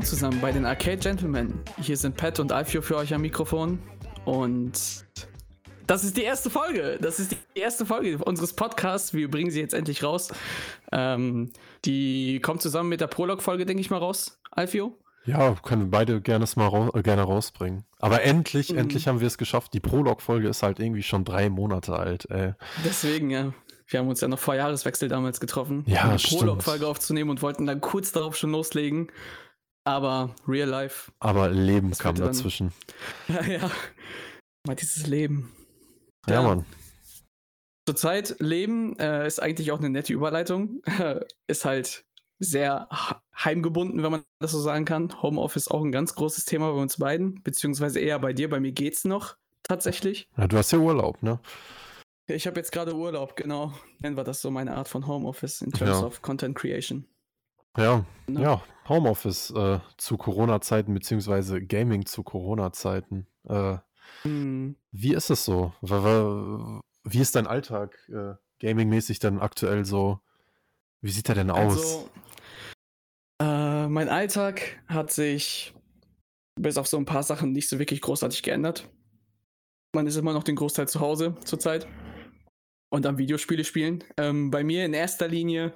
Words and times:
Willkommen 0.00 0.18
zusammen 0.18 0.40
bei 0.40 0.50
den 0.50 0.64
Arcade 0.64 0.96
Gentlemen. 0.96 1.60
Hier 1.78 1.94
sind 1.94 2.16
Pat 2.16 2.40
und 2.40 2.52
Alfio 2.52 2.80
für 2.80 2.96
euch 2.96 3.12
am 3.12 3.20
Mikrofon. 3.20 3.78
Und 4.24 5.04
das 5.86 6.04
ist 6.04 6.16
die 6.16 6.22
erste 6.22 6.48
Folge. 6.48 6.96
Das 7.02 7.20
ist 7.20 7.32
die 7.32 7.60
erste 7.60 7.84
Folge 7.84 8.16
unseres 8.16 8.54
Podcasts. 8.54 9.12
Wir 9.12 9.30
bringen 9.30 9.50
sie 9.50 9.60
jetzt 9.60 9.74
endlich 9.74 10.02
raus. 10.02 10.32
Ähm, 10.90 11.50
die 11.84 12.40
kommt 12.40 12.62
zusammen 12.62 12.88
mit 12.88 13.02
der 13.02 13.08
Prolog-Folge, 13.08 13.66
denke 13.66 13.82
ich 13.82 13.90
mal, 13.90 13.98
raus. 13.98 14.40
Alfio? 14.50 14.96
Ja, 15.26 15.54
können 15.62 15.90
beide 15.90 16.22
gerne, 16.22 16.46
mal 16.56 16.68
raus, 16.68 16.92
äh, 16.94 17.02
gerne 17.02 17.20
rausbringen. 17.20 17.84
Aber 17.98 18.22
endlich, 18.22 18.72
mhm. 18.72 18.78
endlich 18.78 19.06
haben 19.06 19.20
wir 19.20 19.26
es 19.26 19.36
geschafft. 19.36 19.74
Die 19.74 19.80
Prolog-Folge 19.80 20.48
ist 20.48 20.62
halt 20.62 20.80
irgendwie 20.80 21.02
schon 21.02 21.26
drei 21.26 21.50
Monate 21.50 21.92
alt. 21.92 22.26
Ey. 22.30 22.54
Deswegen, 22.86 23.28
ja. 23.28 23.52
Wir 23.86 24.00
haben 24.00 24.08
uns 24.08 24.22
ja 24.22 24.28
noch 24.28 24.38
vor 24.38 24.54
Jahreswechsel 24.54 25.08
damals 25.08 25.40
getroffen, 25.40 25.84
ja, 25.86 26.10
um 26.10 26.16
die 26.16 26.36
Prolog-Folge 26.36 26.86
aufzunehmen 26.86 27.28
und 27.28 27.42
wollten 27.42 27.66
dann 27.66 27.82
kurz 27.82 28.12
darauf 28.12 28.36
schon 28.36 28.52
loslegen. 28.52 29.10
Aber 29.84 30.34
real 30.46 30.68
life. 30.68 31.10
Aber 31.20 31.48
Leben 31.48 31.92
kam 31.92 32.14
dazwischen. 32.14 32.72
ja, 33.28 33.42
ja. 33.42 33.70
Mal 34.66 34.76
dieses 34.76 35.06
Leben. 35.06 35.52
Ja, 36.28 36.34
ja. 36.34 36.42
Mann. 36.42 36.66
Zurzeit 37.88 38.36
Leben 38.40 38.98
äh, 38.98 39.26
ist 39.26 39.40
eigentlich 39.40 39.72
auch 39.72 39.78
eine 39.78 39.90
nette 39.90 40.12
Überleitung. 40.12 40.82
ist 41.46 41.64
halt 41.64 42.04
sehr 42.38 42.88
heimgebunden, 43.36 44.02
wenn 44.02 44.10
man 44.10 44.22
das 44.40 44.52
so 44.52 44.60
sagen 44.60 44.84
kann. 44.84 45.22
Homeoffice 45.22 45.68
auch 45.68 45.82
ein 45.82 45.92
ganz 45.92 46.14
großes 46.14 46.44
Thema 46.44 46.72
bei 46.72 46.80
uns 46.80 46.98
beiden, 46.98 47.42
beziehungsweise 47.42 48.00
eher 48.00 48.18
bei 48.18 48.32
dir. 48.32 48.48
Bei 48.48 48.60
mir 48.60 48.72
geht's 48.72 49.04
noch 49.04 49.36
tatsächlich. 49.62 50.28
Ja, 50.36 50.46
du 50.46 50.56
hast 50.56 50.72
ja 50.72 50.78
Urlaub, 50.78 51.22
ne? 51.22 51.38
Ich 52.26 52.46
habe 52.46 52.58
jetzt 52.58 52.72
gerade 52.72 52.94
Urlaub, 52.94 53.36
genau. 53.36 53.72
Nennen 53.98 54.16
wir 54.16 54.24
das 54.24 54.40
so 54.40 54.50
meine 54.50 54.76
Art 54.76 54.88
von 54.88 55.06
Homeoffice 55.06 55.62
in 55.62 55.72
terms 55.72 56.00
ja. 56.00 56.06
of 56.06 56.22
Content 56.22 56.56
Creation. 56.56 57.06
Ja, 57.76 58.04
no. 58.26 58.40
ja, 58.40 58.62
Homeoffice 58.90 59.50
äh, 59.52 59.78
zu 59.96 60.18
Corona-Zeiten, 60.18 60.92
beziehungsweise 60.92 61.64
Gaming 61.64 62.04
zu 62.04 62.22
Corona-Zeiten. 62.22 63.26
Äh, 63.48 63.78
hm. 64.22 64.76
Wie 64.90 65.14
ist 65.14 65.30
es 65.30 65.44
so? 65.44 65.72
Wie 65.80 67.20
ist 67.20 67.36
dein 67.36 67.46
Alltag 67.46 67.96
äh, 68.08 68.34
gaming-mäßig 68.58 69.20
denn 69.20 69.38
aktuell 69.38 69.84
so? 69.84 70.20
Wie 71.00 71.10
sieht 71.10 71.28
er 71.28 71.36
denn 71.36 71.50
aus? 71.50 71.76
Also, 71.76 72.10
äh, 73.40 73.88
mein 73.88 74.08
Alltag 74.08 74.82
hat 74.88 75.12
sich 75.12 75.72
bis 76.56 76.76
auf 76.76 76.88
so 76.88 76.98
ein 76.98 77.06
paar 77.06 77.22
Sachen 77.22 77.52
nicht 77.52 77.68
so 77.68 77.78
wirklich 77.78 78.00
großartig 78.02 78.42
geändert. 78.42 78.90
Man 79.94 80.06
ist 80.06 80.16
immer 80.16 80.32
noch 80.32 80.44
den 80.44 80.56
Großteil 80.56 80.88
zu 80.88 81.00
Hause 81.00 81.36
zurzeit 81.44 81.86
und 82.90 83.06
am 83.06 83.18
Videospiele 83.18 83.64
spielen. 83.64 84.04
Ähm, 84.18 84.50
bei 84.50 84.62
mir 84.64 84.84
in 84.84 84.94
erster 84.94 85.28
Linie 85.28 85.72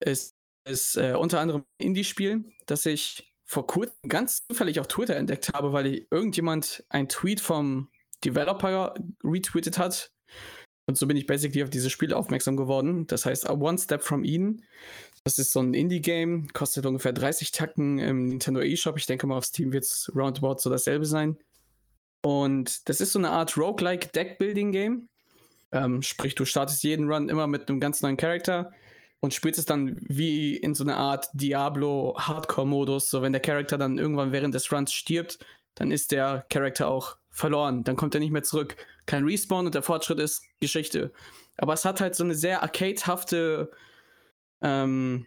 ist 0.00 0.35
es 0.66 0.96
äh, 0.96 1.14
unter 1.16 1.40
anderem 1.40 1.62
ein 1.62 1.86
Indie-Spiel, 1.86 2.44
das 2.66 2.86
ich 2.86 3.32
vor 3.44 3.66
kurzem 3.66 4.08
ganz 4.08 4.44
zufällig 4.46 4.80
auf 4.80 4.88
Twitter 4.88 5.16
entdeckt 5.16 5.52
habe, 5.54 5.72
weil 5.72 6.06
irgendjemand 6.10 6.84
ein 6.88 7.08
Tweet 7.08 7.40
vom 7.40 7.88
Developer 8.24 8.94
retweetet 9.22 9.78
hat. 9.78 10.10
Und 10.86 10.98
so 10.98 11.06
bin 11.06 11.16
ich 11.16 11.26
basically 11.26 11.62
auf 11.62 11.70
dieses 11.70 11.90
Spiel 11.90 12.12
aufmerksam 12.12 12.56
geworden. 12.56 13.06
Das 13.06 13.26
heißt 13.26 13.48
One 13.48 13.78
Step 13.78 14.02
from 14.02 14.24
Eden. 14.24 14.64
Das 15.24 15.38
ist 15.38 15.52
so 15.52 15.60
ein 15.60 15.74
Indie-Game, 15.74 16.48
kostet 16.52 16.86
ungefähr 16.86 17.12
30 17.12 17.50
Tacken 17.50 17.98
im 17.98 18.26
Nintendo 18.26 18.60
eShop. 18.60 18.96
Ich 18.96 19.06
denke 19.06 19.26
mal, 19.26 19.38
auf 19.38 19.44
Steam 19.44 19.72
wird 19.72 19.84
es 19.84 20.10
roundabout 20.14 20.58
so 20.58 20.70
dasselbe 20.70 21.06
sein. 21.06 21.36
Und 22.22 22.88
das 22.88 23.00
ist 23.00 23.12
so 23.12 23.18
eine 23.18 23.30
Art 23.30 23.56
Roguelike 23.56 24.08
Deck-Building-Game. 24.08 25.08
Ähm, 25.72 26.02
sprich, 26.02 26.34
du 26.34 26.44
startest 26.44 26.82
jeden 26.84 27.10
Run 27.10 27.28
immer 27.28 27.46
mit 27.46 27.68
einem 27.68 27.80
ganz 27.80 28.02
neuen 28.02 28.16
Charakter 28.16 28.72
und 29.20 29.34
spielst 29.34 29.58
es 29.58 29.66
dann 29.66 29.96
wie 30.02 30.56
in 30.56 30.74
so 30.74 30.84
einer 30.84 30.96
Art 30.96 31.28
Diablo 31.32 32.14
Hardcore-Modus. 32.18 33.10
So, 33.10 33.22
wenn 33.22 33.32
der 33.32 33.40
Charakter 33.40 33.78
dann 33.78 33.98
irgendwann 33.98 34.32
während 34.32 34.54
des 34.54 34.70
Runs 34.70 34.92
stirbt, 34.92 35.38
dann 35.74 35.90
ist 35.90 36.12
der 36.12 36.46
Charakter 36.48 36.88
auch 36.88 37.16
verloren. 37.30 37.84
Dann 37.84 37.96
kommt 37.96 38.14
er 38.14 38.20
nicht 38.20 38.32
mehr 38.32 38.42
zurück. 38.42 38.76
Kein 39.06 39.24
Respawn 39.24 39.66
und 39.66 39.74
der 39.74 39.82
Fortschritt 39.82 40.18
ist 40.18 40.42
Geschichte. 40.60 41.12
Aber 41.58 41.72
es 41.72 41.84
hat 41.84 42.00
halt 42.00 42.14
so 42.14 42.24
eine 42.24 42.34
sehr 42.34 42.62
arcadehafte 42.62 43.70
ähm, 44.62 45.26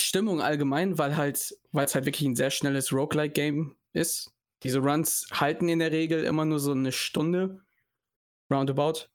Stimmung 0.00 0.40
allgemein, 0.40 0.98
weil 0.98 1.16
halt, 1.16 1.56
weil 1.72 1.84
es 1.84 1.94
halt 1.94 2.06
wirklich 2.06 2.26
ein 2.28 2.36
sehr 2.36 2.50
schnelles 2.50 2.92
Roguelike-Game 2.92 3.76
ist. 3.92 4.32
Diese 4.62 4.80
Runs 4.80 5.26
halten 5.32 5.68
in 5.68 5.78
der 5.78 5.92
Regel 5.92 6.24
immer 6.24 6.44
nur 6.44 6.60
so 6.60 6.72
eine 6.72 6.92
Stunde. 6.92 7.60
Roundabout. 8.50 9.08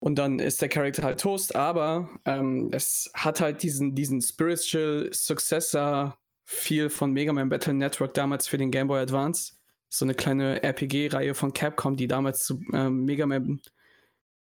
Und 0.00 0.16
dann 0.16 0.38
ist 0.38 0.62
der 0.62 0.70
Charakter 0.70 1.02
halt 1.02 1.20
Toast, 1.20 1.54
aber 1.54 2.08
ähm, 2.24 2.70
es 2.72 3.10
hat 3.14 3.40
halt 3.40 3.62
diesen, 3.62 3.94
diesen 3.94 4.22
Spiritual 4.22 5.10
Successor 5.12 6.18
viel 6.44 6.88
von 6.88 7.12
Mega 7.12 7.32
Man 7.32 7.50
Battle 7.50 7.74
Network 7.74 8.14
damals 8.14 8.48
für 8.48 8.56
den 8.58 8.70
Game 8.70 8.88
Boy 8.88 9.00
Advance. 9.00 9.52
So 9.90 10.04
eine 10.04 10.14
kleine 10.14 10.62
RPG-Reihe 10.62 11.34
von 11.34 11.52
Capcom, 11.52 11.96
die 11.96 12.08
damals 12.08 12.44
zu 12.44 12.62
ähm, 12.72 13.04
Mega 13.04 13.26
Man 13.26 13.60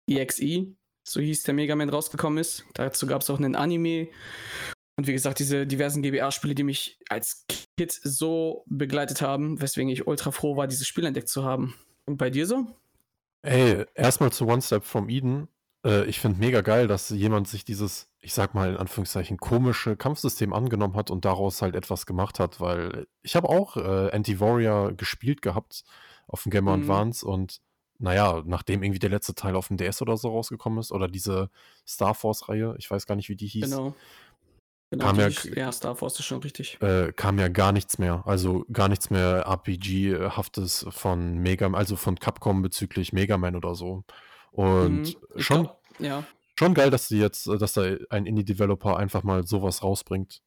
EXE, 0.09 0.75
so 1.03 1.19
hieß 1.19 1.44
der 1.44 1.53
Mega 1.53 1.75
Man, 1.75 1.89
rausgekommen 1.89 2.39
ist. 2.39 2.66
Dazu 2.73 3.05
gab 3.05 3.22
es 3.22 3.29
auch 3.29 3.38
einen 3.38 3.55
Anime. 3.55 4.07
Und 4.97 5.07
wie 5.07 5.13
gesagt, 5.13 5.39
diese 5.39 5.67
diversen 5.67 6.01
GBA-Spiele, 6.01 6.55
die 6.55 6.63
mich 6.63 7.00
als 7.09 7.45
Kid 7.78 7.91
so 7.91 8.63
begleitet 8.67 9.22
haben, 9.22 9.61
weswegen 9.61 9.89
ich 9.89 10.07
ultra 10.07 10.31
froh 10.31 10.55
war, 10.55 10.67
dieses 10.67 10.88
Spiel 10.88 11.05
entdeckt 11.05 11.29
zu 11.29 11.44
haben. 11.44 11.75
Und 12.05 12.17
bei 12.17 12.29
dir 12.29 12.47
so? 12.47 12.66
Ey, 13.45 13.85
erstmal 13.94 14.31
zu 14.31 14.47
One 14.47 14.61
Step 14.61 14.83
from 14.83 15.07
Eden. 15.07 15.47
Äh, 15.85 16.06
ich 16.06 16.19
finde 16.19 16.39
mega 16.39 16.61
geil, 16.61 16.88
dass 16.88 17.09
jemand 17.09 17.47
sich 17.47 17.63
dieses, 17.63 18.09
ich 18.19 18.33
sag 18.33 18.56
mal 18.56 18.72
in 18.72 18.78
Anführungszeichen, 18.78 19.38
komische 19.38 19.95
Kampfsystem 19.95 20.51
angenommen 20.51 20.95
hat 20.95 21.11
und 21.11 21.25
daraus 21.25 21.61
halt 21.61 21.75
etwas 21.75 22.07
gemacht 22.07 22.39
hat, 22.39 22.59
weil 22.59 23.07
ich 23.22 23.35
habe 23.35 23.50
auch 23.50 23.78
äh, 23.78 24.11
Anti-Warrior 24.11 24.94
gespielt 24.94 25.44
gehabt 25.44 25.84
auf 26.28 26.41
dem 26.44 26.50
Game 26.50 26.63
mhm. 26.63 26.72
Advance 26.72 27.25
und 27.25 27.61
naja, 27.97 28.41
nachdem 28.45 28.84
irgendwie 28.84 29.00
der 29.00 29.11
letzte 29.11 29.35
Teil 29.35 29.55
auf 29.55 29.67
dem 29.67 29.78
DS 29.78 30.01
oder 30.01 30.17
so 30.17 30.29
rausgekommen 30.29 30.79
ist 30.79 30.91
oder 30.91 31.07
diese 31.07 31.50
Star 31.88 32.13
Force-Reihe, 32.13 32.75
ich 32.78 32.89
weiß 32.89 33.05
gar 33.05 33.16
nicht, 33.16 33.29
wie 33.29 33.38
die 33.38 33.47
hieß. 33.47 33.69
Genau. 33.69 33.95
Genau, 34.97 35.07
kam 35.07 35.19
ja, 35.19 35.29
ja, 35.56 35.72
Star 35.73 35.94
Force 35.94 36.19
ist 36.19 36.25
schon 36.25 36.39
richtig. 36.39 36.81
Äh, 36.81 37.11
kam 37.11 37.38
ja 37.38 37.50
gar 37.50 37.73
nichts 37.73 37.97
mehr. 37.97 38.23
Also 38.25 38.66
gar 38.72 38.88
nichts 38.88 39.09
mehr 39.09 39.45
RPG-haftes 39.45 40.85
von 40.89 41.38
Mega, 41.38 41.69
also 41.73 41.97
von 41.97 42.17
Capcom 42.17 42.61
bezüglich 42.61 43.11
Mega 43.11 43.38
Man 43.38 43.57
oder 43.57 43.75
so. 43.75 44.05
Und 44.51 45.01
mhm, 45.01 45.16
schon, 45.35 45.63
glaub, 45.63 45.81
ja. 46.00 46.23
schon 46.57 46.73
geil, 46.73 46.91
dass 46.91 47.09
sie 47.09 47.19
jetzt, 47.19 47.45
dass 47.47 47.73
da 47.73 47.84
ein 48.09 48.25
Indie-Developer 48.25 48.95
einfach 48.95 49.23
mal 49.23 49.45
sowas 49.45 49.84
rausbringt. 49.84 50.41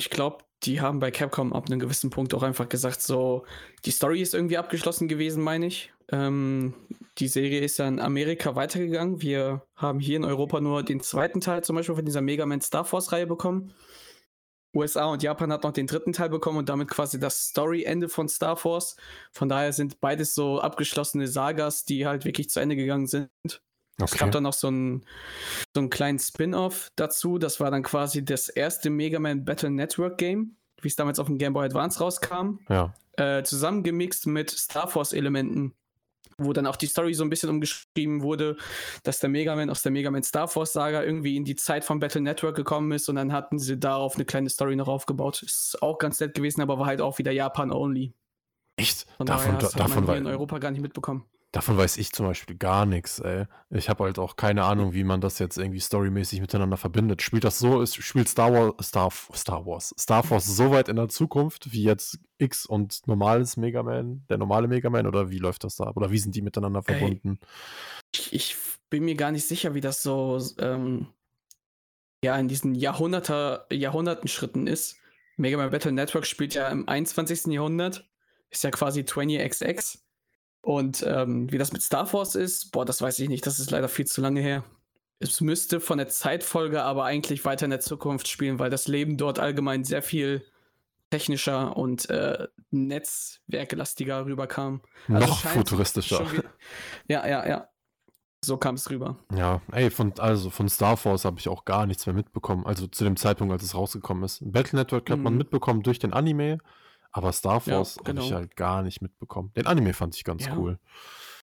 Ich 0.00 0.08
glaube, 0.08 0.44
die 0.62 0.80
haben 0.80 0.98
bei 0.98 1.10
Capcom 1.10 1.52
ab 1.52 1.66
einem 1.66 1.78
gewissen 1.78 2.08
Punkt 2.08 2.32
auch 2.32 2.42
einfach 2.42 2.70
gesagt, 2.70 3.02
so, 3.02 3.44
die 3.84 3.90
Story 3.90 4.22
ist 4.22 4.32
irgendwie 4.32 4.56
abgeschlossen 4.56 5.08
gewesen, 5.08 5.42
meine 5.42 5.66
ich. 5.66 5.92
Ähm, 6.10 6.72
die 7.18 7.28
Serie 7.28 7.60
ist 7.60 7.76
ja 7.76 7.86
in 7.86 8.00
Amerika 8.00 8.54
weitergegangen. 8.54 9.20
Wir 9.20 9.62
haben 9.76 10.00
hier 10.00 10.16
in 10.16 10.24
Europa 10.24 10.58
nur 10.62 10.82
den 10.82 11.00
zweiten 11.00 11.42
Teil 11.42 11.62
zum 11.64 11.76
Beispiel 11.76 11.96
von 11.96 12.06
dieser 12.06 12.22
Mega 12.22 12.46
Man 12.46 12.62
Star 12.62 12.86
Force-Reihe 12.86 13.26
bekommen. 13.26 13.74
USA 14.74 15.04
und 15.04 15.22
Japan 15.22 15.52
hat 15.52 15.64
noch 15.64 15.72
den 15.72 15.86
dritten 15.86 16.14
Teil 16.14 16.30
bekommen 16.30 16.56
und 16.56 16.70
damit 16.70 16.88
quasi 16.88 17.20
das 17.20 17.48
Story-Ende 17.48 18.08
von 18.08 18.26
Star 18.26 18.56
Force. 18.56 18.96
Von 19.32 19.50
daher 19.50 19.74
sind 19.74 20.00
beides 20.00 20.34
so 20.34 20.62
abgeschlossene 20.62 21.28
Sagas, 21.28 21.84
die 21.84 22.06
halt 22.06 22.24
wirklich 22.24 22.48
zu 22.48 22.58
Ende 22.60 22.74
gegangen 22.74 23.06
sind. 23.06 23.28
Okay. 23.98 24.10
Es 24.12 24.18
gab 24.18 24.30
dann 24.32 24.44
noch 24.44 24.52
so 24.52 24.68
einen, 24.68 25.04
so 25.74 25.80
einen 25.80 25.90
kleinen 25.90 26.18
Spin-off 26.18 26.90
dazu. 26.96 27.38
Das 27.38 27.60
war 27.60 27.70
dann 27.70 27.82
quasi 27.82 28.24
das 28.24 28.48
erste 28.48 28.90
Mega 28.90 29.18
Man 29.18 29.44
Battle 29.44 29.70
Network 29.70 30.18
Game, 30.18 30.56
wie 30.80 30.88
es 30.88 30.96
damals 30.96 31.18
auf 31.18 31.26
dem 31.26 31.38
Game 31.38 31.52
Boy 31.52 31.66
Advance 31.66 32.00
rauskam. 32.00 32.60
Ja. 32.68 32.94
Äh, 33.16 33.42
zusammengemixt 33.42 34.26
mit 34.26 34.50
Star 34.50 34.88
Force-Elementen 34.88 35.74
wo 36.44 36.52
dann 36.52 36.66
auch 36.66 36.76
die 36.76 36.86
Story 36.86 37.14
so 37.14 37.22
ein 37.24 37.30
bisschen 37.30 37.50
umgeschrieben 37.50 38.22
wurde, 38.22 38.56
dass 39.02 39.20
der 39.20 39.30
Mega 39.30 39.54
Man 39.54 39.70
aus 39.70 39.82
der 39.82 39.92
Mega 39.92 40.10
Man 40.10 40.22
Star 40.22 40.48
Force 40.48 40.72
Saga 40.72 41.02
irgendwie 41.02 41.36
in 41.36 41.44
die 41.44 41.56
Zeit 41.56 41.84
von 41.84 42.00
Battle 42.00 42.20
Network 42.20 42.56
gekommen 42.56 42.92
ist 42.92 43.08
und 43.08 43.16
dann 43.16 43.32
hatten 43.32 43.58
sie 43.58 43.78
darauf 43.78 44.16
eine 44.16 44.24
kleine 44.24 44.48
Story 44.48 44.76
noch 44.76 44.88
aufgebaut. 44.88 45.42
Ist 45.42 45.78
auch 45.82 45.98
ganz 45.98 46.20
nett 46.20 46.34
gewesen, 46.34 46.62
aber 46.62 46.78
war 46.78 46.86
halt 46.86 47.00
auch 47.00 47.18
wieder 47.18 47.32
Japan-only. 47.32 48.14
Echt? 48.76 49.06
Von 49.16 49.26
davon, 49.26 49.58
da, 49.58 49.68
davon 49.68 50.06
war 50.06 50.16
in 50.16 50.26
Europa 50.26 50.58
gar 50.58 50.70
nicht 50.70 50.80
mitbekommen. 50.80 51.24
Davon 51.52 51.76
weiß 51.76 51.96
ich 51.96 52.12
zum 52.12 52.26
Beispiel 52.26 52.56
gar 52.56 52.86
nichts, 52.86 53.18
ey. 53.18 53.46
Ich 53.70 53.88
habe 53.88 54.04
halt 54.04 54.20
auch 54.20 54.36
keine 54.36 54.64
Ahnung, 54.64 54.92
wie 54.92 55.02
man 55.02 55.20
das 55.20 55.40
jetzt 55.40 55.58
irgendwie 55.58 55.80
storymäßig 55.80 56.40
miteinander 56.40 56.76
verbindet. 56.76 57.22
Spielt 57.22 57.42
das 57.42 57.58
so, 57.58 57.82
ist, 57.82 57.96
spielt 57.96 58.28
Star 58.28 58.52
Wars, 58.52 58.86
Star, 58.86 59.10
Star 59.34 59.66
Wars, 59.66 59.92
Star 59.98 60.22
Force 60.22 60.46
so 60.46 60.70
weit 60.70 60.88
in 60.88 60.94
der 60.94 61.08
Zukunft 61.08 61.72
wie 61.72 61.82
jetzt 61.82 62.20
X 62.38 62.66
und 62.66 63.00
normales 63.06 63.56
Mega 63.56 63.82
Man, 63.82 64.24
der 64.28 64.38
normale 64.38 64.68
Mega 64.68 64.90
Man, 64.90 65.08
oder 65.08 65.30
wie 65.30 65.38
läuft 65.38 65.64
das 65.64 65.74
da 65.74 65.84
ab? 65.84 65.96
Oder 65.96 66.12
wie 66.12 66.18
sind 66.18 66.36
die 66.36 66.42
miteinander 66.42 66.84
verbunden? 66.84 67.40
Ich, 68.14 68.32
ich 68.32 68.56
bin 68.88 69.04
mir 69.04 69.16
gar 69.16 69.32
nicht 69.32 69.46
sicher, 69.46 69.74
wie 69.74 69.80
das 69.80 70.04
so 70.04 70.40
ähm, 70.58 71.08
ja 72.22 72.38
in 72.38 72.46
diesen 72.46 72.76
Jahrhunderter, 72.76 73.66
Jahrhunderten-Schritten 73.72 74.68
ist. 74.68 74.96
Mega 75.36 75.56
Man 75.56 75.70
Battle 75.70 75.92
Network 75.92 76.26
spielt 76.26 76.54
ja 76.54 76.68
im 76.68 76.88
21. 76.88 77.46
Jahrhundert, 77.46 78.08
ist 78.50 78.62
ja 78.62 78.70
quasi 78.70 79.00
20XX. 79.00 79.98
Und 80.62 81.04
ähm, 81.06 81.50
wie 81.50 81.58
das 81.58 81.72
mit 81.72 81.82
Star 81.82 82.06
Force 82.06 82.34
ist, 82.34 82.72
boah, 82.72 82.84
das 82.84 83.00
weiß 83.00 83.18
ich 83.20 83.28
nicht. 83.28 83.46
Das 83.46 83.58
ist 83.58 83.70
leider 83.70 83.88
viel 83.88 84.06
zu 84.06 84.20
lange 84.20 84.40
her. 84.40 84.64
Es 85.18 85.40
müsste 85.40 85.80
von 85.80 85.98
der 85.98 86.08
Zeitfolge 86.08 86.82
aber 86.82 87.04
eigentlich 87.04 87.44
weiter 87.44 87.64
in 87.64 87.70
der 87.70 87.80
Zukunft 87.80 88.28
spielen, 88.28 88.58
weil 88.58 88.70
das 88.70 88.88
Leben 88.88 89.16
dort 89.16 89.38
allgemein 89.38 89.84
sehr 89.84 90.02
viel 90.02 90.44
technischer 91.10 91.76
und 91.76 92.08
äh, 92.08 92.46
netzwerklastiger 92.70 94.24
rüberkam. 94.24 94.80
Also 95.08 95.26
Noch 95.26 95.38
futuristischer. 95.40 96.26
Ja, 97.08 97.26
ja, 97.26 97.46
ja. 97.46 97.68
So 98.42 98.56
kam 98.56 98.76
es 98.76 98.88
rüber. 98.88 99.18
Ja, 99.34 99.60
ey, 99.72 99.90
von, 99.90 100.18
also 100.18 100.48
von 100.48 100.68
Star 100.68 100.96
Force 100.96 101.26
habe 101.26 101.38
ich 101.38 101.48
auch 101.48 101.66
gar 101.66 101.84
nichts 101.86 102.06
mehr 102.06 102.14
mitbekommen. 102.14 102.64
Also 102.64 102.86
zu 102.86 103.04
dem 103.04 103.16
Zeitpunkt, 103.16 103.52
als 103.52 103.62
es 103.62 103.74
rausgekommen 103.74 104.24
ist. 104.24 104.40
Battle 104.40 104.78
Network 104.78 105.10
hat 105.10 105.18
mhm. 105.18 105.24
man 105.24 105.36
mitbekommen 105.36 105.82
durch 105.82 105.98
den 105.98 106.14
Anime, 106.14 106.58
aber 107.12 107.32
Star 107.32 107.60
Force 107.60 107.96
ja, 107.96 108.02
genau. 108.04 108.22
habe 108.22 108.28
ich 108.28 108.34
halt 108.34 108.56
gar 108.56 108.82
nicht 108.82 109.02
mitbekommen. 109.02 109.52
Den 109.54 109.66
Anime 109.66 109.92
fand 109.92 110.14
ich 110.14 110.24
ganz 110.24 110.46
ja. 110.46 110.56
cool. 110.56 110.78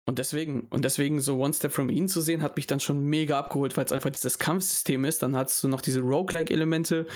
Und 0.07 0.19
deswegen, 0.19 0.67
und 0.69 0.85
deswegen 0.85 1.21
so 1.23 1.39
One 1.39 1.55
Step 1.55 1.73
from 1.73 1.89
Eden 1.89 2.09
zu 2.09 2.21
sehen, 2.21 2.43
hat 2.43 2.57
mich 2.57 2.67
dann 2.67 2.79
schon 2.79 3.05
mega 3.05 3.39
abgeholt, 3.39 3.75
weil 3.77 3.87
es 3.87 3.93
einfach 3.93 4.11
dieses 4.11 4.39
Kampfsystem 4.39 5.07
ist. 5.07 5.23
Dann 5.23 5.35
hast 5.35 5.65
du 5.65 5.69
noch 5.69 5.81
diese 5.81 6.01
Roguelike-Elemente 6.01 7.07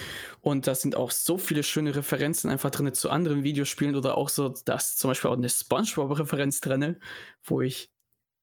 und 0.41 0.67
da 0.67 0.75
sind 0.75 0.97
auch 0.97 1.11
so 1.11 1.37
viele 1.37 1.63
schöne 1.63 1.95
Referenzen 1.95 2.49
einfach 2.51 2.71
drin 2.71 2.95
zu 2.95 3.11
anderen 3.11 3.43
Videospielen 3.43 3.95
oder 3.95 4.17
auch 4.17 4.31
so, 4.31 4.49
dass 4.49 4.97
zum 4.97 5.11
Beispiel 5.11 5.31
auch 5.31 5.37
eine 5.37 5.51
Spongebob-Referenz 5.51 6.61
drin, 6.61 6.97
wo 7.45 7.61
ich, 7.61 7.91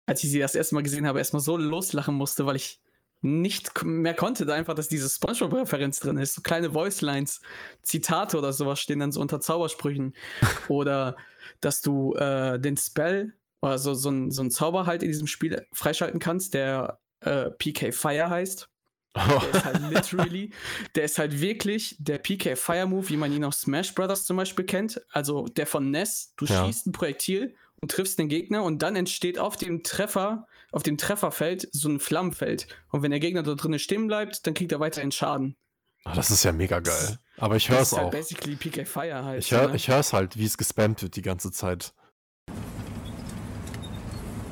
als 0.06 0.24
ich 0.24 0.30
sie 0.30 0.40
das 0.40 0.54
erste 0.54 0.75
Mal 0.75 0.84
gesehen 0.84 1.08
habe, 1.08 1.18
erstmal 1.18 1.42
so 1.42 1.58
loslachen 1.58 2.13
musste, 2.13 2.46
weil 2.46 2.58
ich 2.58 2.80
nicht 3.25 3.83
mehr 3.83 4.13
konnte, 4.13 4.45
da 4.45 4.54
einfach, 4.54 4.75
dass 4.75 4.88
diese 4.88 5.10
Spongebob-Referenz 5.10 6.00
drin 6.00 6.18
ist. 6.18 6.36
So 6.36 6.42
kleine 6.42 6.74
Voicelines, 6.74 7.42
Zitate 7.81 8.38
oder 8.38 8.54
sowas 8.54 8.80
stehen 8.80 9.00
dann 9.00 9.12
so 9.12 9.19
unter 9.19 9.42
Zaubersprüchen. 9.42 10.13
oder 10.69 11.18
dass 11.62 11.81
du 11.81 12.13
äh, 12.16 12.60
den 12.60 12.77
Spell 12.77 13.33
oder 13.62 13.77
so, 13.80 13.94
so, 13.94 14.10
ein, 14.10 14.31
so 14.31 14.44
ein 14.44 14.51
Zauber 14.51 14.86
halt 14.86 15.04
in 15.04 15.10
diesem 15.10 15.27
Spiel 15.27 15.66
freischalten 15.74 16.19
kannst, 16.19 16.54
der 16.54 17.00
äh, 17.22 17.50
PK 17.51 17.92
Fire 17.92 18.30
heißt. 18.30 18.69
Der 19.16 19.50
ist 19.54 19.66
halt 19.66 19.81
literally, 19.89 20.51
der 20.94 21.06
ist 21.06 21.18
halt 21.18 21.39
wirklich 21.39 21.95
der 22.00 22.18
PK 22.18 22.56
Fire 22.56 22.86
Move, 22.86 23.10
wie 23.10 23.18
man 23.18 23.31
ihn 23.31 23.44
aus 23.44 23.62
Smash 23.62 23.95
Brothers 23.95 24.25
zum 24.25 24.38
Beispiel 24.38 24.66
kennt. 24.66 25.01
Also 25.10 25.45
der 25.45 25.66
von 25.66 25.89
Ness. 25.89 26.33
Du 26.36 26.45
ja. 26.45 26.66
schießt 26.66 26.88
ein 26.88 26.92
Projektil 26.92 27.56
und 27.86 27.92
triffst 27.92 28.18
den 28.18 28.30
Gegner 28.30 28.64
und 28.64 28.82
dann 28.82 28.96
entsteht 28.96 29.38
auf 29.38 29.58
dem 29.58 29.84
Treffer, 29.84 30.48
auf 30.72 30.82
dem 30.82 30.98
Trefferfeld 30.98 31.68
so 31.72 31.88
ein 31.88 32.00
Flammenfeld. 32.00 32.66
Und 32.90 33.04
wenn 33.04 33.12
der 33.12 33.20
Gegner 33.20 33.44
da 33.44 33.54
drinnen 33.54 33.78
stehen 33.78 34.08
bleibt, 34.08 34.48
dann 34.48 34.56
kriegt 34.56 34.72
er 34.72 34.80
weiterhin 34.80 35.12
Schaden. 35.12 35.56
Ach, 36.04 36.16
das 36.16 36.32
ist 36.32 36.44
ja 36.44 36.52
mega 36.52 36.80
geil. 36.80 37.20
Aber 37.38 37.58
ich 37.58 37.70
höre 37.70 37.82
es 37.82 37.92
halt 37.92 38.08
auch. 38.08 38.10
basically 38.10 38.56
PK 38.56 38.86
Fire 38.86 39.24
halt. 39.24 39.44
Ich 39.44 39.52
höre 39.52 39.68
ne? 39.68 39.76
es 39.76 40.14
halt, 40.14 40.36
wie 40.36 40.46
es 40.46 40.58
gespammt 40.58 41.04
wird 41.04 41.16
die 41.16 41.22
ganze 41.22 41.52
Zeit. 41.52 41.94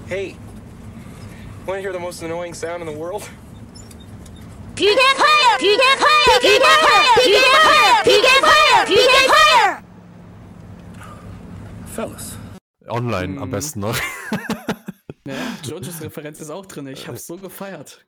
Hey, 0.06 0.36
want 1.66 1.80
to 1.80 1.84
hear 1.84 1.92
the 1.92 1.98
most 1.98 2.22
annoying 2.22 2.54
sound 2.54 2.84
in 2.84 2.88
the 2.88 2.96
world? 2.96 3.24
PK 4.76 5.02
Fire! 5.16 5.58
PK 5.58 5.82
Fire! 5.98 6.40
PK 6.40 6.66
Fire! 6.66 7.16
PK 7.16 7.40
Fire! 7.64 8.04
PK 8.04 8.28
Fire! 8.46 8.86
PK 8.86 9.34
Fire! 9.34 9.84
Fellas. 11.96 12.43
Online 12.88 13.40
am 13.40 13.48
mhm. 13.48 13.52
besten 13.52 13.80
noch. 13.82 13.98
ja, 15.28 15.36
Jojos 15.64 16.02
Referenz 16.02 16.42
ist 16.42 16.50
auch 16.50 16.66
drin. 16.66 16.88
Ich 16.88 17.08
hab's 17.08 17.28
so 17.28 17.38
gefeiert. 17.38 18.06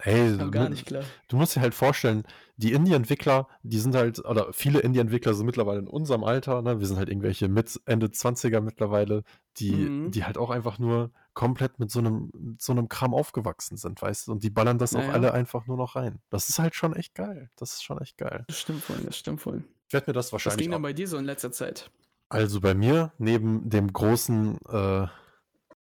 Ey, 0.00 0.36
gar 0.50 0.68
nicht 0.68 0.86
klar. 0.86 1.04
Du 1.28 1.36
musst 1.36 1.56
dir 1.56 1.60
halt 1.60 1.74
vorstellen, 1.74 2.24
die 2.56 2.72
Indie-Entwickler, 2.72 3.48
die 3.62 3.78
sind 3.78 3.94
halt, 3.94 4.24
oder 4.24 4.52
viele 4.52 4.80
Indie-Entwickler 4.80 5.34
sind 5.34 5.46
mittlerweile 5.46 5.78
in 5.78 5.88
unserem 5.88 6.24
Alter, 6.24 6.62
ne? 6.62 6.80
Wir 6.80 6.86
sind 6.86 6.98
halt 6.98 7.08
irgendwelche 7.08 7.48
mit 7.48 7.80
Ende 7.86 8.08
20er 8.08 8.60
mittlerweile, 8.60 9.22
die, 9.58 9.72
mhm. 9.72 10.10
die 10.10 10.24
halt 10.24 10.38
auch 10.38 10.50
einfach 10.50 10.78
nur 10.78 11.12
komplett 11.34 11.78
mit 11.78 11.90
so 11.90 12.00
einem, 12.00 12.30
so 12.58 12.72
einem 12.72 12.88
Kram 12.88 13.14
aufgewachsen 13.14 13.76
sind, 13.76 14.00
weißt 14.00 14.26
du? 14.26 14.32
Und 14.32 14.42
die 14.42 14.50
ballern 14.50 14.78
das 14.78 14.92
naja. 14.92 15.08
auch 15.08 15.12
alle 15.14 15.32
einfach 15.32 15.66
nur 15.66 15.76
noch 15.76 15.96
rein. 15.96 16.18
Das 16.30 16.48
ist 16.48 16.58
halt 16.58 16.74
schon 16.74 16.94
echt 16.94 17.14
geil. 17.14 17.50
Das 17.56 17.74
ist 17.74 17.84
schon 17.84 17.98
echt 18.00 18.18
geil. 18.18 18.44
Das 18.48 18.58
stimmt 18.58 18.82
voll, 18.82 18.98
das 19.04 19.16
stimmt 19.16 19.40
voll. 19.40 19.64
Ich 19.86 19.92
werde 19.92 20.10
mir 20.10 20.14
das 20.14 20.32
wahrscheinlich. 20.32 20.58
Was 20.58 20.62
ging 20.62 20.70
denn 20.72 20.82
bei 20.82 20.92
dir 20.92 21.06
so 21.06 21.16
in 21.16 21.24
letzter 21.24 21.52
Zeit? 21.52 21.90
Also 22.28 22.60
bei 22.60 22.74
mir, 22.74 23.12
neben 23.18 23.68
dem 23.70 23.92
großen 23.92 24.58
äh, 24.68 25.06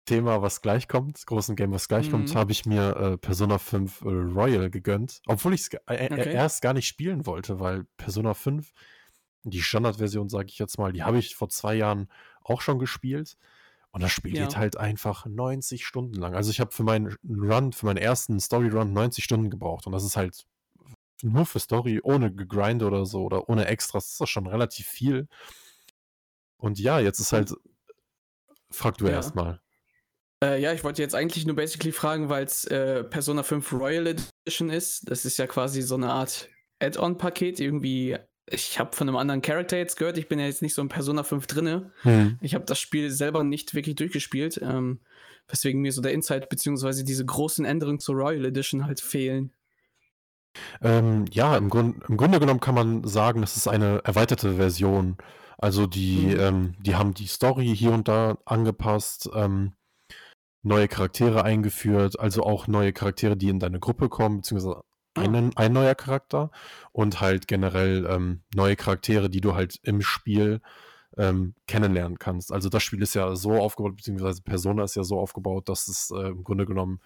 Thema, 0.04 0.42
was 0.42 0.60
gleich 0.60 0.88
kommt, 0.88 1.24
großen 1.26 1.56
Game, 1.56 1.72
was 1.72 1.88
gleich 1.88 2.08
mhm. 2.08 2.12
kommt, 2.12 2.34
habe 2.34 2.52
ich 2.52 2.66
mir 2.66 2.96
äh, 2.96 3.16
Persona 3.16 3.58
5 3.58 4.02
äh, 4.02 4.08
Royal 4.08 4.70
gegönnt. 4.70 5.22
Obwohl 5.26 5.54
ich 5.54 5.62
es 5.62 5.68
äh, 5.86 6.08
okay. 6.12 6.34
erst 6.34 6.60
gar 6.60 6.74
nicht 6.74 6.86
spielen 6.86 7.24
wollte, 7.24 7.60
weil 7.60 7.86
Persona 7.96 8.34
5, 8.34 8.70
die 9.44 9.62
Standardversion, 9.62 10.28
sage 10.28 10.48
ich 10.48 10.58
jetzt 10.58 10.78
mal, 10.78 10.92
die 10.92 11.02
habe 11.02 11.18
ich 11.18 11.34
vor 11.34 11.48
zwei 11.48 11.74
Jahren 11.74 12.08
auch 12.42 12.60
schon 12.60 12.78
gespielt. 12.78 13.38
Und 13.92 14.02
das 14.02 14.10
Spiel 14.10 14.36
ja. 14.36 14.44
geht 14.44 14.56
halt 14.56 14.76
einfach 14.76 15.24
90 15.24 15.86
Stunden 15.86 16.14
lang. 16.14 16.34
Also 16.34 16.50
ich 16.50 16.60
habe 16.60 16.72
für 16.72 16.82
meinen 16.82 17.16
Run, 17.24 17.72
für 17.72 17.86
meinen 17.86 17.96
ersten 17.96 18.40
Story-Run 18.40 18.92
90 18.92 19.22
Stunden 19.22 19.50
gebraucht. 19.50 19.86
Und 19.86 19.92
das 19.92 20.04
ist 20.04 20.16
halt 20.16 20.44
nur 21.22 21.46
für 21.46 21.60
Story, 21.60 22.00
ohne 22.02 22.34
gegrind 22.34 22.82
oder 22.82 23.06
so 23.06 23.22
oder 23.22 23.48
ohne 23.48 23.66
Extras, 23.66 24.04
das 24.04 24.12
ist 24.12 24.20
das 24.20 24.30
schon 24.30 24.46
relativ 24.46 24.86
viel. 24.86 25.28
Und 26.56 26.78
ja, 26.78 27.00
jetzt 27.00 27.20
ist 27.20 27.32
halt. 27.32 27.52
Frag 28.70 28.98
du 28.98 29.06
ja. 29.06 29.12
erst 29.12 29.34
mal. 29.34 29.60
Äh, 30.42 30.60
ja, 30.60 30.72
ich 30.72 30.82
wollte 30.82 31.00
jetzt 31.00 31.14
eigentlich 31.14 31.46
nur 31.46 31.56
basically 31.56 31.92
fragen, 31.92 32.28
weil 32.28 32.44
es 32.44 32.64
äh, 32.64 33.04
Persona 33.04 33.42
5 33.42 33.72
Royal 33.72 34.06
Edition 34.06 34.70
ist. 34.70 35.08
Das 35.08 35.24
ist 35.24 35.38
ja 35.38 35.46
quasi 35.46 35.82
so 35.82 35.94
eine 35.94 36.10
Art 36.10 36.48
Add-on-Paket. 36.80 37.60
Irgendwie, 37.60 38.16
ich 38.46 38.78
habe 38.78 38.96
von 38.96 39.08
einem 39.08 39.16
anderen 39.16 39.42
Charakter 39.42 39.76
jetzt 39.76 39.96
gehört. 39.96 40.18
Ich 40.18 40.28
bin 40.28 40.38
ja 40.38 40.46
jetzt 40.46 40.62
nicht 40.62 40.74
so 40.74 40.82
in 40.82 40.88
Persona 40.88 41.22
5 41.22 41.46
drinne. 41.46 41.92
Hm. 42.02 42.38
Ich 42.40 42.54
habe 42.54 42.64
das 42.64 42.80
Spiel 42.80 43.10
selber 43.10 43.44
nicht 43.44 43.74
wirklich 43.74 43.94
durchgespielt. 43.96 44.60
Ähm, 44.62 45.00
weswegen 45.48 45.80
mir 45.80 45.92
so 45.92 46.02
der 46.02 46.12
Insight 46.12 46.48
beziehungsweise 46.48 47.04
diese 47.04 47.24
großen 47.24 47.64
Änderungen 47.64 48.00
zur 48.00 48.16
Royal 48.16 48.44
Edition 48.44 48.86
halt 48.86 49.00
fehlen. 49.00 49.52
Ähm, 50.82 51.24
ja, 51.32 51.56
im, 51.56 51.68
Grund, 51.68 52.02
im 52.08 52.16
Grunde 52.16 52.38
genommen 52.38 52.60
kann 52.60 52.74
man 52.74 53.04
sagen, 53.04 53.40
das 53.40 53.56
ist 53.56 53.66
eine 53.66 54.00
erweiterte 54.04 54.54
Version. 54.54 55.16
Also 55.58 55.86
die, 55.86 56.26
mhm. 56.26 56.40
ähm, 56.40 56.74
die 56.80 56.96
haben 56.96 57.14
die 57.14 57.26
Story 57.26 57.74
hier 57.76 57.92
und 57.92 58.08
da 58.08 58.38
angepasst. 58.44 59.30
Ähm, 59.34 59.74
neue 60.64 60.88
Charaktere 60.88 61.44
eingeführt, 61.44 62.18
also 62.18 62.42
auch 62.42 62.66
neue 62.66 62.92
Charaktere, 62.92 63.36
die 63.36 63.50
in 63.50 63.60
deine 63.60 63.78
Gruppe 63.80 64.08
kommen, 64.08 64.38
beziehungsweise 64.38 64.82
einen, 65.14 65.56
ein 65.56 65.72
neuer 65.72 65.94
Charakter 65.94 66.50
und 66.92 67.20
halt 67.20 67.46
generell 67.46 68.06
ähm, 68.08 68.42
neue 68.54 68.74
Charaktere, 68.74 69.30
die 69.30 69.40
du 69.40 69.54
halt 69.54 69.78
im 69.82 70.00
Spiel 70.00 70.60
ähm, 71.16 71.54
kennenlernen 71.66 72.18
kannst. 72.18 72.52
Also 72.52 72.68
das 72.68 72.82
Spiel 72.82 73.02
ist 73.02 73.14
ja 73.14 73.36
so 73.36 73.52
aufgebaut, 73.52 73.96
beziehungsweise 73.96 74.42
Persona 74.42 74.84
ist 74.84 74.96
ja 74.96 75.04
so 75.04 75.18
aufgebaut, 75.20 75.68
dass 75.68 75.86
es 75.86 76.10
äh, 76.10 76.28
im 76.28 76.42
Grunde 76.44 76.66
genommen 76.66 77.00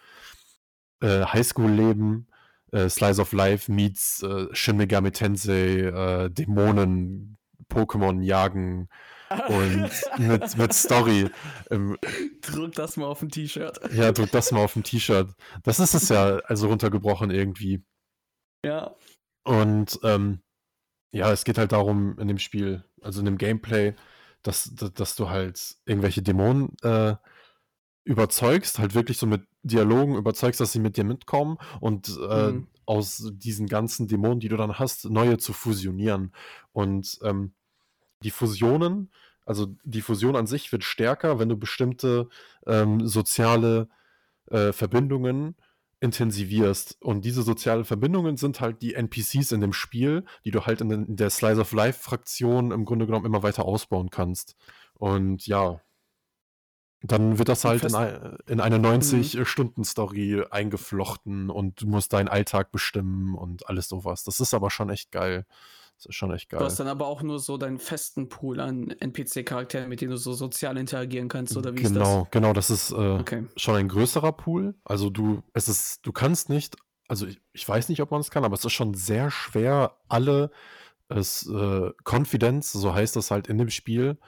äh, 1.03 1.25
Highschool-Leben, 1.25 2.29
äh, 2.73 2.89
Slice 2.89 3.21
of 3.21 3.33
Life 3.33 3.71
meets 3.71 4.23
äh, 4.23 4.47
Shin 4.53 4.77
Megami 4.77 5.11
Tensei, 5.11 5.81
äh, 5.81 6.31
Dämonen, 6.31 7.38
Pokémon 7.79 8.23
jagen, 8.23 8.89
und 9.49 9.91
mit, 10.19 10.57
mit 10.57 10.73
Story. 10.73 11.31
Ähm, 11.71 11.97
druck 12.43 12.73
das 12.73 12.97
mal 12.97 13.07
auf 13.07 13.23
ein 13.23 13.29
T-Shirt. 13.29 13.79
Ja, 13.93 14.13
druck 14.13 14.31
das 14.31 14.53
mal 14.53 14.61
auf 14.61 14.77
ein 14.77 14.83
T-Shirt. 14.83 15.35
Das 15.63 15.81
ist 15.81 15.95
es 15.95 16.09
ja, 16.09 16.39
also 16.47 16.69
runtergebrochen 16.69 17.31
irgendwie. 17.31 17.85
Ja. 18.65 18.95
Und 19.45 19.99
ähm, 20.03 20.41
ja, 21.13 21.31
es 21.33 21.45
geht 21.45 21.59
halt 21.59 21.73
darum 21.73 22.19
in 22.19 22.29
dem 22.29 22.39
Spiel, 22.39 22.85
also 23.03 23.21
in 23.21 23.27
dem 23.27 23.39
Gameplay, 23.39 23.95
dass, 24.43 24.75
dass 24.75 25.17
du 25.17 25.29
halt 25.29 25.77
irgendwelche 25.85 26.23
Dämonen 26.23 26.77
äh, 26.83 27.17
überzeugst, 28.05 28.79
halt 28.79 28.95
wirklich 28.95 29.19
so 29.19 29.27
mit 29.27 29.47
Dialogen 29.63 30.17
überzeugst, 30.17 30.61
dass 30.61 30.73
sie 30.73 30.81
mit 30.81 30.97
dir 30.97 31.05
mitkommen 31.05 31.59
und 31.81 32.09
äh, 32.09 32.53
mhm. 32.53 32.69
aus 32.87 33.31
diesen 33.33 33.67
ganzen 33.67 34.07
Dämonen, 34.07 34.41
die 34.41 34.49
du 34.49 34.57
dann 34.57 34.79
hast, 34.79 35.11
neue 35.11 35.39
zu 35.39 35.53
fusionieren. 35.53 36.33
Und 36.73 37.19
ähm, 37.23 37.53
die 38.23 38.31
Fusionen, 38.31 39.11
also 39.45 39.75
die 39.85 40.03
Fusion 40.03 40.37
an 40.37 40.47
sich 40.47 40.71
wird 40.73 40.85
stärker, 40.85 41.39
wenn 41.39 41.49
du 41.49 41.57
bestimmte 41.57 42.29
ähm, 42.67 43.07
soziale 43.07 43.89
äh, 44.51 44.73
Verbindungen 44.73 45.57
intensivierst. 46.01 46.97
Und 47.01 47.25
diese 47.25 47.43
sozialen 47.43 47.85
Verbindungen 47.85 48.37
sind 48.37 48.61
halt 48.61 48.83
die 48.83 48.95
NPCs 48.95 49.53
in 49.53 49.61
dem 49.61 49.73
Spiel, 49.73 50.25
die 50.45 50.51
du 50.51 50.67
halt 50.67 50.81
in, 50.81 50.91
in 50.91 51.17
der 51.17 51.31
Slice 51.31 51.61
of 51.61 51.73
Life-Fraktion 51.73 52.71
im 52.71 52.85
Grunde 52.85 53.07
genommen 53.07 53.27
immer 53.27 53.43
weiter 53.43 53.65
ausbauen 53.65 54.11
kannst. 54.11 54.55
Und 54.95 55.47
ja, 55.47 55.81
dann 57.03 57.39
wird 57.39 57.49
das 57.49 57.65
halt 57.65 57.85
in, 57.85 57.95
in, 58.47 58.61
eine 58.61 58.77
90-Stunden-Story 58.77 60.37
mhm. 60.37 60.45
eingeflochten 60.51 61.49
und 61.49 61.81
du 61.81 61.87
musst 61.87 62.13
deinen 62.13 62.29
Alltag 62.29 62.73
bestimmen 62.73 63.35
und 63.35 63.69
alles 63.69 63.89
sowas. 63.89 64.25
Das 64.25 64.41
ist 64.41 64.53
aber 64.53 64.71
schon 64.71 64.91
echt 64.91 65.13
geil. 65.13 65.47
Das 65.99 66.07
ist 66.07 66.15
schon 66.15 66.33
echt 66.33 66.49
geil. 66.49 66.61
Du 66.61 66.65
hast 66.65 66.79
dann 66.79 66.87
aber 66.87 67.09
auch 67.09 67.23
nur 67.23 67.41
so 67.41 67.57
deinen 67.57 67.79
festen 67.79 68.29
Pool 68.29 68.61
an 68.61 68.91
NPC-Charakteren, 69.01 69.89
mit 69.89 70.01
denen 70.01 70.13
du 70.13 70.17
so 70.17 70.33
sozial 70.33 70.77
interagieren 70.77 71.29
kannst, 71.29 71.57
oder 71.57 71.73
wie 71.73 71.83
genau, 71.83 71.89
ist 71.89 71.97
das? 71.97 72.09
Genau, 72.09 72.29
genau, 72.31 72.53
das 72.53 72.71
ist 72.71 72.93
äh, 72.93 72.95
okay. 72.95 73.47
schon 73.57 73.75
ein 73.75 73.89
größerer 73.89 74.31
Pool. 74.31 74.77
Also 74.85 75.11
du, 75.11 75.43
es 75.55 75.67
ist, 75.67 76.07
du 76.07 76.13
kannst 76.13 76.51
nicht, 76.51 76.77
also 77.09 77.27
ich, 77.27 77.41
ich 77.53 77.69
weiß 77.69 77.89
nicht, 77.89 78.01
ob 78.01 78.13
man 78.13 78.21
es 78.21 78.31
kann, 78.31 78.45
aber 78.45 78.55
es 78.55 78.65
ist 78.65 78.73
schon 78.73 78.95
sehr 78.95 79.33
schwer, 79.33 79.97
alle 80.09 80.53
es, 81.09 81.49
äh, 81.49 81.91
Confidence, 82.05 82.71
so 82.71 82.95
heißt 82.95 83.17
das 83.17 83.33
halt 83.33 83.49
in 83.49 83.59
dem 83.59 83.71
Spiel, 83.71 84.19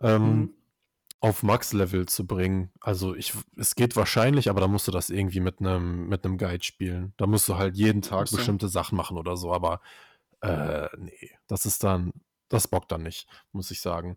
ähm, 0.00 0.22
mhm. 0.22 0.50
auf 1.20 1.44
Max-Level 1.44 2.06
zu 2.06 2.26
bringen. 2.26 2.72
Also 2.80 3.14
ich, 3.14 3.32
es 3.56 3.76
geht 3.76 3.94
wahrscheinlich, 3.94 4.50
aber 4.50 4.60
da 4.60 4.66
musst 4.66 4.88
du 4.88 4.92
das 4.92 5.08
irgendwie 5.08 5.40
mit 5.40 5.60
einem 5.60 6.08
mit 6.08 6.24
Guide 6.24 6.64
spielen. 6.64 7.12
Da 7.16 7.28
musst 7.28 7.48
du 7.48 7.58
halt 7.58 7.76
jeden 7.76 8.02
Tag 8.02 8.28
bestimmte 8.28 8.66
Sachen 8.66 8.96
machen 8.96 9.18
oder 9.18 9.36
so, 9.36 9.52
aber 9.52 9.80
äh, 10.42 10.88
nee, 10.98 11.30
das 11.46 11.66
ist 11.66 11.82
dann, 11.84 12.12
das 12.48 12.68
bockt 12.68 12.92
dann 12.92 13.02
nicht, 13.02 13.26
muss 13.52 13.70
ich 13.70 13.80
sagen. 13.80 14.16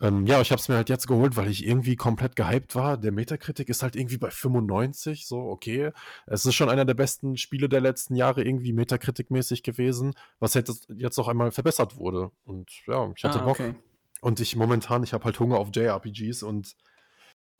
Ähm, 0.00 0.26
ja, 0.26 0.40
ich 0.40 0.50
habe 0.50 0.58
es 0.60 0.68
mir 0.68 0.74
halt 0.74 0.88
jetzt 0.88 1.06
geholt, 1.06 1.36
weil 1.36 1.48
ich 1.48 1.64
irgendwie 1.64 1.94
komplett 1.94 2.34
gehypt 2.34 2.74
war. 2.74 2.98
Der 2.98 3.12
Metacritic 3.12 3.68
ist 3.68 3.82
halt 3.84 3.94
irgendwie 3.94 4.18
bei 4.18 4.30
95, 4.30 5.26
so 5.26 5.38
okay. 5.38 5.92
Es 6.26 6.44
ist 6.44 6.54
schon 6.56 6.68
einer 6.68 6.84
der 6.84 6.94
besten 6.94 7.36
Spiele 7.36 7.68
der 7.68 7.80
letzten 7.80 8.16
Jahre 8.16 8.42
irgendwie 8.42 8.72
Metacritic-mäßig 8.72 9.62
gewesen, 9.62 10.14
was 10.40 10.54
jetzt, 10.54 10.88
jetzt 10.96 11.16
noch 11.16 11.28
einmal 11.28 11.52
verbessert 11.52 11.96
wurde. 11.96 12.32
Und 12.44 12.70
ja, 12.88 13.08
ich 13.16 13.22
hatte 13.22 13.40
Ah, 13.40 13.44
Bock. 13.44 13.60
okay. 13.60 13.74
Und 14.20 14.40
ich 14.40 14.56
momentan, 14.56 15.04
ich 15.04 15.12
habe 15.12 15.24
halt 15.24 15.38
Hunger 15.38 15.58
auf 15.58 15.68
JRPGs 15.72 16.42
und 16.42 16.74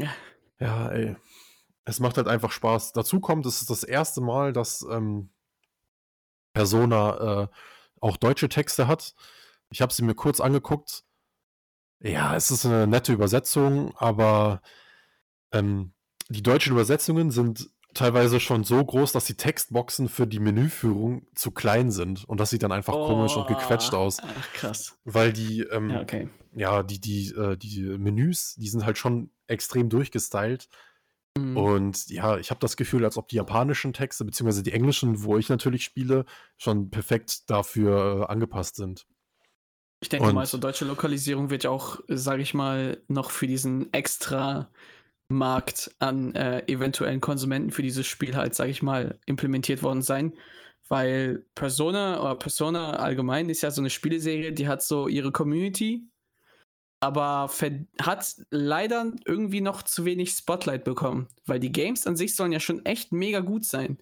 Ja. 0.01 0.09
ja, 0.59 0.89
ey, 0.89 1.17
es 1.85 2.01
macht 2.01 2.17
halt 2.17 2.27
einfach 2.27 2.51
Spaß. 2.51 2.95
Dazu 2.95 3.21
kommt, 3.21 3.47
es 3.47 3.61
ist 3.61 3.71
das 3.71 3.85
erste 3.85 4.21
Mal, 4.21 4.53
dass 4.53 4.83
ähm, 4.91 5.31
Persona 6.53 7.43
äh, 7.45 7.49
auch 8.01 8.17
deutsche 8.17 8.49
Texte 8.49 8.87
hat. 8.87 9.15
Ich 9.71 9.81
habe 9.83 9.93
sie 9.93 10.03
mir 10.03 10.15
kurz 10.15 10.41
angeguckt. 10.41 11.05
Ja, 12.01 12.37
es 12.37 12.51
ist 12.51 12.67
eine 12.67 12.87
nette 12.87 13.13
Übersetzung, 13.13 13.95
aber 13.97 14.61
ähm, 15.53 15.95
die 16.29 16.43
deutschen 16.43 16.73
Übersetzungen 16.73 17.31
sind 17.31 17.71
teilweise 17.95 18.41
schon 18.41 18.65
so 18.65 18.85
groß, 18.85 19.13
dass 19.13 19.25
die 19.25 19.37
Textboxen 19.37 20.09
für 20.09 20.27
die 20.27 20.41
Menüführung 20.41 21.27
zu 21.35 21.53
klein 21.53 21.91
sind. 21.91 22.25
Und 22.25 22.41
das 22.41 22.51
sieht 22.51 22.63
dann 22.63 22.73
einfach 22.73 22.93
komisch 22.93 23.37
und 23.37 23.47
gequetscht 23.47 23.95
Oh, 23.95 23.99
aus. 23.99 24.19
Ach, 24.21 24.53
krass. 24.53 24.99
Weil 25.05 25.33
die, 25.33 25.61
ähm, 25.63 25.91
Ja, 25.91 26.01
okay. 26.03 26.29
ja, 26.55 26.83
die, 26.83 27.01
die, 27.01 27.29
äh, 27.31 27.57
die 27.57 27.83
Menüs, 27.83 28.57
die 28.57 28.69
sind 28.69 28.85
halt 28.85 28.99
schon 28.99 29.31
extrem 29.47 29.89
durchgestylt. 29.89 30.69
Mhm. 31.37 31.57
Und 31.57 32.09
ja, 32.11 32.39
ich 32.39 32.51
habe 32.51 32.61
das 32.61 32.77
Gefühl, 32.77 33.05
als 33.05 33.17
ob 33.17 33.29
die 33.29 33.37
japanischen 33.37 33.93
Texte, 33.93 34.25
beziehungsweise 34.25 34.63
die 34.63 34.73
englischen, 34.73 35.25
wo 35.25 35.37
ich 35.37 35.49
natürlich 35.49 35.85
spiele, 35.85 36.25
schon 36.57 36.91
perfekt 36.91 37.51
dafür 37.51 38.23
äh, 38.29 38.33
angepasst 38.33 38.77
sind. 38.77 39.07
Ich 40.01 40.09
denke 40.11 40.33
mal, 40.33 40.43
Und- 40.43 40.49
so 40.49 40.59
deutsche 40.59 40.85
Lokalisierung 40.85 41.51
wird 41.51 41.65
ja 41.65 41.71
auch, 41.71 42.01
sage 42.09 42.43
ich 42.43 42.55
mal, 42.55 43.03
noch 43.09 43.31
für 43.31 43.47
diesen 43.47 43.93
extra 43.93 44.71
Markt 45.29 45.95
an 45.99 46.35
äh, 46.35 46.63
eventuellen 46.67 47.21
Konsumenten 47.21 47.71
für 47.71 47.83
dieses 47.83 48.07
Spiel 48.07 48.37
halt, 48.37 48.55
sage 48.55 48.71
ich 48.71 48.83
mal, 48.83 49.19
implementiert 49.27 49.83
worden 49.83 50.03
sein. 50.03 50.35
Weil 50.89 51.47
Persona 51.55 52.21
oder 52.21 52.35
Persona 52.35 52.97
allgemein 52.97 53.49
ist 53.49 53.63
ja 53.63 53.71
so 53.71 53.81
eine 53.81 53.89
Spieleserie, 53.89 54.53
die 54.53 54.69
hat 54.69 54.83
so 54.83 55.09
ihre 55.09 55.33
Community, 55.33 56.07
aber 57.05 57.51
hat 58.01 58.35
leider 58.51 59.13
irgendwie 59.27 59.61
noch 59.61 59.83
zu 59.83 60.05
wenig 60.05 60.31
Spotlight 60.33 60.85
bekommen. 60.85 61.29
Weil 61.47 61.61
die 61.61 61.73
Games 61.73 62.07
an 62.07 62.17
sich 62.17 62.35
sollen 62.35 62.53
ja 62.53 62.61
schon 62.61 62.85
echt 62.87 63.13
mega 63.13 63.41
gut 63.41 63.65
sein. 63.65 63.99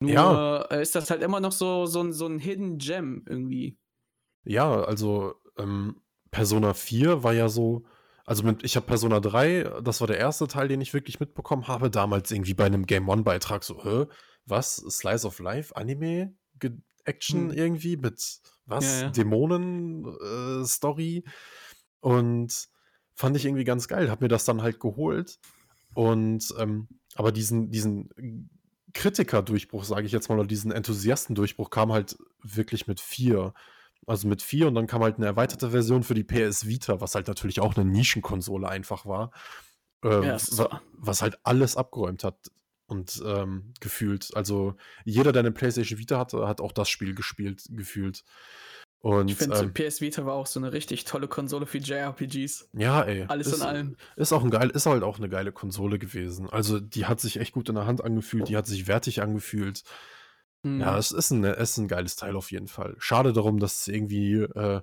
Nur 0.00 0.10
Ja. 0.12 0.62
äh, 0.70 0.82
ist 0.82 0.94
das 0.94 1.10
halt 1.10 1.22
immer 1.22 1.40
noch 1.40 1.52
so, 1.52 1.86
so, 1.86 2.00
ein- 2.00 2.12
so 2.12 2.26
ein 2.26 2.38
Hidden 2.38 2.78
Gem 2.78 3.24
irgendwie. 3.28 3.76
Ja, 4.44 4.82
also 4.84 5.34
ähm, 5.58 5.96
Persona 6.30 6.72
4 6.74 7.22
war 7.22 7.32
ja 7.34 7.48
so, 7.48 7.84
also 8.24 8.42
mit, 8.44 8.62
ich 8.64 8.76
habe 8.76 8.86
Persona 8.86 9.20
3, 9.20 9.80
das 9.82 10.00
war 10.00 10.06
der 10.06 10.18
erste 10.18 10.46
Teil, 10.48 10.68
den 10.68 10.80
ich 10.80 10.94
wirklich 10.94 11.20
mitbekommen 11.20 11.68
habe, 11.68 11.90
damals 11.90 12.30
irgendwie 12.30 12.54
bei 12.54 12.64
einem 12.64 12.86
Game 12.86 13.08
One-Beitrag 13.08 13.64
so, 13.64 13.84
hä, 13.84 14.06
was? 14.46 14.76
Slice 14.76 15.26
of 15.26 15.38
Life, 15.40 15.76
Anime, 15.76 16.34
Ge 16.58 16.72
Action 17.04 17.50
Hm. 17.50 17.56
irgendwie 17.56 17.96
mit 17.96 18.40
was? 18.66 19.00
Ja, 19.00 19.06
ja. 19.06 19.10
Dämonen-Story. 19.10 21.24
Und 22.00 22.68
fand 23.14 23.36
ich 23.36 23.44
irgendwie 23.44 23.64
ganz 23.64 23.88
geil, 23.88 24.10
hab 24.10 24.20
mir 24.20 24.28
das 24.28 24.44
dann 24.44 24.62
halt 24.62 24.80
geholt. 24.80 25.38
Und 25.94 26.54
ähm, 26.58 26.88
aber 27.14 27.32
diesen, 27.32 27.70
diesen 27.70 28.50
Kritiker-Durchbruch, 28.92 29.84
sage 29.84 30.06
ich 30.06 30.12
jetzt 30.12 30.28
mal, 30.28 30.38
oder 30.38 30.46
diesen 30.48 30.72
Enthusiastendurchbruch 30.72 31.70
kam 31.70 31.92
halt 31.92 32.16
wirklich 32.42 32.86
mit 32.86 33.00
4. 33.00 33.54
Also 34.06 34.26
mit 34.28 34.42
4 34.42 34.66
und 34.68 34.74
dann 34.74 34.86
kam 34.86 35.02
halt 35.02 35.16
eine 35.16 35.26
erweiterte 35.26 35.70
Version 35.70 36.02
für 36.02 36.14
die 36.14 36.24
PS 36.24 36.66
Vita, 36.66 37.00
was 37.00 37.14
halt 37.14 37.28
natürlich 37.28 37.60
auch 37.60 37.76
eine 37.76 37.88
Nischenkonsole 37.88 38.68
einfach 38.68 39.06
war. 39.06 39.30
Äh, 40.02 40.26
Ja, 40.26 40.38
wa- 40.52 40.80
was 40.92 41.22
halt 41.22 41.38
alles 41.44 41.76
abgeräumt 41.76 42.24
hat 42.24 42.50
und 42.86 43.22
ähm, 43.24 43.72
gefühlt. 43.80 44.34
Also 44.34 44.74
jeder, 45.04 45.32
der 45.32 45.40
eine 45.40 45.52
PlayStation 45.52 45.98
Vita 45.98 46.18
hatte, 46.18 46.48
hat 46.48 46.60
auch 46.60 46.72
das 46.72 46.88
Spiel 46.88 47.14
gespielt, 47.14 47.64
gefühlt. 47.70 48.24
Und 49.02 49.30
Ich 49.30 49.36
finde, 49.36 49.56
ähm, 49.58 49.72
PS 49.72 50.02
Vita 50.02 50.26
war 50.26 50.34
auch 50.34 50.46
so 50.46 50.60
eine 50.60 50.72
richtig 50.72 51.04
tolle 51.04 51.26
Konsole 51.26 51.64
für 51.64 51.78
JRPGs. 51.78 52.68
ja, 52.74 53.02
ey. 53.02 53.24
Alles 53.28 53.46
ist, 53.46 53.56
in 53.56 53.62
allem. 53.62 53.96
Ist 54.16 54.32
auch 54.32 54.44
ein 54.44 54.50
geil, 54.50 54.68
ist 54.70 54.84
halt 54.84 55.02
auch 55.02 55.18
eine 55.18 55.30
geile 55.30 55.52
Konsole 55.52 55.98
gewesen. 55.98 56.50
Also 56.50 56.80
die 56.80 57.06
hat 57.06 57.18
sich 57.18 57.40
echt 57.40 57.52
gut 57.52 57.70
in 57.70 57.76
der 57.76 57.86
Hand 57.86 58.04
angefühlt, 58.04 58.48
die 58.48 58.56
hat 58.56 58.66
sich 58.66 58.86
wertig 58.88 59.22
angefühlt. 59.22 59.84
Hm. 60.64 60.80
Ja, 60.80 60.98
es 60.98 61.12
ist 61.12 61.30
ein, 61.30 61.42
es 61.44 61.70
ist 61.70 61.76
ein 61.78 61.88
geiles 61.88 62.16
Teil 62.16 62.36
auf 62.36 62.50
jeden 62.50 62.68
Fall. 62.68 62.94
Schade 62.98 63.32
darum, 63.32 63.58
dass 63.58 63.80
es 63.80 63.88
irgendwie 63.88 64.34
äh, 64.34 64.82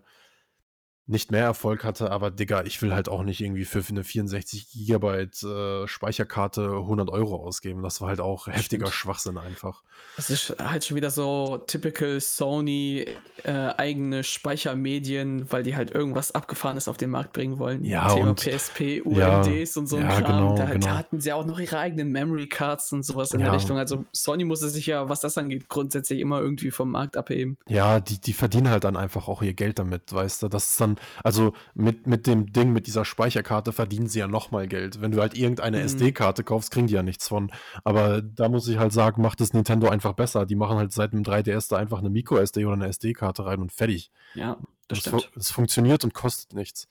nicht 1.10 1.32
mehr 1.32 1.44
Erfolg 1.44 1.84
hatte, 1.84 2.12
aber 2.12 2.32
Digga, 2.32 2.64
ich 2.64 2.82
will 2.82 2.94
halt 2.94 3.08
auch 3.08 3.24
nicht 3.24 3.40
irgendwie 3.42 3.64
für 3.66 3.82
eine 3.90 4.04
64 4.04 4.70
Gigabyte 4.70 5.42
äh, 5.44 5.88
Speicherkarte 5.88 6.64
100 6.70 7.10
Euro 7.10 7.38
ausgeben. 7.38 7.82
Das 7.82 8.02
war 8.02 8.10
halt 8.10 8.20
auch 8.20 8.48
heftiger 8.48 8.88
Stimmt. 8.88 8.94
Schwachsinn 8.96 9.38
einfach. 9.38 9.84
Das 10.18 10.30
ist 10.30 10.56
halt 10.60 10.84
schon 10.86 10.98
wieder 10.98 11.10
so 11.10 11.60
typical 11.66 12.20
Sony 12.20 13.06
äh, 13.44 13.52
eigene 13.52 14.24
Speichermedien, 14.24 15.52
weil 15.52 15.64
die 15.64 15.76
halt 15.76 15.92
irgendwas 15.92 16.34
Abgefahrenes 16.34 16.88
auf 16.88 16.98
den 16.98 17.10
Markt 17.10 17.34
bringen 17.34 17.58
wollen. 17.60 17.84
Ja, 17.86 18.14
Thema 18.14 18.30
und- 18.32 18.40
PSP, 18.40 19.02
ja, 19.06 19.42
UMDs 19.42 19.78
und 19.78 19.88
so 19.88 19.98
ein 19.98 20.04
ja, 20.04 20.22
Kram. 20.22 20.24
genau, 20.24 20.56
da, 20.56 20.66
da 20.66 20.74
genau. 20.74 20.88
hatten 20.88 21.22
sie 21.22 21.32
auch 21.34 21.46
noch 21.46 21.60
ihre 21.60 21.80
eigenen 21.80 22.12
Memory 22.12 22.48
Cards 22.50 22.92
und 22.94 23.04
sowas 23.04 23.32
in 23.32 23.40
Ja. 23.40 23.48
der 23.48 23.56
Richtung. 23.56 23.78
Also 23.78 24.06
Sony 24.12 24.44
musste 24.44 24.70
sich 24.70 24.88
ja, 24.88 25.08
was 25.10 25.22
das 25.22 25.38
angeht, 25.38 25.70
grundsätzlich 25.70 26.20
immer 26.20 26.40
irgendwie 26.42 26.72
vom 26.72 26.92
Markt 26.92 27.16
abheben. 27.18 27.58
Ja, 27.68 28.00
die, 28.00 28.20
die 28.20 28.34
verdienen 28.34 28.70
halt 28.70 28.84
dann 28.84 28.98
einfach 28.98 29.28
auch 29.28 29.42
ihr 29.42 29.54
Geld 29.54 29.80
damit, 29.80 30.12
weißt 30.14 30.44
du? 30.44 30.48
Das 30.48 30.70
ist 30.72 30.82
dann, 30.82 30.97
also 31.24 31.54
mit, 31.74 32.08
mit 32.08 32.28
dem 32.28 32.52
Ding, 32.54 32.72
mit 32.74 32.88
dieser 32.88 33.06
Speicherkarte 33.06 33.72
verdienen 33.74 34.08
sie 34.08 34.20
ja 34.20 34.28
nochmal 34.28 34.68
Geld. 34.68 35.02
Wenn 35.02 35.12
du 35.12 35.22
halt 35.22 35.38
irgendeine 35.38 35.78
Mhm. 35.80 35.86
SD-Karte 35.86 36.44
kaufst, 36.44 36.72
kriegen 36.72 36.88
die 36.88 36.94
ja 36.94 37.04
nichts 37.04 37.28
von. 37.28 37.52
Aber 37.84 38.22
da 38.22 38.50
muss 38.50 38.68
ich 38.68 38.78
halt 38.78 38.94
sagen, 38.94 39.22
macht 39.22 39.42
es 39.42 39.54
Nintendo 39.54 39.90
einfach 39.90 40.14
besser. 40.14 40.46
Die 40.46 40.56
machen 40.56 40.78
halt 40.78 40.92
seit 40.92 41.14
dem 41.14 41.24
3DS 41.24 41.70
da 41.70 41.78
einfach 41.78 42.00
eine 42.00 42.10
Micro-SD 42.10 42.66
oder 42.66 42.74
eine 42.76 42.88
SD-Karte 42.88 43.46
rein 43.46 43.60
und 43.60 43.72
fertig. 43.72 44.12
Ja, 44.36 44.58
das 44.88 45.00
fu- 45.00 45.20
stimmt. 45.20 45.32
Es 45.36 45.52
funktioniert 45.52 46.04
und 46.04 46.14
kostet 46.14 46.54
nichts. 46.54 46.88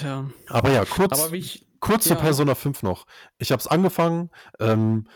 Ja. 0.00 0.30
Aber 0.48 0.70
ja, 0.70 0.84
kurz, 0.84 1.20
Aber 1.20 1.32
wie 1.32 1.38
ich, 1.38 1.66
kurz 1.80 2.04
zu 2.04 2.10
ja. 2.14 2.16
Persona 2.16 2.54
5 2.54 2.82
noch. 2.82 3.06
Ich 3.38 3.52
habe 3.52 3.60
es 3.60 3.66
angefangen. 3.66 4.30
Ähm, 4.58 5.06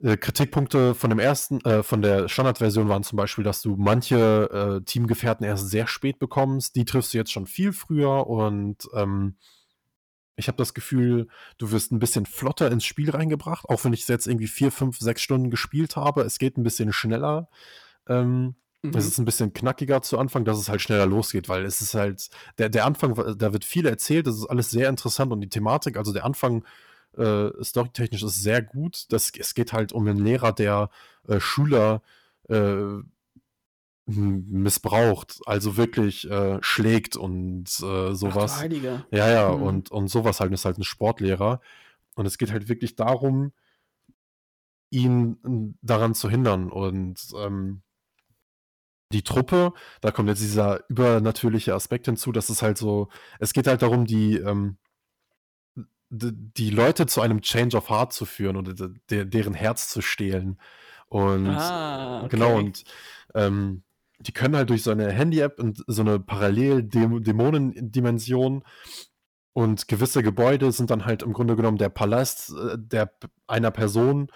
äh, 0.00 0.16
Kritikpunkte 0.16 0.94
von 0.94 1.10
dem 1.10 1.18
ersten, 1.18 1.60
äh, 1.62 1.82
von 1.82 2.02
der 2.02 2.28
Standardversion 2.28 2.88
waren 2.88 3.02
zum 3.02 3.16
Beispiel, 3.16 3.44
dass 3.44 3.62
du 3.62 3.76
manche 3.76 4.80
äh, 4.80 4.84
Teamgefährten 4.84 5.46
erst 5.46 5.68
sehr 5.68 5.86
spät 5.86 6.18
bekommst. 6.18 6.76
Die 6.76 6.84
triffst 6.84 7.14
du 7.14 7.18
jetzt 7.18 7.32
schon 7.32 7.46
viel 7.46 7.72
früher 7.72 8.26
und 8.26 8.88
ähm, 8.94 9.36
ich 10.36 10.48
habe 10.48 10.58
das 10.58 10.74
Gefühl, 10.74 11.28
du 11.58 11.70
wirst 11.70 11.92
ein 11.92 12.00
bisschen 12.00 12.26
flotter 12.26 12.70
ins 12.70 12.84
Spiel 12.84 13.10
reingebracht, 13.10 13.68
auch 13.68 13.84
wenn 13.84 13.92
ich 13.92 14.02
es 14.02 14.08
jetzt 14.08 14.26
irgendwie 14.26 14.48
vier, 14.48 14.72
fünf, 14.72 14.98
sechs 14.98 15.22
Stunden 15.22 15.50
gespielt 15.50 15.94
habe. 15.94 16.22
Es 16.22 16.38
geht 16.38 16.58
ein 16.58 16.64
bisschen 16.64 16.92
schneller. 16.92 17.48
Ähm, 18.08 18.56
Mhm. 18.84 18.94
es 18.94 19.06
ist 19.06 19.18
ein 19.18 19.24
bisschen 19.24 19.54
knackiger 19.54 20.02
zu 20.02 20.18
Anfang, 20.18 20.44
dass 20.44 20.58
es 20.58 20.68
halt 20.68 20.82
schneller 20.82 21.06
losgeht, 21.06 21.48
weil 21.48 21.64
es 21.64 21.80
ist 21.80 21.94
halt, 21.94 22.28
der, 22.58 22.68
der 22.68 22.84
Anfang, 22.84 23.14
da 23.38 23.52
wird 23.54 23.64
viel 23.64 23.86
erzählt, 23.86 24.26
das 24.26 24.36
ist 24.36 24.46
alles 24.46 24.70
sehr 24.70 24.90
interessant 24.90 25.32
und 25.32 25.40
die 25.40 25.48
Thematik, 25.48 25.96
also 25.96 26.12
der 26.12 26.26
Anfang 26.26 26.64
äh, 27.18 27.64
storytechnisch 27.64 28.22
ist 28.22 28.42
sehr 28.42 28.62
gut. 28.62 29.06
Das, 29.12 29.30
es 29.38 29.54
geht 29.54 29.72
halt 29.72 29.92
um 29.92 30.06
einen 30.06 30.24
Lehrer, 30.24 30.52
der 30.52 30.90
äh, 31.28 31.40
Schüler 31.40 32.02
äh, 32.48 33.00
missbraucht, 34.06 35.40
also 35.46 35.76
wirklich 35.78 36.28
äh, 36.30 36.58
schlägt 36.60 37.16
und 37.16 37.64
äh, 37.82 38.10
Ach, 38.10 38.14
sowas. 38.14 38.58
Heiliger. 38.58 39.06
Ja, 39.10 39.30
ja, 39.30 39.48
Mhm. 39.50 39.62
und, 39.62 39.90
und 39.90 40.08
sowas 40.08 40.40
halt, 40.40 40.52
ist 40.52 40.64
halt 40.66 40.78
ein 40.78 40.84
Sportlehrer. 40.84 41.60
Und 42.14 42.26
es 42.26 42.36
geht 42.38 42.52
halt 42.52 42.68
wirklich 42.68 42.96
darum, 42.96 43.52
ihn 44.90 45.76
daran 45.82 46.14
zu 46.14 46.28
hindern. 46.28 46.70
Und 46.70 47.18
ähm, 47.36 47.82
die 49.12 49.22
Truppe, 49.22 49.72
da 50.00 50.10
kommt 50.10 50.28
jetzt 50.28 50.42
dieser 50.42 50.88
übernatürliche 50.90 51.74
Aspekt 51.74 52.06
hinzu, 52.06 52.30
dass 52.30 52.50
es 52.50 52.62
halt 52.62 52.78
so, 52.78 53.08
es 53.38 53.52
geht 53.52 53.66
halt 53.66 53.82
darum, 53.82 54.04
die, 54.06 54.36
ähm, 54.36 54.76
die 56.14 56.70
Leute 56.70 57.06
zu 57.06 57.20
einem 57.20 57.42
Change 57.42 57.76
of 57.76 57.90
Heart 57.90 58.12
zu 58.12 58.24
führen 58.24 58.56
oder 58.56 58.74
de, 58.74 58.90
de, 59.10 59.24
deren 59.24 59.54
Herz 59.54 59.88
zu 59.88 60.00
stehlen. 60.00 60.60
Und 61.06 61.48
ah, 61.48 62.20
okay. 62.20 62.28
Genau, 62.30 62.56
und 62.56 62.84
ähm, 63.34 63.82
die 64.18 64.32
können 64.32 64.56
halt 64.56 64.70
durch 64.70 64.82
so 64.82 64.90
eine 64.90 65.10
Handy-App 65.10 65.58
und 65.58 65.84
so 65.86 66.02
eine 66.02 66.18
Parallel-Dämonendimension 66.18 68.64
und 69.54 69.86
gewisse 69.86 70.22
Gebäude 70.22 70.72
sind 70.72 70.90
dann 70.90 71.06
halt 71.06 71.22
im 71.22 71.32
Grunde 71.32 71.54
genommen 71.54 71.78
der 71.78 71.88
Palast 71.88 72.50
äh, 72.50 72.76
der 72.76 73.14
einer 73.46 73.70
Person, 73.70 74.30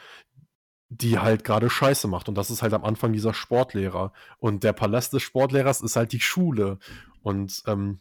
die 0.90 1.18
halt 1.18 1.44
gerade 1.44 1.68
Scheiße 1.68 2.06
macht. 2.06 2.28
Und 2.28 2.36
das 2.36 2.50
ist 2.50 2.62
halt 2.62 2.72
am 2.72 2.84
Anfang 2.84 3.12
dieser 3.12 3.34
Sportlehrer. 3.34 4.12
Und 4.38 4.62
der 4.62 4.72
Palast 4.72 5.12
des 5.12 5.22
Sportlehrers 5.22 5.80
ist 5.80 5.96
halt 5.96 6.12
die 6.12 6.20
Schule. 6.20 6.78
Und 7.20 7.64
ähm, 7.66 8.00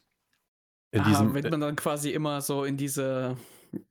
in 0.92 1.02
ah, 1.02 1.10
diesem. 1.10 1.34
wird 1.34 1.50
man 1.50 1.60
dann 1.60 1.76
quasi 1.76 2.12
immer 2.12 2.40
so 2.42 2.64
in 2.64 2.78
diese, 2.78 3.36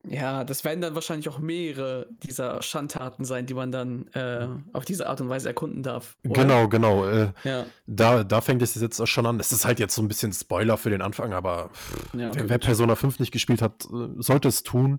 Ja, 0.09 0.45
das 0.45 0.65
werden 0.65 0.81
dann 0.81 0.95
wahrscheinlich 0.95 1.29
auch 1.29 1.39
mehrere 1.39 2.07
dieser 2.23 2.63
Schandtaten 2.63 3.25
sein, 3.25 3.47
die 3.47 3.55
man 3.55 3.73
dann 3.73 4.09
äh, 4.09 4.49
auf 4.73 4.85
diese 4.85 5.09
Art 5.09 5.21
und 5.21 5.29
Weise 5.29 5.49
erkunden 5.49 5.83
darf. 5.83 6.17
Oder? 6.25 6.43
Genau, 6.43 6.69
genau. 6.69 7.07
Äh, 7.07 7.33
ja. 7.45 7.67
da, 7.87 8.25
da 8.25 8.41
fängt 8.41 8.63
es 8.63 8.75
jetzt 8.75 9.01
auch 9.01 9.07
schon 9.07 9.27
an. 9.27 9.41
Es 9.41 9.53
ist 9.53 9.65
halt 9.65 9.79
jetzt 9.79 9.95
so 9.95 10.03
ein 10.03 10.09
bisschen 10.09 10.33
Spoiler 10.33 10.77
für 10.77 10.91
den 10.91 11.03
Anfang, 11.03 11.33
aber 11.33 11.71
ja, 12.13 12.35
wer, 12.35 12.49
wer, 12.49 12.59
Persona 12.59 12.95
5 12.95 13.19
nicht 13.19 13.33
gespielt 13.33 13.63
hat, 13.63 13.85
äh, 13.87 14.09
sollte 14.19 14.49
es 14.49 14.63
tun. 14.63 14.99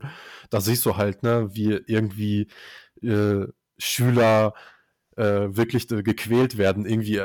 Da 0.49 0.61
siehst 0.61 0.85
du 0.85 0.97
halt, 0.97 1.23
ne, 1.23 1.49
wie 1.53 1.79
irgendwie 1.85 2.47
äh, 3.01 3.45
Schüler 3.77 4.53
äh, 5.15 5.47
wirklich 5.49 5.89
äh, 5.91 6.03
gequält 6.03 6.57
werden. 6.57 6.85
Irgendwie, 6.85 7.21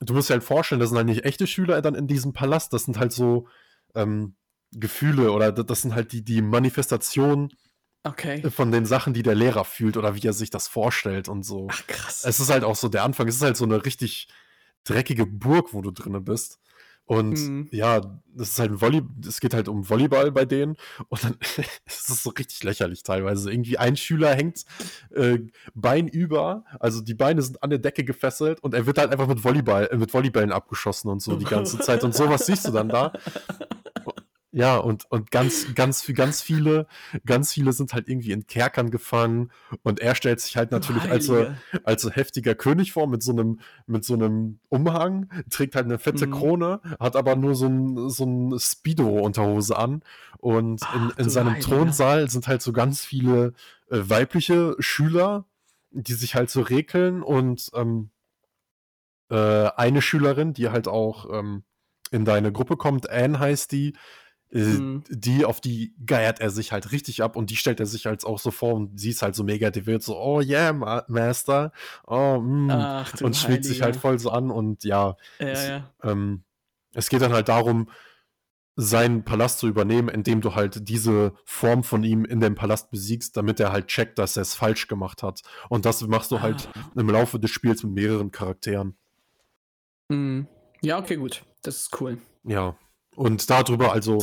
du 0.00 0.14
musst 0.14 0.28
dir 0.28 0.34
halt 0.34 0.44
vorstellen, 0.44 0.80
das 0.80 0.90
sind 0.90 0.98
halt 0.98 1.06
nicht 1.06 1.24
echte 1.24 1.46
Schüler 1.46 1.82
dann 1.82 1.94
in 1.94 2.06
diesem 2.06 2.32
Palast, 2.32 2.72
das 2.72 2.84
sind 2.84 2.98
halt 2.98 3.12
so 3.12 3.48
ähm, 3.94 4.34
Gefühle 4.74 5.32
oder 5.32 5.52
das 5.52 5.82
sind 5.82 5.94
halt 5.94 6.12
die, 6.12 6.22
die 6.22 6.42
Manifestationen 6.42 7.50
okay. 8.04 8.48
von 8.50 8.70
den 8.72 8.86
Sachen, 8.86 9.14
die 9.14 9.22
der 9.22 9.34
Lehrer 9.34 9.64
fühlt 9.64 9.96
oder 9.96 10.14
wie 10.14 10.26
er 10.26 10.32
sich 10.32 10.50
das 10.50 10.68
vorstellt 10.68 11.28
und 11.28 11.44
so. 11.44 11.68
Ach, 11.70 11.86
krass. 11.86 12.24
Es 12.24 12.40
ist 12.40 12.50
halt 12.50 12.64
auch 12.64 12.76
so 12.76 12.88
der 12.88 13.04
Anfang, 13.04 13.28
es 13.28 13.36
ist 13.36 13.42
halt 13.42 13.56
so 13.56 13.64
eine 13.64 13.84
richtig 13.84 14.28
dreckige 14.84 15.26
Burg, 15.26 15.72
wo 15.72 15.80
du 15.80 15.90
drinne 15.90 16.20
bist. 16.20 16.58
Und 17.06 17.34
mhm. 17.34 17.68
ja, 17.70 18.00
das 18.34 18.50
ist 18.50 18.58
halt 18.58 18.70
ein 18.70 18.80
Volley 18.80 19.02
es 19.28 19.40
geht 19.40 19.52
halt 19.52 19.68
um 19.68 19.88
Volleyball 19.88 20.32
bei 20.32 20.46
denen. 20.46 20.76
Und 21.08 21.22
dann 21.22 21.36
ist 21.86 22.08
es 22.08 22.22
so 22.22 22.30
richtig 22.30 22.62
lächerlich 22.62 23.02
teilweise. 23.02 23.50
Irgendwie 23.52 23.76
ein 23.76 23.96
Schüler 23.96 24.34
hängt 24.34 24.64
äh, 25.14 25.40
Bein 25.74 26.08
über, 26.08 26.64
also 26.80 27.02
die 27.02 27.14
Beine 27.14 27.42
sind 27.42 27.62
an 27.62 27.70
der 27.70 27.78
Decke 27.78 28.04
gefesselt 28.04 28.60
und 28.60 28.72
er 28.72 28.86
wird 28.86 28.96
halt 28.96 29.12
einfach 29.12 29.26
mit 29.26 29.44
Volleyball, 29.44 29.88
äh, 29.88 29.96
mit 29.96 30.14
Volleybällen 30.14 30.50
abgeschossen 30.50 31.10
und 31.10 31.20
so 31.20 31.36
die 31.36 31.44
ganze 31.44 31.78
Zeit. 31.78 32.04
Und 32.04 32.14
sowas 32.14 32.46
siehst 32.46 32.66
du 32.66 32.72
dann 32.72 32.88
da. 32.88 33.12
Ja, 34.56 34.76
und, 34.76 35.10
und 35.10 35.32
ganz, 35.32 35.74
ganz, 35.74 36.06
ganz 36.14 36.40
viele, 36.40 36.86
ganz 37.26 37.52
viele 37.52 37.72
sind 37.72 37.92
halt 37.92 38.08
irgendwie 38.08 38.30
in 38.30 38.46
Kerkern 38.46 38.92
gefangen 38.92 39.50
und 39.82 39.98
er 39.98 40.14
stellt 40.14 40.40
sich 40.40 40.56
halt 40.56 40.70
natürlich 40.70 41.02
als 41.10 41.26
so, 41.26 41.48
als 41.82 42.02
so 42.02 42.10
heftiger 42.10 42.54
König 42.54 42.92
vor 42.92 43.08
mit 43.08 43.20
so 43.20 43.32
einem, 43.32 43.58
mit 43.88 44.04
so 44.04 44.14
einem 44.14 44.60
Umhang, 44.68 45.28
trägt 45.50 45.74
halt 45.74 45.86
eine 45.86 45.98
fette 45.98 46.28
mhm. 46.28 46.30
Krone, 46.30 46.80
hat 47.00 47.16
aber 47.16 47.34
nur 47.34 47.56
so 47.56 47.66
ein, 47.66 48.08
so 48.08 48.24
ein 48.26 48.56
Speedo-Unterhose 48.56 49.76
an 49.76 50.04
und 50.38 50.82
Ach, 50.84 50.94
in, 51.18 51.24
in 51.24 51.30
seinem 51.30 51.54
Heilige. 51.54 51.66
Thronsaal 51.66 52.30
sind 52.30 52.46
halt 52.46 52.62
so 52.62 52.72
ganz 52.72 53.04
viele 53.04 53.54
äh, 53.90 53.98
weibliche 54.02 54.76
Schüler, 54.78 55.46
die 55.90 56.14
sich 56.14 56.36
halt 56.36 56.48
so 56.48 56.60
rekeln 56.60 57.24
und 57.24 57.72
ähm, 57.74 58.10
äh, 59.30 59.34
eine 59.36 60.00
Schülerin, 60.00 60.52
die 60.54 60.68
halt 60.68 60.86
auch 60.86 61.28
ähm, 61.32 61.64
in 62.12 62.24
deine 62.24 62.52
Gruppe 62.52 62.76
kommt, 62.76 63.10
Anne 63.10 63.40
heißt 63.40 63.72
die, 63.72 63.94
mhm. 64.54 65.02
die, 65.08 65.44
auf 65.44 65.60
die 65.60 65.94
geiert 66.06 66.40
er 66.40 66.50
sich 66.50 66.72
halt 66.72 66.92
richtig 66.92 67.22
ab 67.22 67.36
und 67.36 67.50
die 67.50 67.56
stellt 67.56 67.80
er 67.80 67.86
sich 67.86 68.06
halt 68.06 68.24
auch 68.24 68.38
so 68.38 68.50
vor 68.50 68.74
und 68.74 68.98
sie 68.98 69.10
ist 69.10 69.22
halt 69.22 69.34
so 69.34 69.44
mega 69.44 69.70
devout, 69.70 70.00
so, 70.00 70.16
oh 70.16 70.40
yeah, 70.40 70.72
Ma 70.72 71.04
Master, 71.08 71.72
oh, 72.06 72.38
mm. 72.38 72.70
Ach, 72.70 73.20
und 73.20 73.36
schmiegt 73.36 73.64
sich 73.64 73.82
halt 73.82 73.96
voll 73.96 74.18
so 74.18 74.30
an 74.30 74.50
und 74.50 74.84
ja, 74.84 75.16
ja, 75.38 75.46
es, 75.46 75.68
ja. 75.68 75.90
Ähm, 76.02 76.44
es 76.94 77.08
geht 77.08 77.22
dann 77.22 77.32
halt 77.32 77.48
darum, 77.48 77.88
seinen 78.76 79.24
Palast 79.24 79.60
zu 79.60 79.68
übernehmen, 79.68 80.08
indem 80.08 80.40
du 80.40 80.54
halt 80.54 80.88
diese 80.88 81.34
Form 81.44 81.84
von 81.84 82.02
ihm 82.02 82.24
in 82.24 82.40
dem 82.40 82.54
Palast 82.54 82.90
besiegst, 82.90 83.36
damit 83.36 83.60
er 83.60 83.72
halt 83.72 83.86
checkt, 83.86 84.18
dass 84.18 84.36
er 84.36 84.42
es 84.42 84.54
falsch 84.54 84.88
gemacht 84.88 85.22
hat. 85.22 85.42
Und 85.68 85.84
das 85.84 86.02
machst 86.02 86.32
du 86.32 86.40
halt 86.40 86.68
ah. 86.74 86.90
im 86.96 87.08
Laufe 87.08 87.38
des 87.38 87.50
Spiels 87.50 87.84
mit 87.84 87.92
mehreren 87.92 88.32
Charakteren. 88.32 88.96
Mhm. 90.08 90.48
Ja, 90.82 90.98
okay, 90.98 91.16
gut. 91.16 91.44
Das 91.62 91.76
ist 91.76 92.00
cool. 92.00 92.18
Ja. 92.42 92.76
Und 93.16 93.48
darüber, 93.50 93.92
also, 93.92 94.18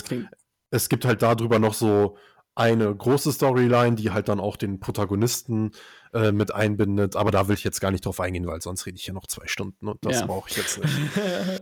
es 0.70 0.90
gibt 0.90 1.06
halt 1.06 1.22
darüber 1.22 1.60
noch 1.60 1.74
so 1.74 2.18
eine 2.56 2.94
große 2.94 3.32
Storyline, 3.32 3.96
die 3.96 4.12
halt 4.12 4.28
dann 4.28 4.40
auch 4.40 4.58
den 4.58 4.80
Protagonisten 4.80 5.72
äh, 6.14 6.32
mit 6.32 6.54
einbindet. 6.54 7.16
Aber 7.16 7.32
da 7.32 7.48
will 7.48 7.56
ich 7.56 7.64
jetzt 7.64 7.80
gar 7.80 7.92
nicht 7.92 8.06
drauf 8.06 8.20
eingehen, 8.20 8.46
weil 8.46 8.62
sonst 8.62 8.86
rede 8.86 8.98
ich 8.98 9.08
ja 9.08 9.14
noch 9.14 9.28
zwei 9.28 9.48
Stunden 9.48 9.88
und 9.88 10.04
das 10.06 10.20
ja. 10.20 10.26
brauche 10.26 10.50
ich 10.50 10.58
jetzt 10.58 10.80
nicht. 10.80 10.94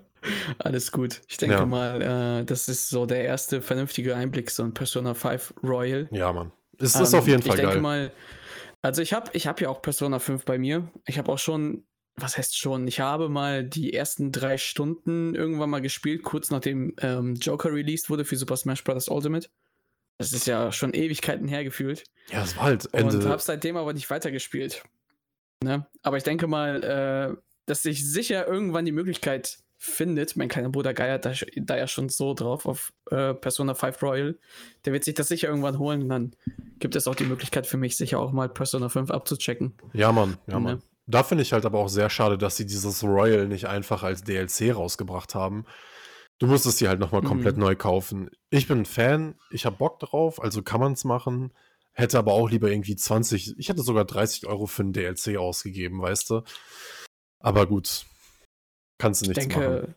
Alles 0.58 0.90
gut. 0.90 1.20
Ich 1.28 1.36
denke 1.36 1.56
ja. 1.56 1.66
mal, 1.66 2.40
äh, 2.40 2.44
das 2.44 2.68
ist 2.68 2.88
so 2.88 3.06
der 3.06 3.24
erste 3.24 3.60
vernünftige 3.60 4.16
Einblick, 4.16 4.50
so 4.50 4.62
ein 4.62 4.72
Persona 4.72 5.14
5 5.14 5.54
Royal. 5.62 6.08
Ja, 6.10 6.32
Mann. 6.32 6.52
Es 6.78 6.94
ähm, 6.94 7.02
ist 7.02 7.14
auf 7.14 7.26
jeden 7.26 7.42
Fall 7.42 7.56
geil. 7.56 7.66
Ich 7.66 7.70
denke 7.70 7.82
mal, 7.82 8.12
also 8.80 9.02
ich 9.02 9.12
habe 9.12 9.30
ich 9.34 9.46
hab 9.46 9.60
ja 9.60 9.68
auch 9.68 9.82
Persona 9.82 10.18
5 10.18 10.44
bei 10.44 10.58
mir. 10.58 10.90
Ich 11.06 11.18
habe 11.18 11.30
auch 11.30 11.38
schon 11.38 11.84
was 12.20 12.36
heißt 12.36 12.56
schon, 12.56 12.86
ich 12.88 13.00
habe 13.00 13.28
mal 13.28 13.64
die 13.64 13.92
ersten 13.92 14.32
drei 14.32 14.58
Stunden 14.58 15.34
irgendwann 15.34 15.70
mal 15.70 15.80
gespielt, 15.80 16.22
kurz 16.22 16.50
nachdem 16.50 16.94
ähm, 17.00 17.34
Joker 17.34 17.72
released 17.72 18.10
wurde 18.10 18.24
für 18.24 18.36
Super 18.36 18.56
Smash 18.56 18.84
Bros. 18.84 19.08
Ultimate. 19.08 19.48
Das 20.18 20.32
ist 20.32 20.46
ja 20.46 20.72
schon 20.72 20.94
Ewigkeiten 20.94 21.46
hergefühlt. 21.46 22.04
Ja, 22.30 22.42
es 22.42 22.56
war 22.56 22.64
halt 22.64 22.92
Ende. 22.92 23.18
Und 23.18 23.26
habe 23.26 23.40
seitdem 23.40 23.76
aber 23.76 23.92
nicht 23.92 24.10
weitergespielt. 24.10 24.82
Ne? 25.62 25.86
Aber 26.02 26.16
ich 26.16 26.24
denke 26.24 26.46
mal, 26.46 26.82
äh, 26.82 27.40
dass 27.66 27.82
sich 27.82 28.04
sicher 28.04 28.46
irgendwann 28.46 28.84
die 28.84 28.92
Möglichkeit 28.92 29.58
findet, 29.76 30.36
mein 30.36 30.48
kleiner 30.48 30.70
Bruder 30.70 30.92
geiert 30.92 31.24
da, 31.24 31.32
da 31.56 31.76
ja 31.76 31.86
schon 31.86 32.08
so 32.08 32.34
drauf 32.34 32.66
auf 32.66 32.92
äh, 33.12 33.32
Persona 33.34 33.74
5 33.74 34.02
Royal, 34.02 34.36
der 34.84 34.92
wird 34.92 35.04
sich 35.04 35.14
das 35.14 35.28
sicher 35.28 35.48
irgendwann 35.48 35.78
holen 35.78 36.02
und 36.02 36.08
dann 36.08 36.36
gibt 36.80 36.96
es 36.96 37.06
auch 37.06 37.14
die 37.14 37.24
Möglichkeit 37.24 37.64
für 37.66 37.76
mich, 37.76 37.96
sicher 37.96 38.18
auch 38.18 38.32
mal 38.32 38.48
Persona 38.48 38.88
5 38.88 39.12
abzuchecken. 39.12 39.74
Ja, 39.92 40.10
Mann, 40.10 40.36
ja, 40.48 40.54
ne? 40.54 40.60
Mann. 40.60 40.82
Da 41.08 41.22
finde 41.22 41.42
ich 41.42 41.54
halt 41.54 41.64
aber 41.64 41.78
auch 41.78 41.88
sehr 41.88 42.10
schade, 42.10 42.36
dass 42.36 42.56
sie 42.56 42.66
dieses 42.66 43.02
Royal 43.02 43.48
nicht 43.48 43.66
einfach 43.66 44.02
als 44.02 44.24
DLC 44.24 44.74
rausgebracht 44.74 45.34
haben. 45.34 45.64
Du 46.38 46.46
musstest 46.46 46.78
sie 46.78 46.88
halt 46.88 47.00
nochmal 47.00 47.22
komplett 47.22 47.56
mhm. 47.56 47.62
neu 47.62 47.76
kaufen. 47.76 48.30
Ich 48.50 48.68
bin 48.68 48.80
ein 48.80 48.86
Fan, 48.86 49.34
ich 49.50 49.64
habe 49.64 49.76
Bock 49.76 49.98
drauf, 50.00 50.40
also 50.40 50.62
kann 50.62 50.80
man 50.80 50.92
es 50.92 51.04
machen. 51.04 51.52
Hätte 51.94 52.18
aber 52.18 52.34
auch 52.34 52.50
lieber 52.50 52.70
irgendwie 52.70 52.94
20, 52.94 53.58
ich 53.58 53.68
hätte 53.70 53.82
sogar 53.82 54.04
30 54.04 54.46
Euro 54.46 54.66
für 54.66 54.84
ein 54.84 54.92
DLC 54.92 55.38
ausgegeben, 55.38 56.00
weißt 56.00 56.30
du. 56.30 56.42
Aber 57.40 57.66
gut, 57.66 58.04
kannst 58.98 59.22
du 59.22 59.28
nichts 59.28 59.46
ich 59.46 59.50
denke, 59.50 59.70
machen. 59.70 59.94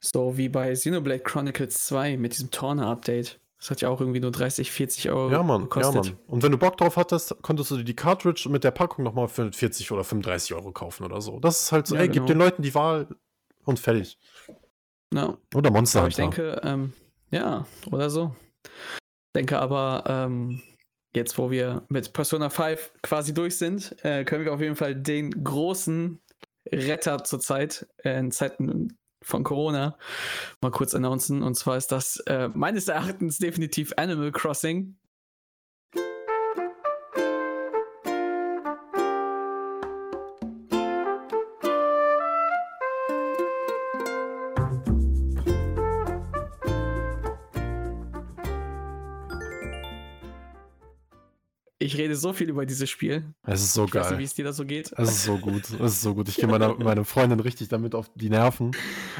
So 0.00 0.38
wie 0.38 0.48
bei 0.48 0.72
Xenoblade 0.72 1.22
Chronicles 1.22 1.86
2 1.86 2.16
mit 2.16 2.32
diesem 2.32 2.50
Torna-Update. 2.50 3.38
Das 3.58 3.70
hat 3.70 3.80
ja 3.80 3.88
auch 3.88 4.00
irgendwie 4.00 4.20
nur 4.20 4.30
30, 4.30 4.70
40 4.70 5.10
Euro 5.10 5.30
ja, 5.30 5.42
Mann, 5.42 5.62
gekostet. 5.62 6.06
Ja, 6.06 6.12
Mann. 6.12 6.20
Und 6.26 6.42
wenn 6.42 6.52
du 6.52 6.58
Bock 6.58 6.76
drauf 6.76 6.96
hattest, 6.96 7.40
konntest 7.42 7.70
du 7.70 7.78
dir 7.78 7.84
die 7.84 7.96
Cartridge 7.96 8.48
mit 8.50 8.64
der 8.64 8.72
Packung 8.72 9.04
nochmal 9.04 9.28
für 9.28 9.50
40 9.50 9.90
oder 9.90 10.04
35 10.04 10.54
Euro 10.54 10.72
kaufen 10.72 11.04
oder 11.04 11.20
so. 11.20 11.40
Das 11.40 11.62
ist 11.62 11.72
halt 11.72 11.86
so, 11.86 11.94
ja, 11.94 12.02
ey, 12.02 12.08
genau. 12.08 12.20
gib 12.20 12.26
den 12.26 12.38
Leuten 12.38 12.62
die 12.62 12.74
Wahl 12.74 13.08
und 13.64 13.78
fertig. 13.78 14.18
Ja. 15.14 15.38
Oder 15.54 15.70
Monster 15.70 16.00
aber 16.00 16.08
Ich 16.08 16.16
denke, 16.16 16.60
ähm, 16.64 16.92
ja, 17.30 17.66
oder 17.90 18.10
so. 18.10 18.34
Ich 18.64 19.32
denke 19.36 19.58
aber, 19.58 20.04
ähm, 20.06 20.60
jetzt 21.14 21.38
wo 21.38 21.50
wir 21.50 21.84
mit 21.88 22.12
Persona 22.12 22.50
5 22.50 22.92
quasi 23.02 23.32
durch 23.32 23.56
sind, 23.56 23.96
äh, 24.04 24.24
können 24.24 24.44
wir 24.44 24.52
auf 24.52 24.60
jeden 24.60 24.76
Fall 24.76 24.94
den 24.94 25.44
großen 25.44 26.20
Retter 26.70 27.24
zurzeit 27.24 27.86
äh, 28.02 28.18
in 28.18 28.30
Zeiten 28.30 28.96
von 29.24 29.42
Corona 29.42 29.96
mal 30.60 30.70
kurz 30.70 30.94
announcen. 30.94 31.42
Und 31.42 31.54
zwar 31.54 31.76
ist 31.76 31.88
das 31.88 32.18
äh, 32.26 32.48
meines 32.54 32.88
Erachtens 32.88 33.38
definitiv 33.38 33.92
Animal 33.96 34.32
Crossing. 34.32 34.96
Ich 51.84 51.98
rede 51.98 52.16
so 52.16 52.32
viel 52.32 52.48
über 52.48 52.64
dieses 52.64 52.88
Spiel. 52.88 53.24
Es 53.46 53.60
ist 53.60 53.74
so 53.74 53.84
ich 53.84 53.90
geil. 53.90 54.04
Weiß 54.04 54.12
nicht, 54.12 54.20
wie 54.20 54.24
es 54.24 54.34
dir 54.34 54.46
da 54.46 54.54
so 54.54 54.64
geht. 54.64 54.90
Es 54.96 55.10
ist 55.10 55.24
so 55.24 55.36
gut. 55.36 55.64
Es 55.64 55.92
ist 55.92 56.00
so 56.00 56.14
gut. 56.14 56.30
Ich 56.30 56.36
gehe 56.36 56.46
meiner 56.46 56.74
meine 56.78 57.04
Freundin 57.04 57.40
richtig 57.40 57.68
damit 57.68 57.94
auf 57.94 58.10
die 58.14 58.30
Nerven, 58.30 58.70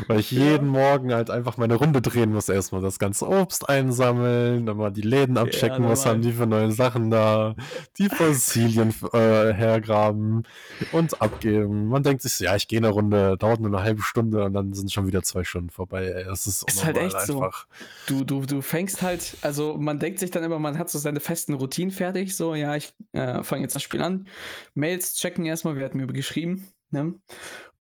weil 0.06 0.20
ich 0.20 0.30
jeden 0.30 0.72
ja. 0.72 0.80
Morgen 0.80 1.12
halt 1.12 1.28
einfach 1.28 1.58
meine 1.58 1.74
Runde 1.74 2.00
drehen 2.00 2.32
muss. 2.32 2.48
Erstmal 2.48 2.80
das 2.80 2.98
ganze 2.98 3.28
Obst 3.28 3.68
einsammeln, 3.68 4.64
dann 4.64 4.78
mal 4.78 4.90
die 4.90 5.02
Läden 5.02 5.36
abchecken, 5.36 5.84
ja, 5.84 5.90
was 5.90 6.06
haben 6.06 6.22
die 6.22 6.32
für 6.32 6.46
neue 6.46 6.72
Sachen 6.72 7.10
da, 7.10 7.54
die 7.98 8.08
Fossilien 8.08 8.94
äh, 9.12 9.52
hergraben 9.52 10.44
und 10.92 11.20
abgeben. 11.20 11.88
Man 11.88 12.02
denkt 12.02 12.22
sich, 12.22 12.38
ja, 12.38 12.56
ich 12.56 12.66
gehe 12.66 12.78
eine 12.78 12.88
Runde, 12.88 13.36
dauert 13.36 13.60
nur 13.60 13.68
eine 13.68 13.84
halbe 13.84 14.00
Stunde 14.00 14.42
und 14.42 14.54
dann 14.54 14.72
sind 14.72 14.90
schon 14.90 15.06
wieder 15.06 15.22
zwei 15.22 15.44
Stunden 15.44 15.68
vorbei. 15.68 16.06
Es 16.32 16.46
ist, 16.46 16.66
ist 16.66 16.82
halt 16.82 16.96
echt 16.96 17.14
einfach. 17.14 17.66
so. 18.06 18.24
Du, 18.24 18.24
du, 18.24 18.46
du 18.46 18.62
fängst 18.62 19.02
halt, 19.02 19.36
also 19.42 19.76
man 19.76 19.98
denkt 19.98 20.18
sich 20.18 20.30
dann 20.30 20.42
immer, 20.42 20.58
man 20.58 20.78
hat 20.78 20.88
so 20.88 20.98
seine 20.98 21.20
festen 21.20 21.52
Routinen 21.52 21.90
fertig, 21.90 22.34
so 22.34 22.53
ja, 22.54 22.76
ich 22.76 22.94
äh, 23.12 23.42
fange 23.42 23.62
jetzt 23.62 23.74
das 23.74 23.82
Spiel 23.82 24.02
an. 24.02 24.28
Mails 24.74 25.14
checken 25.14 25.46
erstmal, 25.46 25.76
wer 25.76 25.84
hat 25.84 25.94
mir 25.94 26.06
geschrieben. 26.06 26.68
Ne? 26.90 27.14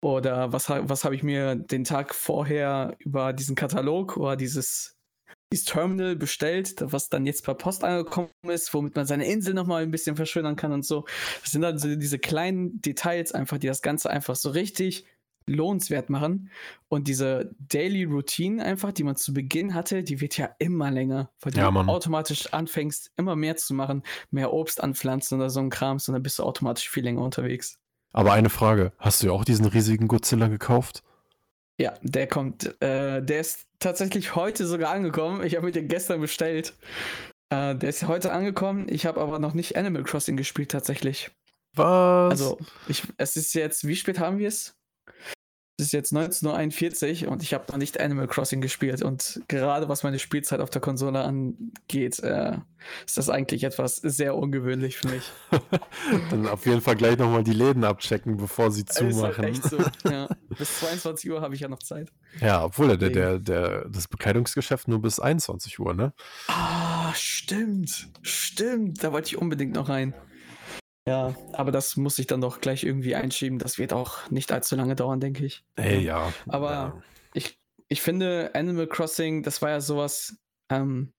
Oder 0.02 0.52
was, 0.52 0.70
was 0.70 1.06
habe 1.06 1.16
ich 1.16 1.24
mir 1.24 1.56
den 1.56 1.84
Tag 1.84 2.16
vorher 2.16 2.96
über 3.00 3.34
diesen 3.34 3.56
Katalog 3.56 4.18
oder 4.18 4.36
dieses, 4.36 4.98
dieses 5.54 5.66
Terminal 5.66 6.16
bestellt, 6.16 6.76
was 6.80 7.10
dann 7.10 7.26
jetzt 7.26 7.44
per 7.44 7.54
Post 7.54 7.84
angekommen 7.84 8.30
ist, 8.48 8.74
womit 8.74 8.96
man 8.96 9.06
seine 9.06 9.26
Insel 9.26 9.54
nochmal 9.54 9.84
ein 9.84 9.92
bisschen 9.92 10.16
verschönern 10.16 10.56
kann 10.56 10.72
und 10.72 10.86
so. 10.86 11.06
Das 11.42 11.52
sind 11.52 11.62
dann 11.62 11.78
so 11.78 11.96
diese 11.96 12.18
kleinen 12.18 12.82
Details 12.82 13.32
einfach, 13.32 13.60
die 13.60 13.68
das 13.68 13.84
Ganze 13.84 14.10
einfach 14.10 14.36
so 14.36 14.50
richtig 14.50 15.06
lohnenswert 15.48 16.10
machen. 16.10 16.50
Und 16.88 17.08
diese 17.08 17.52
Daily 17.60 18.04
Routine 18.04 18.64
einfach, 18.64 18.92
die 18.92 19.04
man 19.04 19.16
zu 19.16 19.34
Beginn 19.34 19.74
hatte, 19.74 20.04
die 20.04 20.22
wird 20.22 20.38
ja 20.38 20.50
immer 20.60 20.92
länger, 20.92 21.30
weil 21.42 21.56
Ja, 21.56 21.66
du 21.68 21.72
Mann. 21.72 21.90
automatisch 21.90 22.54
anfängst, 22.54 23.12
immer 23.18 23.36
mehr 23.36 23.56
zu 23.58 23.74
machen, 23.74 24.04
mehr 24.30 24.54
Obst 24.54 24.82
anpflanzen 24.84 25.38
oder 25.40 25.50
so 25.50 25.60
ein 25.60 25.70
Krams 25.70 26.08
und 26.08 26.14
dann 26.14 26.24
bist 26.24 26.40
du 26.40 26.44
automatisch 26.44 26.90
viel 26.90 27.04
länger 27.04 27.22
unterwegs. 27.22 27.78
Aber 28.14 28.34
eine 28.34 28.50
Frage, 28.50 28.92
hast 28.98 29.22
du 29.24 29.28
ja 29.28 29.34
auch 29.34 29.46
diesen 29.46 29.66
riesigen 29.66 30.08
Godzilla 30.08 30.48
gekauft? 30.48 31.04
Ja, 31.80 31.94
der 32.02 32.28
kommt, 32.28 32.66
äh, 32.82 33.24
der 33.24 33.40
ist 33.40 33.68
tatsächlich 33.80 34.36
heute 34.36 34.68
sogar 34.68 34.92
angekommen. 34.92 35.44
Ich 35.44 35.56
habe 35.56 35.66
mir 35.66 35.72
den 35.72 35.88
gestern 35.88 36.22
bestellt. 36.22 36.76
Äh, 37.50 37.76
der 37.76 37.90
ist 37.90 38.08
heute 38.08 38.32
angekommen. 38.34 38.88
Ich 38.90 39.06
habe 39.06 39.20
aber 39.22 39.40
noch 39.40 39.54
nicht 39.54 39.78
Animal 39.78 40.04
Crossing 40.04 40.38
gespielt 40.38 40.72
tatsächlich. 40.72 41.32
Was? 41.74 42.32
Also, 42.32 42.60
ich, 42.88 43.04
es 43.18 43.38
ist 43.38 43.54
jetzt, 43.56 43.88
wie 43.88 43.96
spät 43.96 44.20
haben 44.20 44.38
wir 44.38 44.50
es? 44.50 44.76
Es 45.82 45.88
ist 45.88 45.94
jetzt 45.94 46.14
19.41 46.14 47.26
Uhr 47.26 47.32
und 47.32 47.42
ich 47.42 47.56
habe 47.56 47.64
noch 47.70 47.78
nicht 47.78 48.00
Animal 48.00 48.28
Crossing 48.28 48.62
gespielt. 48.62 49.02
Und 49.02 49.42
gerade 49.48 49.90
was 49.90 50.04
meine 50.04 50.20
Spielzeit 50.20 50.60
auf 50.60 50.70
der 50.70 50.80
Konsole 50.80 51.22
angeht, 51.22 52.20
äh, 52.20 52.58
ist 53.04 53.18
das 53.18 53.32
eigentlich 53.32 53.64
etwas 53.64 53.96
sehr 53.96 54.36
ungewöhnlich 54.36 54.98
für 54.98 55.08
mich. 55.08 55.24
Dann 56.30 56.46
auf 56.46 56.68
jeden 56.68 56.82
Fall 56.82 56.96
gleich 56.96 57.18
nochmal 57.18 57.44
die 57.44 57.54
Läden 57.54 57.84
abchecken, 57.84 58.38
bevor 58.38 58.70
sie 58.70 58.84
halt 58.84 58.94
zumachen. 58.94 59.44
echt 59.44 59.64
so. 59.64 59.80
Ja. 60.08 60.30
Bis 60.56 60.82
22 60.82 61.32
Uhr 61.32 61.42
habe 61.42 61.56
ich 61.56 61.62
ja 61.62 61.68
noch 61.68 61.80
Zeit. 61.80 62.12
Ja, 62.40 62.64
obwohl 62.64 62.96
der, 62.96 63.10
der, 63.10 63.40
der, 63.40 63.90
das 63.90 64.08
Bekleidungsgeschäft 64.08 64.88
nur 64.88 65.02
bis 65.02 65.20
21 65.20 65.80
Uhr, 65.80 65.96
ne? 65.96 66.14
Ah, 66.48 67.12
stimmt. 67.16 68.08
Stimmt. 68.22 69.04
Da 69.04 69.12
wollte 69.14 69.30
ich 69.30 69.38
unbedingt 69.40 69.74
noch 69.74 69.90
rein. 69.90 70.14
Ja, 71.08 71.36
aber 71.54 71.72
das 71.72 71.98
muss 71.98 72.20
ich 72.20 72.28
dann 72.28 72.42
doch 72.42 72.62
gleich 72.62 72.84
irgendwie 72.84 73.16
einschieben. 73.16 73.58
Das 73.58 73.78
wird 73.80 73.92
auch 73.92 74.30
nicht 74.30 74.52
allzu 74.52 74.76
lange 74.76 74.96
dauern, 74.96 75.20
denke 75.20 75.46
ich. 75.46 75.64
Ey, 75.76 76.00
ja. 76.00 76.32
Aber 76.48 76.72
ja. 76.72 77.04
ich, 77.34 77.58
ich 77.88 78.02
finde, 78.02 78.52
Animal 78.54 78.88
Crossing, 78.88 79.42
das 79.42 79.62
war 79.62 79.72
ja 79.72 79.82
sowas, 79.82 80.38
ähm, 80.72 81.12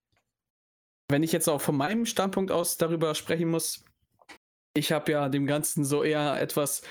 wenn 1.11 1.23
ich 1.23 1.33
jetzt 1.33 1.49
auch 1.49 1.61
von 1.61 1.77
meinem 1.77 2.07
Standpunkt 2.07 2.53
aus 2.53 2.77
darüber 2.77 3.15
sprechen 3.15 3.51
muss, 3.51 3.85
ich 4.75 4.93
habe 4.93 5.13
ja 5.13 5.29
dem 5.29 5.47
Ganzen 5.47 5.85
so 5.85 6.03
eher 6.03 6.41
etwas 6.41 6.83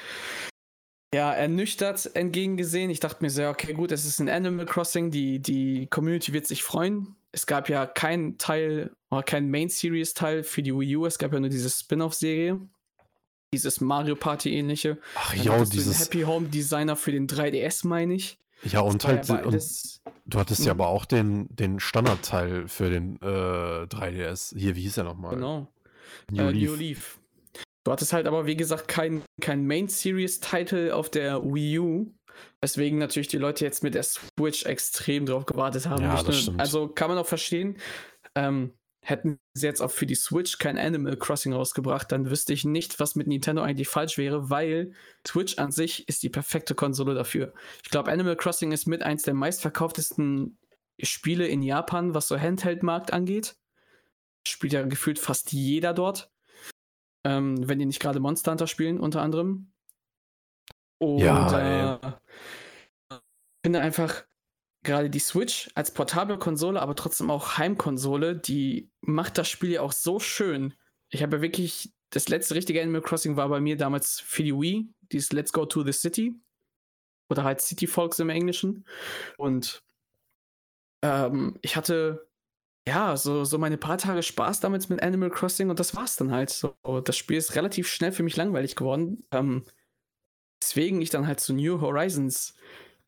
ja, 1.13 1.33
ernüchtert 1.33 2.15
entgegengesehen. 2.15 2.89
Ich 2.89 2.99
dachte 2.99 3.23
mir 3.23 3.29
so, 3.29 3.47
okay, 3.47 3.73
gut, 3.73 3.91
es 3.91 4.05
ist 4.05 4.19
ein 4.19 4.29
Animal 4.29 4.65
Crossing, 4.65 5.11
die, 5.11 5.39
die 5.39 5.87
Community 5.87 6.33
wird 6.33 6.45
sich 6.45 6.63
freuen. 6.63 7.15
Es 7.31 7.45
gab 7.45 7.69
ja 7.69 7.85
keinen 7.85 8.37
Teil 8.37 8.91
oder 9.09 9.23
keinen 9.23 9.49
Main 9.49 9.69
Series 9.69 10.13
Teil 10.13 10.43
für 10.43 10.61
die 10.61 10.73
Wii 10.73 10.97
U, 10.97 11.05
es 11.05 11.17
gab 11.17 11.33
ja 11.33 11.39
nur 11.39 11.49
diese 11.49 11.69
Spin-off-Serie. 11.69 12.59
Dieses 13.53 13.81
Mario 13.81 14.15
Party 14.15 14.53
ähnliche. 14.55 14.97
Ach 15.15 15.33
ja, 15.35 15.57
den 15.57 15.69
dieses. 15.69 15.99
Happy 15.99 16.21
Home 16.21 16.47
Designer 16.47 16.95
für 16.95 17.11
den 17.11 17.27
3DS, 17.27 17.85
meine 17.85 18.13
ich. 18.13 18.37
Ja, 18.63 18.81
und 18.81 19.03
halt. 19.05 19.27
ja 19.27 19.43
und 19.43 19.61
du 20.25 20.39
hattest 20.39 20.65
ja 20.65 20.73
Mhm. 20.73 20.81
aber 20.81 20.89
auch 20.89 21.05
den, 21.05 21.47
den 21.53 21.79
Standardteil 21.79 22.67
für 22.67 22.89
den 22.89 23.17
äh, 23.21 23.25
3DS. 23.25 24.57
Hier, 24.57 24.75
wie 24.75 24.81
hieß 24.81 24.95
der 24.95 25.03
nochmal? 25.03 25.35
Genau. 25.35 25.67
New 26.31 26.43
äh, 26.43 26.51
Leaf. 26.51 26.69
New 26.69 26.75
Leaf. 26.75 27.19
Du 27.83 27.91
hattest 27.91 28.13
halt 28.13 28.27
aber, 28.27 28.45
wie 28.45 28.55
gesagt, 28.55 28.87
kein, 28.87 29.23
kein 29.41 29.65
Main 29.65 29.87
Series 29.87 30.39
Title 30.39 30.95
auf 30.95 31.09
der 31.09 31.43
Wii 31.43 31.79
U. 31.79 32.13
Weswegen 32.61 32.99
natürlich 32.99 33.27
die 33.27 33.37
Leute 33.37 33.65
jetzt 33.65 33.83
mit 33.83 33.95
der 33.95 34.03
Switch 34.03 34.65
extrem 34.65 35.25
drauf 35.25 35.45
gewartet 35.45 35.87
haben. 35.87 36.03
Ja, 36.03 36.21
das 36.21 36.39
stimmt. 36.41 36.59
Also 36.61 36.87
kann 36.87 37.09
man 37.09 37.17
auch 37.17 37.25
verstehen. 37.27 37.77
Ähm, 38.35 38.73
hätten 39.03 39.39
sie 39.53 39.65
jetzt 39.65 39.81
auch 39.81 39.91
für 39.91 40.05
die 40.05 40.15
Switch 40.15 40.57
kein 40.59 40.77
Animal 40.77 41.17
Crossing 41.17 41.53
rausgebracht, 41.53 42.11
dann 42.11 42.29
wüsste 42.29 42.53
ich 42.53 42.65
nicht, 42.65 42.99
was 42.99 43.15
mit 43.15 43.27
Nintendo 43.27 43.63
eigentlich 43.63 43.87
falsch 43.87 44.17
wäre, 44.17 44.49
weil 44.49 44.93
Switch 45.27 45.57
an 45.57 45.71
sich 45.71 46.07
ist 46.07 46.23
die 46.23 46.29
perfekte 46.29 46.75
Konsole 46.75 47.15
dafür. 47.15 47.53
Ich 47.83 47.89
glaube, 47.89 48.11
Animal 48.11 48.35
Crossing 48.35 48.71
ist 48.71 48.87
mit 48.87 49.01
eins 49.01 49.23
der 49.23 49.33
meistverkauftesten 49.33 50.57
Spiele 51.01 51.47
in 51.47 51.63
Japan, 51.63 52.13
was 52.13 52.27
so 52.27 52.39
Handheld-Markt 52.39 53.11
angeht. 53.11 53.55
Spielt 54.47 54.73
ja 54.73 54.83
gefühlt 54.83 55.19
fast 55.19 55.51
jeder 55.51 55.93
dort. 55.93 56.31
Ähm, 57.23 57.67
wenn 57.67 57.79
die 57.79 57.85
nicht 57.85 57.99
gerade 57.99 58.19
Monster 58.19 58.51
Hunter 58.51 58.67
spielen, 58.67 58.99
unter 58.99 59.21
anderem. 59.21 59.71
Und 60.99 61.19
Ja, 61.19 61.97
äh, 61.99 62.11
ich 63.11 63.17
finde 63.65 63.81
einfach, 63.81 64.25
gerade 64.83 65.09
die 65.09 65.19
Switch 65.19 65.69
als 65.75 65.93
portable 65.93 66.37
Konsole, 66.37 66.81
aber 66.81 66.95
trotzdem 66.95 67.29
auch 67.29 67.57
Heimkonsole, 67.57 68.35
die 68.35 68.91
macht 69.01 69.37
das 69.37 69.47
Spiel 69.47 69.71
ja 69.71 69.81
auch 69.81 69.91
so 69.91 70.19
schön. 70.19 70.73
Ich 71.09 71.21
habe 71.21 71.41
wirklich, 71.41 71.93
das 72.09 72.29
letzte 72.29 72.55
richtige 72.55 72.81
Animal 72.81 73.01
Crossing 73.01 73.35
war 73.35 73.49
bei 73.49 73.59
mir 73.59 73.77
damals 73.77 74.19
für 74.19 74.43
die 74.43 74.53
Wii, 74.53 74.89
dieses 75.11 75.31
Let's 75.31 75.53
Go 75.53 75.65
to 75.65 75.83
the 75.83 75.91
City. 75.91 76.33
Oder 77.29 77.43
halt 77.43 77.61
City 77.61 77.87
Folks 77.87 78.19
im 78.19 78.29
Englischen. 78.29 78.85
Und 79.37 79.83
ähm, 81.01 81.57
ich 81.61 81.75
hatte 81.75 82.27
ja 82.87 83.15
so, 83.15 83.45
so 83.45 83.57
meine 83.57 83.77
paar 83.77 83.97
Tage 83.97 84.23
Spaß 84.23 84.59
damit 84.59 84.89
mit 84.89 85.01
Animal 85.01 85.29
Crossing 85.29 85.69
und 85.69 85.79
das 85.79 85.95
war's 85.95 86.15
dann 86.15 86.31
halt. 86.31 86.49
So, 86.49 86.75
das 87.03 87.15
Spiel 87.15 87.37
ist 87.37 87.55
relativ 87.55 87.87
schnell 87.87 88.11
für 88.11 88.23
mich 88.23 88.35
langweilig 88.35 88.75
geworden. 88.75 89.25
Ähm, 89.31 89.63
deswegen 90.61 91.01
ich 91.01 91.09
dann 91.09 91.27
halt 91.27 91.39
zu 91.39 91.53
New 91.53 91.79
Horizons 91.79 92.55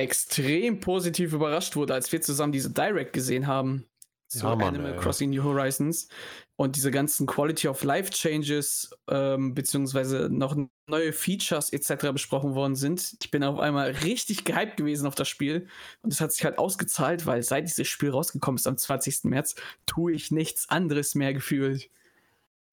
extrem 0.04 0.80
positiv 0.80 1.34
überrascht 1.34 1.76
wurde, 1.76 1.94
als 1.94 2.12
wir 2.12 2.22
zusammen 2.22 2.52
diese 2.52 2.72
Direct 2.72 3.13
gesehen 3.13 3.48
haben 3.48 3.86
zu 4.28 4.46
Ja, 4.46 4.56
Mann, 4.56 4.76
Animal 4.76 4.94
ey. 4.94 5.00
Crossing 5.00 5.30
New 5.30 5.44
Horizons 5.44 6.08
und 6.56 6.76
diese 6.76 6.92
ganzen 6.92 7.26
Quality 7.28 7.68
of 7.68 7.84
Life 7.84 8.12
Changes 8.12 8.92
ähm, 9.10 9.54
beziehungsweise 9.54 10.30
noch 10.32 10.56
neue 10.88 11.13
Features 11.13 11.72
etc. 11.72 12.12
besprochen 12.12 12.56
worden 12.56 12.76
sind. 12.76 13.16
Ich 13.22 13.32
bin 13.32 13.44
auf 13.44 13.60
einmal 13.60 13.92
richtig 13.92 14.44
gehypt 14.44 14.78
gewesen 14.78 15.08
auf 15.08 15.16
das 15.16 15.28
Spiel 15.28 15.68
und 16.02 16.13
es 16.13 16.22
hat 16.22 16.32
sich 16.32 16.44
halt 16.46 16.58
ausgezahlt, 16.58 17.26
weil 17.26 17.44
seit 17.44 17.68
dieses 17.68 17.88
Spiel 17.88 18.10
rausgekommen 18.10 18.58
ist 18.58 18.68
am 18.68 18.78
20. 18.78 19.26
März, 19.26 19.56
tue 19.86 20.13
ich 20.13 20.32
nichts 20.32 20.70
anderes 20.70 21.16
mehr 21.16 21.34
gefühlt. 21.34 21.89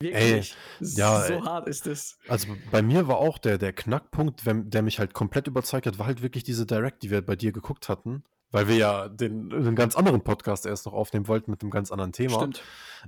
Wirklich. 0.01 0.57
ja, 0.81 1.21
so 1.21 1.35
ey. 1.35 1.41
hart 1.41 1.69
ist 1.69 1.87
es. 1.87 2.19
Also 2.27 2.49
bei 2.71 2.81
mir 2.81 3.07
war 3.07 3.19
auch 3.19 3.37
der, 3.37 3.59
der 3.59 3.75
Knackpunkt, 3.75 4.43
der 4.47 4.83
mich 4.83 4.99
halt 4.99 5.13
komplett 5.13 5.47
überzeugt 5.47 5.87
hat, 5.87 5.99
war 5.99 6.07
halt 6.07 6.23
wirklich 6.23 6.43
diese 6.43 6.65
Direct, 6.65 7.03
die 7.03 7.11
wir 7.11 7.21
bei 7.21 7.37
dir 7.37 7.53
geguckt 7.53 7.89
hatten. 7.89 8.25
Weil 8.51 8.67
wir 8.67 8.77
ja 8.77 9.09
den, 9.09 9.53
einen 9.53 9.77
ganz 9.77 9.95
anderen 9.95 10.23
Podcast 10.23 10.67
erst 10.67 10.87
noch 10.87 10.93
aufnehmen 10.93 11.29
wollten 11.29 11.51
mit 11.51 11.63
einem 11.63 11.71
ganz 11.71 11.93
anderen 11.93 12.13
Thema. 12.13 12.37
Stimmt. 12.37 12.63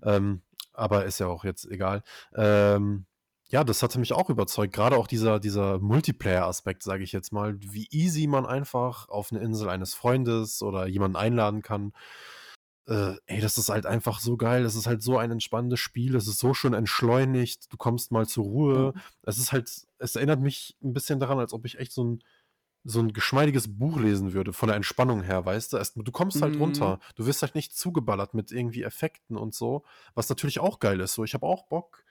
Ähm, 0.04 0.42
aber 0.72 1.04
ist 1.04 1.18
ja 1.18 1.26
auch 1.26 1.44
jetzt 1.44 1.64
egal. 1.68 2.02
Ähm, 2.34 3.06
ja, 3.48 3.64
das 3.64 3.82
hatte 3.82 3.98
mich 3.98 4.12
auch 4.12 4.30
überzeugt. 4.30 4.72
Gerade 4.72 4.96
auch 4.96 5.06
dieser, 5.06 5.40
dieser 5.40 5.78
Multiplayer-Aspekt, 5.78 6.82
sage 6.82 7.04
ich 7.04 7.12
jetzt 7.12 7.32
mal, 7.32 7.56
wie 7.58 7.88
easy 7.90 8.26
man 8.26 8.46
einfach 8.46 9.08
auf 9.08 9.32
eine 9.32 9.40
Insel 9.40 9.68
eines 9.68 9.94
Freundes 9.94 10.62
oder 10.62 10.86
jemanden 10.86 11.16
einladen 11.16 11.60
kann. 11.62 11.92
Äh, 12.86 13.14
ey, 13.26 13.40
das 13.40 13.58
ist 13.58 13.68
halt 13.68 13.86
einfach 13.86 14.18
so 14.20 14.36
geil. 14.36 14.64
Es 14.64 14.74
ist 14.74 14.86
halt 14.86 15.02
so 15.02 15.16
ein 15.18 15.30
entspannendes 15.30 15.78
Spiel. 15.80 16.16
Es 16.16 16.26
ist 16.26 16.38
so 16.38 16.52
schön 16.54 16.74
entschleunigt. 16.74 17.72
Du 17.72 17.76
kommst 17.76 18.10
mal 18.10 18.26
zur 18.26 18.44
Ruhe. 18.44 18.94
Es 19.22 19.38
ist 19.38 19.52
halt, 19.52 19.70
es 19.98 20.16
erinnert 20.16 20.40
mich 20.40 20.76
ein 20.82 20.92
bisschen 20.92 21.20
daran, 21.20 21.38
als 21.38 21.52
ob 21.52 21.64
ich 21.64 21.78
echt 21.78 21.92
so 21.92 22.04
ein, 22.04 22.24
so 22.84 22.98
ein 23.00 23.12
geschmeidiges 23.12 23.78
Buch 23.78 24.00
lesen 24.00 24.32
würde, 24.32 24.52
von 24.52 24.66
der 24.66 24.74
Entspannung 24.76 25.22
her, 25.22 25.44
weißt 25.46 25.72
du? 25.72 25.76
Es, 25.76 25.94
du 25.94 26.10
kommst 26.12 26.42
halt 26.42 26.56
Mhm. 26.56 26.60
runter. 26.62 26.98
Du 27.14 27.26
wirst 27.26 27.42
halt 27.42 27.54
nicht 27.54 27.76
zugeballert 27.76 28.34
mit 28.34 28.50
irgendwie 28.50 28.82
Effekten 28.82 29.36
und 29.36 29.54
so, 29.54 29.84
was 30.14 30.28
natürlich 30.28 30.58
auch 30.58 30.80
geil 30.80 30.98
ist. 31.00 31.14
So, 31.14 31.22
ich 31.22 31.34
habe 31.34 31.46
auch 31.46 31.68
Bock, 31.68 32.04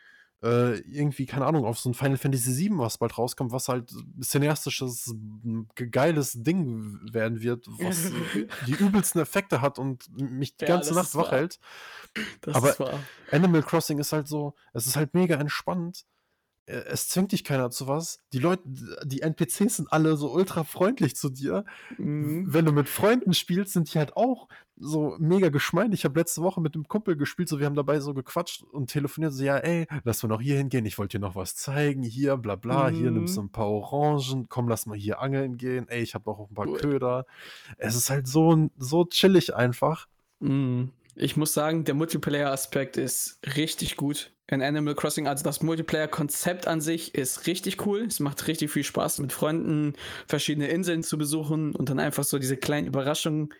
äh, 0.43 0.80
irgendwie, 0.80 1.25
keine 1.25 1.45
Ahnung, 1.45 1.65
auf 1.65 1.80
so 1.80 1.89
ein 1.89 1.93
Final 1.93 2.17
Fantasy 2.17 2.69
VII, 2.69 2.77
was 2.80 2.97
bald 2.97 3.17
rauskommt, 3.17 3.51
was 3.51 3.67
halt 3.67 3.91
cineastisches, 4.21 5.13
geiles 5.91 6.34
Ding 6.34 6.99
werden 7.13 7.41
wird, 7.41 7.67
was 7.67 8.12
die 8.67 8.73
übelsten 8.73 9.21
Effekte 9.21 9.62
hat 9.62 9.77
und 9.80 10.10
mich 10.17 10.58
die 10.58 10.65
Ja, 10.65 10.75
ganze 10.75 10.93
Nacht 10.93 11.13
wach 11.15 11.32
hält. 11.32 11.60
Das 12.41 12.56
Aber-. 12.56 12.99
Animal 13.32 13.63
Crossing 13.63 13.99
ist 13.99 14.13
halt 14.13 14.27
so, 14.27 14.56
es 14.73 14.88
ist 14.88 14.95
halt 14.95 15.13
mega 15.13 15.36
entspannt. 15.36 16.06
Äh, 16.71 16.84
Es 16.88 17.10
zwingt 17.10 17.31
dich 17.31 17.43
keiner 17.43 17.69
zu 17.69 17.88
was. 17.88 18.19
Die 18.34 18.39
Leute, 18.39 18.63
die 19.03 19.21
NPCs 19.21 19.77
sind 19.77 19.91
alle 19.91 20.15
so 20.17 20.31
ultra 20.31 20.63
freundlich 20.63 21.15
zu 21.15 21.29
dir. 21.29 21.65
Mhm. 21.97 22.45
Wenn 22.47 22.65
du 22.65 22.71
mit 22.71 22.88
Freunden 22.89 23.34
spielst, 23.34 23.73
sind 23.73 23.93
die 23.93 23.97
halt 23.99 24.15
auch 24.15 24.47
so 24.84 25.15
mega 25.19 25.49
geschmeidig. 25.49 25.99
Ich 25.99 26.05
habe 26.05 26.19
letzte 26.19 26.41
Woche 26.41 26.60
mit 26.60 26.73
einem 26.73 26.88
Kumpel 26.88 27.15
gespielt, 27.15 27.47
so 27.49 27.60
wir 27.60 27.67
haben 27.67 27.75
dabei 27.75 27.99
so 27.99 28.15
gequatscht 28.15 28.63
und 28.63 28.89
telefoniert, 28.89 29.31
so 29.31 29.43
ja, 29.43 29.57
ey, 29.57 29.86
lass 30.05 30.23
mal 30.23 30.29
noch 30.29 30.41
hier 30.41 30.57
hingehen, 30.57 30.88
ich 30.88 30.97
wollte 30.97 31.19
dir 31.19 31.21
noch 31.21 31.36
was 31.36 31.55
zeigen, 31.55 32.01
hier, 32.01 32.36
bla 32.38 32.55
bla, 32.55 32.88
hier 32.88 33.12
Mhm. 33.12 33.17
nimmst 33.17 33.38
du 33.38 33.41
ein 33.43 33.51
paar 33.51 33.69
Orangen, 33.69 34.47
komm, 34.49 34.67
lass 34.67 34.88
mal 34.88 34.97
hier 34.97 35.19
angeln 35.21 35.57
gehen, 35.57 35.88
ey, 35.88 36.01
ich 36.01 36.15
habe 36.15 36.31
auch 36.31 36.49
ein 36.49 36.55
paar 36.55 36.67
Cool. 36.67 36.79
Köder. 36.79 37.25
Es 37.77 37.95
ist 37.95 38.10
halt 38.10 38.27
so, 38.27 38.69
so 38.77 39.05
chillig 39.05 39.53
einfach. 39.55 40.07
Mm. 40.39 40.86
Ich 41.13 41.38
muss 41.38 41.53
sagen, 41.53 41.84
der 41.84 41.93
Multiplayer-Aspekt 41.93 42.97
ist 42.97 43.39
richtig 43.55 43.97
gut 43.97 44.31
in 44.51 44.61
Animal 44.61 44.95
Crossing. 44.95 45.27
Also 45.27 45.43
das 45.43 45.61
Multiplayer-Konzept 45.61 46.67
an 46.67 46.81
sich 46.81 47.15
ist 47.15 47.47
richtig 47.47 47.85
cool. 47.85 48.05
Es 48.05 48.19
macht 48.19 48.47
richtig 48.47 48.71
viel 48.71 48.83
Spaß, 48.83 49.19
mit 49.19 49.33
Freunden 49.33 49.93
verschiedene 50.27 50.67
Inseln 50.67 51.03
zu 51.03 51.17
besuchen 51.17 51.73
und 51.73 51.89
dann 51.89 51.99
einfach 51.99 52.23
so 52.23 52.37
diese 52.37 52.57
kleinen 52.57 52.87
Überraschungen 52.87 53.53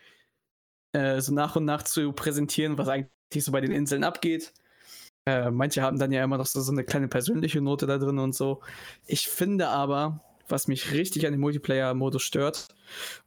äh, 0.93 1.21
so 1.21 1.34
nach 1.34 1.56
und 1.56 1.65
nach 1.65 1.84
zu 1.84 2.12
präsentieren, 2.12 2.77
was 2.77 2.89
eigentlich 2.89 3.10
so 3.34 3.51
bei 3.51 3.62
den 3.62 3.71
Inseln 3.71 4.04
abgeht. 4.04 4.54
Äh, 5.25 5.51
manche 5.51 5.82
haben 5.82 5.99
dann 5.99 6.12
ja 6.12 6.23
immer 6.23 6.38
noch 6.38 6.45
so, 6.47 6.62
so 6.62 6.71
eine 6.71 6.84
kleine 6.84 7.08
persönliche 7.08 7.62
Note 7.62 7.88
da 7.88 7.97
drin 7.97 8.19
und 8.19 8.36
so. 8.36 8.62
Ich 9.06 9.27
finde 9.30 9.69
aber, 9.69 10.21
was 10.52 10.68
mich 10.68 10.92
richtig 10.92 11.26
an 11.26 11.32
dem 11.32 11.42
Multiplayer-Modus 11.42 12.22
stört. 12.22 12.68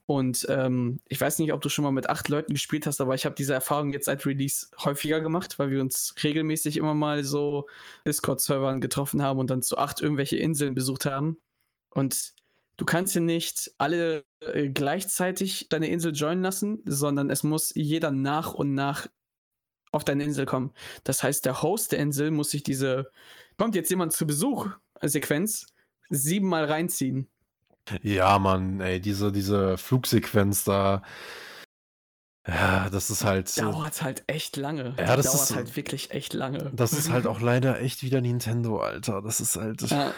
Und 0.06 0.46
ähm, 0.48 1.00
ich 1.08 1.20
weiß 1.20 1.38
nicht, 1.38 1.52
ob 1.52 1.60
du 1.62 1.68
schon 1.68 1.84
mal 1.84 1.90
mit 1.90 2.08
acht 2.08 2.28
Leuten 2.28 2.52
gespielt 2.52 2.86
hast, 2.86 3.00
aber 3.00 3.14
ich 3.14 3.24
habe 3.24 3.34
diese 3.34 3.54
Erfahrung 3.54 3.92
jetzt 3.92 4.06
seit 4.06 4.26
Release 4.26 4.68
häufiger 4.78 5.20
gemacht, 5.20 5.58
weil 5.58 5.70
wir 5.70 5.80
uns 5.80 6.14
regelmäßig 6.22 6.76
immer 6.76 6.94
mal 6.94 7.24
so 7.24 7.66
Discord-Servern 8.06 8.80
getroffen 8.80 9.22
haben 9.22 9.38
und 9.38 9.50
dann 9.50 9.62
zu 9.62 9.78
acht 9.78 10.00
irgendwelche 10.00 10.36
Inseln 10.36 10.74
besucht 10.74 11.06
haben. 11.06 11.38
Und 11.90 12.34
du 12.76 12.84
kannst 12.84 13.14
ja 13.14 13.20
nicht 13.20 13.72
alle 13.78 14.24
äh, 14.40 14.68
gleichzeitig 14.68 15.68
deine 15.68 15.88
Insel 15.88 16.12
joinen 16.12 16.42
lassen, 16.42 16.82
sondern 16.84 17.30
es 17.30 17.42
muss 17.42 17.72
jeder 17.74 18.10
nach 18.10 18.54
und 18.54 18.74
nach 18.74 19.08
auf 19.92 20.04
deine 20.04 20.24
Insel 20.24 20.44
kommen. 20.44 20.72
Das 21.04 21.22
heißt, 21.22 21.44
der 21.44 21.62
Host 21.62 21.92
der 21.92 22.00
Insel 22.00 22.30
muss 22.30 22.50
sich 22.50 22.62
diese, 22.62 23.10
kommt 23.56 23.74
jetzt 23.74 23.90
jemand 23.90 24.12
zu 24.12 24.26
Besuch, 24.26 24.68
Sequenz, 25.00 25.66
siebenmal 26.10 26.64
reinziehen. 26.64 27.28
Ja, 28.02 28.38
Mann, 28.38 28.80
ey, 28.80 29.00
diese, 29.00 29.30
diese 29.32 29.76
Flugsequenz 29.76 30.64
da. 30.64 31.02
Ja, 32.46 32.90
das 32.90 33.10
ist 33.10 33.24
halt. 33.24 33.56
Dauert 33.58 34.02
halt 34.02 34.24
echt 34.26 34.56
lange. 34.56 34.94
Ja, 34.98 35.16
das 35.16 35.26
Dauert 35.26 35.40
ist- 35.50 35.56
halt 35.56 35.76
wirklich 35.76 36.10
echt 36.10 36.34
lange. 36.34 36.70
Das 36.74 36.92
ist 36.92 37.10
halt 37.10 37.26
auch 37.26 37.40
leider 37.40 37.80
echt 37.80 38.02
wieder 38.02 38.20
Nintendo, 38.20 38.78
Alter. 38.80 39.22
Das 39.22 39.40
ist 39.40 39.56
halt. 39.56 39.82
Ja. 39.82 40.12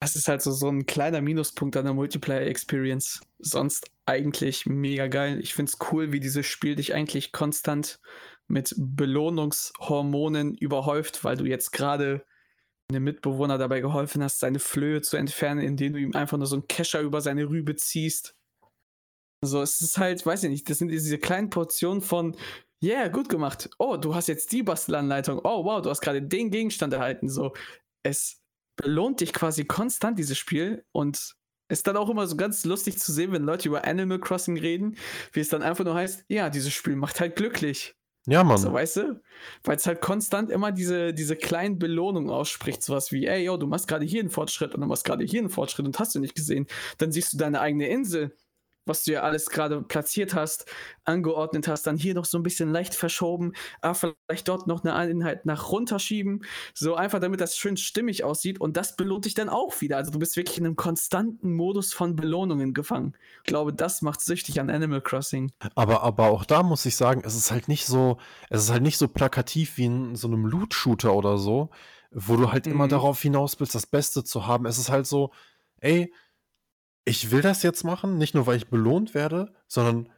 Das 0.00 0.14
ist 0.16 0.28
halt 0.28 0.42
so, 0.42 0.52
so 0.52 0.68
ein 0.68 0.86
kleiner 0.86 1.20
Minuspunkt 1.20 1.76
an 1.76 1.84
der 1.84 1.92
Multiplayer-Experience. 1.94 3.20
Sonst 3.40 3.90
eigentlich 4.06 4.64
mega 4.64 5.08
geil. 5.08 5.40
Ich 5.40 5.54
find's 5.54 5.76
cool, 5.90 6.12
wie 6.12 6.20
dieses 6.20 6.46
Spiel 6.46 6.76
dich 6.76 6.94
eigentlich 6.94 7.32
konstant 7.32 7.98
mit 8.46 8.74
Belohnungshormonen 8.78 10.54
überhäuft, 10.54 11.24
weil 11.24 11.36
du 11.36 11.44
jetzt 11.44 11.72
gerade 11.72 12.24
einem 12.90 13.04
Mitbewohner 13.04 13.58
dabei 13.58 13.80
geholfen 13.80 14.22
hast, 14.22 14.40
seine 14.40 14.58
Flöhe 14.58 15.02
zu 15.02 15.16
entfernen, 15.16 15.60
indem 15.60 15.92
du 15.92 15.98
ihm 15.98 16.14
einfach 16.14 16.38
nur 16.38 16.46
so 16.46 16.56
einen 16.56 16.68
Kescher 16.68 17.00
über 17.00 17.20
seine 17.20 17.48
Rübe 17.48 17.76
ziehst. 17.76 18.34
Also 19.42 19.62
es 19.62 19.80
ist 19.80 19.98
halt, 19.98 20.24
weiß 20.24 20.44
ich 20.44 20.50
nicht, 20.50 20.70
das 20.70 20.78
sind 20.78 20.88
diese 20.88 21.18
kleinen 21.18 21.50
Portionen 21.50 22.00
von, 22.00 22.36
yeah, 22.82 23.08
gut 23.08 23.28
gemacht. 23.28 23.68
Oh, 23.78 23.96
du 23.96 24.14
hast 24.14 24.26
jetzt 24.26 24.52
die 24.52 24.62
Bastelanleitung. 24.62 25.40
Oh, 25.44 25.64
wow, 25.64 25.82
du 25.82 25.90
hast 25.90 26.00
gerade 26.00 26.22
den 26.22 26.50
Gegenstand 26.50 26.94
erhalten. 26.94 27.28
So, 27.28 27.52
es 28.02 28.40
belohnt 28.76 29.20
dich 29.20 29.32
quasi 29.32 29.64
konstant, 29.64 30.18
dieses 30.18 30.38
Spiel. 30.38 30.84
Und 30.92 31.36
ist 31.70 31.86
dann 31.86 31.96
auch 31.96 32.08
immer 32.08 32.26
so 32.26 32.36
ganz 32.36 32.64
lustig 32.64 32.98
zu 32.98 33.12
sehen, 33.12 33.32
wenn 33.32 33.42
Leute 33.42 33.68
über 33.68 33.84
Animal 33.84 34.18
Crossing 34.18 34.58
reden, 34.58 34.96
wie 35.32 35.40
es 35.40 35.50
dann 35.50 35.62
einfach 35.62 35.84
nur 35.84 35.94
heißt, 35.94 36.24
ja, 36.28 36.48
dieses 36.48 36.72
Spiel 36.72 36.96
macht 36.96 37.20
halt 37.20 37.36
glücklich. 37.36 37.97
Ja, 38.26 38.44
Mann. 38.44 38.58
So, 38.58 38.72
weißt 38.72 38.96
du? 38.96 39.22
Weil 39.64 39.76
es 39.76 39.86
halt 39.86 40.00
konstant 40.00 40.50
immer 40.50 40.70
diese, 40.70 41.14
diese 41.14 41.36
kleinen 41.36 41.78
Belohnungen 41.78 42.30
ausspricht. 42.30 42.82
Sowas 42.82 43.10
wie, 43.10 43.26
ey, 43.26 43.44
yo, 43.44 43.56
du 43.56 43.66
machst 43.66 43.88
gerade 43.88 44.04
hier 44.04 44.20
einen 44.20 44.30
Fortschritt 44.30 44.74
und 44.74 44.82
du 44.82 44.86
machst 44.86 45.04
gerade 45.04 45.24
hier 45.24 45.40
einen 45.40 45.48
Fortschritt 45.48 45.86
und 45.86 45.98
hast 45.98 46.14
du 46.14 46.20
nicht 46.20 46.34
gesehen. 46.34 46.66
Dann 46.98 47.10
siehst 47.10 47.32
du 47.32 47.38
deine 47.38 47.60
eigene 47.60 47.88
Insel, 47.88 48.36
was 48.88 49.04
du 49.04 49.12
ja 49.12 49.22
alles 49.22 49.46
gerade 49.50 49.82
platziert 49.82 50.34
hast, 50.34 50.66
angeordnet 51.04 51.68
hast, 51.68 51.86
dann 51.86 51.96
hier 51.96 52.14
noch 52.14 52.24
so 52.24 52.38
ein 52.38 52.42
bisschen 52.42 52.70
leicht 52.70 52.94
verschoben, 52.94 53.52
ah, 53.82 53.94
vielleicht 53.94 54.48
dort 54.48 54.66
noch 54.66 54.82
eine 54.84 54.94
Einheit 54.94 55.46
nach 55.46 55.70
runterschieben. 55.70 56.44
So 56.74 56.94
einfach, 56.94 57.20
damit 57.20 57.40
das 57.40 57.56
schön 57.56 57.76
stimmig 57.76 58.24
aussieht 58.24 58.60
und 58.60 58.76
das 58.76 58.96
belohnt 58.96 59.24
dich 59.24 59.34
dann 59.34 59.48
auch 59.48 59.80
wieder. 59.80 59.96
Also 59.96 60.10
du 60.10 60.18
bist 60.18 60.36
wirklich 60.36 60.58
in 60.58 60.66
einem 60.66 60.76
konstanten 60.76 61.54
Modus 61.54 61.92
von 61.92 62.16
Belohnungen 62.16 62.74
gefangen. 62.74 63.14
Ich 63.44 63.48
glaube, 63.48 63.72
das 63.74 64.02
macht 64.02 64.20
süchtig 64.20 64.60
an 64.60 64.70
Animal 64.70 65.00
Crossing. 65.02 65.52
Aber, 65.74 66.02
aber 66.02 66.26
auch 66.28 66.44
da 66.44 66.62
muss 66.62 66.86
ich 66.86 66.94
sagen, 66.96 67.22
es 67.24 67.34
ist 67.34 67.50
halt 67.50 67.66
nicht 67.68 67.84
so, 67.86 68.18
es 68.48 68.62
ist 68.64 68.70
halt 68.70 68.82
nicht 68.82 68.96
so 68.98 69.08
plakativ 69.08 69.76
wie 69.76 69.86
in 69.86 70.14
so 70.16 70.28
einem 70.28 70.46
Loot-Shooter 70.46 71.12
oder 71.14 71.36
so, 71.38 71.70
wo 72.12 72.36
du 72.36 72.52
halt 72.52 72.68
immer 72.68 72.86
Mhm. 72.86 72.88
darauf 72.88 73.20
hinaus 73.20 73.58
willst, 73.58 73.74
das 73.74 73.86
Beste 73.86 74.22
zu 74.24 74.46
haben. 74.46 74.66
Es 74.66 74.78
ist 74.78 74.88
halt 74.90 75.06
so, 75.06 75.32
ey, 75.80 76.12
ich 77.08 77.30
will 77.30 77.42
das 77.42 77.62
jetzt 77.62 77.84
machen, 77.84 78.18
nicht 78.18 78.34
nur 78.34 78.46
weil 78.46 78.56
ich 78.56 78.68
belohnt 78.68 79.14
werde, 79.14 79.52
sondern 79.66 80.10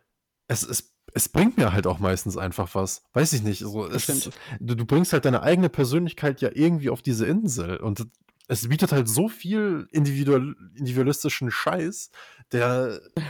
es, 0.48 0.62
es, 0.62 0.92
es 1.14 1.28
bringt 1.28 1.56
mir 1.56 1.72
halt 1.72 1.86
auch 1.86 1.98
meistens 1.98 2.36
einfach 2.36 2.74
was. 2.74 3.02
Weiß 3.12 3.32
ich 3.32 3.42
nicht. 3.42 3.60
So, 3.60 3.86
es, 3.86 4.30
du, 4.60 4.74
du 4.74 4.84
bringst 4.84 5.12
halt 5.12 5.24
deine 5.24 5.42
eigene 5.42 5.68
Persönlichkeit 5.68 6.40
ja 6.40 6.50
irgendwie 6.52 6.90
auf 6.90 7.02
diese 7.02 7.26
Insel 7.26 7.76
und 7.78 8.06
es 8.48 8.68
bietet 8.68 8.90
halt 8.90 9.08
so 9.08 9.28
viel 9.28 9.86
individual, 9.92 10.56
individualistischen 10.74 11.52
Scheiß, 11.52 12.10
der, 12.50 13.00
äh, 13.14 13.22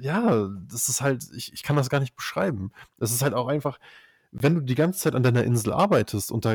ja, 0.00 0.48
das 0.68 0.88
ist 0.88 1.00
halt, 1.00 1.26
ich, 1.34 1.52
ich 1.52 1.64
kann 1.64 1.74
das 1.74 1.90
gar 1.90 1.98
nicht 1.98 2.14
beschreiben. 2.14 2.70
Es 2.98 3.10
ist 3.10 3.22
halt 3.22 3.34
auch 3.34 3.48
einfach, 3.48 3.80
wenn 4.30 4.54
du 4.54 4.60
die 4.60 4.76
ganze 4.76 5.00
Zeit 5.00 5.16
an 5.16 5.24
deiner 5.24 5.42
Insel 5.42 5.72
arbeitest 5.72 6.30
und 6.30 6.44
da 6.44 6.54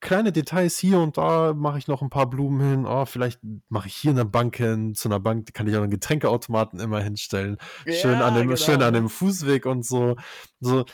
kleine 0.00 0.30
Details 0.32 0.78
hier 0.78 0.98
und 1.00 1.16
da 1.16 1.52
mache 1.54 1.78
ich 1.78 1.88
noch 1.88 2.02
ein 2.02 2.10
paar 2.10 2.28
Blumen 2.28 2.60
hin, 2.60 2.86
oh, 2.86 3.06
vielleicht 3.06 3.40
mache 3.68 3.88
ich 3.88 3.96
hier 3.96 4.10
eine 4.12 4.24
Bank 4.24 4.56
hin, 4.56 4.94
zu 4.94 5.08
einer 5.08 5.20
Bank 5.20 5.52
kann 5.54 5.66
ich 5.66 5.76
auch 5.76 5.82
einen 5.82 5.90
Getränkeautomaten 5.90 6.78
immer 6.80 7.00
hinstellen, 7.00 7.56
schön, 7.86 8.14
an 8.16 8.34
dem, 8.34 8.56
schön 8.56 8.74
genau. 8.74 8.86
an 8.86 8.94
dem 8.94 9.08
Fußweg 9.08 9.66
und 9.66 9.84
so, 9.84 10.16
so, 10.60 10.84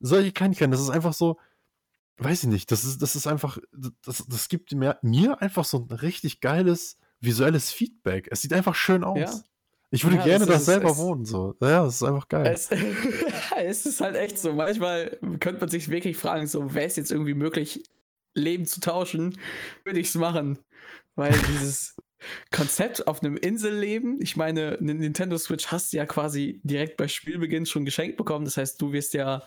solche 0.00 0.32
Kleinigkeiten, 0.32 0.70
das 0.70 0.80
ist 0.80 0.90
einfach 0.90 1.12
so, 1.12 1.38
weiß 2.18 2.44
ich 2.44 2.48
nicht, 2.48 2.70
das 2.70 2.84
ist, 2.84 3.02
das 3.02 3.16
ist 3.16 3.26
einfach, 3.26 3.58
das, 4.04 4.24
das 4.28 4.48
gibt 4.48 4.72
mir, 4.72 4.98
mir 5.02 5.42
einfach 5.42 5.64
so 5.64 5.78
ein 5.78 5.94
richtig 5.94 6.40
geiles 6.40 6.96
visuelles 7.20 7.70
Feedback. 7.70 8.28
Es 8.30 8.42
sieht 8.42 8.52
einfach 8.52 8.74
schön 8.74 9.04
aus. 9.04 9.18
Ja. 9.18 9.32
Ich 9.90 10.04
würde 10.04 10.16
Ja, 10.16 10.24
gerne 10.24 10.46
das 10.46 10.48
da 10.48 10.54
ist 10.54 10.60
es, 10.60 10.66
selber 10.66 10.90
es- 10.90 10.98
wohnen, 10.98 11.24
so. 11.24 11.54
Ja, 11.60 11.84
das 11.84 11.96
ist 11.96 12.02
einfach 12.02 12.28
geil. 12.28 12.46
Es, 12.46 12.70
es 13.56 13.86
ist 13.86 14.00
halt 14.00 14.16
echt 14.16 14.38
so. 14.38 14.52
Manchmal 14.54 15.18
könnte 15.38 15.60
man 15.60 15.68
sich 15.68 15.88
wirklich 15.88 16.16
fragen, 16.16 16.46
so 16.46 16.74
wäre 16.74 16.86
es 16.86 16.96
jetzt 16.96 17.12
irgendwie 17.12 17.34
möglich, 17.34 17.82
Leben 18.34 18.66
zu 18.66 18.80
tauschen, 18.80 19.38
würde 19.84 20.00
ich 20.00 20.08
es 20.08 20.14
machen. 20.14 20.58
Weil 21.14 21.32
dieses 21.48 21.96
Konzept 22.50 23.06
auf 23.06 23.22
einem 23.22 23.36
Inselleben, 23.36 24.20
ich 24.20 24.36
meine, 24.36 24.78
eine 24.78 24.94
Nintendo 24.94 25.38
Switch 25.38 25.66
hast 25.68 25.92
du 25.92 25.96
ja 25.98 26.06
quasi 26.06 26.60
direkt 26.62 26.96
bei 26.96 27.08
Spielbeginn 27.08 27.66
schon 27.66 27.84
geschenkt 27.84 28.16
bekommen. 28.16 28.44
Das 28.44 28.56
heißt, 28.56 28.80
du 28.80 28.92
wirst 28.92 29.14
ja 29.14 29.42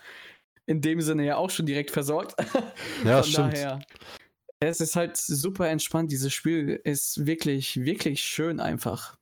in 0.65 0.81
dem 0.81 1.01
Sinne 1.01 1.25
ja 1.25 1.37
auch 1.37 1.49
schon 1.49 1.65
direkt 1.65 1.91
versorgt. 1.91 2.35
Ja, 3.03 3.21
Von 3.21 3.31
stimmt. 3.31 3.53
daher. 3.53 3.79
Es 4.59 4.79
ist 4.79 4.95
halt 4.95 5.17
super 5.17 5.69
entspannt. 5.69 6.11
Dieses 6.11 6.33
Spiel 6.33 6.79
ist 6.83 7.25
wirklich, 7.25 7.81
wirklich 7.83 8.21
schön 8.21 8.59
einfach. 8.59 9.17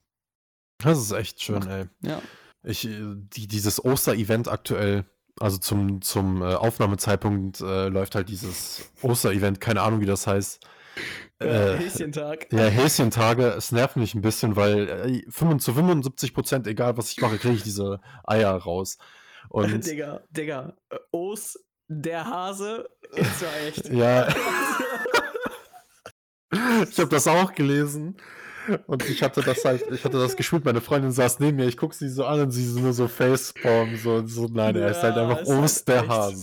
Das 0.78 0.98
ist 0.98 1.12
echt 1.12 1.42
schön, 1.42 1.66
ey. 1.66 1.86
Ja. 2.02 2.22
Ich, 2.62 2.86
äh, 2.86 3.14
die, 3.14 3.46
dieses 3.46 3.84
Oster-Event 3.84 4.48
aktuell, 4.48 5.04
also 5.40 5.58
zum, 5.58 6.00
zum 6.02 6.42
äh, 6.42 6.54
Aufnahmezeitpunkt 6.54 7.60
äh, 7.60 7.88
läuft 7.88 8.14
halt 8.14 8.28
dieses 8.28 8.90
Oster-Event, 9.02 9.60
keine 9.60 9.82
Ahnung, 9.82 10.00
wie 10.00 10.06
das 10.06 10.26
heißt. 10.26 10.64
Äh, 11.40 11.46
Äh, 11.46 11.78
Häschentag. 11.78 12.46
ja, 12.52 12.66
Häschentage, 12.66 13.48
es 13.48 13.72
nervt 13.72 13.96
mich 13.96 14.14
ein 14.14 14.20
bisschen, 14.22 14.54
weil 14.56 14.88
äh, 14.88 15.30
75 15.30 15.64
zu 15.64 15.74
75 15.74 16.34
Prozent, 16.34 16.66
egal 16.68 16.96
was 16.96 17.10
ich 17.10 17.20
mache, 17.20 17.38
kriege 17.38 17.54
ich 17.56 17.62
diese 17.64 18.00
Eier 18.24 18.52
raus. 18.54 18.98
Und 19.48 19.84
Digga, 19.86 20.22
Digga, 20.30 20.74
äh, 20.90 20.96
Os, 21.10 21.58
der 21.88 22.24
Hase, 22.24 22.88
ist 23.12 23.42
ja 23.42 23.48
echt. 23.66 23.88
ja, 23.90 24.28
ich 26.88 26.98
habe 26.98 27.08
das 27.10 27.26
auch 27.26 27.52
gelesen. 27.54 28.16
Und 28.86 29.08
ich 29.08 29.22
hatte 29.22 29.42
das 29.42 29.64
halt, 29.64 29.84
ich 29.92 30.04
hatte 30.04 30.18
das 30.18 30.36
gespielt, 30.36 30.64
meine 30.64 30.80
Freundin 30.80 31.12
saß 31.12 31.40
neben 31.40 31.56
mir, 31.56 31.66
ich 31.66 31.76
gucke 31.76 31.94
sie 31.94 32.08
so 32.08 32.24
an 32.24 32.40
und 32.40 32.50
sie 32.50 32.64
so 32.66 32.80
nur 32.80 32.92
so 32.92 33.08
Facepalm, 33.08 33.96
so, 33.96 34.26
so 34.26 34.46
nein, 34.52 34.76
er 34.76 34.90
ist 34.90 35.02
halt 35.02 35.16
Ja, 35.16 35.22
einfach 35.28 35.40
ist 35.42 35.48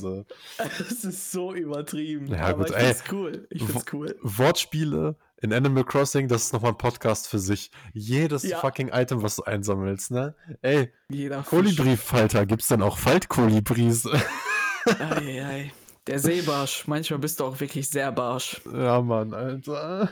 halt. 0.03 0.25
Das 0.57 0.91
ist 1.03 1.31
so 1.31 1.53
übertrieben. 1.53 2.27
Ja, 2.27 2.51
gut, 2.51 2.69
ich 2.69 2.75
ey. 2.75 2.85
find's 2.93 3.03
cool. 3.11 3.47
Ich 3.49 3.63
find's 3.63 3.85
cool. 3.93 4.15
Wortspiele 4.21 5.15
in 5.41 5.51
Animal 5.53 5.83
Crossing, 5.83 6.27
das 6.27 6.43
ist 6.43 6.53
nochmal 6.53 6.71
ein 6.71 6.77
Podcast 6.77 7.27
für 7.27 7.39
sich. 7.39 7.71
Jedes 7.93 8.43
Ja. 8.43 8.59
fucking 8.59 8.89
Item, 8.93 9.23
was 9.23 9.37
du 9.37 9.43
einsammelst, 9.43 10.11
ne? 10.11 10.35
Ey, 10.61 10.91
Jeder. 11.09 11.41
Kolibrifalter, 11.41 12.45
gibt's 12.45 12.67
denn 12.67 12.81
auch 12.83 12.97
Faltkolibris? 12.99 14.07
Ei, 14.85 15.43
ei. 15.43 15.71
Der 16.07 16.17
Seebarsch. 16.17 16.87
Manchmal 16.87 17.19
bist 17.19 17.39
du 17.39 17.45
auch 17.45 17.59
wirklich 17.59 17.87
sehr 17.87 18.11
barsch. 18.11 18.59
ja, 18.73 18.99
Mann, 19.01 19.35
Alter. 19.35 20.09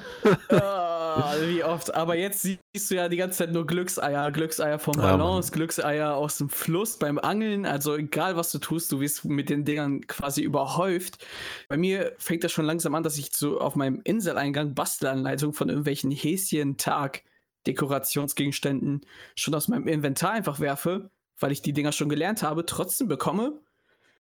Ah, 0.49 1.34
wie 1.47 1.63
oft. 1.63 1.95
Aber 1.95 2.15
jetzt 2.15 2.43
siehst 2.43 2.91
du 2.91 2.95
ja 2.95 3.10
die 3.10 3.17
ganze 3.17 3.39
Zeit 3.39 3.52
nur 3.52 3.65
Glückseier. 3.65 4.30
Glückseier 4.32 4.78
vom 4.78 4.93
Ja, 4.95 5.17
Balance, 5.17 5.52
Glückseier 5.52 6.13
aus 6.13 6.38
dem 6.38 6.49
Fluss 6.49 6.99
beim 6.99 7.17
Angeln. 7.17 7.65
Also 7.65 7.95
egal, 7.95 8.36
was 8.36 8.52
du 8.52 8.60
tust, 8.60 8.91
du 8.91 8.99
wirst 8.99 9.25
mit 9.25 9.49
den 9.49 9.65
Dingern 9.65 10.06
quasi 10.06 10.43
überhäuft. 10.43 11.25
Bei 11.67 11.78
mir 11.78 12.13
fängt 12.19 12.43
das 12.43 12.52
schon 12.52 12.65
langsam 12.65 12.93
an, 12.93 13.02
dass 13.02 13.17
ich 13.17 13.32
so 13.34 13.60
auf 13.60 13.75
meinem 13.75 13.99
Inseleingang 14.04 14.75
Bastelanleitung 14.75 15.54
von 15.54 15.69
irgendwelchen 15.69 16.12
Häschen-Tag-Dekorationsgegenständen 16.12 19.02
schon 19.36 19.56
aus 19.56 19.69
meinem 19.69 19.88
Inventar 19.88 20.34
einfach 20.34 20.60
werfe, 20.60 21.10
weil 21.39 21.52
ich 21.52 21.63
die 21.63 21.73
Dinger 21.73 21.93
schon 21.93 22.10
gelernt 22.10 22.43
habe, 22.43 22.67
trotzdem 22.67 23.08
bekomme 23.08 23.60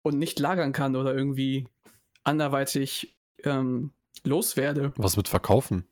und 0.04 0.18
nicht 0.18 0.40
lagern 0.40 0.74
kann 0.74 0.96
oder 0.96 1.14
irgendwie 1.14 1.68
anderweitig 2.24 3.16
ähm, 3.44 3.92
loswerde. 4.24 4.94
Was 4.96 5.18
mit 5.18 5.28
Verkaufen? 5.28 5.86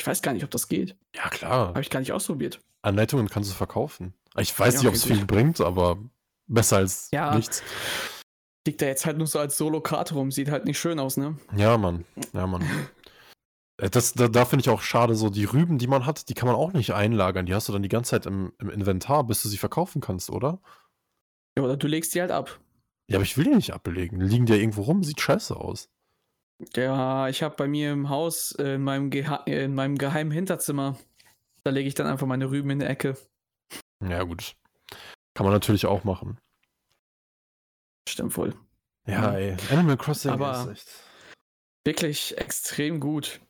Ich 0.00 0.06
weiß 0.06 0.22
gar 0.22 0.32
nicht, 0.32 0.44
ob 0.44 0.50
das 0.50 0.68
geht. 0.68 0.96
Ja, 1.14 1.28
klar. 1.28 1.68
Habe 1.68 1.80
ich 1.80 1.90
gar 1.90 2.00
nicht 2.00 2.12
ausprobiert. 2.12 2.60
Anleitungen 2.82 3.28
kannst 3.28 3.50
du 3.50 3.54
verkaufen. 3.54 4.14
Ich 4.36 4.56
weiß 4.56 4.74
Ja, 4.74 4.80
nicht, 4.80 4.88
ob 4.88 4.94
es 4.94 5.04
viel 5.04 5.24
bringt, 5.26 5.60
aber 5.60 5.98
besser 6.46 6.76
als 6.76 7.10
Ja. 7.10 7.34
nichts. 7.34 7.62
Liegt 8.66 8.80
da 8.82 8.86
jetzt 8.86 9.06
halt 9.06 9.18
nur 9.18 9.26
so 9.26 9.38
als 9.38 9.56
Solo-Karte 9.56 10.14
rum. 10.14 10.30
Sieht 10.30 10.50
halt 10.50 10.64
nicht 10.66 10.78
schön 10.78 10.98
aus, 11.00 11.16
ne? 11.16 11.36
Ja, 11.56 11.76
Mann. 11.78 12.04
Ja, 12.32 12.46
Mann. 12.46 12.64
Äh, 13.78 13.90
das, 13.90 14.12
da, 14.12 14.28
da 14.28 14.44
finde 14.44 14.62
ich 14.62 14.68
auch 14.70 14.82
schade, 14.82 15.14
so 15.16 15.30
die 15.30 15.44
Rüben, 15.46 15.78
die 15.78 15.86
man 15.86 16.06
hat, 16.06 16.28
die 16.28 16.34
kann 16.34 16.46
man 16.46 16.56
auch 16.56 16.72
nicht 16.72 16.92
einlagern. 16.92 17.46
Die 17.46 17.54
hast 17.54 17.68
du 17.68 17.72
dann 17.72 17.82
die 17.82 17.88
ganze 17.88 18.10
Zeit 18.10 18.26
im, 18.26 18.52
im 18.60 18.70
Inventar, 18.70 19.24
bis 19.24 19.42
du 19.42 19.48
sie 19.48 19.56
verkaufen 19.58 20.00
kannst, 20.00 20.30
oder? 20.30 20.60
Ja, 21.56 21.64
oder 21.64 21.76
du 21.76 21.86
legst 21.88 22.14
die 22.14 22.20
halt 22.20 22.30
ab. 22.30 22.60
Ja, 23.10 23.16
aber 23.16 23.24
ich 23.24 23.36
will 23.36 23.44
die 23.44 23.54
nicht 23.54 23.72
ablegen. 23.72 24.18
Die 24.20 24.26
liegen 24.26 24.46
die 24.46 24.52
ja 24.52 24.58
irgendwo 24.58 24.82
rum, 24.82 25.02
sieht 25.02 25.20
scheiße 25.20 25.56
aus. 25.56 25.88
Ja, 26.74 27.28
ich 27.28 27.42
habe 27.42 27.56
bei 27.56 27.68
mir 27.68 27.92
im 27.92 28.08
Haus, 28.08 28.52
äh, 28.52 28.74
in 28.74 28.82
meinem, 28.82 29.10
Geha 29.10 29.36
in 29.46 29.74
meinem 29.74 29.96
geheimen 29.96 30.32
Hinterzimmer, 30.32 30.98
da 31.64 31.70
lege 31.70 31.88
ich 31.88 31.94
dann 31.94 32.06
einfach 32.06 32.26
meine 32.26 32.50
Rüben 32.50 32.70
in 32.70 32.80
der 32.80 32.90
Ecke. 32.90 33.16
Ja, 34.06 34.22
gut. 34.24 34.56
Kann 35.34 35.44
man 35.44 35.52
natürlich 35.52 35.86
auch 35.86 36.04
machen. 36.04 36.38
Stimmt 38.08 38.36
wohl. 38.36 38.54
Ja, 39.06 39.34
ey. 39.34 39.56
Animal 39.70 39.96
Crossing 39.96 40.32
Aber- 40.32 40.62
ist 40.62 40.68
echt. 40.68 41.04
Wirklich 41.84 42.36
extrem 42.36 43.00
gut. 43.00 43.40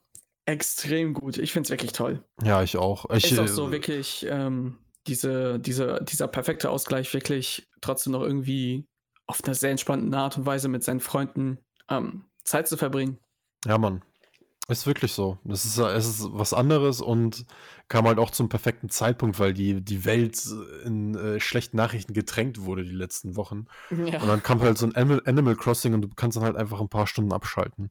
Extrem 0.46 1.12
gut. 1.14 1.38
Ich 1.38 1.52
finde 1.52 1.66
es 1.66 1.70
wirklich 1.70 1.92
toll. 1.92 2.24
Ja, 2.42 2.62
ich 2.62 2.76
auch. 2.76 3.10
Ich, 3.10 3.32
ist 3.32 3.38
auch 3.38 3.44
äh, 3.44 3.48
so 3.48 3.72
wirklich 3.72 4.24
ähm, 4.28 4.78
diese, 5.06 5.58
diese, 5.58 6.02
dieser 6.04 6.28
perfekte 6.28 6.70
Ausgleich, 6.70 7.12
wirklich 7.12 7.68
trotzdem 7.80 8.12
noch 8.12 8.22
irgendwie 8.22 8.86
auf 9.28 9.44
einer 9.44 9.54
sehr 9.54 9.70
entspannten 9.70 10.12
Art 10.14 10.36
und 10.36 10.46
Weise 10.46 10.68
mit 10.68 10.82
seinen 10.82 10.98
Freunden 11.00 11.58
ähm, 11.88 12.24
Zeit 12.42 12.66
zu 12.66 12.76
verbringen. 12.76 13.18
Ja, 13.64 13.78
Mann. 13.78 14.02
Ist 14.70 14.86
wirklich 14.86 15.12
so. 15.12 15.38
Das 15.44 15.64
ist, 15.64 15.78
es 15.78 16.06
ist 16.06 16.26
was 16.32 16.52
anderes 16.52 17.00
und 17.00 17.46
kam 17.88 18.06
halt 18.06 18.18
auch 18.18 18.30
zum 18.30 18.50
perfekten 18.50 18.90
Zeitpunkt, 18.90 19.38
weil 19.38 19.54
die, 19.54 19.80
die 19.82 20.04
Welt 20.04 20.38
in 20.84 21.14
äh, 21.14 21.40
schlechten 21.40 21.78
Nachrichten 21.78 22.12
getränkt 22.12 22.60
wurde 22.64 22.84
die 22.84 22.90
letzten 22.92 23.36
Wochen. 23.36 23.64
Ja. 23.90 24.20
Und 24.20 24.28
dann 24.28 24.42
kam 24.42 24.60
halt 24.60 24.76
so 24.76 24.84
ein 24.86 24.94
Animal, 24.94 25.22
Animal 25.24 25.56
Crossing 25.56 25.94
und 25.94 26.02
du 26.02 26.08
kannst 26.14 26.36
dann 26.36 26.44
halt 26.44 26.56
einfach 26.56 26.82
ein 26.82 26.90
paar 26.90 27.06
Stunden 27.06 27.32
abschalten. 27.32 27.90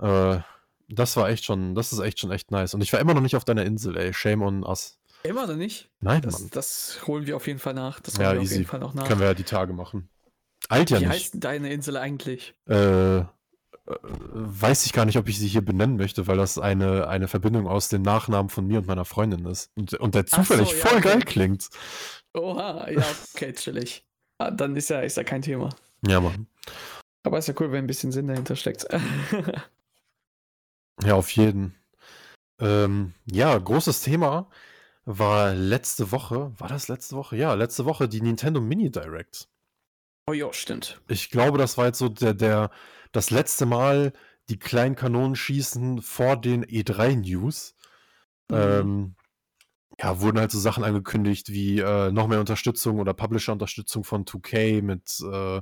Äh, 0.00 0.40
das 0.88 1.16
war 1.16 1.30
echt 1.30 1.44
schon, 1.46 1.74
das 1.74 1.92
ist 1.94 2.00
echt 2.00 2.18
schon 2.20 2.30
echt 2.30 2.50
nice. 2.50 2.74
Und 2.74 2.82
ich 2.82 2.92
war 2.92 3.00
immer 3.00 3.14
noch 3.14 3.22
nicht 3.22 3.36
auf 3.36 3.44
deiner 3.46 3.64
Insel, 3.64 3.96
ey. 3.96 4.12
Shame 4.12 4.42
on 4.42 4.64
us. 4.64 4.98
Immer 5.22 5.46
noch 5.46 5.56
nicht. 5.56 5.90
Nein, 6.00 6.20
Das, 6.22 6.40
Mann. 6.40 6.50
das 6.52 7.00
holen 7.06 7.26
wir 7.26 7.36
auf 7.36 7.46
jeden 7.46 7.58
Fall 7.58 7.74
nach. 7.74 8.00
Das 8.00 8.14
holen 8.18 8.24
Ja, 8.24 8.32
wir 8.32 8.38
auf 8.40 8.44
easy. 8.44 8.56
jeden 8.56 8.66
Fall 8.66 8.80
noch 8.80 8.92
nach. 8.94 9.06
Können 9.06 9.20
wir 9.20 9.28
ja 9.28 9.34
die 9.34 9.44
Tage 9.44 9.72
machen. 9.72 10.08
Alt 10.70 10.90
ja 10.90 11.00
Wie 11.00 11.04
nicht. 11.04 11.12
heißt 11.12 11.34
denn 11.34 11.40
deine 11.40 11.72
Insel 11.72 11.96
eigentlich? 11.96 12.54
Äh, 12.68 13.18
äh, 13.18 13.24
weiß 13.86 14.86
ich 14.86 14.92
gar 14.92 15.04
nicht, 15.04 15.18
ob 15.18 15.28
ich 15.28 15.38
sie 15.38 15.48
hier 15.48 15.62
benennen 15.64 15.96
möchte, 15.96 16.26
weil 16.26 16.36
das 16.36 16.58
eine, 16.58 17.08
eine 17.08 17.28
Verbindung 17.28 17.66
aus 17.66 17.88
den 17.88 18.02
Nachnamen 18.02 18.50
von 18.50 18.66
mir 18.66 18.78
und 18.78 18.86
meiner 18.86 19.04
Freundin 19.04 19.44
ist. 19.46 19.72
Und, 19.74 19.94
und 19.94 20.14
der 20.14 20.24
Ach 20.26 20.28
so, 20.28 20.36
zufällig 20.38 20.70
ja, 20.70 20.76
voll 20.76 20.98
okay. 20.98 21.08
geil 21.08 21.22
klingt. 21.22 21.68
Oha, 22.34 22.88
ja, 22.88 23.04
okay, 23.34 23.52
chillig. 23.52 24.06
Ah, 24.38 24.50
dann 24.50 24.76
ist 24.76 24.90
ja, 24.90 25.00
ist 25.00 25.16
ja 25.16 25.24
kein 25.24 25.42
Thema. 25.42 25.70
Ja, 26.06 26.20
Mann. 26.20 26.46
Aber 27.24 27.38
ist 27.38 27.48
ja 27.48 27.54
cool, 27.58 27.72
wenn 27.72 27.84
ein 27.84 27.88
bisschen 27.88 28.12
Sinn 28.12 28.28
dahinter 28.28 28.56
steckt. 28.56 28.86
Ja, 31.02 31.14
auf 31.14 31.30
jeden. 31.30 31.74
Ähm, 32.58 33.14
ja, 33.24 33.56
großes 33.56 34.02
Thema 34.02 34.50
war 35.06 35.54
letzte 35.54 36.12
Woche, 36.12 36.52
war 36.58 36.68
das 36.68 36.88
letzte 36.88 37.16
Woche? 37.16 37.36
Ja, 37.36 37.54
letzte 37.54 37.86
Woche 37.86 38.08
die 38.08 38.20
Nintendo 38.20 38.60
Mini 38.60 38.90
Direct. 38.90 39.48
Oh 40.26 40.32
ja, 40.32 40.52
stimmt. 40.52 41.00
Ich 41.08 41.30
glaube, 41.30 41.58
das 41.58 41.78
war 41.78 41.86
jetzt 41.86 41.98
so 41.98 42.08
der, 42.08 42.34
der, 42.34 42.70
das 43.12 43.30
letzte 43.30 43.66
Mal 43.66 44.12
die 44.48 44.58
kleinen 44.58 44.96
Kanonen 44.96 45.36
schießen 45.36 46.02
vor 46.02 46.36
den 46.36 46.64
E3-News. 46.64 47.74
Mhm. 48.48 48.56
Ähm, 48.56 49.14
ja, 50.00 50.20
wurden 50.20 50.38
halt 50.38 50.50
so 50.50 50.58
Sachen 50.58 50.82
angekündigt 50.82 51.50
wie 51.50 51.78
äh, 51.78 52.10
noch 52.10 52.26
mehr 52.26 52.40
Unterstützung 52.40 52.98
oder 52.98 53.14
Publisher-Unterstützung 53.14 54.02
von 54.02 54.24
2K 54.24 54.82
mit 54.82 55.20
äh, 55.20 55.60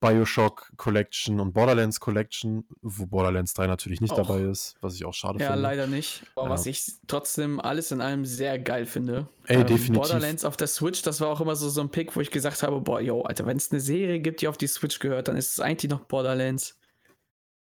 Bioshock 0.00 0.72
Collection 0.76 1.40
und 1.40 1.52
Borderlands 1.52 2.00
Collection, 2.00 2.64
wo 2.80 3.06
Borderlands 3.06 3.52
3 3.54 3.66
natürlich 3.66 4.00
nicht 4.00 4.12
Och. 4.12 4.16
dabei 4.26 4.40
ist, 4.42 4.76
was 4.80 4.94
ich 4.94 5.04
auch 5.04 5.12
schade 5.14 5.38
Ja, 5.40 5.48
finde. 5.48 5.62
leider 5.62 5.86
nicht. 5.86 6.22
Aber 6.34 6.46
Ja. 6.46 6.50
was 6.52 6.66
ich 6.66 6.84
trotzdem 7.06 7.60
alles 7.60 7.92
in 7.92 8.00
allem 8.00 8.24
sehr 8.24 8.58
geil 8.58 8.86
finde. 8.86 9.28
Ey, 9.44 9.58
definitiv. 9.64 9.94
Borderlands 10.08 10.44
auf 10.44 10.56
der 10.56 10.68
Switch, 10.68 11.02
das 11.02 11.20
war 11.20 11.28
auch 11.28 11.40
immer 11.40 11.54
so, 11.54 11.68
so 11.68 11.80
ein 11.82 11.90
Pick, 11.90 12.16
wo 12.16 12.20
ich 12.20 12.30
gesagt 12.30 12.62
habe, 12.62 12.80
boah, 12.80 13.00
yo, 13.00 13.22
Alter, 13.22 13.44
wenn 13.46 13.58
es 13.58 13.70
eine 13.70 13.80
Serie 13.80 14.20
gibt, 14.20 14.40
die 14.40 14.48
auf 14.48 14.56
die 14.56 14.66
Switch 14.68 14.98
gehört, 14.98 15.28
dann 15.28 15.36
ist 15.36 15.52
es 15.52 15.60
eigentlich 15.60 15.90
noch 15.90 16.00
Borderlands. 16.00 16.76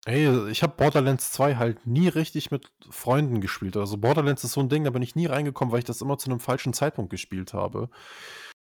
Ey, 0.05 0.49
ich 0.49 0.63
habe 0.63 0.75
Borderlands 0.77 1.31
2 1.33 1.57
halt 1.57 1.85
nie 1.85 2.07
richtig 2.07 2.51
mit 2.51 2.71
Freunden 2.89 3.41
gespielt. 3.41 3.75
Also 3.75 3.97
Borderlands 3.97 4.45
ist 4.45 4.53
so 4.53 4.61
ein 4.61 4.69
Ding, 4.69 4.85
da 4.85 4.91
bin 4.91 5.01
ich 5.01 5.15
nie 5.15 5.25
reingekommen, 5.25 5.73
weil 5.73 5.79
ich 5.79 5.85
das 5.85 6.01
immer 6.01 6.17
zu 6.17 6.29
einem 6.31 6.39
falschen 6.39 6.71
Zeitpunkt 6.71 7.11
gespielt 7.11 7.53
habe. 7.53 7.89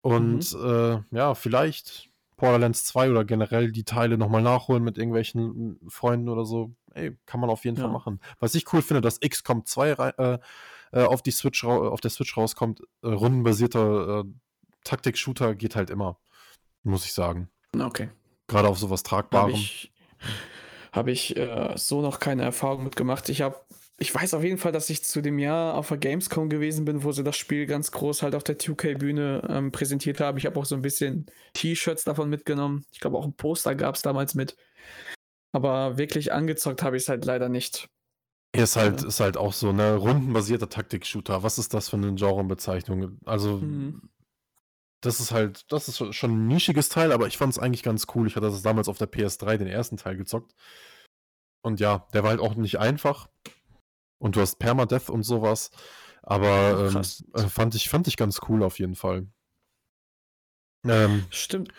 Und 0.02 0.54
äh, 0.54 1.00
ja, 1.12 1.36
vielleicht 1.36 2.10
Borderlands 2.38 2.86
2 2.86 3.10
oder 3.10 3.26
generell 3.26 3.72
die 3.72 3.84
Teile 3.84 4.18
nochmal 4.18 4.42
nachholen 4.42 4.84
mit 4.84 4.98
irgendwelchen 4.98 5.44
mm, 5.84 5.90
Freunden 5.90 6.30
oder 6.30 6.46
so. 6.46 6.72
Ey, 6.94 7.18
kann 7.26 7.40
man 7.40 7.50
auf 7.50 7.66
jeden 7.66 7.78
Fall 7.78 7.88
Ja. 7.88 7.92
machen. 7.92 8.20
Was 8.40 8.56
ich 8.56 8.72
cool 8.74 8.82
finde, 8.82 9.02
dass 9.02 9.20
XCOM 9.20 9.66
2 9.66 9.94
rei- 9.94 10.14
äh, 10.18 10.40
äh, 10.94 11.04
auf, 11.04 11.22
die 11.22 11.32
Switch 11.32 11.64
auf 11.66 12.00
der 12.00 12.12
Switch 12.12 12.38
rauskommt. 12.38 12.82
Äh, 13.04 13.08
rundenbasierter 13.10 14.20
äh, 14.22 14.24
Taktik-Shooter 14.84 15.54
geht 15.56 15.76
halt 15.76 15.90
immer, 15.90 16.18
muss 16.84 17.04
ich 17.06 17.14
sagen. 17.14 17.50
Okay. 17.78 18.10
Gerade 18.48 18.70
auf 18.70 18.80
sowas 18.80 19.02
Habe 19.02 19.10
Tragbarem. 19.10 19.52
ich, 19.52 19.92
hab 20.94 21.08
ich 21.08 21.36
äh, 21.36 21.74
so 21.76 22.02
noch 22.02 22.20
keine 22.20 22.44
Erfahrung 22.44 22.84
mitgemacht. 22.86 23.28
Ich 23.30 23.42
habe, 23.42 23.58
ich 24.00 24.14
weiß 24.14 24.34
auf 24.36 24.44
jeden 24.44 24.58
Fall, 24.60 24.72
dass 24.72 24.90
ich 24.90 25.04
zu 25.04 25.22
dem 25.22 25.40
Jahr 25.40 25.74
auf 25.76 25.88
der 25.88 25.98
Gamescom 25.98 26.50
gewesen 26.50 26.86
bin, 26.86 27.04
wo 27.04 27.12
sie 27.12 27.24
das 27.24 27.36
Spiel 27.36 27.66
ganz 27.66 27.92
groß 27.92 28.22
halt 28.22 28.36
auf 28.36 28.44
der 28.44 28.58
2K-Bühne 28.60 29.42
ähm, 29.50 29.72
präsentiert 29.72 30.20
haben. 30.20 30.38
Ich 30.38 30.46
habe 30.46 30.60
auch 30.60 30.66
so 30.66 30.76
ein 30.76 30.82
bisschen 30.84 31.26
T-Shirts 31.54 32.04
davon 32.04 32.30
mitgenommen. 32.30 32.86
Ich 32.92 33.00
glaube 33.00 33.18
auch 33.18 33.26
ein 33.26 33.34
Poster 33.34 33.74
gab 33.76 33.96
es 33.96 34.04
damals 34.04 34.36
mit. 34.36 34.56
Aber 35.52 35.98
wirklich 35.98 36.32
angezockt 36.32 36.84
habe 36.84 36.98
ich 36.98 37.04
es 37.04 37.10
halt 37.10 37.26
leider 37.26 37.50
nicht. 37.50 37.90
Ja, 38.56 38.64
Ist 38.64 38.76
halt, 38.76 39.04
ist 39.04 39.20
halt 39.20 39.36
auch 39.38 39.54
so, 39.54 39.72
ne, 39.72 39.96
rundenbasierter 39.96 40.70
Taktik-Shooter. 40.70 41.42
Was 41.42 41.58
ist 41.58 41.74
das 41.74 41.90
für 41.90 41.98
eine 41.98 42.14
Genrebezeichnung? 42.14 43.18
Also, 43.26 43.58
Mhm. 43.58 44.10
das 45.02 45.20
ist 45.20 45.32
halt, 45.32 45.72
das 45.72 45.88
ist 45.88 46.16
schon 46.16 46.32
ein 46.32 46.48
nischiges 46.48 46.90
Teil, 46.90 47.12
aber 47.12 47.28
ich 47.28 47.38
fand 47.38 47.54
es 47.54 47.60
eigentlich 47.60 47.84
ganz 47.84 48.06
cool. 48.16 48.28
Ich 48.28 48.36
hatte 48.36 48.48
das 48.48 48.62
damals 48.62 48.88
auf 48.90 48.98
der 48.98 49.08
PS3, 49.08 49.58
den 49.58 49.68
ersten 49.68 49.98
Teil, 49.98 50.18
gezockt. 50.18 50.54
Und 51.62 51.80
ja, 51.80 52.08
der 52.14 52.24
war 52.24 52.30
halt 52.32 52.40
auch 52.40 52.56
nicht 52.56 52.80
einfach. 52.80 53.28
Und 54.20 54.36
du 54.36 54.42
hast 54.42 54.60
Permadeath 54.60 55.10
und 55.10 55.24
sowas. 55.24 55.72
Aber 56.24 56.88
ähm, 56.88 56.94
Krass. 56.94 57.24
äh, 57.36 57.44
fand, 57.44 57.76
ich, 57.76 57.90
fand 57.90 58.08
ich 58.08 58.18
ganz 58.18 58.40
cool 58.50 58.64
auf 58.64 58.80
jeden 58.80 58.96
Fall. 58.96 59.28
Ähm, 60.86 61.26
Stimmt. 61.30 61.72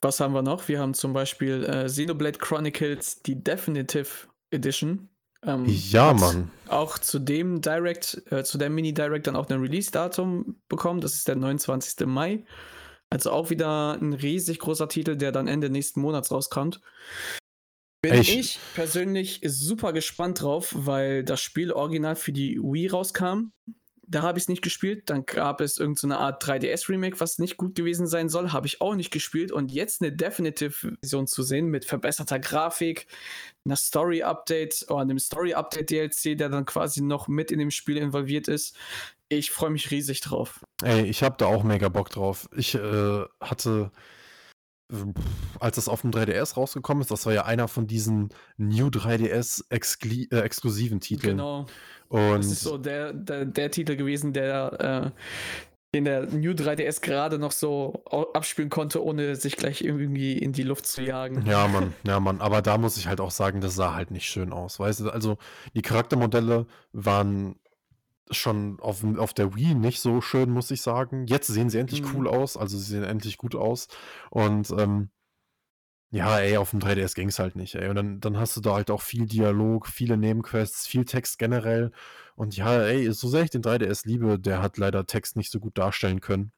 Was 0.00 0.20
haben 0.20 0.34
wir 0.34 0.42
noch? 0.42 0.68
Wir 0.68 0.80
haben 0.80 0.94
zum 0.94 1.12
Beispiel 1.12 1.64
äh, 1.64 1.86
Xenoblade 1.86 2.38
Chronicles, 2.38 3.22
die 3.22 3.42
Definitive 3.42 4.08
Edition. 4.50 5.08
Ähm, 5.42 5.64
ja, 5.66 6.12
Mann. 6.12 6.50
Auch 6.68 6.98
zu 6.98 7.18
dem 7.18 7.60
Direct, 7.60 8.22
äh, 8.30 8.44
zu 8.44 8.58
der 8.58 8.70
Mini-Direct 8.70 9.26
dann 9.26 9.36
auch 9.36 9.48
ein 9.48 9.60
Release-Datum 9.60 10.56
bekommen. 10.68 11.00
Das 11.00 11.14
ist 11.14 11.28
der 11.28 11.36
29. 11.36 12.06
Mai. 12.06 12.44
Also 13.10 13.30
auch 13.30 13.50
wieder 13.50 13.92
ein 14.00 14.12
riesig 14.12 14.58
großer 14.58 14.88
Titel, 14.88 15.16
der 15.16 15.30
dann 15.30 15.46
Ende 15.46 15.70
nächsten 15.70 16.00
Monats 16.00 16.30
rauskommt. 16.32 16.80
Bin 18.10 18.20
ich, 18.20 18.38
ich- 18.38 18.58
persönlich 18.74 19.40
super 19.44 19.92
gespannt 19.92 20.42
drauf, 20.42 20.72
weil 20.76 21.24
das 21.24 21.40
Spiel 21.40 21.72
original 21.72 22.16
für 22.16 22.32
die 22.32 22.58
Wii 22.58 22.88
rauskam. 22.88 23.52
Da 24.06 24.20
habe 24.20 24.38
ich 24.38 24.44
es 24.44 24.48
nicht 24.48 24.60
gespielt. 24.60 25.08
Dann 25.08 25.24
gab 25.24 25.62
es 25.62 25.78
irgendeine 25.78 26.18
Art 26.18 26.44
3DS-Remake, 26.44 27.20
was 27.20 27.38
nicht 27.38 27.56
gut 27.56 27.74
gewesen 27.74 28.06
sein 28.06 28.28
soll. 28.28 28.52
Habe 28.52 28.66
ich 28.66 28.82
auch 28.82 28.94
nicht 28.94 29.10
gespielt. 29.10 29.50
Und 29.50 29.72
jetzt 29.72 30.02
eine 30.02 30.12
Definitive-Version 30.12 31.26
zu 31.26 31.42
sehen 31.42 31.68
mit 31.68 31.86
verbesserter 31.86 32.38
Grafik, 32.38 33.06
einer 33.64 33.76
Story-Update 33.76 34.86
oder 34.90 35.00
einem 35.00 35.18
Story-Update-DLC, 35.18 36.36
der 36.36 36.50
dann 36.50 36.66
quasi 36.66 37.00
noch 37.02 37.28
mit 37.28 37.50
in 37.50 37.58
dem 37.58 37.70
Spiel 37.70 37.96
involviert 37.96 38.46
ist. 38.46 38.76
Ich 39.30 39.50
freue 39.50 39.70
mich 39.70 39.90
riesig 39.90 40.20
drauf. 40.20 40.60
Ey, 40.82 41.06
ich 41.06 41.22
hab 41.22 41.38
da 41.38 41.46
auch 41.46 41.64
mega 41.64 41.88
Bock 41.88 42.10
drauf. 42.10 42.46
Ich 42.54 42.74
äh, 42.74 43.24
hatte, 43.40 43.90
als 45.60 45.76
das 45.76 45.88
auf 45.88 46.02
dem 46.02 46.10
3DS 46.10 46.56
rausgekommen 46.56 47.00
ist, 47.00 47.10
das 47.10 47.24
war 47.26 47.32
ja 47.32 47.44
einer 47.44 47.68
von 47.68 47.86
diesen 47.86 48.28
New 48.56 48.88
3DS 48.88 49.68
-Exkli 49.70 50.32
äh, 50.32 50.40
exklusiven 50.40 51.00
Titeln. 51.00 51.38
Genau. 51.38 51.66
Und 52.08 52.38
Das 52.38 52.46
ist 52.46 52.60
so 52.60 52.78
der, 52.78 53.12
der, 53.12 53.44
der 53.46 53.70
Titel 53.70 53.96
gewesen, 53.96 54.32
der, 54.32 55.12
äh, 55.14 55.20
den 55.94 56.04
der 56.04 56.26
New 56.26 56.52
3DS 56.52 57.00
gerade 57.00 57.38
noch 57.38 57.52
so 57.52 58.04
abspielen 58.34 58.68
konnte, 58.68 59.02
ohne 59.02 59.36
sich 59.36 59.56
gleich 59.56 59.82
irgendwie 59.82 60.36
in 60.36 60.52
die 60.52 60.64
Luft 60.64 60.86
zu 60.86 61.02
jagen. 61.02 61.46
ja, 61.46 61.66
Mann, 61.68 61.94
ja, 62.06 62.20
Mann. 62.20 62.40
Aber 62.40 62.62
da 62.62 62.76
muss 62.78 62.96
ich 62.96 63.06
halt 63.06 63.20
auch 63.20 63.30
sagen, 63.30 63.60
das 63.60 63.74
sah 63.74 63.94
halt 63.94 64.10
nicht 64.10 64.26
schön 64.26 64.52
aus. 64.52 64.78
Weißt 64.78 65.00
du, 65.00 65.10
also 65.10 65.38
die 65.74 65.82
Charaktermodelle 65.82 66.66
waren 66.92 67.56
schon 68.30 68.80
auf, 68.80 69.04
auf 69.18 69.34
der 69.34 69.54
Wii 69.54 69.74
nicht 69.74 70.00
so 70.00 70.20
schön, 70.20 70.50
muss 70.50 70.70
ich 70.70 70.82
sagen. 70.82 71.26
Jetzt 71.26 71.48
sehen 71.48 71.70
sie 71.70 71.78
endlich 71.78 72.02
Mhm. 72.02 72.14
cool 72.14 72.28
aus, 72.28 72.56
also 72.56 72.78
sie 72.78 72.84
sehen 72.84 73.04
endlich 73.04 73.36
gut 73.38 73.54
aus. 73.54 73.88
Und 74.30 74.70
ähm, 74.70 75.10
ja, 76.10 76.38
ey, 76.38 76.56
auf 76.58 76.70
dem 76.70 76.78
3DS 76.80 77.14
ging 77.14 77.28
es 77.28 77.38
halt 77.38 77.56
nicht, 77.56 77.74
ey. 77.74 77.88
Und 77.88 77.96
dann, 77.96 78.20
dann 78.20 78.38
hast 78.38 78.56
du 78.56 78.60
da 78.60 78.74
halt 78.74 78.90
auch 78.90 79.02
viel 79.02 79.26
Dialog, 79.26 79.88
viele 79.88 80.16
Nebenquests, 80.16 80.86
viel 80.86 81.04
Text 81.04 81.38
generell. 81.38 81.90
Und 82.36 82.56
ja, 82.56 82.82
ey, 82.82 83.10
so 83.12 83.28
sehr 83.28 83.42
ich 83.42 83.50
den 83.50 83.62
3DS 83.62 84.04
liebe, 84.04 84.38
der 84.38 84.62
hat 84.62 84.78
leider 84.78 85.06
Text 85.06 85.36
nicht 85.36 85.50
so 85.50 85.58
gut 85.60 85.76
darstellen 85.76 86.20
können. 86.20 86.52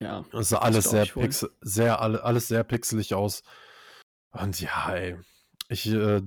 Ja. 0.00 0.24
Es 0.32 0.50
sah 0.50 0.58
alles 0.58 0.84
sehr, 0.90 1.06
pixel, 1.06 1.50
sehr, 1.60 2.00
alle- 2.00 2.22
alles 2.22 2.48
sehr 2.48 2.64
pixelig 2.64 3.14
aus. 3.14 3.42
Und 4.32 4.60
ja, 4.60 4.92
ey. 4.94 5.16
Ich, 5.68 5.86
äh, 5.88 6.20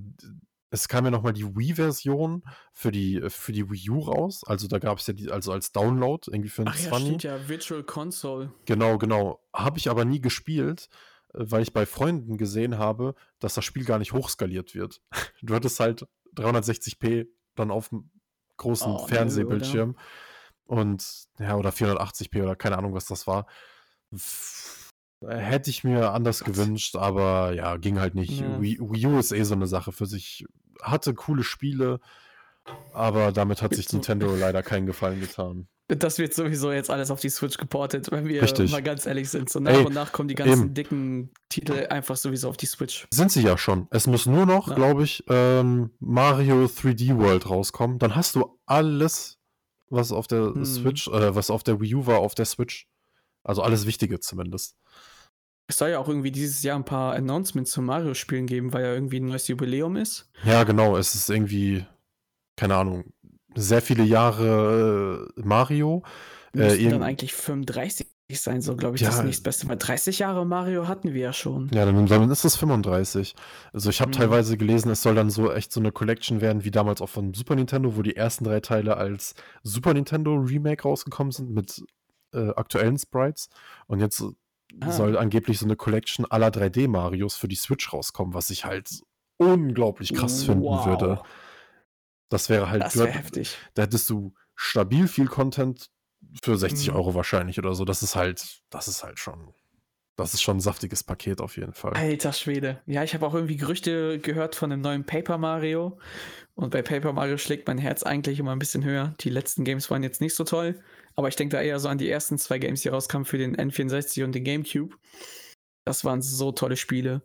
es 0.69 0.87
kam 0.87 1.05
ja 1.05 1.11
nochmal 1.11 1.33
die 1.33 1.45
Wii-Version 1.55 2.43
für 2.73 2.91
die, 2.91 3.21
für 3.29 3.51
die 3.53 3.69
Wii 3.69 3.89
U 3.91 3.99
raus. 3.99 4.43
Also 4.45 4.67
da 4.67 4.79
gab 4.79 4.97
es 4.97 5.07
ja 5.07 5.13
die, 5.13 5.31
also 5.31 5.51
als 5.51 5.71
Download 5.71 6.29
irgendwie 6.29 6.49
für 6.49 6.63
ein 6.63 6.67
Ach 6.67 6.77
ja, 6.79 6.89
20. 6.89 7.07
stimmt 7.07 7.23
ja, 7.23 7.47
Virtual 7.47 7.83
Console. 7.83 8.51
Genau, 8.65 8.97
genau. 8.97 9.39
Habe 9.53 9.77
ich 9.77 9.89
aber 9.89 10.03
nie 10.05 10.19
gespielt, 10.19 10.89
äh, 11.33 11.39
weil 11.39 11.61
ich 11.61 11.71
bei 11.73 11.85
Freunden 11.85 12.37
gesehen 12.37 12.77
habe, 12.77 13.15
dass 13.39 13.53
das 13.53 13.63
Spiel 13.65 13.85
gar 13.85 13.99
nicht 13.99 14.13
hochskaliert 14.13 14.75
wird. 14.75 15.01
Du 15.41 15.55
hattest 15.55 15.79
halt 15.79 16.05
360p 16.35 17.27
dann 17.55 17.71
auf 17.71 17.89
dem 17.89 18.09
großen 18.57 18.91
Oh, 18.91 19.01
nö, 19.01 19.07
Fernsehbildschirm 19.07 19.97
und 20.65 21.27
ja, 21.39 21.55
oder 21.55 21.69
480p 21.69 22.43
oder 22.43 22.55
keine 22.55 22.77
Ahnung, 22.77 22.93
was 22.93 23.05
das 23.05 23.25
war. 23.27 23.45
F- 24.11 24.86
Hätte 25.25 25.69
ich 25.69 25.83
mir 25.83 26.11
anders 26.11 26.39
Gott. 26.43 26.53
gewünscht, 26.53 26.95
aber 26.95 27.53
ja, 27.53 27.77
ging 27.77 27.99
halt 27.99 28.13
nicht. 28.15 28.39
Ja. 28.41 28.61
Wii, 28.61 28.79
Wii 28.81 29.05
U 29.07 29.17
ist 29.19 29.31
eh 29.31 29.43
so 29.43 29.55
eine 29.55 29.67
Sache 29.67 29.91
für 29.91 30.05
sich. 30.05 30.45
Hatte 30.81 31.13
coole 31.15 31.43
Spiele, 31.43 31.99
aber 32.93 33.31
damit 33.31 33.61
hat 33.61 33.73
sich 33.73 33.91
Nintendo 33.91 34.35
leider 34.39 34.61
keinen 34.61 34.85
Gefallen 34.85 35.19
getan. 35.19 35.67
Das 35.89 36.19
wird 36.19 36.33
sowieso 36.33 36.73
jetzt 36.73 36.89
alles 36.89 37.09
auf 37.11 37.21
die 37.21 37.29
Switch 37.29 37.57
geportet, 37.57 38.11
wenn 38.11 38.27
wir 38.27 38.41
Richtig. 38.41 38.71
mal 38.71 38.83
ganz 38.83 39.05
ehrlich 39.05 39.29
sind. 39.29 39.49
So 39.49 39.61
nach 39.61 39.71
Ey, 39.71 39.85
und 39.85 39.93
nach 39.93 40.11
kommen 40.11 40.27
die 40.27 40.35
ganzen 40.35 40.65
eben. 40.65 40.73
dicken 40.73 41.31
Titel 41.47 41.87
einfach 41.89 42.17
sowieso 42.17 42.49
auf 42.49 42.57
die 42.57 42.65
Switch. 42.65 43.07
Sind 43.09 43.31
sie 43.31 43.41
ja 43.41 43.57
schon. 43.57 43.87
Es 43.89 44.05
muss 44.05 44.25
nur 44.25 44.45
noch, 44.45 44.75
glaube 44.75 45.03
ich, 45.05 45.23
ähm, 45.29 45.91
Mario 45.99 46.65
3D 46.65 47.17
World 47.17 47.49
rauskommen. 47.49 47.99
Dann 47.99 48.15
hast 48.17 48.35
du 48.35 48.59
alles, 48.65 49.39
was 49.89 50.11
auf 50.11 50.27
der 50.27 50.53
Hm. 50.53 50.65
Switch, 50.65 51.07
äh, 51.07 51.33
was 51.33 51.49
auf 51.49 51.63
der 51.63 51.79
Wii 51.79 51.95
U 51.95 52.05
war, 52.05 52.19
auf 52.19 52.35
der 52.35 52.45
Switch. 52.45 52.89
Also 53.47 53.61
alles 53.63 53.85
Wichtige 53.87 54.19
zumindest. 54.19 54.75
Es 55.69 55.77
soll 55.77 55.89
ja 55.89 55.99
auch 55.99 56.07
irgendwie 56.07 56.31
dieses 56.31 56.63
Jahr 56.63 56.77
ein 56.77 56.85
paar 56.85 57.13
Announcements 57.15 57.71
zu 57.71 57.81
Mario-Spielen 57.81 58.45
geben, 58.45 58.71
weil 58.73 58.85
ja 58.85 58.93
irgendwie 58.93 59.19
ein 59.19 59.25
neues 59.25 59.47
Jubiläum 59.47 59.97
ist. 59.97 60.29
Ja, 60.45 60.63
genau. 60.63 60.95
Es 60.97 61.13
ist 61.15 61.29
irgendwie, 61.29 61.85
keine 62.55 62.75
Ahnung, 62.75 63.05
sehr 63.55 63.81
viele 63.81 64.03
Jahre 64.03 65.27
äh, 65.37 65.41
Mario. 65.41 66.03
Äh, 66.53 66.59
Müssten 66.59 66.83
dann 66.83 66.91
irgend- 66.93 67.03
eigentlich 67.03 67.33
35 67.33 68.07
sein, 68.31 68.61
so 68.61 68.75
glaube 68.75 68.95
ich, 68.95 69.01
Ja. 69.01 69.09
das 69.09 69.23
nächstbeste. 69.23 69.67
Weil 69.69 69.77
30 69.77 70.19
Jahre 70.19 70.45
Mario 70.45 70.87
hatten 70.87 71.13
wir 71.13 71.21
ja 71.21 71.33
schon. 71.33 71.69
Ja, 71.73 71.85
dann, 71.85 72.05
dann 72.07 72.29
ist 72.31 72.43
es 72.45 72.55
35. 72.57 73.35
Also 73.73 73.89
ich 73.89 73.99
habe 74.01 74.09
Mhm. 74.09 74.15
teilweise 74.15 74.57
gelesen, 74.57 74.89
es 74.91 75.01
soll 75.01 75.15
dann 75.15 75.29
so 75.29 75.51
echt 75.51 75.71
so 75.71 75.79
eine 75.79 75.91
Collection 75.91 76.39
werden, 76.41 76.63
wie 76.63 76.71
damals 76.71 77.01
auch 77.01 77.09
von 77.09 77.33
Super 77.33 77.55
Nintendo, 77.55 77.95
wo 77.97 78.01
die 78.01 78.15
ersten 78.15 78.43
drei 78.45 78.59
Teile 78.61 78.97
als 78.97 79.33
Super 79.63 79.93
Nintendo 79.93 80.35
Remake 80.35 80.83
rausgekommen 80.83 81.31
sind 81.31 81.51
mit 81.51 81.83
äh, 82.33 82.49
aktuellen 82.55 82.97
Sprites. 82.97 83.49
Und 83.87 83.99
jetzt 83.99 84.23
Ah. 84.81 84.91
soll 84.91 85.17
angeblich 85.17 85.59
so 85.59 85.65
eine 85.65 85.77
Collection 85.77 86.25
aller 86.25 86.49
3D-Marios 86.51 87.35
für 87.35 87.47
die 87.47 87.55
Switch 87.55 87.93
rauskommen, 87.93 88.33
was 88.33 88.49
ich 88.49 88.65
halt 88.65 88.89
unglaublich 89.37 90.13
krass 90.13 90.43
finden 90.43 90.63
Wow. 90.63 90.85
würde. 90.85 91.21
Das 92.29 92.49
wäre 92.49 92.69
halt, 92.69 92.83
Das 92.83 92.95
hätt- 92.95 93.13
heftig. 93.13 93.57
da 93.75 93.83
hättest 93.83 94.09
du 94.09 94.33
stabil 94.55 95.07
viel 95.07 95.27
Content 95.27 95.89
für 96.43 96.57
60 96.57 96.89
Mhm. 96.89 96.95
Euro 96.97 97.15
wahrscheinlich 97.15 97.57
oder 97.59 97.73
so. 97.73 97.85
Das 97.85 98.03
ist 98.03 98.15
halt, 98.15 98.59
das 98.69 98.87
ist 98.89 99.03
halt 99.03 99.19
schon, 99.19 99.53
das 100.17 100.33
ist 100.33 100.41
schon 100.41 100.57
ein 100.57 100.61
saftiges 100.61 101.03
Paket 101.03 101.39
auf 101.39 101.55
jeden 101.55 101.73
Fall. 101.73 101.93
Alter 101.93 102.33
Schwede. 102.33 102.81
Ja, 102.87 103.03
ich 103.03 103.13
habe 103.13 103.25
auch 103.25 103.33
irgendwie 103.35 103.55
Gerüchte 103.55 104.19
gehört 104.19 104.55
von 104.55 104.71
einem 104.71 104.81
neuen 104.81 105.05
Paper 105.05 105.37
Mario. 105.37 105.97
Und 106.55 106.71
bei 106.71 106.81
Paper 106.81 107.13
Mario 107.13 107.37
schlägt 107.37 107.67
mein 107.67 107.77
Herz 107.77 108.03
eigentlich 108.03 108.39
immer 108.39 108.51
ein 108.51 108.59
bisschen 108.59 108.83
höher. 108.83 109.15
Die 109.21 109.29
letzten 109.29 109.63
Games 109.63 109.89
waren 109.89 110.03
jetzt 110.03 110.19
nicht 110.19 110.35
so 110.35 110.43
toll. 110.43 110.81
Aber 111.17 111.27
ich 111.27 111.35
denke 111.35 111.57
da 111.57 111.61
eher 111.61 111.79
so 111.79 111.89
an 111.89 111.97
die 111.97 112.09
ersten 112.09 112.37
zwei 112.37 112.59
Games, 112.59 112.81
die 112.81 112.89
rauskamen 112.89 113.25
für 113.25 113.39
den 113.39 113.57
N64 113.57 114.23
und 114.23 114.33
den 114.33 114.43
GameCube. 114.43 114.95
Das 115.83 116.05
waren 116.05 116.21
so 116.21 116.51
tolle 116.51 116.77
Spiele. 116.77 117.23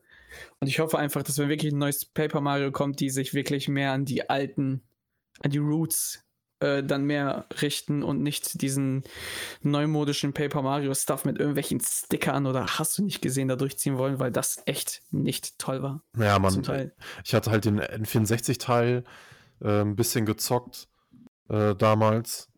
Und 0.61 0.68
ich 0.68 0.78
hoffe 0.78 0.99
einfach, 0.99 1.22
dass 1.22 1.36
wenn 1.38 1.51
wirklich 1.51 1.74
ein 1.74 1.78
neues 1.78 2.07
Paper 2.07 2.40
Mario 2.40 2.72
kommt, 2.72 3.01
die 3.01 3.11
sich 3.11 3.34
wirklich 3.34 3.68
mehr 3.68 3.93
an 3.93 4.07
die 4.07 4.30
alten, 4.30 4.82
an 5.40 5.51
die 5.51 5.59
Roots 5.59 6.24
äh, 6.61 6.82
dann 6.82 7.05
mehr 7.05 7.47
richten 7.61 8.03
und 8.03 8.22
nicht 8.22 8.62
diesen 8.62 9.03
neumodischen 9.61 10.32
Paper 10.32 10.62
Mario 10.62 10.95
Stuff 10.95 11.26
mit 11.26 11.38
irgendwelchen 11.38 11.80
Stickern 11.80 12.47
oder 12.47 12.78
hast 12.78 12.97
du 12.97 13.05
nicht 13.05 13.20
gesehen 13.20 13.49
da 13.49 13.57
durchziehen 13.57 13.99
wollen, 13.99 14.18
weil 14.20 14.30
das 14.30 14.62
echt 14.64 15.03
nicht 15.11 15.59
toll 15.59 15.82
war. 15.82 16.03
Ja, 16.16 16.38
Teil. 16.38 16.95
ich 17.24 17.34
hatte 17.34 17.51
halt 17.51 17.66
den 17.66 17.78
N64-Teil 17.78 19.05
äh, 19.61 19.80
ein 19.80 19.97
bisschen 19.97 20.24
gezockt 20.24 20.88
äh, 21.51 21.74
damals. 21.74 22.51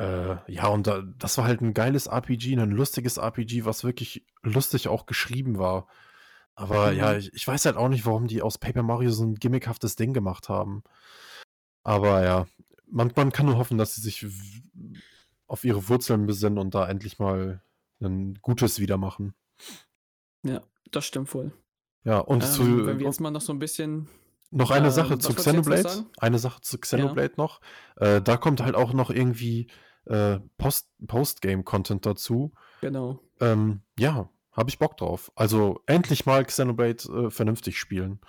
Äh, 0.00 0.38
ja, 0.50 0.66
und 0.68 0.86
da, 0.86 1.02
das 1.18 1.36
war 1.36 1.44
halt 1.44 1.60
ein 1.60 1.74
geiles 1.74 2.06
RPG, 2.06 2.56
ein 2.56 2.70
lustiges 2.70 3.18
RPG, 3.18 3.66
was 3.66 3.84
wirklich 3.84 4.24
lustig 4.42 4.88
auch 4.88 5.04
geschrieben 5.04 5.58
war. 5.58 5.88
Aber 6.54 6.90
Mhm. 6.92 6.96
ja, 6.98 7.16
ich, 7.16 7.32
ich 7.34 7.46
weiß 7.46 7.66
halt 7.66 7.76
auch 7.76 7.88
nicht, 7.90 8.06
warum 8.06 8.26
die 8.26 8.40
aus 8.40 8.56
Paper 8.56 8.82
Mario 8.82 9.10
so 9.10 9.24
ein 9.24 9.34
gimmickhaftes 9.34 9.96
Ding 9.96 10.14
gemacht 10.14 10.48
haben. 10.48 10.82
Aber 11.82 12.24
ja, 12.24 12.46
man, 12.86 13.12
man 13.14 13.30
kann 13.30 13.46
nur 13.46 13.58
hoffen, 13.58 13.76
dass 13.78 13.94
sie 13.94 14.00
sich 14.00 14.26
auf 15.46 15.64
ihre 15.64 15.88
Wurzeln 15.88 16.26
besinnen 16.26 16.58
und 16.58 16.74
da 16.74 16.88
endlich 16.88 17.18
mal 17.18 17.62
ein 18.00 18.38
Gutes 18.40 18.80
wieder 18.80 18.96
machen. 18.96 19.34
Ja, 20.42 20.62
das 20.90 21.04
stimmt 21.04 21.32
wohl. 21.34 21.52
Ja, 22.04 22.18
und 22.20 22.42
Ähm, 22.42 22.50
zu, 22.50 22.86
wenn 22.86 22.98
wir 22.98 23.06
jetzt 23.06 23.20
mal 23.20 23.30
noch 23.30 23.42
so 23.42 23.52
ein 23.52 23.58
bisschen. 23.58 24.08
Noch 24.50 24.70
eine 24.70 24.86
Ähm, 24.86 24.92
Sache 24.92 25.16
was 25.18 25.24
zu 25.24 25.34
Xenoblade. 25.34 26.06
Eine 26.18 26.38
Sache 26.38 26.60
zu 26.62 26.78
Xenoblade 26.78 27.34
noch. 27.36 27.60
Äh, 27.96 28.22
da 28.22 28.36
kommt 28.38 28.62
halt 28.62 28.74
auch 28.74 28.92
noch 28.94 29.10
irgendwie 29.10 29.68
äh, 30.10 30.40
Post- 30.58 30.90
Post-Game-Content 31.06 32.04
dazu. 32.04 32.52
Genau. 32.80 33.20
Ähm, 33.40 33.82
ja, 33.98 34.28
habe 34.52 34.68
ich 34.68 34.78
Bock 34.78 34.96
drauf. 34.96 35.30
Also 35.36 35.80
endlich 35.86 36.26
mal 36.26 36.44
Xenoblade 36.44 37.26
äh, 37.26 37.30
vernünftig 37.30 37.78
spielen. 37.78 38.20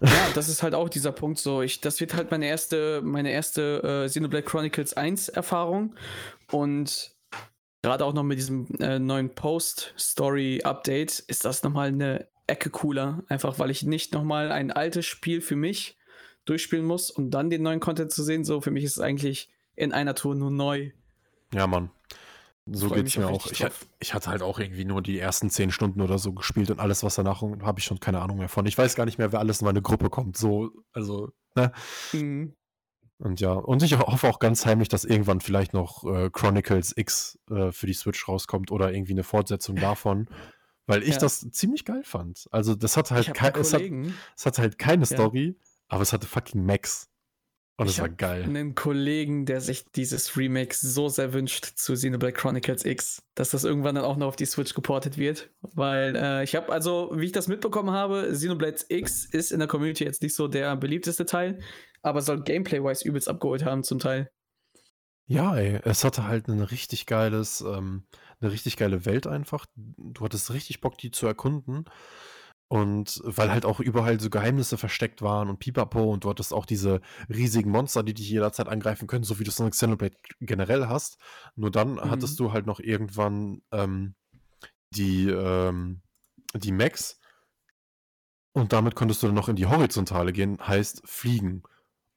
Ja, 0.00 0.08
das 0.34 0.48
ist 0.48 0.62
halt 0.62 0.74
auch 0.74 0.88
dieser 0.88 1.12
Punkt 1.12 1.38
so. 1.38 1.62
Ich, 1.62 1.80
das 1.80 2.00
wird 2.00 2.14
halt 2.14 2.30
meine 2.30 2.46
erste, 2.46 3.02
meine 3.02 3.32
erste 3.32 4.04
äh, 4.04 4.08
Xenoblade 4.08 4.44
Chronicles 4.44 4.94
1 4.94 5.28
Erfahrung. 5.28 5.96
Und 6.52 7.16
gerade 7.82 8.04
auch 8.04 8.14
noch 8.14 8.22
mit 8.22 8.38
diesem 8.38 8.66
äh, 8.78 8.98
neuen 8.98 9.34
Post-Story-Update 9.34 11.18
ist 11.26 11.44
das 11.44 11.62
nochmal 11.64 11.88
eine 11.88 12.28
Ecke 12.46 12.70
cooler. 12.70 13.24
Einfach 13.28 13.58
weil 13.58 13.70
ich 13.70 13.82
nicht 13.82 14.14
nochmal 14.14 14.52
ein 14.52 14.70
altes 14.70 15.06
Spiel 15.06 15.40
für 15.40 15.56
mich 15.56 15.98
durchspielen 16.44 16.86
muss 16.86 17.10
und 17.10 17.32
dann 17.32 17.50
den 17.50 17.62
neuen 17.62 17.80
Content 17.80 18.12
zu 18.12 18.22
sehen. 18.22 18.44
So, 18.44 18.60
für 18.60 18.70
mich 18.70 18.84
ist 18.84 18.96
es 18.96 19.02
eigentlich 19.02 19.50
in 19.80 19.92
einer 19.92 20.14
Tour 20.14 20.34
nur 20.34 20.50
neu. 20.50 20.90
Ja, 21.52 21.66
Mann. 21.66 21.90
So 22.66 22.88
Freu 22.88 22.96
geht's 22.96 23.16
mich 23.16 23.24
mir 23.24 23.28
auch 23.28 23.46
Ich, 23.50 23.64
ich 23.98 24.14
hatte 24.14 24.30
halt 24.30 24.42
auch 24.42 24.58
irgendwie 24.60 24.84
nur 24.84 25.02
die 25.02 25.18
ersten 25.18 25.50
zehn 25.50 25.72
Stunden 25.72 26.00
oder 26.02 26.18
so 26.18 26.32
gespielt 26.32 26.70
und 26.70 26.78
alles, 26.78 27.02
was 27.02 27.16
danach 27.16 27.42
habe 27.42 27.78
ich 27.80 27.84
schon 27.84 27.98
keine 27.98 28.20
Ahnung 28.20 28.38
mehr 28.38 28.48
von. 28.48 28.64
Ich 28.66 28.78
weiß 28.78 28.94
gar 28.94 29.06
nicht 29.06 29.18
mehr, 29.18 29.32
wer 29.32 29.40
alles 29.40 29.60
in 29.60 29.64
meine 29.64 29.82
Gruppe 29.82 30.08
kommt. 30.10 30.36
So, 30.36 30.70
also, 30.92 31.32
ne? 31.56 31.72
Mhm. 32.12 32.54
Und 33.18 33.40
ja, 33.40 33.52
und 33.52 33.82
ich 33.82 33.98
hoffe 33.98 34.28
auch 34.28 34.38
ganz 34.38 34.64
heimlich, 34.66 34.88
dass 34.88 35.04
irgendwann 35.04 35.40
vielleicht 35.40 35.74
noch 35.74 36.04
äh, 36.04 36.30
Chronicles 36.30 36.96
X 36.96 37.38
äh, 37.50 37.72
für 37.72 37.86
die 37.86 37.92
Switch 37.92 38.28
rauskommt 38.28 38.70
oder 38.70 38.92
irgendwie 38.92 39.12
eine 39.12 39.24
Fortsetzung 39.24 39.76
davon, 39.76 40.28
weil 40.86 41.02
ich 41.02 41.14
Ja. 41.14 41.18
das 41.18 41.40
ziemlich 41.50 41.84
geil 41.84 42.02
fand. 42.04 42.46
Also 42.50 42.74
das 42.74 42.96
hatte 42.96 43.14
halt, 43.14 43.24
Ich 43.24 43.28
habe 43.30 43.38
kei- 43.38 43.52
einen 43.54 43.60
es, 43.62 43.72
hat, 43.74 43.82
es 44.36 44.46
hatte 44.46 44.62
halt 44.62 44.78
keine 44.78 45.02
Ja. 45.02 45.06
Story, 45.06 45.56
aber 45.88 46.02
es 46.02 46.12
hatte 46.12 46.26
fucking 46.26 46.64
Max. 46.64 47.09
Und 47.80 47.86
es 47.86 47.94
Ich 47.94 48.00
war 48.02 48.10
geil. 48.10 48.42
einen 48.42 48.74
Kollegen, 48.74 49.46
der 49.46 49.62
sich 49.62 49.90
dieses 49.92 50.36
Remake 50.36 50.74
so 50.74 51.08
sehr 51.08 51.32
wünscht 51.32 51.64
zu 51.76 51.94
Xenoblade 51.94 52.34
Chronicles 52.34 52.84
X, 52.84 53.22
dass 53.34 53.48
das 53.48 53.64
irgendwann 53.64 53.94
dann 53.94 54.04
auch 54.04 54.18
noch 54.18 54.26
auf 54.26 54.36
die 54.36 54.44
Switch 54.44 54.74
geportet 54.74 55.16
wird. 55.16 55.48
Weil 55.62 56.14
äh, 56.14 56.44
ich 56.44 56.54
habe 56.54 56.70
also, 56.70 57.10
wie 57.14 57.24
ich 57.24 57.32
das 57.32 57.48
mitbekommen 57.48 57.90
habe, 57.90 58.28
Xenoblade 58.32 58.84
X 58.90 59.24
ist 59.24 59.50
in 59.50 59.60
der 59.60 59.68
Community 59.68 60.04
jetzt 60.04 60.20
nicht 60.20 60.34
so 60.34 60.46
der 60.46 60.76
beliebteste 60.76 61.24
Teil, 61.24 61.58
aber 62.02 62.20
soll 62.20 62.42
Gameplay-wise 62.42 63.08
übelst 63.08 63.30
abgeholt 63.30 63.64
haben 63.64 63.82
zum 63.82 63.98
Teil. 63.98 64.30
Ja, 65.24 65.56
ey, 65.56 65.80
es 65.82 66.04
hatte 66.04 66.26
halt 66.26 66.48
ein 66.48 66.60
richtig 66.60 67.06
geiles, 67.06 67.62
ähm, 67.62 68.04
eine 68.42 68.52
richtig 68.52 68.76
geile 68.76 69.06
Welt 69.06 69.26
einfach. 69.26 69.64
Du 69.74 70.22
hattest 70.22 70.52
richtig 70.52 70.82
Bock, 70.82 70.98
die 70.98 71.12
zu 71.12 71.26
erkunden. 71.26 71.86
Und 72.72 73.20
weil 73.24 73.50
halt 73.50 73.64
auch 73.64 73.80
überall 73.80 74.20
so 74.20 74.30
Geheimnisse 74.30 74.78
versteckt 74.78 75.22
waren 75.22 75.48
und 75.48 75.58
pipapo 75.58 76.12
und 76.12 76.22
du 76.22 76.30
hattest 76.30 76.54
auch 76.54 76.64
diese 76.64 77.00
riesigen 77.28 77.70
Monster, 77.70 78.04
die 78.04 78.14
dich 78.14 78.30
jederzeit 78.30 78.68
angreifen 78.68 79.08
können, 79.08 79.24
so 79.24 79.40
wie 79.40 79.44
du 79.44 79.50
es 79.50 79.58
in 79.58 79.70
Xenoblade 79.70 80.16
generell 80.40 80.86
hast. 80.86 81.18
Nur 81.56 81.72
dann 81.72 82.00
hattest 82.00 82.38
du 82.38 82.52
halt 82.52 82.66
noch 82.66 82.78
irgendwann 82.78 83.62
ähm, 83.72 84.14
die, 84.94 85.28
ähm, 85.28 86.02
die 86.54 86.70
Mechs 86.70 87.20
und 88.52 88.72
damit 88.72 88.94
konntest 88.94 89.22
du 89.22 89.26
dann 89.26 89.36
noch 89.36 89.48
in 89.48 89.56
die 89.56 89.66
Horizontale 89.66 90.32
gehen, 90.32 90.58
heißt 90.64 91.02
fliegen. 91.04 91.62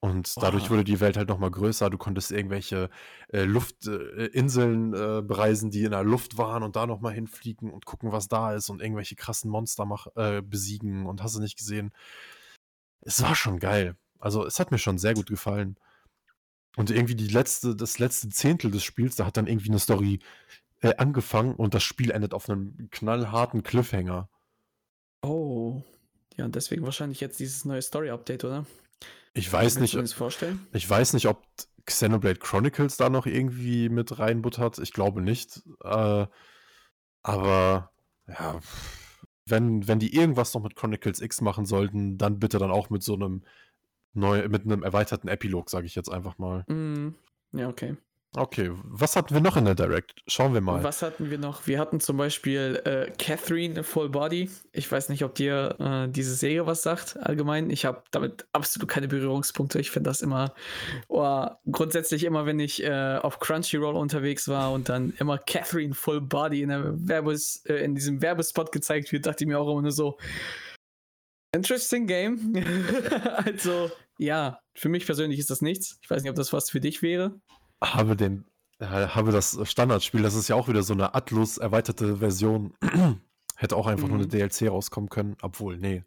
Und 0.04 0.36
dadurch 0.36 0.64
Wow. 0.64 0.72
wurde 0.72 0.84
die 0.84 1.00
Welt 1.00 1.16
halt 1.16 1.30
nochmal 1.30 1.50
größer. 1.50 1.90
Du 1.90 1.98
konntest 1.98 2.34
irgendwelche 2.34 2.90
äh, 3.30 3.44
Luftinseln 3.44 4.94
äh, 4.94 5.22
bereisen, 5.22 5.72
die 5.72 5.86
in 5.86 5.92
der 5.92 6.04
Luft 6.04 6.38
waren 6.38 6.62
und 6.62 6.76
da 6.76 6.86
nochmal 6.86 7.14
hinfliegen 7.14 7.72
und 7.72 7.86
gucken, 7.86 8.12
was 8.12 8.28
da 8.28 8.54
ist 8.54 8.70
und 8.70 8.82
irgendwelche 8.82 9.16
krassen 9.16 9.50
Monster 9.50 9.86
mach, 9.86 10.08
äh, 10.18 10.42
besiegen 10.42 11.06
und 11.06 11.24
hast 11.24 11.38
du 11.38 11.40
nicht 11.40 11.58
gesehen. 11.58 11.94
Es 13.00 13.22
war 13.22 13.34
schon 13.34 13.60
geil. 13.60 13.96
Also 14.20 14.46
es 14.46 14.60
hat 14.60 14.72
mir 14.72 14.78
schon 14.78 14.98
sehr 14.98 15.14
gut 15.14 15.28
gefallen. 15.28 15.78
Und 16.76 16.92
irgendwie 16.92 17.16
die 17.16 17.30
letzte, 17.30 17.74
das 17.74 17.98
letzte 17.98 18.28
Zehntel 18.28 18.72
des 18.72 18.84
Spiels, 18.84 19.16
da 19.16 19.26
hat 19.26 19.38
dann 19.38 19.48
irgendwie 19.48 19.70
eine 19.70 19.80
Story 19.80 20.20
äh, 20.82 20.98
angefangen 20.98 21.56
und 21.56 21.74
das 21.76 21.84
Spiel 21.84 22.12
endet 22.12 22.34
auf 22.34 22.50
einem 22.50 22.90
knallharten 22.92 23.64
Cliffhanger. 23.64 24.28
Oh. 25.22 25.82
Ja, 26.36 26.44
und 26.44 26.56
deswegen 26.56 26.84
wahrscheinlich 26.84 27.22
jetzt 27.22 27.40
dieses 27.40 27.64
neue 27.64 27.82
Story-Update, 27.82 28.44
oder? 28.44 28.66
Ich 29.34 29.52
weiß 29.52 29.80
nicht. 29.80 29.96
Kannst 29.96 30.14
vorstellen? 30.14 30.68
Ich 30.74 30.90
weiß 30.90 31.14
nicht, 31.14 31.28
ob 31.28 31.44
Xenoblade 31.86 32.40
Chronicles 32.40 32.98
da 32.98 33.10
noch 33.10 33.26
irgendwie 33.26 33.90
mit 33.90 34.20
reinbuttert. 34.20 34.80
Ich 34.80 34.94
glaube 34.94 35.22
nicht. 35.22 35.62
Äh, 35.84 36.28
aber 37.24 37.92
ja, 38.28 38.60
wenn, 39.46 39.88
wenn 39.88 40.00
die 40.00 40.16
irgendwas 40.16 40.54
noch 40.54 40.64
mit 40.64 40.76
Chronicles 40.76 41.22
X 41.22 41.42
machen 41.42 41.66
sollten, 41.66 42.18
dann 42.18 42.40
bitte 42.40 42.60
dann 42.60 42.72
auch 42.72 42.90
mit 42.90 43.04
so 43.04 43.16
einem 43.16 43.44
neu, 44.14 44.48
mit 44.48 44.64
einem 44.64 44.84
erweiterten 44.84 45.28
Epilog, 45.28 45.70
sage 45.70 45.86
ich 45.86 45.96
jetzt 45.96 46.10
einfach 46.10 46.38
mal. 46.38 46.64
Mm, 46.68 47.16
ja, 47.52 47.68
okay. 47.68 47.98
Okay, 48.36 48.72
was 48.84 49.16
hatten 49.16 49.36
wir 49.36 49.42
noch 49.42 49.58
in 49.58 49.66
der 49.66 49.76
Direct? 49.76 50.16
Schauen 50.26 50.56
wir 50.56 50.62
mal. 50.62 50.84
Was 50.84 51.04
hatten 51.04 51.30
wir 51.30 51.38
noch? 51.38 51.68
Wir 51.68 51.80
hatten 51.80 52.00
zum 52.00 52.18
Beispiel 52.18 52.82
äh, 52.84 53.12
Catherine 53.20 53.84
Full 53.84 54.10
Body. 54.10 54.50
Ich 54.72 54.92
weiß 54.92 55.10
nicht, 55.10 55.24
ob 55.24 55.36
dir 55.36 55.76
äh, 55.80 56.12
diese 56.12 56.34
Serie 56.34 56.66
was 56.66 56.82
sagt, 56.82 57.16
allgemein. 57.22 57.70
Ich 57.70 57.86
habe 57.86 58.02
damit 58.10 58.48
absolut 58.52 58.90
keine 58.90 59.08
Berührungspunkte. 59.08 59.80
Ich 59.80 59.92
finde 59.92 60.10
das 60.10 60.24
immer, 60.24 60.56
oh, 61.10 61.46
grundsätzlich 61.72 62.24
immer, 62.24 62.48
wenn 62.48 62.60
ich 62.60 62.84
äh, 62.84 63.20
auf 63.22 63.40
Crunchyroll 63.40 63.96
unterwegs 63.96 64.48
war 64.48 64.72
und 64.72 64.90
dann 64.90 65.14
immer 65.20 65.38
Catherine 65.38 65.94
Full 65.94 66.22
Body 66.22 66.64
in, 66.64 66.70
Werbes, 67.08 67.64
äh, 67.68 67.84
in 67.84 67.94
diesem 67.94 68.24
Werbespot 68.24 68.72
gezeigt 68.72 69.12
wird, 69.12 69.28
dachte 69.28 69.44
ich 69.44 69.48
mir 69.48 69.60
auch 69.60 69.72
immer 69.72 69.84
nur 69.84 69.92
so, 69.92 70.18
interesting 71.54 72.08
game. 72.08 72.56
also, 73.46 73.92
ja, 74.18 74.58
für 74.74 74.90
mich 74.90 75.06
persönlich 75.06 75.38
ist 75.38 75.52
das 75.52 75.62
nichts. 75.62 76.00
Ich 76.02 76.10
weiß 76.10 76.24
nicht, 76.24 76.32
ob 76.32 76.36
das 76.36 76.52
was 76.52 76.72
für 76.72 76.80
dich 76.80 77.04
wäre 77.04 77.40
habe 77.84 78.16
den, 78.16 78.46
habe 78.80 79.32
das 79.32 79.60
Standardspiel, 79.64 80.22
das 80.22 80.36
ist 80.36 80.48
ja 80.48 80.56
auch 80.56 80.68
wieder 80.68 80.84
so 80.84 80.94
eine 80.94 81.14
Atlus 81.16 81.58
erweiterte 81.58 82.18
Version. 82.18 82.74
Hätte 83.56 83.76
auch 83.76 83.88
einfach 83.88 84.08
mhm. 84.08 84.18
nur 84.18 84.20
eine 84.20 84.28
mhm. 84.28 84.50
DLC 84.50 84.70
rauskommen 84.70 85.10
können, 85.10 85.38
obwohl, 85.42 85.78
nee. 85.78 86.04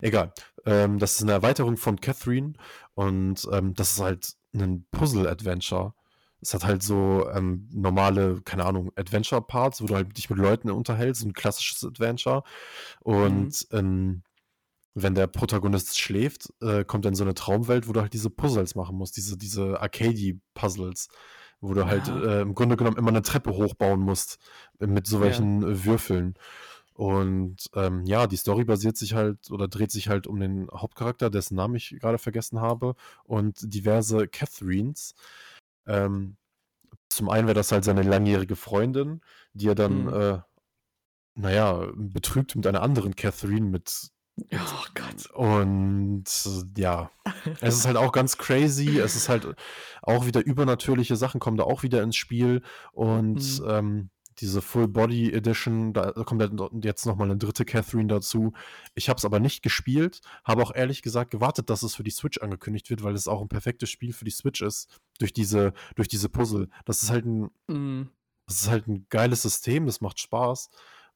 Egal. 0.00 0.32
Ähm, 0.64 0.98
das 0.98 1.16
ist 1.16 1.22
eine 1.22 1.32
Erweiterung 1.32 1.76
von 1.76 2.00
Catherine 2.00 2.52
und 2.94 3.48
ähm, 3.50 3.74
das 3.74 3.92
ist 3.92 4.00
halt 4.00 4.34
ein 4.54 4.86
Puzzle-Adventure. 4.90 5.94
Es 6.40 6.54
hat 6.54 6.64
halt 6.64 6.82
so 6.82 7.28
ähm, 7.32 7.68
normale, 7.72 8.40
keine 8.42 8.66
Ahnung, 8.66 8.92
Adventure-Parts, 8.94 9.82
wo 9.82 9.86
du 9.86 9.94
halt 9.94 10.16
dich 10.16 10.30
mit 10.30 10.38
Leuten 10.38 10.70
unterhältst, 10.70 11.24
ein 11.24 11.32
klassisches 11.32 11.82
Adventure. 11.82 12.44
Und 13.00 13.66
mhm. 13.72 14.22
Wenn 14.98 15.14
der 15.14 15.26
Protagonist 15.26 15.98
schläft, 15.98 16.54
äh, 16.62 16.82
kommt 16.82 17.04
er 17.04 17.10
in 17.10 17.14
so 17.14 17.24
eine 17.24 17.34
Traumwelt, 17.34 17.86
wo 17.86 17.92
du 17.92 18.00
halt 18.00 18.14
diese 18.14 18.30
Puzzles 18.30 18.74
machen 18.74 18.96
musst, 18.96 19.18
diese, 19.18 19.36
diese 19.36 19.78
Arcade-Puzzles, 19.78 21.08
wo 21.60 21.74
du 21.74 21.84
halt 21.84 22.08
äh, 22.08 22.40
im 22.40 22.54
Grunde 22.54 22.78
genommen 22.78 22.96
immer 22.96 23.10
eine 23.10 23.20
Treppe 23.20 23.50
hochbauen 23.52 24.00
musst 24.00 24.38
äh, 24.80 24.86
mit 24.86 25.06
so 25.06 25.20
welchen 25.20 25.60
ja. 25.60 25.84
Würfeln. 25.84 26.34
Und 26.94 27.58
ähm, 27.74 28.06
ja, 28.06 28.26
die 28.26 28.38
Story 28.38 28.64
basiert 28.64 28.96
sich 28.96 29.12
halt 29.12 29.50
oder 29.50 29.68
dreht 29.68 29.90
sich 29.90 30.08
halt 30.08 30.26
um 30.26 30.40
den 30.40 30.66
Hauptcharakter, 30.72 31.28
dessen 31.28 31.56
Namen 31.56 31.74
ich 31.74 31.90
gerade 32.00 32.16
vergessen 32.16 32.62
habe, 32.62 32.94
und 33.24 33.58
diverse 33.62 34.26
Catherines. 34.28 35.14
Ähm, 35.86 36.38
zum 37.10 37.28
einen 37.28 37.48
wäre 37.48 37.54
das 37.54 37.70
halt 37.70 37.84
seine 37.84 38.00
langjährige 38.00 38.56
Freundin, 38.56 39.20
die 39.52 39.68
er 39.68 39.74
dann, 39.74 40.04
mhm. 40.04 40.12
äh, 40.14 40.38
naja, 41.34 41.86
betrügt 41.94 42.56
mit 42.56 42.66
einer 42.66 42.80
anderen 42.80 43.14
Catherine, 43.14 43.66
mit 43.66 44.10
Oh 44.52 44.84
Gott. 44.94 45.30
Und 45.32 46.24
ja, 46.76 47.10
es 47.60 47.76
ist 47.76 47.86
halt 47.86 47.96
auch 47.96 48.12
ganz 48.12 48.36
crazy. 48.36 48.98
Es 48.98 49.16
ist 49.16 49.28
halt 49.28 49.56
auch 50.02 50.26
wieder 50.26 50.44
übernatürliche 50.44 51.16
Sachen 51.16 51.40
kommen 51.40 51.56
da 51.56 51.64
auch 51.64 51.82
wieder 51.82 52.02
ins 52.02 52.16
Spiel. 52.16 52.62
Und 52.92 53.60
mhm. 53.60 53.68
ähm, 53.68 54.10
diese 54.38 54.60
Full 54.60 54.88
Body 54.88 55.32
Edition, 55.32 55.92
da 55.92 56.12
kommt 56.12 56.42
jetzt 56.84 57.06
nochmal 57.06 57.30
eine 57.30 57.38
dritte 57.38 57.64
Catherine 57.64 58.08
dazu. 58.08 58.52
Ich 58.94 59.08
habe 59.08 59.16
es 59.16 59.24
aber 59.24 59.40
nicht 59.40 59.62
gespielt, 59.62 60.20
habe 60.44 60.62
auch 60.62 60.74
ehrlich 60.74 61.02
gesagt 61.02 61.30
gewartet, 61.30 61.70
dass 61.70 61.82
es 61.82 61.94
für 61.94 62.04
die 62.04 62.10
Switch 62.10 62.38
angekündigt 62.38 62.90
wird, 62.90 63.02
weil 63.02 63.14
es 63.14 63.28
auch 63.28 63.40
ein 63.40 63.48
perfektes 63.48 63.88
Spiel 63.88 64.12
für 64.12 64.26
die 64.26 64.30
Switch 64.30 64.60
ist, 64.60 65.00
durch 65.18 65.32
diese, 65.32 65.72
durch 65.94 66.08
diese 66.08 66.28
Puzzle. 66.28 66.68
Das 66.84 67.02
ist 67.02 67.10
halt 67.10 67.24
ein, 67.24 67.50
mhm. 67.66 68.10
das 68.46 68.62
ist 68.62 68.68
halt 68.68 68.86
ein 68.86 69.06
geiles 69.08 69.42
System, 69.42 69.86
das 69.86 70.02
macht 70.02 70.20
Spaß. 70.20 70.68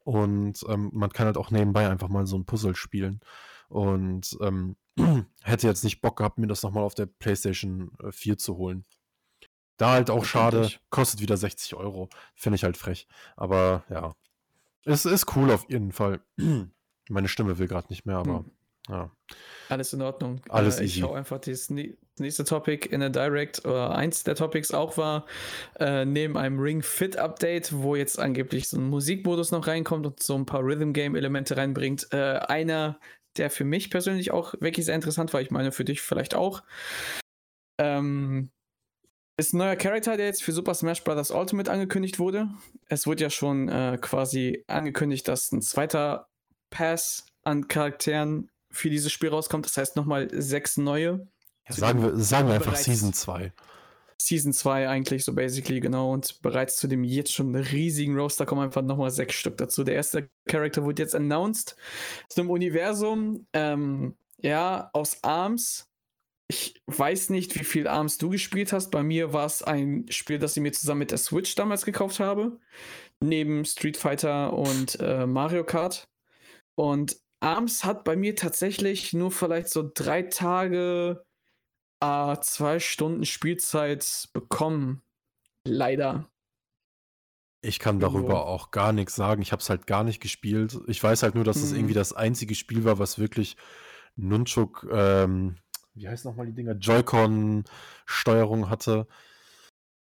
Und 0.04 0.64
ähm, 0.68 0.90
man 0.92 1.10
kann 1.10 1.26
halt 1.26 1.36
auch 1.36 1.50
nebenbei 1.50 1.88
einfach 1.88 2.08
mal 2.08 2.26
so 2.26 2.36
ein 2.36 2.46
Puzzle 2.46 2.74
spielen. 2.74 3.20
Und 3.68 4.36
ähm, 4.40 4.76
hätte 5.42 5.66
jetzt 5.66 5.84
nicht 5.84 6.00
Bock 6.00 6.16
gehabt, 6.16 6.38
mir 6.38 6.46
das 6.46 6.62
nochmal 6.62 6.84
auf 6.84 6.94
der 6.94 7.06
PlayStation 7.06 7.92
4 8.10 8.32
äh, 8.32 8.36
zu 8.36 8.56
holen. 8.56 8.84
Da 9.76 9.92
halt 9.92 10.10
auch 10.10 10.24
schade, 10.24 10.70
kostet 10.90 11.20
wieder 11.20 11.36
60 11.36 11.74
Euro. 11.74 12.10
Finde 12.34 12.56
ich 12.56 12.64
halt 12.64 12.76
frech. 12.76 13.06
Aber 13.36 13.84
ja, 13.88 14.14
es 14.84 15.06
ist 15.06 15.34
cool 15.36 15.50
auf 15.50 15.68
jeden 15.70 15.92
Fall. 15.92 16.20
Meine 17.08 17.28
Stimme 17.28 17.58
will 17.58 17.66
gerade 17.66 17.88
nicht 17.88 18.04
mehr, 18.04 18.16
aber 18.18 18.40
hm. 18.40 18.50
Ja. 18.90 19.10
Alles 19.68 19.92
in 19.92 20.02
Ordnung. 20.02 20.40
Alles 20.48 20.80
äh, 20.80 20.84
ich 20.84 20.92
easy. 20.92 21.00
schaue 21.00 21.16
einfach 21.16 21.38
das 21.38 21.70
nächste 21.70 22.44
Topic 22.44 22.88
in 22.88 23.00
der 23.00 23.10
Direct 23.10 23.64
oder 23.64 23.94
eins 23.94 24.24
der 24.24 24.34
Topics 24.34 24.72
auch 24.72 24.96
war, 24.96 25.26
äh, 25.78 26.04
neben 26.04 26.36
einem 26.36 26.58
Ring 26.58 26.82
Fit 26.82 27.16
Update, 27.16 27.72
wo 27.72 27.94
jetzt 27.94 28.18
angeblich 28.18 28.68
so 28.68 28.78
ein 28.78 28.88
Musikmodus 28.88 29.52
noch 29.52 29.66
reinkommt 29.66 30.06
und 30.06 30.22
so 30.22 30.34
ein 30.34 30.46
paar 30.46 30.62
Rhythm 30.62 30.92
Game 30.92 31.14
Elemente 31.14 31.56
reinbringt. 31.56 32.08
Äh, 32.12 32.40
einer, 32.48 32.98
der 33.36 33.50
für 33.50 33.64
mich 33.64 33.90
persönlich 33.90 34.32
auch 34.32 34.54
wirklich 34.60 34.86
sehr 34.86 34.96
interessant 34.96 35.32
war, 35.32 35.40
ich 35.40 35.50
meine 35.50 35.70
für 35.70 35.84
dich 35.84 36.00
vielleicht 36.00 36.34
auch. 36.34 36.62
Ähm, 37.78 38.50
ist 39.36 39.54
ein 39.54 39.58
neuer 39.58 39.76
Charakter, 39.76 40.16
der 40.16 40.26
jetzt 40.26 40.42
für 40.42 40.52
Super 40.52 40.74
Smash 40.74 41.02
Bros. 41.02 41.30
Ultimate 41.30 41.70
angekündigt 41.70 42.18
wurde. 42.18 42.48
Es 42.88 43.06
wurde 43.06 43.22
ja 43.22 43.30
schon 43.30 43.68
äh, 43.68 43.96
quasi 44.00 44.64
angekündigt, 44.66 45.26
dass 45.28 45.50
ein 45.52 45.62
zweiter 45.62 46.28
Pass 46.68 47.24
an 47.42 47.66
Charakteren 47.68 48.50
für 48.70 48.90
dieses 48.90 49.12
Spiel 49.12 49.30
rauskommt. 49.30 49.66
Das 49.66 49.76
heißt 49.76 49.96
nochmal 49.96 50.28
sechs 50.32 50.76
neue. 50.76 51.26
Ja, 51.68 51.74
sagen 51.74 52.02
wir, 52.02 52.16
sagen 52.16 52.48
wir 52.48 52.54
einfach 52.54 52.76
Season 52.76 53.12
2. 53.12 53.52
Season 54.20 54.52
2 54.52 54.88
eigentlich 54.88 55.24
so 55.24 55.32
basically, 55.32 55.80
genau. 55.80 56.12
Und 56.12 56.42
bereits 56.42 56.76
zu 56.76 56.86
dem 56.88 57.04
jetzt 57.04 57.32
schon 57.32 57.54
riesigen 57.54 58.16
Roster 58.18 58.44
kommen 58.44 58.62
einfach 58.62 58.82
nochmal 58.82 59.10
sechs 59.10 59.34
Stück 59.34 59.56
dazu. 59.56 59.82
Der 59.82 59.94
erste 59.94 60.28
Charakter 60.46 60.84
wurde 60.84 61.02
jetzt 61.02 61.14
announced. 61.14 61.76
Zum 62.28 62.50
Universum, 62.50 63.46
ähm, 63.52 64.14
ja, 64.42 64.90
aus 64.92 65.22
Arms. 65.22 65.86
Ich 66.48 66.82
weiß 66.86 67.30
nicht, 67.30 67.58
wie 67.58 67.64
viel 67.64 67.86
Arms 67.86 68.18
du 68.18 68.28
gespielt 68.28 68.72
hast. 68.72 68.90
Bei 68.90 69.02
mir 69.02 69.32
war 69.32 69.46
es 69.46 69.62
ein 69.62 70.04
Spiel, 70.10 70.38
das 70.38 70.56
ich 70.56 70.62
mir 70.62 70.72
zusammen 70.72 70.98
mit 70.98 71.12
der 71.12 71.18
Switch 71.18 71.54
damals 71.54 71.84
gekauft 71.84 72.20
habe. 72.20 72.58
Neben 73.20 73.64
Street 73.64 73.96
Fighter 73.96 74.52
und 74.52 74.98
äh, 75.00 75.26
Mario 75.26 75.64
Kart. 75.64 76.08
Und 76.74 77.16
Arms 77.40 77.84
hat 77.84 78.04
bei 78.04 78.16
mir 78.16 78.36
tatsächlich 78.36 79.12
nur 79.12 79.30
vielleicht 79.30 79.68
so 79.68 79.90
drei 79.92 80.22
Tage, 80.22 81.24
äh, 82.00 82.36
zwei 82.40 82.78
Stunden 82.78 83.24
Spielzeit 83.24 84.28
bekommen. 84.32 85.02
Leider. 85.66 86.30
Ich 87.62 87.78
kann 87.78 88.00
darüber 88.00 88.46
auch 88.46 88.70
gar 88.70 88.92
nichts 88.92 89.14
sagen. 89.14 89.42
Ich 89.42 89.52
habe 89.52 89.60
es 89.60 89.68
halt 89.68 89.86
gar 89.86 90.04
nicht 90.04 90.20
gespielt. 90.20 90.78
Ich 90.86 91.02
weiß 91.02 91.22
halt 91.22 91.34
nur, 91.34 91.44
dass 91.44 91.56
es 91.56 91.72
mhm. 91.72 91.78
irgendwie 91.78 91.94
das 91.94 92.14
einzige 92.14 92.54
Spiel 92.54 92.84
war, 92.84 92.98
was 92.98 93.18
wirklich 93.18 93.56
Nunchuk, 94.16 94.86
ähm, 94.90 95.56
wie 95.94 96.08
heißt 96.08 96.24
nochmal 96.24 96.46
die 96.46 96.54
Dinger, 96.54 96.74
Joy-Con-Steuerung 96.74 98.70
hatte. 98.70 99.06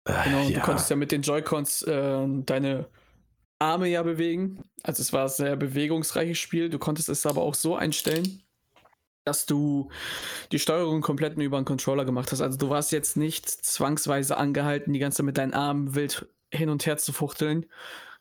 Äh, 0.05 0.25
genau, 0.25 0.43
ja. 0.49 0.59
du 0.59 0.65
konntest 0.65 0.89
ja 0.89 0.97
mit 0.97 1.13
den 1.13 1.23
Joy-Cons 1.23 1.83
äh, 1.83 2.27
deine 2.47 2.89
Arme 3.63 3.89
ja 3.89 4.03
bewegen. 4.03 4.63
Also 4.83 5.01
es 5.01 5.13
war 5.13 5.25
ein 5.25 5.29
sehr 5.29 5.57
bewegungsreiches 5.57 6.39
Spiel. 6.39 6.69
Du 6.69 6.79
konntest 6.79 7.09
es 7.09 7.27
aber 7.27 7.43
auch 7.43 7.55
so 7.55 7.77
einstellen, 7.77 8.43
dass 9.25 9.47
du 9.47 9.89
die 10.51 10.59
Steuerung 10.59 11.01
komplett 11.01 11.37
nur 11.37 11.47
über 11.47 11.59
einen 11.59 11.67
Controller 11.67 12.05
gemacht 12.05 12.33
hast. 12.33 12.41
Also 12.41 12.59
du 12.59 12.71
warst 12.71 12.91
jetzt 12.91 13.17
nicht 13.17 13.49
zwangsweise 13.49 14.37
angehalten, 14.37 14.93
die 14.93 14.99
ganze 14.99 15.19
Zeit 15.19 15.27
mit 15.27 15.39
deinen 15.39 15.55
Armen 15.55 15.95
wild 15.95 16.27
hin 16.53 16.71
und 16.71 16.85
her 16.87 16.97
zu 16.97 17.13
fuchteln. 17.13 17.67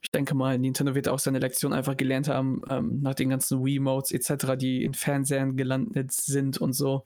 Ich 0.03 0.11
denke 0.11 0.35
mal, 0.35 0.57
Nintendo 0.57 0.95
wird 0.95 1.07
auch 1.07 1.19
seine 1.19 1.39
Lektion 1.39 1.73
einfach 1.73 1.97
gelernt 1.97 2.27
haben, 2.27 2.61
ähm, 2.69 3.01
nach 3.01 3.13
den 3.13 3.29
ganzen 3.29 3.63
Wii-Modes 3.63 4.11
etc., 4.11 4.55
die 4.57 4.83
in 4.83 4.93
Fernsehern 4.93 5.57
gelandet 5.57 6.11
sind 6.11 6.57
und 6.59 6.73
so, 6.73 7.05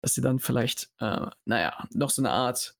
dass 0.00 0.14
sie 0.14 0.20
dann 0.20 0.40
vielleicht, 0.40 0.90
äh, 1.00 1.26
naja, 1.44 1.88
noch 1.92 2.10
so 2.10 2.22
eine 2.22 2.30
Art 2.30 2.76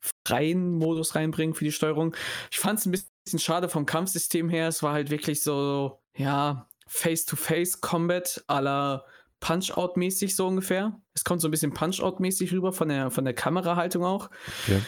bewegungsfreien 0.00 0.72
Modus 0.72 1.14
reinbringen 1.14 1.54
für 1.54 1.64
die 1.64 1.72
Steuerung. 1.72 2.14
Ich 2.50 2.58
fand 2.58 2.78
es 2.78 2.86
ein 2.86 2.92
bisschen 2.92 3.38
schade 3.38 3.68
vom 3.68 3.86
Kampfsystem 3.86 4.48
her. 4.48 4.68
Es 4.68 4.82
war 4.82 4.92
halt 4.92 5.10
wirklich 5.10 5.42
so, 5.42 6.00
ja, 6.16 6.68
Face-to-Face-Combat 6.86 8.44
à 8.48 8.60
la 8.60 9.04
Punch-Out-mäßig 9.40 10.34
so 10.34 10.46
ungefähr. 10.46 10.98
Es 11.14 11.24
kommt 11.24 11.40
so 11.40 11.48
ein 11.48 11.50
bisschen 11.50 11.74
Punch-Out-mäßig 11.74 12.52
rüber 12.52 12.72
von 12.72 12.88
der, 12.88 13.10
von 13.10 13.24
der 13.24 13.34
Kamerahaltung 13.34 14.04
auch. 14.04 14.30
Okay. 14.64 14.80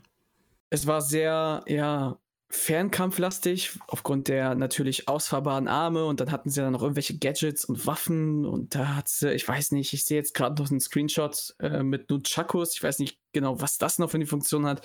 Es 0.70 0.86
war 0.86 1.00
sehr, 1.00 1.64
ja, 1.66 2.18
fernkampflastig, 2.50 3.78
aufgrund 3.88 4.28
der 4.28 4.54
natürlich 4.54 5.06
ausfahrbaren 5.06 5.68
Arme 5.68 6.06
und 6.06 6.20
dann 6.20 6.32
hatten 6.32 6.48
sie 6.48 6.62
dann 6.62 6.72
noch 6.72 6.82
irgendwelche 6.82 7.18
Gadgets 7.18 7.66
und 7.66 7.86
Waffen 7.86 8.46
und 8.46 8.74
da 8.74 8.96
hat 8.96 9.08
sie, 9.08 9.32
ich 9.32 9.46
weiß 9.46 9.72
nicht, 9.72 9.92
ich 9.92 10.06
sehe 10.06 10.16
jetzt 10.16 10.32
gerade 10.32 10.60
noch 10.60 10.70
einen 10.70 10.80
Screenshot 10.80 11.54
äh, 11.60 11.82
mit 11.82 12.08
Nunchakus, 12.08 12.74
ich 12.74 12.82
weiß 12.82 13.00
nicht 13.00 13.18
genau, 13.32 13.60
was 13.60 13.76
das 13.76 13.98
noch 13.98 14.10
für 14.10 14.16
eine 14.16 14.26
Funktion 14.26 14.64
hat. 14.64 14.80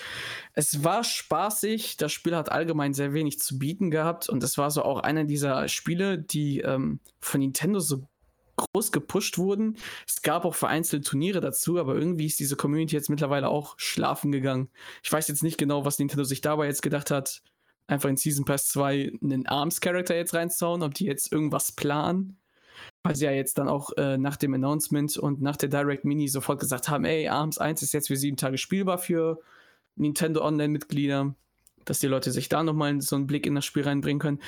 Es 0.52 0.84
war 0.84 1.06
spaßig, 1.06 1.96
das 1.96 2.12
Spiel 2.12 2.36
hat 2.36 2.52
allgemein 2.52 2.94
sehr 2.94 3.14
wenig 3.14 3.40
zu 3.40 3.58
bieten 3.58 3.92
gehabt 3.92 4.28
und 4.28 4.44
es 4.44 4.58
war 4.58 4.70
so 4.70 4.84
auch 4.84 5.00
einer 5.00 5.24
dieser 5.24 5.70
Spiele, 5.70 6.20
die 6.20 6.60
ähm, 6.60 7.00
von 7.22 7.40
Nintendo 7.40 7.80
so 7.80 8.04
groß 8.58 8.92
gepusht 8.92 9.38
wurden. 9.38 9.78
Es 10.08 10.22
gab 10.22 10.46
auch 10.46 10.56
vereinzelte 10.56 11.10
Turniere 11.10 11.40
dazu, 11.40 11.80
aber 11.80 11.96
irgendwie 11.96 12.26
ist 12.26 12.40
diese 12.40 12.56
Community 12.56 12.96
jetzt 12.96 13.10
mittlerweile 13.10 13.48
auch 13.48 13.76
schlafen 13.78 14.32
gegangen. 14.32 14.70
Ich 15.02 15.12
weiß 15.12 15.28
jetzt 15.30 15.44
nicht 15.44 15.58
genau, 15.58 15.86
was 15.86 15.98
Nintendo 15.98 16.24
sich 16.24 16.42
dabei 16.42 16.68
jetzt 16.68 16.82
gedacht 16.82 17.10
hat, 17.10 17.42
einfach 17.88 18.10
in 18.10 18.18
Season 18.18 18.46
Pass 18.46 18.68
2 18.70 19.14
einen 19.22 19.46
Arms-Charakter 19.46 20.16
jetzt 20.16 20.34
reinzuhauen, 20.34 20.84
ob 20.84 20.94
die 20.94 21.06
jetzt 21.06 21.32
irgendwas 21.32 21.72
planen. 21.72 22.38
Weil 23.04 23.16
sie 23.16 23.26
ja 23.26 23.32
jetzt 23.32 23.58
dann 23.58 23.68
auch 23.68 23.92
äh, 23.98 24.18
nach 24.18 24.38
dem 24.38 24.54
Announcement 24.54 25.18
und 25.18 25.42
nach 25.42 25.58
der 25.58 25.70
Direct 25.70 26.06
Mini 26.06 26.28
sofort 26.28 26.60
gesagt 26.60 26.90
haben, 26.90 27.06
ey, 27.06 27.28
Arms 27.28 27.58
1 27.58 27.82
ist 27.82 27.94
jetzt 27.94 28.08
für 28.08 28.18
sieben 28.18 28.38
Tage 28.38 28.58
spielbar 28.58 28.98
für 28.98 29.40
Nintendo 29.96 30.44
Online-Mitglieder, 30.44 31.36
dass 31.86 32.00
die 32.00 32.08
Leute 32.08 32.32
sich 32.32 32.50
da 32.50 32.64
nochmal 32.64 33.00
so 33.02 33.16
einen 33.16 33.28
Blick 33.28 33.46
in 33.46 33.56
das 33.56 33.66
Spiel 33.66 33.84
reinbringen 33.84 34.20
können. 34.20 34.42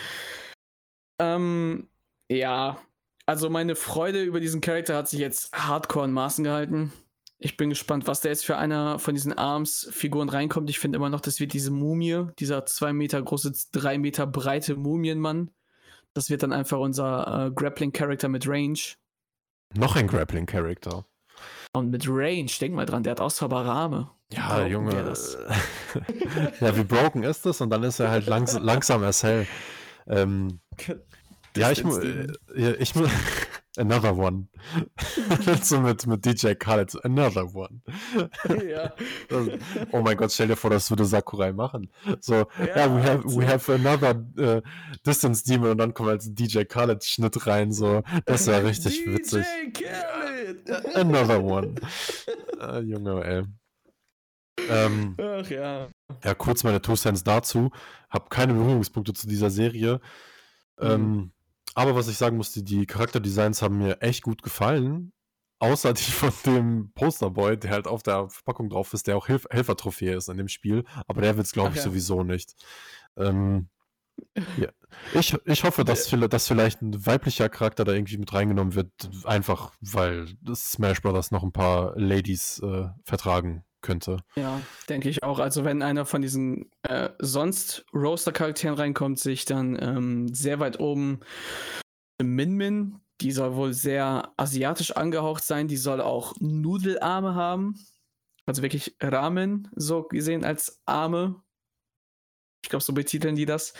Ähm, 1.20 1.88
ja, 2.30 2.80
also 3.26 3.50
meine 3.50 3.76
Freude 3.76 4.24
über 4.24 4.40
diesen 4.40 4.62
Charakter 4.62 4.96
hat 4.96 5.10
sich 5.10 5.20
jetzt 5.20 5.54
hardcore 5.54 6.06
in 6.06 6.12
Maßen 6.12 6.44
gehalten. 6.44 6.94
Ich 7.38 7.58
bin 7.58 7.70
gespannt, 7.70 8.08
was 8.08 8.22
da 8.22 8.30
jetzt 8.30 8.46
für 8.46 8.58
einer 8.58 8.98
von 8.98 9.14
diesen 9.14 9.34
Arms-Figuren 9.34 10.30
reinkommt. 10.30 10.70
Ich 10.70 10.80
finde 10.80 10.98
immer 10.98 11.10
noch, 11.10 11.20
das 11.20 11.40
wird 11.40 11.54
diese 11.54 11.72
Mumie, 11.72 12.28
dieser 12.40 12.66
zwei 12.66 12.94
Meter 12.94 13.22
große, 13.22 13.52
drei 13.72 13.98
Meter 13.98 14.26
breite 14.26 14.76
Mumienmann. 14.76 15.52
Das 16.14 16.30
wird 16.30 16.44
dann 16.44 16.54
einfach 16.54 16.80
unser 16.80 17.48
äh, 17.48 17.52
Grappling-Charakter 17.52 18.30
mit 18.30 18.48
Range. 18.48 18.80
Noch 19.74 19.98
ein 19.98 20.08
Grappling-Charakter. 20.08 21.06
Und 21.74 21.90
mit 21.92 22.08
Range, 22.08 22.50
denk 22.62 22.74
mal 22.74 22.86
dran, 22.86 23.04
der 23.04 23.12
hat 23.12 23.20
ausfahrbare 23.20 23.70
Arme. 23.70 24.12
Ja, 24.32 24.56
Broken 24.56 24.72
Junge. 24.72 24.94
ja, 26.62 26.78
wie 26.78 26.84
broken 26.84 27.24
ist 27.24 27.46
das? 27.46 27.60
Und 27.60 27.70
dann 27.70 27.84
ist 27.84 28.00
er 28.00 28.10
halt 28.10 28.28
langs 28.28 28.58
langsam 28.58 29.04
as 29.04 29.24
hell. 29.24 29.46
Ähm, 30.08 30.62
ja, 31.58 31.72
ich, 31.72 31.84
äh, 31.84 32.76
ich 32.80 32.96
muss. 32.96 33.10
Another 33.78 34.16
one. 34.16 34.48
so 35.62 35.80
mit, 35.82 36.06
mit 36.08 36.26
DJ 36.26 36.54
Khaled. 36.54 36.96
Another 37.04 37.54
one. 37.54 37.82
ja. 38.68 38.94
Das, 39.30 39.48
oh 39.92 40.02
mein 40.02 40.18
Gott, 40.18 40.32
stell 40.32 40.48
dir 40.48 40.56
vor, 40.56 40.70
das 40.70 40.90
würde 40.90 41.06
Sakurai 41.06 41.52
machen. 41.52 41.92
So, 42.20 42.46
ja, 42.60 42.76
yeah, 42.76 42.96
we 42.96 43.04
have, 43.04 43.24
we 43.26 43.48
have 43.48 43.74
another 43.74 44.16
uh, 44.40 44.62
Distance 45.06 45.44
Demon 45.44 45.72
und 45.72 45.78
dann 45.78 45.94
kommt 45.94 46.10
als 46.10 46.34
DJ 46.34 46.64
Khaled 46.64 47.04
Schnitt 47.04 47.48
rein. 47.48 47.72
So, 47.72 48.04
das 48.26 48.48
wäre 48.48 48.64
richtig 48.66 49.04
DJ 49.04 49.14
witzig. 49.14 49.46
Khaled. 49.74 50.96
Another 50.96 51.44
one. 51.44 51.76
uh, 52.62 52.80
Junge, 52.80 53.24
ey. 53.24 53.44
Ähm, 54.70 55.16
Ach 55.20 55.50
ja. 55.50 55.90
Ja, 56.24 56.34
kurz 56.34 56.64
meine 56.64 56.82
Two 56.82 56.96
Cents 56.96 57.24
dazu. 57.24 57.72
Hab 58.10 58.30
keine 58.30 58.54
Berührungspunkte 58.54 59.14
zu 59.14 59.28
dieser 59.28 59.50
Serie. 59.50 60.00
Mhm. 60.80 60.88
Ähm, 60.88 61.32
aber 61.76 61.94
was 61.94 62.08
ich 62.08 62.18
sagen 62.18 62.38
musste, 62.38 62.64
die 62.64 62.86
Charakterdesigns 62.88 63.62
haben 63.62 63.78
mir 63.78 64.02
echt 64.02 64.24
gut 64.24 64.42
gefallen. 64.42 65.12
Außer 65.60 65.94
die 65.94 66.02
von 66.04 66.32
dem 66.46 66.92
Posterboy, 66.94 67.58
der 67.58 67.72
halt 67.72 67.88
auf 67.88 68.02
der 68.02 68.30
Verpackung 68.30 68.70
drauf 68.70 68.94
ist, 68.94 69.08
der 69.08 69.18
auch 69.18 69.28
Hilf 69.28 69.46
Helfertrophäe 69.52 70.16
ist 70.16 70.30
in 70.30 70.38
dem 70.38 70.48
Spiel. 70.48 70.86
Aber 71.08 71.22
der 71.22 71.38
wird 71.38 71.46
es, 71.46 71.54
glaube 71.54 71.72
ich, 71.72 71.78
ja. 71.78 71.84
sowieso 71.84 72.24
nicht. 72.24 72.56
Ähm, 73.18 73.68
ja. 74.58 74.70
ich, 75.14 75.36
ich 75.46 75.64
hoffe, 75.66 75.84
dass, 75.84 76.10
dass 76.10 76.48
vielleicht 76.48 76.82
ein 76.82 77.06
weiblicher 77.06 77.50
Charakter 77.50 77.84
da 77.84 77.92
irgendwie 77.92 78.18
mit 78.18 78.34
reingenommen 78.34 78.74
wird. 78.74 78.92
Einfach, 79.26 79.74
weil 79.82 80.28
Smash 80.54 81.02
Brothers 81.02 81.32
noch 81.32 81.44
ein 81.44 81.52
paar 81.52 81.94
Ladies 81.98 82.60
äh, 82.60 82.88
vertragen 83.04 83.65
könnte. 83.86 84.18
Ja, 84.36 84.60
denke 84.90 85.10
ich 85.10 85.24
auch. 85.24 85.40
Also 85.40 85.64
wenn 85.64 85.82
einer 85.82 86.06
von 86.06 86.22
diesen 86.22 86.72
äh, 86.84 87.10
sonst 87.20 87.86
Roaster-Charakteren 87.94 88.76
reinkommt, 88.76 89.20
sich 89.20 89.46
dann 89.46 89.78
ähm, 89.80 90.34
sehr 90.34 90.60
weit 90.60 90.80
oben 90.80 91.20
Min 92.22 92.54
Min, 92.56 93.00
die 93.22 93.32
soll 93.32 93.56
wohl 93.56 93.74
sehr 93.74 94.34
asiatisch 94.38 94.92
angehaucht 94.92 95.44
sein, 95.44 95.68
die 95.68 95.78
soll 95.78 96.02
auch 96.02 96.34
Nudelarme 96.40 97.36
haben. 97.36 97.76
Also 98.46 98.62
wirklich 98.62 98.96
Ramen, 99.02 99.70
so 99.76 100.04
gesehen 100.04 100.44
als 100.44 100.82
Arme. 100.86 101.42
Ich 102.64 102.70
glaube, 102.70 102.84
so 102.84 102.94
betiteln 102.94 103.36
die 103.36 103.46
das. 103.46 103.74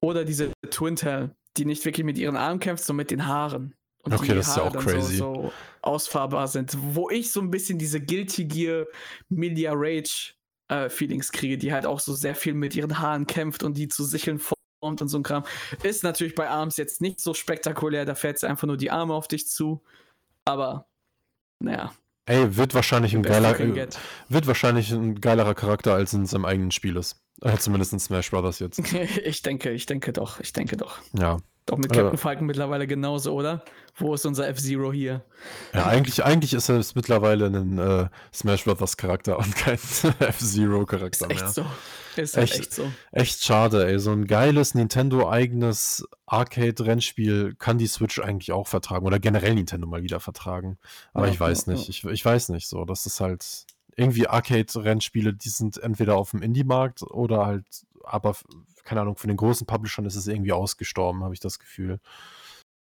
Oder 0.00 0.24
diese 0.24 0.52
Twin 0.70 0.96
Tail, 0.96 1.34
die 1.56 1.64
nicht 1.64 1.84
wirklich 1.84 2.04
mit 2.04 2.18
ihren 2.18 2.36
Armen 2.36 2.60
kämpft, 2.60 2.84
sondern 2.84 3.02
mit 3.02 3.10
den 3.10 3.26
Haaren. 3.26 3.74
Und 4.12 4.20
okay, 4.20 4.34
das 4.34 4.48
ist 4.48 4.56
ja 4.56 4.62
auch 4.62 4.76
crazy. 4.76 5.16
So, 5.16 5.34
so 5.34 5.52
ausfahrbar 5.82 6.48
sind. 6.48 6.76
Wo 6.94 7.10
ich 7.10 7.30
so 7.30 7.40
ein 7.40 7.50
bisschen 7.50 7.78
diese 7.78 8.00
Guilty 8.00 8.44
Gear 8.44 8.86
Media 9.28 9.72
Rage 9.74 10.34
äh, 10.68 10.88
Feelings 10.88 11.32
kriege, 11.32 11.58
die 11.58 11.72
halt 11.72 11.86
auch 11.86 12.00
so 12.00 12.14
sehr 12.14 12.34
viel 12.34 12.54
mit 12.54 12.74
ihren 12.74 12.98
Haaren 12.98 13.26
kämpft 13.26 13.62
und 13.62 13.76
die 13.76 13.88
zu 13.88 14.04
Sicheln 14.04 14.38
formt 14.38 15.02
und 15.02 15.08
so 15.08 15.18
ein 15.18 15.22
Kram. 15.22 15.44
Ist 15.82 16.04
natürlich 16.04 16.34
bei 16.34 16.48
Arms 16.48 16.76
jetzt 16.76 17.00
nicht 17.00 17.20
so 17.20 17.34
spektakulär, 17.34 18.04
da 18.04 18.14
fährt 18.14 18.42
einfach 18.44 18.66
nur 18.66 18.76
die 18.76 18.90
Arme 18.90 19.14
auf 19.14 19.28
dich 19.28 19.48
zu. 19.48 19.82
Aber, 20.44 20.86
naja. 21.58 21.92
Ey, 22.26 22.56
wird 22.56 22.74
wahrscheinlich 22.74 23.14
ein 23.14 23.22
geiler, 23.22 23.58
äh, 23.58 23.88
wird 24.28 24.46
wahrscheinlich 24.46 24.90
ein 24.92 25.20
geilerer 25.20 25.54
Charakter, 25.54 25.94
als 25.94 26.12
in 26.12 26.26
seinem 26.26 26.44
eigenen 26.44 26.70
Spiel 26.70 26.96
ist. 26.96 27.22
Äh, 27.42 27.56
zumindest 27.58 27.92
in 27.92 28.00
Smash 28.00 28.30
Brothers 28.30 28.58
jetzt. 28.58 28.80
ich 29.24 29.42
denke, 29.42 29.70
ich 29.70 29.86
denke 29.86 30.12
doch, 30.12 30.38
ich 30.40 30.52
denke 30.52 30.76
doch. 30.76 30.98
Ja. 31.18 31.38
Doch 31.68 31.76
mit 31.76 31.92
Captain 31.92 32.16
Falcon 32.16 32.46
mittlerweile 32.46 32.86
genauso, 32.86 33.34
oder? 33.34 33.62
Wo 33.94 34.14
ist 34.14 34.24
unser 34.24 34.48
F-Zero 34.48 34.90
hier? 34.90 35.22
Ja, 35.74 35.86
eigentlich, 35.86 36.24
eigentlich 36.24 36.54
ist 36.54 36.70
er 36.70 36.82
mittlerweile 36.94 37.46
ein 37.46 37.78
äh, 37.78 38.08
Smash 38.32 38.64
Brothers 38.64 38.96
Charakter 38.96 39.38
und 39.38 39.54
kein 39.54 39.74
F-Zero 40.18 40.86
Charakter 40.86 41.26
ist 41.26 41.30
echt 41.30 41.42
mehr. 41.42 41.50
So. 41.50 41.66
Ist 42.16 42.36
halt 42.36 42.50
echt, 42.50 42.60
echt 42.60 42.72
so. 42.72 42.90
Echt 43.12 43.44
schade, 43.44 43.86
ey. 43.86 43.98
So 43.98 44.12
ein 44.12 44.26
geiles 44.26 44.74
Nintendo-eigenes 44.74 46.08
Arcade-Rennspiel 46.24 47.54
kann 47.58 47.76
die 47.76 47.86
Switch 47.86 48.18
eigentlich 48.18 48.50
auch 48.52 48.66
vertragen 48.66 49.06
oder 49.06 49.18
generell 49.18 49.54
Nintendo 49.54 49.86
mal 49.86 50.02
wieder 50.02 50.20
vertragen. 50.20 50.78
Aber 51.12 51.26
ja, 51.26 51.32
ich 51.32 51.38
weiß 51.38 51.66
ja, 51.66 51.74
nicht. 51.74 51.90
Ich, 51.90 52.02
ich 52.02 52.24
weiß 52.24 52.48
nicht 52.48 52.66
so. 52.66 52.86
Das 52.86 53.04
ist 53.04 53.20
halt 53.20 53.66
irgendwie 53.94 54.26
Arcade-Rennspiele, 54.26 55.34
die 55.34 55.50
sind 55.50 55.76
entweder 55.76 56.16
auf 56.16 56.30
dem 56.30 56.40
Indie-Markt 56.40 57.02
oder 57.02 57.44
halt 57.44 57.66
aber 58.04 58.36
keine 58.88 59.02
Ahnung, 59.02 59.16
von 59.16 59.28
den 59.28 59.36
großen 59.36 59.66
Publishern 59.66 60.06
ist 60.06 60.16
es 60.16 60.26
irgendwie 60.26 60.52
ausgestorben, 60.52 61.22
habe 61.22 61.34
ich 61.34 61.40
das 61.40 61.58
Gefühl. 61.58 62.00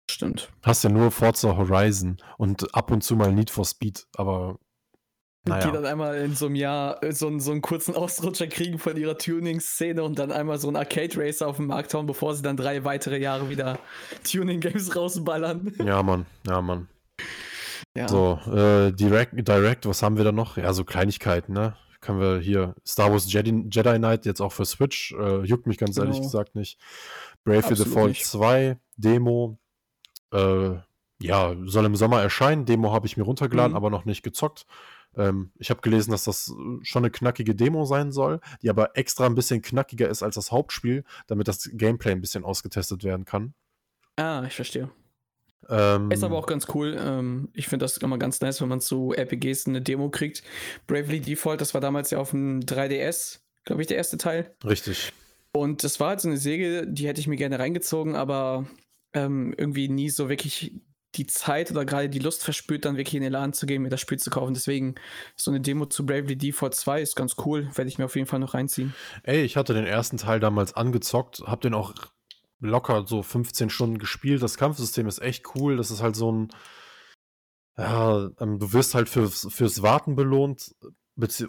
Stimmt. 0.08 0.50
Hast 0.62 0.84
ja 0.84 0.90
nur 0.90 1.10
Forza 1.10 1.56
Horizon 1.56 2.18
und 2.38 2.72
ab 2.76 2.92
und 2.92 3.02
zu 3.02 3.16
mal 3.16 3.32
Need 3.32 3.50
for 3.50 3.64
Speed, 3.64 4.06
aber 4.16 4.56
naja. 5.48 5.66
Die 5.66 5.72
dann 5.72 5.84
einmal 5.84 6.16
in 6.16 6.34
so 6.34 6.46
einem 6.46 6.54
Jahr 6.54 7.02
äh, 7.02 7.12
so 7.12 7.26
einen, 7.26 7.40
so 7.40 7.50
einen 7.50 7.60
kurzen 7.60 7.94
Ausrutscher 7.96 8.46
kriegen 8.46 8.78
von 8.78 8.96
ihrer 8.96 9.18
Tuning-Szene 9.18 10.02
und 10.02 10.18
dann 10.18 10.30
einmal 10.30 10.58
so 10.58 10.68
einen 10.68 10.76
Arcade-Racer 10.76 11.46
auf 11.46 11.56
den 11.56 11.66
Markt 11.66 11.92
hauen, 11.94 12.06
bevor 12.06 12.34
sie 12.34 12.42
dann 12.42 12.56
drei 12.56 12.84
weitere 12.84 13.18
Jahre 13.18 13.48
wieder 13.48 13.78
Tuning-Games 14.30 14.94
rausballern. 14.94 15.74
Ja, 15.84 16.02
Mann, 16.04 16.26
ja, 16.46 16.62
Mann. 16.62 16.88
Ja. 17.96 18.08
So, 18.08 18.38
äh, 18.46 18.92
Direct, 18.92 19.32
Direct, 19.36 19.86
was 19.86 20.02
haben 20.02 20.16
wir 20.16 20.24
da 20.24 20.32
noch? 20.32 20.56
Ja, 20.56 20.72
so 20.72 20.84
Kleinigkeiten, 20.84 21.52
ne? 21.52 21.76
Können 22.06 22.20
wir 22.20 22.38
hier 22.38 22.74
Star 22.86 23.10
Wars 23.10 23.30
Jedi, 23.32 23.64
Jedi 23.68 23.98
Knight 23.98 24.26
jetzt 24.26 24.40
auch 24.40 24.52
für 24.52 24.64
Switch, 24.64 25.12
äh, 25.12 25.42
juckt 25.42 25.66
mich 25.66 25.76
ganz 25.76 25.96
genau. 25.96 26.06
ehrlich 26.06 26.22
gesagt 26.22 26.54
nicht. 26.54 26.78
Brave 27.44 27.74
the 27.74 27.84
Fall 27.84 28.14
2, 28.14 28.78
Demo, 28.96 29.58
äh, 30.32 30.76
ja, 31.20 31.56
soll 31.64 31.84
im 31.84 31.96
Sommer 31.96 32.22
erscheinen. 32.22 32.64
Demo 32.64 32.92
habe 32.92 33.06
ich 33.06 33.16
mir 33.16 33.24
runtergeladen, 33.24 33.72
mhm. 33.72 33.76
aber 33.76 33.90
noch 33.90 34.04
nicht 34.04 34.22
gezockt. 34.22 34.66
Ähm, 35.16 35.50
ich 35.58 35.70
habe 35.70 35.80
gelesen, 35.80 36.12
dass 36.12 36.24
das 36.24 36.54
schon 36.82 37.00
eine 37.02 37.10
knackige 37.10 37.56
Demo 37.56 37.84
sein 37.86 38.12
soll, 38.12 38.40
die 38.62 38.70
aber 38.70 38.96
extra 38.96 39.26
ein 39.26 39.34
bisschen 39.34 39.60
knackiger 39.60 40.08
ist 40.08 40.22
als 40.22 40.36
das 40.36 40.52
Hauptspiel, 40.52 41.04
damit 41.26 41.48
das 41.48 41.70
Gameplay 41.72 42.12
ein 42.12 42.20
bisschen 42.20 42.44
ausgetestet 42.44 43.02
werden 43.02 43.24
kann. 43.24 43.54
Ah, 44.16 44.44
ich 44.46 44.54
verstehe. 44.54 44.90
Ähm, 45.68 46.10
ist 46.10 46.24
aber 46.24 46.36
auch 46.36 46.46
ganz 46.46 46.66
cool. 46.74 46.96
Ähm, 46.98 47.48
ich 47.52 47.68
finde 47.68 47.84
das 47.84 47.96
immer 47.96 48.18
ganz 48.18 48.40
nice, 48.40 48.60
wenn 48.60 48.68
man 48.68 48.80
zu 48.80 49.12
RPGs 49.12 49.66
eine 49.66 49.82
Demo 49.82 50.10
kriegt. 50.10 50.42
Bravely 50.86 51.20
Default, 51.20 51.60
das 51.60 51.74
war 51.74 51.80
damals 51.80 52.10
ja 52.10 52.18
auf 52.18 52.30
dem 52.30 52.60
3DS, 52.60 53.40
glaube 53.64 53.82
ich, 53.82 53.88
der 53.88 53.96
erste 53.96 54.18
Teil. 54.18 54.54
Richtig. 54.64 55.12
Und 55.52 55.84
das 55.84 55.98
war 56.00 56.10
halt 56.10 56.20
so 56.20 56.28
eine 56.28 56.36
Säge, 56.36 56.86
die 56.86 57.08
hätte 57.08 57.20
ich 57.20 57.28
mir 57.28 57.36
gerne 57.36 57.58
reingezogen, 57.58 58.14
aber 58.14 58.66
ähm, 59.14 59.54
irgendwie 59.56 59.88
nie 59.88 60.10
so 60.10 60.28
wirklich 60.28 60.72
die 61.14 61.26
Zeit 61.26 61.70
oder 61.70 61.84
gerade 61.84 62.08
die 62.08 62.18
Lust 62.18 62.44
verspürt, 62.44 62.84
dann 62.84 62.96
wirklich 62.96 63.14
in 63.14 63.22
den 63.22 63.32
Laden 63.32 63.54
zu 63.54 63.66
gehen, 63.66 63.82
mir 63.82 63.88
das 63.88 64.00
Spiel 64.00 64.18
zu 64.18 64.30
kaufen. 64.30 64.54
Deswegen 64.54 64.96
so 65.34 65.50
eine 65.50 65.60
Demo 65.60 65.86
zu 65.86 66.04
Bravely 66.04 66.36
Default 66.36 66.74
2 66.74 67.00
ist 67.00 67.16
ganz 67.16 67.36
cool. 67.44 67.68
Werde 67.74 67.88
ich 67.88 67.98
mir 67.98 68.04
auf 68.04 68.16
jeden 68.16 68.28
Fall 68.28 68.38
noch 68.38 68.54
reinziehen. 68.54 68.94
Ey, 69.22 69.42
ich 69.42 69.56
hatte 69.56 69.72
den 69.72 69.86
ersten 69.86 70.18
Teil 70.18 70.40
damals 70.40 70.74
angezockt, 70.74 71.40
hab 71.46 71.62
den 71.62 71.74
auch 71.74 71.94
locker 72.60 73.06
so 73.06 73.22
15 73.22 73.70
Stunden 73.70 73.98
gespielt. 73.98 74.42
Das 74.42 74.56
Kampfsystem 74.56 75.06
ist 75.06 75.20
echt 75.20 75.54
cool. 75.54 75.76
Das 75.76 75.90
ist 75.90 76.02
halt 76.02 76.16
so 76.16 76.32
ein. 76.32 76.48
Ja, 77.78 78.30
ähm, 78.40 78.58
du 78.58 78.72
wirst 78.72 78.94
halt 78.94 79.08
fürs, 79.08 79.46
fürs 79.50 79.82
Warten 79.82 80.16
belohnt 80.16 80.74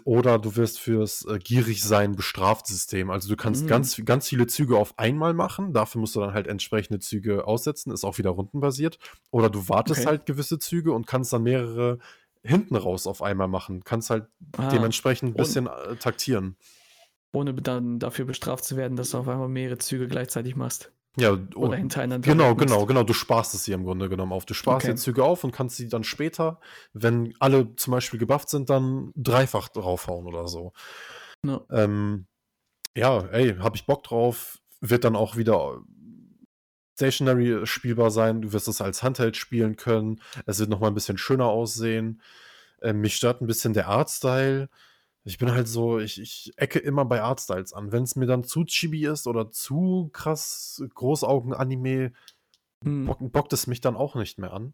oder 0.04 0.38
du 0.38 0.56
wirst 0.56 0.78
fürs 0.78 1.26
äh, 1.26 1.38
Gierigsein 1.38 2.16
bestraft 2.16 2.66
System. 2.66 3.10
Also 3.10 3.28
du 3.28 3.36
kannst 3.36 3.64
mhm. 3.64 3.68
ganz, 3.68 4.00
ganz 4.04 4.28
viele 4.28 4.46
Züge 4.46 4.78
auf 4.78 4.98
einmal 4.98 5.34
machen. 5.34 5.72
Dafür 5.72 6.00
musst 6.00 6.16
du 6.16 6.20
dann 6.20 6.32
halt 6.32 6.46
entsprechende 6.46 7.00
Züge 7.00 7.46
aussetzen. 7.46 7.92
Ist 7.92 8.04
auch 8.04 8.18
wieder 8.18 8.30
rundenbasiert. 8.30 8.98
Oder 9.30 9.50
du 9.50 9.68
wartest 9.68 10.00
okay. 10.00 10.08
halt 10.08 10.26
gewisse 10.26 10.58
Züge 10.58 10.92
und 10.92 11.06
kannst 11.06 11.32
dann 11.32 11.42
mehrere 11.42 11.98
hinten 12.42 12.76
raus 12.76 13.06
auf 13.06 13.22
einmal 13.22 13.48
machen. 13.48 13.84
Kannst 13.84 14.10
halt 14.10 14.26
ah. 14.56 14.70
dementsprechend 14.70 15.30
ein 15.30 15.34
bisschen 15.34 15.66
äh, 15.66 15.96
taktieren. 15.96 16.56
Ohne 17.32 17.52
dann 17.54 17.98
dafür 17.98 18.24
bestraft 18.24 18.64
zu 18.64 18.76
werden, 18.76 18.96
dass 18.96 19.10
du 19.10 19.18
auf 19.18 19.28
einmal 19.28 19.48
mehrere 19.48 19.78
Züge 19.78 20.08
gleichzeitig 20.08 20.56
machst. 20.56 20.92
Ja, 21.18 21.36
Oder 21.54 21.76
hintereinander 21.76 22.26
genau, 22.30 22.54
genau, 22.54 22.86
genau. 22.86 23.02
Du 23.02 23.12
sparst 23.12 23.54
es 23.54 23.64
dir 23.64 23.74
im 23.74 23.84
Grunde 23.84 24.08
genommen 24.08 24.32
auf. 24.32 24.46
Du 24.46 24.54
sparst 24.54 24.84
Okay. 24.86 24.94
dir 24.94 24.98
Züge 24.98 25.24
auf 25.24 25.42
und 25.44 25.52
kannst 25.52 25.76
sie 25.76 25.88
dann 25.88 26.04
später, 26.04 26.60
wenn 26.92 27.34
alle 27.40 27.74
zum 27.76 27.92
Beispiel 27.92 28.18
gebufft 28.18 28.48
sind, 28.50 28.70
dann 28.70 29.12
dreifach 29.16 29.68
draufhauen 29.68 30.26
oder 30.26 30.46
so. 30.46 30.72
Ja. 31.44 31.60
Ähm, 31.70 32.26
ja, 32.96 33.20
ey, 33.32 33.56
hab 33.56 33.74
ich 33.74 33.86
Bock 33.86 34.04
drauf. 34.04 34.58
Wird 34.80 35.04
dann 35.04 35.16
auch 35.16 35.36
wieder 35.36 35.80
stationary 36.94 37.66
spielbar 37.66 38.10
sein. 38.10 38.42
Du 38.42 38.52
wirst 38.52 38.68
es 38.68 38.80
als 38.80 39.02
Handheld 39.02 39.36
spielen 39.36 39.76
können. 39.76 40.20
Es 40.46 40.58
wird 40.58 40.68
nochmal 40.68 40.90
ein 40.90 40.94
bisschen 40.94 41.18
schöner 41.18 41.46
aussehen. 41.46 42.20
Ähm, 42.82 43.00
mich 43.00 43.16
stört 43.16 43.40
ein 43.40 43.46
bisschen 43.46 43.72
der 43.72 43.88
Artstyle. 43.88 44.68
Ich 45.28 45.36
bin 45.36 45.52
halt 45.52 45.68
so, 45.68 45.98
ich, 45.98 46.18
ich 46.20 46.52
ecke 46.56 46.78
immer 46.78 47.04
bei 47.04 47.20
Artstyles 47.20 47.74
an. 47.74 47.92
Wenn 47.92 48.02
es 48.02 48.16
mir 48.16 48.24
dann 48.26 48.44
zu 48.44 48.64
chibi 48.64 49.06
ist 49.06 49.26
oder 49.26 49.50
zu 49.50 50.08
krass 50.12 50.82
Großaugen-Anime, 50.94 52.12
Hm. 52.84 53.06
bock, 53.06 53.18
bockt 53.20 53.52
es 53.52 53.66
mich 53.66 53.80
dann 53.80 53.96
auch 53.96 54.14
nicht 54.14 54.38
mehr 54.38 54.52
an. 54.52 54.72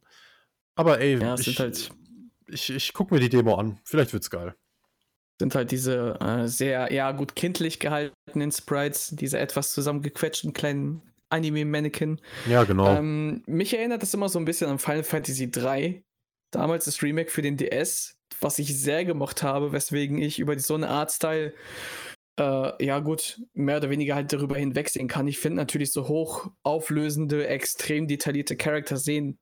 Aber 0.76 1.00
ey, 1.00 1.18
Ja, 1.18 1.34
ich, 1.36 1.58
halt, 1.58 1.90
ich, 2.46 2.70
ich 2.70 2.92
guck 2.92 3.10
mir 3.10 3.18
die 3.18 3.28
Demo 3.30 3.54
an. 3.56 3.80
Vielleicht 3.84 4.12
wird's 4.12 4.30
geil. 4.30 4.54
sind 5.40 5.54
halt 5.54 5.72
diese 5.72 6.20
äh, 6.20 6.46
sehr, 6.46 6.92
ja, 6.92 7.10
gut 7.12 7.34
kindlich 7.34 7.80
gehaltenen 7.80 8.52
Sprites, 8.52 9.10
diese 9.16 9.38
etwas 9.38 9.72
zusammengequetschten 9.72 10.52
kleinen 10.52 11.02
Anime-Mannequin. 11.30 12.20
Ja, 12.46 12.62
genau. 12.64 12.94
Ähm, 12.94 13.42
mich 13.46 13.76
erinnert 13.76 14.02
das 14.02 14.14
immer 14.14 14.28
so 14.28 14.38
ein 14.38 14.44
bisschen 14.44 14.70
an 14.70 14.78
Final 14.78 15.02
Fantasy 15.02 15.50
3. 15.50 16.02
Damals 16.54 16.84
das 16.84 17.02
Remake 17.02 17.30
für 17.30 17.42
den 17.42 17.56
DS, 17.56 18.16
was 18.40 18.58
ich 18.58 18.78
sehr 18.78 19.04
gemocht 19.04 19.42
habe, 19.42 19.72
weswegen 19.72 20.18
ich 20.18 20.38
über 20.38 20.58
so 20.58 20.74
eine 20.74 20.88
Artstyle, 20.88 21.52
äh, 22.38 22.84
ja 22.84 22.98
gut, 23.00 23.40
mehr 23.52 23.78
oder 23.78 23.90
weniger 23.90 24.14
halt 24.14 24.32
darüber 24.32 24.56
hinwegsehen 24.56 25.08
kann. 25.08 25.26
Ich 25.26 25.38
finde 25.38 25.56
natürlich 25.56 25.92
so 25.92 26.08
hoch 26.08 26.50
auflösende, 26.62 27.46
extrem 27.46 28.06
detaillierte 28.08 28.56
Charakter 28.56 28.96
sehen 28.96 29.38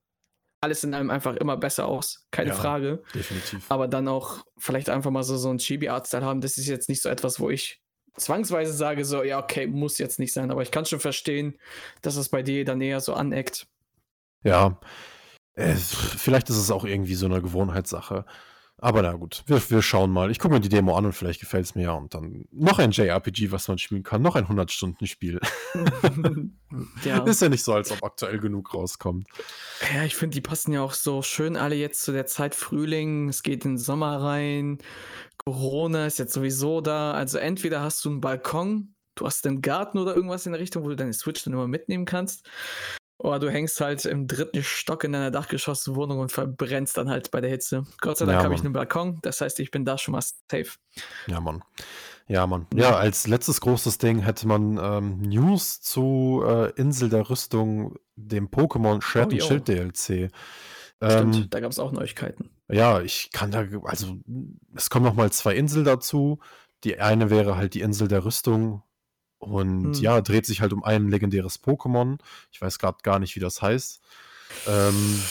alles 0.62 0.84
in 0.84 0.94
allem 0.94 1.10
einfach 1.10 1.34
immer 1.36 1.56
besser 1.56 1.86
aus, 1.86 2.24
keine 2.30 2.50
Ja. 2.50 2.54
Frage. 2.54 3.02
Definitiv. 3.14 3.68
Aber 3.68 3.88
dann 3.88 4.06
auch 4.06 4.44
vielleicht 4.56 4.90
einfach 4.90 5.10
mal 5.10 5.24
so, 5.24 5.36
so 5.36 5.50
ein 5.50 5.58
Chibi-Artstyle 5.58 6.24
haben, 6.24 6.40
das 6.40 6.56
ist 6.56 6.68
jetzt 6.68 6.88
nicht 6.88 7.02
so 7.02 7.08
etwas, 7.08 7.40
wo 7.40 7.50
ich 7.50 7.80
zwangsweise 8.16 8.72
sage, 8.72 9.04
so, 9.04 9.24
ja, 9.24 9.42
okay, 9.42 9.66
muss 9.66 9.98
jetzt 9.98 10.20
nicht 10.20 10.32
sein, 10.32 10.52
aber 10.52 10.62
ich 10.62 10.70
kann 10.70 10.84
schon 10.84 11.00
verstehen, 11.00 11.58
dass 12.00 12.14
es 12.14 12.28
bei 12.28 12.42
dir 12.44 12.64
dann 12.64 12.80
eher 12.80 13.00
so 13.00 13.14
aneckt. 13.14 13.66
Ja, 14.44 14.78
äh, 15.54 15.74
vielleicht 15.74 16.50
ist 16.50 16.56
es 16.56 16.70
auch 16.70 16.84
irgendwie 16.84 17.14
so 17.14 17.26
eine 17.26 17.42
Gewohnheitssache. 17.42 18.24
Aber 18.78 19.00
na 19.02 19.12
gut, 19.12 19.44
wir, 19.46 19.62
wir 19.70 19.80
schauen 19.80 20.10
mal. 20.10 20.32
Ich 20.32 20.40
gucke 20.40 20.54
mir 20.54 20.60
die 20.60 20.68
Demo 20.68 20.96
an 20.96 21.06
und 21.06 21.12
vielleicht 21.12 21.38
gefällt 21.38 21.66
es 21.66 21.76
mir 21.76 21.84
ja. 21.84 21.92
Und 21.92 22.14
dann 22.14 22.46
noch 22.50 22.80
ein 22.80 22.90
JRPG, 22.90 23.52
was 23.52 23.68
man 23.68 23.78
spielen 23.78 24.02
kann. 24.02 24.22
Noch 24.22 24.34
ein 24.34 24.46
100-Stunden-Spiel. 24.46 25.38
ja. 27.04 27.22
Ist 27.22 27.42
ja 27.42 27.48
nicht 27.48 27.62
so, 27.62 27.74
als 27.74 27.92
ob 27.92 28.02
aktuell 28.02 28.40
genug 28.40 28.74
rauskommt. 28.74 29.28
ja, 29.94 30.02
ich 30.02 30.16
finde, 30.16 30.34
die 30.34 30.40
passen 30.40 30.72
ja 30.72 30.82
auch 30.82 30.94
so 30.94 31.22
schön 31.22 31.56
alle 31.56 31.76
jetzt 31.76 32.02
zu 32.02 32.10
der 32.10 32.26
Zeit 32.26 32.56
Frühling, 32.56 33.28
es 33.28 33.44
geht 33.44 33.64
in 33.64 33.72
den 33.72 33.78
Sommer 33.78 34.20
rein, 34.20 34.78
Corona 35.44 36.06
ist 36.06 36.18
jetzt 36.18 36.32
sowieso 36.32 36.80
da, 36.80 37.12
also 37.12 37.38
entweder 37.38 37.82
hast 37.82 38.04
du 38.04 38.10
einen 38.10 38.20
Balkon, 38.20 38.94
du 39.14 39.26
hast 39.26 39.46
einen 39.46 39.62
Garten 39.62 39.98
oder 39.98 40.14
irgendwas 40.14 40.46
in 40.46 40.52
der 40.52 40.60
Richtung, 40.60 40.84
wo 40.84 40.88
du 40.88 40.96
deine 40.96 41.12
Switch 41.12 41.44
dann 41.44 41.52
immer 41.52 41.68
mitnehmen 41.68 42.04
kannst, 42.04 42.48
oder 43.22 43.38
du 43.38 43.50
hängst 43.50 43.80
halt 43.80 44.04
im 44.04 44.26
dritten 44.26 44.62
Stock 44.62 45.04
in 45.04 45.12
deiner 45.12 45.30
Dachgeschosswohnung 45.30 46.18
und 46.18 46.32
verbrennst 46.32 46.96
dann 46.96 47.08
halt 47.08 47.30
bei 47.30 47.40
der 47.40 47.50
Hitze. 47.50 47.84
Gott 48.00 48.18
sei 48.18 48.26
Dank 48.26 48.38
Ja, 48.38 48.44
habe 48.44 48.54
ich 48.54 48.60
einen 48.60 48.72
Balkon, 48.72 49.20
das 49.22 49.40
heißt, 49.40 49.60
ich 49.60 49.70
bin 49.70 49.84
da 49.84 49.96
schon 49.96 50.12
mal 50.12 50.20
safe. 50.20 50.72
Ja, 51.28 51.40
Mann. 51.40 51.62
Ja, 52.26 52.46
Mann. 52.46 52.66
Ja, 52.74 52.96
als 52.96 53.26
letztes 53.26 53.60
großes 53.60 53.98
Ding 53.98 54.20
hätte 54.20 54.46
man 54.48 54.78
ähm, 54.82 55.18
News 55.20 55.80
zu 55.80 56.42
äh, 56.46 56.70
Insel 56.72 57.08
der 57.08 57.30
Rüstung, 57.30 57.96
dem 58.16 58.48
Pokémon 58.48 59.00
Schwert 59.02 59.32
Oh, 59.32 59.34
und. 59.34 59.42
Schild 59.42 59.68
DLC. 59.68 59.92
Stimmt, 59.92 60.32
Ähm, 61.00 61.46
da 61.50 61.60
gab 61.60 61.70
es 61.70 61.78
auch 61.78 61.92
Neuigkeiten. 61.92 62.50
Ja, 62.70 63.00
ich 63.00 63.30
kann 63.32 63.50
da, 63.50 63.66
also 63.84 64.16
es 64.74 64.88
kommen 64.88 65.04
noch 65.04 65.14
mal 65.14 65.30
zwei 65.30 65.54
Inseln 65.54 65.84
dazu. 65.84 66.38
Die 66.84 66.98
eine 67.00 67.30
wäre 67.30 67.56
halt 67.56 67.74
die 67.74 67.80
Insel 67.80 68.08
der 68.08 68.24
Rüstung 68.24 68.82
und 69.42 69.96
Hm. 69.96 70.02
ja, 70.02 70.20
dreht 70.20 70.46
sich 70.46 70.60
halt 70.60 70.72
um 70.72 70.84
ein 70.84 71.08
legendäres 71.08 71.62
Pokémon. 71.62 72.18
Ich 72.52 72.62
weiß 72.62 72.78
gerade 72.78 72.98
gar 73.02 73.18
nicht, 73.18 73.34
wie 73.36 73.40
das 73.40 73.60
heißt. 73.60 74.00
Ähm, 74.68 75.22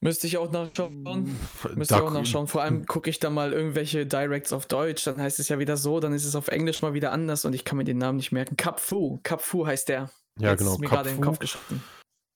Müsste 0.00 0.26
ich 0.26 0.36
auch 0.36 0.50
nachschauen. 0.50 1.36
Müsste 1.74 1.94
ich 1.94 2.00
auch 2.00 2.12
nachschauen. 2.12 2.48
Vor 2.48 2.62
allem 2.62 2.86
gucke 2.86 3.08
ich 3.08 3.20
da 3.20 3.30
mal 3.30 3.52
irgendwelche 3.52 4.04
Directs 4.04 4.52
auf 4.52 4.66
Deutsch, 4.66 5.04
dann 5.04 5.18
heißt 5.20 5.38
es 5.38 5.48
ja 5.48 5.60
wieder 5.60 5.76
so, 5.76 6.00
dann 6.00 6.12
ist 6.12 6.24
es 6.24 6.34
auf 6.34 6.48
Englisch 6.48 6.82
mal 6.82 6.92
wieder 6.92 7.12
anders 7.12 7.44
und 7.44 7.54
ich 7.54 7.64
kann 7.64 7.78
mir 7.78 7.84
den 7.84 7.98
Namen 7.98 8.16
nicht 8.16 8.32
merken. 8.32 8.56
Kapfu, 8.56 9.20
Kapfu 9.22 9.64
heißt 9.64 9.88
der. 9.88 10.10
Ja, 10.40 10.50
Jetzt 10.50 10.58
genau. 10.58 10.72
Ist 10.72 10.80
mir 10.80 10.88
gerade 10.88 11.10
in 11.10 11.16
den. 11.16 11.24
Kopf 11.24 11.38
geschossen. 11.38 11.82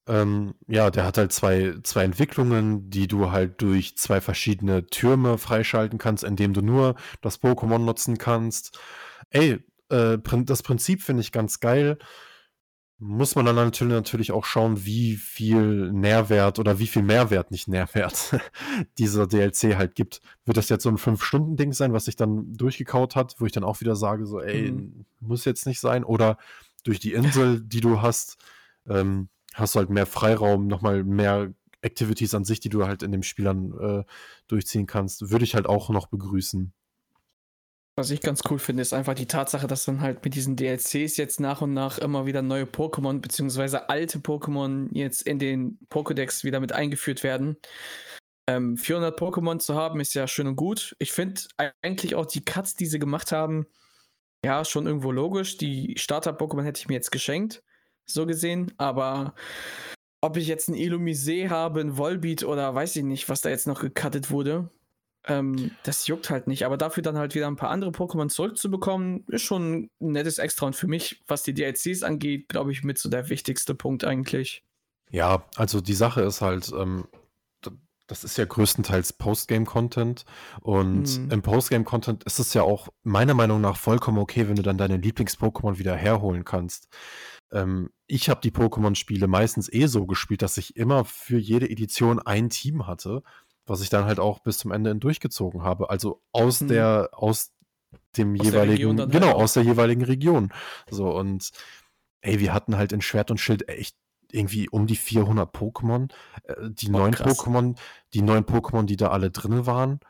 Ähm, 0.09 0.55
ja, 0.69 0.91
der 0.93 1.05
hat 1.05 1.19
halt 1.19 1.33
zwei, 1.33 1.75
zwei 1.83 2.05
Entwicklungen, 2.05 2.89
die 2.91 3.09
du 3.09 3.33
halt 3.33 3.61
durch 3.61 3.97
zwei 3.97 4.21
verschiedene 4.21 4.87
Türme 4.87 5.37
freischalten 5.37 5.99
kannst, 5.99 6.23
indem 6.23 6.53
du 6.53 6.63
nur 6.63 6.95
das 7.23 7.43
Pokémon 7.43 7.79
nutzen 7.79 8.17
kannst. 8.17 8.79
Ey, 9.31 9.59
äh, 9.89 10.19
das 10.45 10.63
Prinzip 10.63 11.03
finde 11.03 11.21
ich 11.23 11.33
ganz 11.33 11.61
geil. 11.61 11.99
Muss 12.99 13.35
man 13.35 13.45
dann 13.45 13.57
natürlich, 13.57 13.93
natürlich 13.93 14.33
auch 14.33 14.47
schauen, 14.47 14.87
wie 14.87 15.17
viel 15.17 15.93
Nährwert 15.93 16.59
oder 16.59 16.79
wie 16.79 16.87
viel 16.87 17.03
Mehrwert, 17.03 17.51
nicht 17.51 17.69
Nährwert, 17.69 18.41
dieser 18.99 19.27
DLC 19.27 19.77
halt 19.77 19.95
gibt. 19.95 20.23
Wird 20.47 20.57
das 20.57 20.71
jetzt 20.71 20.83
so 20.85 20.89
ein 20.89 20.97
5-Stunden-Ding 20.97 21.75
sein, 21.75 21.93
was 21.93 22.07
sich 22.07 22.17
dann 22.17 22.55
durchgekaut 22.55 23.15
hat, 23.15 23.35
wo 23.39 23.45
ich 23.45 23.53
dann 23.53 23.65
auch 23.65 23.83
wieder 23.83 23.97
sage, 23.97 24.25
so, 24.27 24.41
ey, 24.41 24.73
Mhm. 24.73 25.05
muss 25.21 25.45
jetzt 25.45 25.67
nicht 25.67 25.79
sein. 25.79 26.05
Oder 26.05 26.39
durch 26.85 26.99
die 26.99 27.13
Insel, 27.13 27.61
die 27.61 27.83
du 27.83 28.01
hast, 28.01 28.39
ähm, 28.89 29.29
hast 29.53 29.75
du 29.75 29.81
halt 29.81 29.91
mehr 29.91 30.07
Freiraum, 30.07 30.67
nochmal 30.67 31.05
mehr 31.05 31.53
Activities 31.83 32.35
an 32.35 32.45
sich, 32.47 32.61
die 32.61 32.71
du 32.71 32.87
halt 32.87 33.03
in 33.03 33.13
dem 33.13 33.23
Spiel 33.23 33.45
dann 33.45 33.73
äh, 33.79 34.05
durchziehen 34.49 34.87
kannst. 34.87 35.31
Würde 35.31 35.45
ich 35.45 35.55
halt 35.55 35.67
auch 35.67 35.91
noch 35.91 36.07
begrüßen. 36.07 36.73
Was 37.99 38.11
ich 38.11 38.21
ganz 38.21 38.43
cool 38.51 38.59
finde, 38.59 38.83
ist 38.83 38.93
einfach 38.93 39.15
die 39.15 39.27
Tatsache, 39.27 39.67
dass 39.67 39.87
dann 39.87 40.03
halt 40.03 40.23
mit 40.23 40.35
diesen 40.35 40.55
DLCs 40.55 41.17
jetzt 41.17 41.41
nach 41.41 41.63
und 41.63 41.73
nach 41.73 41.97
immer 41.97 42.27
wieder 42.27 42.43
neue 42.43 42.65
Pokémon 42.65 43.21
beziehungsweise 43.21 43.89
alte 43.89 44.19
Pokémon 44.19 44.89
jetzt 44.93 45.23
in 45.23 45.39
den 45.39 45.79
Pokédex 45.89 46.45
wieder 46.45 46.61
mit 46.61 46.73
eingeführt 46.73 47.23
werden. 47.23 47.57
Ähm, 48.47 48.77
400 48.77 49.19
Pokémon 49.19 49.59
zu 49.61 49.75
haben 49.75 49.99
ist 50.01 50.13
ja 50.13 50.29
schön 50.29 50.47
und 50.47 50.57
gut. 50.57 50.95
Ich 50.99 51.13
finde 51.13 51.41
eigentlich 51.81 52.15
auch 52.15 52.27
die 52.27 52.45
Cuts, 52.45 52.75
die 52.75 52.85
sie 52.85 52.99
gemacht 52.99 53.33
haben, 53.33 53.67
ja, 54.45 54.65
schon 54.67 54.87
irgendwo 54.87 55.11
logisch. 55.11 55.57
Die 55.57 55.95
Starter-Pokémon 55.97 56.65
hätte 56.65 56.81
ich 56.81 56.89
mir 56.89 56.95
jetzt 56.95 57.11
geschenkt, 57.11 57.65
so 58.05 58.27
gesehen. 58.27 58.73
Aber 58.77 59.35
ob 60.21 60.37
ich 60.37 60.49
jetzt 60.49 60.69
ein 60.69 60.75
Illumise 60.75 61.49
habe, 61.49 61.81
ein 61.81 61.97
Volbeat 61.97 62.45
oder 62.45 62.75
weiß 62.75 62.97
ich 62.97 63.05
nicht, 63.05 63.29
was 63.31 63.41
da 63.41 63.49
jetzt 63.49 63.67
noch 63.67 63.81
gecuttet 63.81 64.31
wurde, 64.31 64.71
ähm, 65.27 65.73
das 65.83 66.07
juckt 66.07 66.31
halt 66.31 66.47
nicht. 66.47 66.65
Aber 66.65 66.77
dafür 66.77 67.03
dann 67.03 67.19
halt 67.19 67.35
wieder 67.35 67.47
ein 67.47 67.57
paar 67.57 67.71
andere 67.71 67.91
Pokémon 67.91 68.29
zurückzubekommen, 68.29 69.25
ist 69.29 69.43
schon 69.43 69.91
ein 70.01 70.13
nettes 70.13 70.39
Extra. 70.39 70.67
Und 70.67 70.77
für 70.77 70.87
mich, 70.87 71.23
was 71.27 71.43
die 71.43 71.55
DLCs 71.55 72.03
angeht, 72.03 72.49
glaube 72.49 72.73
ich, 72.73 72.85
mit 72.85 72.99
so 72.99 73.09
der 73.09 73.29
wichtigste 73.29 73.75
Punkt 73.75 74.05
eigentlich. 74.05 74.63
Ja, 75.11 75.45
also 75.57 75.81
die 75.81 75.95
Sache 75.95 76.23
ist 76.23 76.41
halt, 76.41 76.73
ähm, 76.77 77.07
das 78.09 78.23
ist 78.23 78.39
ja 78.39 78.45
größtenteils 78.45 79.15
Postgame-Content 79.15 80.25
und 80.61 81.19
Mhm. 81.25 81.31
im 81.33 81.43
Postgame-Content 81.43 82.23
ist 82.23 82.39
es 82.39 82.55
ja 82.55 82.63
auch 82.63 82.89
meiner 83.03 83.35
Meinung 83.35 83.61
nach 83.61 83.77
vollkommen 83.77 84.19
okay, 84.19 84.49
wenn 84.49 84.55
du 84.55 84.63
dann 84.63 84.79
deine 84.79 84.97
Lieblings-Pokémon 84.97 85.79
wieder 85.79 85.97
herholen 85.97 86.45
kannst. 86.45 86.89
Ähm, 87.51 87.91
ich 88.07 88.29
habe 88.29 88.41
die 88.41 88.53
Pokémon-Spiele 88.53 89.27
meistens 89.27 89.73
eh 89.73 89.87
so 89.87 90.07
gespielt, 90.07 90.43
dass 90.43 90.57
ich 90.57 90.77
immer 90.77 91.05
für 91.05 91.39
jede 91.39 91.69
Edition 91.69 92.21
ein 92.21 92.49
Team 92.49 92.87
hatte, 92.87 93.25
was 93.67 93.81
ich 93.81 93.89
dann 93.91 94.05
halt 94.05 94.19
auch 94.21 94.39
bis 94.41 94.59
zum 94.59 94.73
Ende 94.73 94.91
hin 94.91 95.01
durchgezogen 95.01 95.63
habe. 95.63 95.91
Also 95.91 96.23
aus 96.33 96.61
Mhm. 96.61 96.69
der, 96.69 97.11
aus 97.13 97.53
dem 98.17 98.35
Aus 98.39 98.47
jeweiligen, 98.47 98.99
halt 98.99 99.13
genau, 99.13 99.33
auch. 99.33 99.43
aus 99.43 99.53
der 99.55 99.65
jeweiligen 99.65 100.03
Region. 100.05 100.53
So 100.91 101.11
und 101.17 101.51
ey, 102.23 102.41
wir 102.41 102.53
hatten 102.55 102.77
halt 102.77 102.93
in 102.93 103.03
Schwert 103.03 103.31
und 103.31 103.39
Schild 103.39 103.69
echt 103.69 103.97
irgendwie 104.33 104.69
um 104.69 104.87
die 104.87 104.97
400 104.97 105.55
Pokémon. 105.55 106.11
Äh, 106.45 106.55
Die 106.71 106.87
Boah, 106.89 106.99
neuen. 107.01 107.15
Pokémon, 107.15 107.77
die 108.15 108.23
neuen 108.23 108.45
Pokémon, 108.45 108.85
die 108.85 108.97
da 108.97 109.09
alle 109.09 109.31
drin 109.31 109.67
waren, 109.67 110.01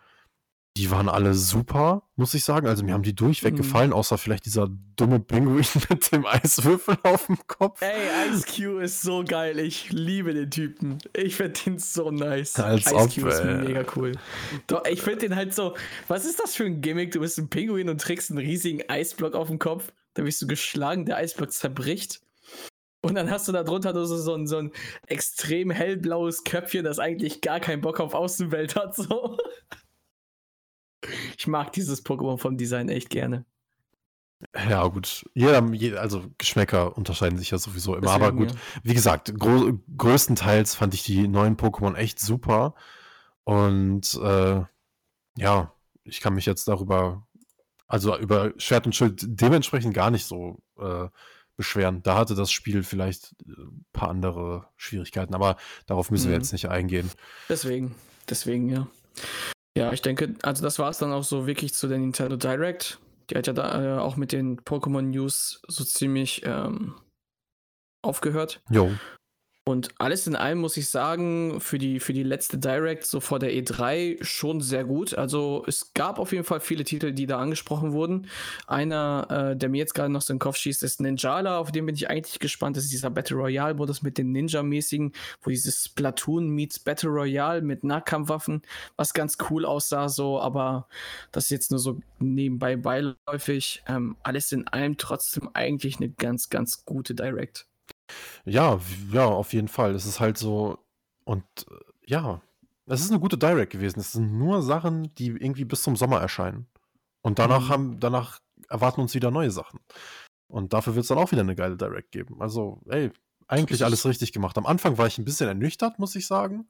die 0.77 0.91
waren 0.91 1.09
alle 1.09 1.35
super, 1.35 2.03
muss 2.17 2.35
ich 2.35 2.45
sagen. 2.45 2.67
Also 2.67 2.85
mir 2.85 2.93
haben 2.95 3.03
die 3.03 3.15
durchweg 3.15 3.55
Mhm. 3.55 3.57
gefallen, 3.59 3.93
außer 3.93 4.19
vielleicht 4.19 4.47
dieser 4.47 4.69
dumme 4.97 5.21
Pinguin 5.21 5.65
mit 5.91 6.13
dem 6.13 6.27
Eiswürfel 6.27 6.97
auf 7.03 7.27
dem 7.27 7.39
Kopf. 7.47 7.81
Ey, 7.83 8.31
Ice 8.31 8.45
Q 8.47 8.79
ist 8.79 9.03
so 9.03 9.25
geil. 9.25 9.59
Ich 9.59 9.91
liebe 9.91 10.35
den 10.35 10.51
Typen. 10.51 10.99
Ich 11.15 11.37
finde 11.37 11.59
den 11.65 11.79
so 11.79 12.11
nice. 12.11 12.57
Als 12.59 12.87
Ice 12.87 12.95
ob, 12.95 13.15
Q 13.15 13.27
ist 13.27 13.41
äh. 13.41 13.55
mega 13.57 13.85
cool. 13.97 14.13
Doch, 14.67 14.85
ich 14.85 15.03
finde 15.03 15.21
den 15.21 15.37
halt 15.37 15.55
so. 15.55 15.75
Was 16.09 16.25
ist 16.25 16.39
das 16.41 16.55
für 16.55 16.65
ein 16.65 16.81
Gimmick? 16.81 17.13
Du 17.13 17.21
bist 17.21 17.39
ein 17.39 17.49
Pinguin 17.49 17.89
und 17.89 18.01
trägst 18.01 18.31
einen 18.31 18.39
riesigen 18.39 18.83
Eisblock 18.89 19.35
auf 19.35 19.49
dem 19.49 19.59
Kopf. 19.59 19.93
Da 20.15 20.25
wirst 20.25 20.41
du 20.43 20.47
geschlagen, 20.47 21.05
der 21.07 21.17
Eisblock 21.17 21.53
zerbricht. 21.53 22.21
Und 23.03 23.15
dann 23.15 23.31
hast 23.31 23.47
du 23.47 23.53
da 23.53 23.63
drunter 23.63 23.93
nur 23.93 24.07
so, 24.07 24.17
so, 24.17 24.35
ein, 24.35 24.47
so 24.47 24.57
ein 24.59 24.73
extrem 25.07 25.71
hellblaues 25.71 26.43
Köpfchen, 26.45 26.85
das 26.85 26.99
eigentlich 26.99 27.41
gar 27.41 27.61
keinen 27.61 27.81
Bock 27.81 28.01
auf 28.01 28.15
Außenwelt 28.15 28.75
hat. 28.75 28.97
So. 28.97 29.39
Ich 31.39 31.47
mag 31.47 31.73
dieses 31.73 32.05
Pokémon 32.05 32.39
vom 32.39 32.57
Design 32.57 32.89
echt 32.89 33.11
gerne. 33.11 33.45
Ja, 34.69 34.87
gut. 34.89 35.25
Jeder, 35.35 35.65
je, 35.73 35.97
also 35.97 36.25
Geschmäcker 36.39 36.97
unterscheiden 36.97 37.39
sich 37.39 37.51
ja 37.51 37.59
sowieso 37.59 37.95
immer. 37.95 38.07
Deswegen, 38.07 38.25
aber 38.25 38.33
gut, 38.37 38.51
ja. 38.51 38.59
wie 38.83 38.95
gesagt, 38.95 39.33
größtenteils 39.39 40.75
fand 40.75 40.95
ich 40.95 41.05
die 41.05 41.27
neuen 41.27 41.57
Pokémon 41.57 41.95
echt 41.95 42.21
super. 42.21 42.75
Und 43.45 44.15
äh, 44.23 44.63
ja, 45.37 45.73
ich 46.05 46.21
kann 46.21 46.35
mich 46.35 46.47
jetzt 46.47 46.69
darüber, 46.69 47.27
also 47.87 48.17
über 48.19 48.53
Schwert 48.59 48.87
und 48.87 48.95
Schild 48.95 49.25
dementsprechend 49.27 49.95
gar 49.95 50.11
nicht 50.11 50.27
so 50.27 50.59
äh, 50.79 51.09
beschweren. 51.57 52.03
Da 52.03 52.19
hatte 52.19 52.35
das 52.35 52.51
Spiel 52.51 52.83
vielleicht 52.83 53.35
ein 53.47 53.53
äh, 53.53 53.99
paar 53.99 54.11
andere 54.11 54.69
Schwierigkeiten, 54.77 55.35
aber 55.35 55.57
darauf 55.87 56.11
müssen 56.11 56.27
mhm. 56.27 56.33
wir 56.33 56.39
jetzt 56.39 56.53
nicht 56.53 56.69
eingehen. 56.69 57.11
Deswegen, 57.49 57.95
deswegen, 58.29 58.69
ja. 58.69 58.87
Ja, 59.77 59.93
ich 59.93 60.01
denke, 60.01 60.35
also 60.43 60.63
das 60.63 60.79
war 60.79 60.89
es 60.89 60.99
dann 60.99 61.13
auch 61.13 61.23
so 61.23 61.47
wirklich 61.47 61.75
zu 61.75 61.87
der 61.87 61.99
Nintendo 61.99 62.37
Direct. 62.37 62.99
Die 63.29 63.37
hat 63.37 63.47
ja 63.47 63.53
da 63.53 63.97
äh, 63.97 64.01
auch 64.01 64.17
mit 64.17 64.33
den 64.33 64.59
Pokémon 64.61 65.03
News 65.03 65.61
so 65.69 65.85
ziemlich 65.85 66.43
ähm, 66.47 66.95
aufgehört. 68.03 68.63
Jo. 68.71 68.91
Und 69.69 69.89
alles 69.99 70.29
in 70.29 70.37
allem 70.37 70.59
muss 70.59 70.77
ich 70.77 70.89
sagen, 70.89 71.61
für 71.61 71.79
die, 71.79 71.99
für 71.99 72.13
die 72.13 72.23
letzte 72.23 72.57
Direct, 72.57 73.05
so 73.05 73.19
vor 73.19 73.41
der 73.41 73.51
E3, 73.51 74.23
schon 74.23 74.61
sehr 74.61 74.85
gut. 74.85 75.19
Also 75.19 75.65
es 75.67 75.93
gab 75.93 76.21
auf 76.21 76.31
jeden 76.31 76.45
Fall 76.45 76.61
viele 76.61 76.85
Titel, 76.85 77.11
die 77.11 77.27
da 77.27 77.41
angesprochen 77.41 77.91
wurden. 77.91 78.29
Einer, 78.69 79.27
äh, 79.29 79.57
der 79.57 79.69
mir 79.69 79.79
jetzt 79.79 79.95
gerade 79.95 80.09
noch 80.09 80.23
so 80.23 80.33
in 80.33 80.37
den 80.37 80.41
Kopf 80.41 80.57
schießt, 80.57 80.85
ist 80.85 81.01
Ninjala, 81.01 81.59
auf 81.59 81.73
den 81.73 81.85
bin 81.85 81.97
ich 81.97 82.09
eigentlich 82.09 82.39
gespannt. 82.39 82.77
Das 82.77 82.85
ist 82.85 82.93
dieser 82.93 83.11
Battle 83.11 83.39
Royale-Modus 83.39 84.03
mit 84.03 84.19
den 84.19 84.31
Ninja-mäßigen, 84.31 85.13
wo 85.43 85.51
dieses 85.51 85.89
Platoon 85.89 86.49
meets 86.49 86.79
Battle 86.79 87.11
Royale 87.11 87.61
mit 87.61 87.83
Nahkampfwaffen, 87.83 88.63
was 88.95 89.15
ganz 89.15 89.37
cool 89.51 89.65
aussah, 89.65 90.09
so, 90.09 90.41
aber 90.41 90.87
das 91.33 91.47
ist 91.47 91.51
jetzt 91.51 91.71
nur 91.73 91.81
so 91.81 91.99
nebenbei 92.21 92.77
beiläufig. 92.77 93.83
Ähm, 93.89 94.15
alles 94.23 94.53
in 94.53 94.69
allem 94.69 94.97
trotzdem 94.97 95.51
eigentlich 95.55 95.97
eine 95.97 96.09
ganz, 96.09 96.51
ganz 96.51 96.85
gute 96.85 97.17
Direct. 97.17 97.67
Ja, 98.45 98.79
ja, 99.13 99.27
auf 99.27 99.53
jeden 99.53 99.69
Fall. 99.69 99.95
Es 99.95 100.07
ist 100.07 100.21
halt 100.21 100.39
so 100.39 100.79
und, 101.25 101.45
äh, 101.71 101.75
ja, 102.07 102.41
es 102.87 103.01
ist 103.01 103.11
eine 103.11 103.21
gute 103.21 103.39
Direct 103.39 103.73
gewesen. 103.73 103.99
Es 104.01 104.13
sind 104.13 104.33
nur 104.39 104.63
Sachen, 104.63 105.15
die 105.17 105.29
irgendwie 105.29 105.65
bis 105.65 105.83
zum 105.83 105.97
Sommer 105.97 106.21
erscheinen. 106.21 106.67
Und 107.23 107.39
danach 107.41 107.69
Mhm. 107.69 107.69
haben 107.69 108.01
danach 108.01 108.41
erwarten 108.69 109.01
uns 109.01 109.15
wieder 109.15 109.31
neue 109.31 109.51
Sachen. 109.51 109.81
Und 110.49 110.73
dafür 110.73 110.95
wird 110.95 111.05
es 111.05 111.09
dann 111.09 111.19
auch 111.19 111.33
wieder 111.33 111.43
eine 111.43 111.57
geile 111.57 111.77
Direct 111.77 112.13
geben. 112.13 112.41
Also, 112.43 112.83
ey, 112.89 113.13
eigentlich 113.49 113.85
alles 113.85 114.07
richtig 114.07 114.33
gemacht. 114.33 114.59
Am 114.59 114.67
Anfang 114.67 114.99
war 114.99 115.07
ich 115.09 115.19
ein 115.19 115.25
bisschen 115.25 115.49
ernüchtert, 115.49 115.99
muss 115.99 116.17
ich 116.17 116.27
sagen. 116.27 116.69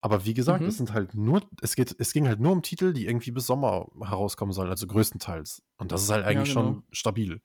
Aber 0.00 0.24
wie 0.24 0.34
gesagt, 0.34 0.66
es 0.66 0.74
mhm. 0.74 0.86
sind 0.86 0.92
halt 0.94 1.14
nur 1.14 1.42
es 1.60 1.76
geht 1.76 1.94
es 1.98 2.12
ging 2.12 2.26
halt 2.26 2.40
nur 2.40 2.52
um 2.52 2.62
Titel, 2.62 2.92
die 2.92 3.06
irgendwie 3.06 3.30
bis 3.30 3.46
Sommer 3.46 3.86
herauskommen 4.00 4.52
sollen, 4.52 4.70
also 4.70 4.86
größtenteils. 4.88 5.62
Und 5.76 5.92
das 5.92 6.02
ist 6.02 6.10
halt 6.10 6.26
Ja, 6.26 6.26
eigentlich 6.26 6.48
genau. 6.48 6.52
schon 6.52 6.82
stabil. 6.90 7.40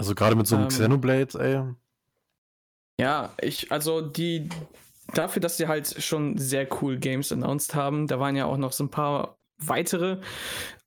Also 0.00 0.14
gerade 0.14 0.34
mit 0.34 0.46
so 0.46 0.56
einem 0.56 0.64
ähm, 0.64 0.68
Xenoblade, 0.70 1.38
ey. 1.38 1.74
Ja, 2.98 3.34
ich, 3.38 3.70
also 3.70 4.00
die, 4.00 4.48
dafür, 5.12 5.42
dass 5.42 5.58
sie 5.58 5.68
halt 5.68 6.02
schon 6.02 6.38
sehr 6.38 6.66
cool 6.80 6.96
Games 6.96 7.30
announced 7.32 7.74
haben, 7.74 8.06
da 8.06 8.18
waren 8.18 8.34
ja 8.34 8.46
auch 8.46 8.56
noch 8.56 8.72
so 8.72 8.84
ein 8.84 8.90
paar 8.90 9.36
weitere, 9.58 10.22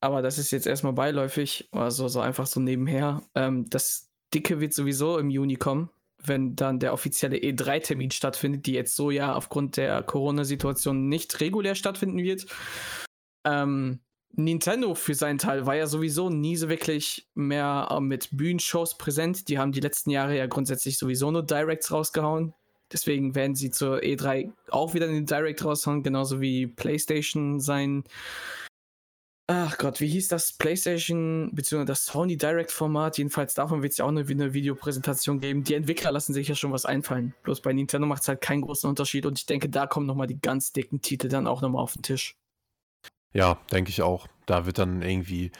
aber 0.00 0.20
das 0.20 0.38
ist 0.38 0.50
jetzt 0.50 0.66
erstmal 0.66 0.94
beiläufig, 0.94 1.68
also 1.70 2.08
so 2.08 2.18
einfach 2.18 2.48
so 2.48 2.58
nebenher. 2.58 3.22
Ähm, 3.36 3.70
das 3.70 4.10
Dicke 4.34 4.58
wird 4.58 4.74
sowieso 4.74 5.16
im 5.18 5.30
Juni 5.30 5.54
kommen, 5.54 5.90
wenn 6.20 6.56
dann 6.56 6.80
der 6.80 6.92
offizielle 6.92 7.36
E3-Termin 7.36 8.10
stattfindet, 8.10 8.66
die 8.66 8.72
jetzt 8.72 8.96
so 8.96 9.12
ja 9.12 9.36
aufgrund 9.36 9.76
der 9.76 10.02
Corona-Situation 10.02 11.08
nicht 11.08 11.40
regulär 11.40 11.76
stattfinden 11.76 12.18
wird. 12.18 12.46
Ähm, 13.44 14.00
Nintendo 14.36 14.94
für 14.94 15.14
seinen 15.14 15.38
Teil 15.38 15.66
war 15.66 15.76
ja 15.76 15.86
sowieso 15.86 16.30
nie 16.30 16.56
so 16.56 16.68
wirklich 16.68 17.26
mehr 17.34 17.88
äh, 17.90 18.00
mit 18.00 18.28
Bühnenshows 18.32 18.98
präsent. 18.98 19.48
Die 19.48 19.58
haben 19.58 19.72
die 19.72 19.80
letzten 19.80 20.10
Jahre 20.10 20.36
ja 20.36 20.46
grundsätzlich 20.46 20.98
sowieso 20.98 21.30
nur 21.30 21.44
Directs 21.44 21.92
rausgehauen. 21.92 22.54
Deswegen 22.92 23.34
werden 23.34 23.56
sie 23.56 23.70
zur 23.70 23.98
E3 23.98 24.52
auch 24.70 24.94
wieder 24.94 25.06
den 25.06 25.26
Direct 25.26 25.64
raushauen, 25.64 26.02
genauso 26.02 26.40
wie 26.40 26.66
PlayStation 26.66 27.58
sein. 27.58 28.04
Ach 29.46 29.76
Gott, 29.76 30.00
wie 30.00 30.08
hieß 30.08 30.28
das? 30.28 30.52
PlayStation 30.52 31.50
bzw. 31.52 31.84
das 31.84 32.06
Sony 32.06 32.36
Direct 32.36 32.70
Format. 32.70 33.18
Jedenfalls 33.18 33.54
davon 33.54 33.82
wird 33.82 33.92
es 33.92 33.98
ja 33.98 34.04
auch 34.04 34.10
eine, 34.10 34.20
eine 34.20 34.54
Videopräsentation 34.54 35.40
geben. 35.40 35.64
Die 35.64 35.74
Entwickler 35.74 36.12
lassen 36.12 36.32
sich 36.32 36.48
ja 36.48 36.54
schon 36.54 36.72
was 36.72 36.86
einfallen. 36.86 37.34
Bloß 37.42 37.60
bei 37.60 37.72
Nintendo 37.72 38.06
macht 38.06 38.22
es 38.22 38.28
halt 38.28 38.40
keinen 38.40 38.62
großen 38.62 38.88
Unterschied 38.88 39.26
und 39.26 39.38
ich 39.38 39.46
denke, 39.46 39.68
da 39.68 39.86
kommen 39.86 40.06
nochmal 40.06 40.26
die 40.26 40.40
ganz 40.40 40.72
dicken 40.72 41.02
Titel 41.02 41.28
dann 41.28 41.46
auch 41.46 41.60
nochmal 41.60 41.82
auf 41.82 41.92
den 41.92 42.02
Tisch. 42.02 42.36
Ja, 43.34 43.58
denke 43.72 43.90
ich 43.90 44.00
auch. 44.02 44.26
Da 44.46 44.64
wird 44.66 44.78
dann 44.78 45.02
irgendwie 45.02 45.52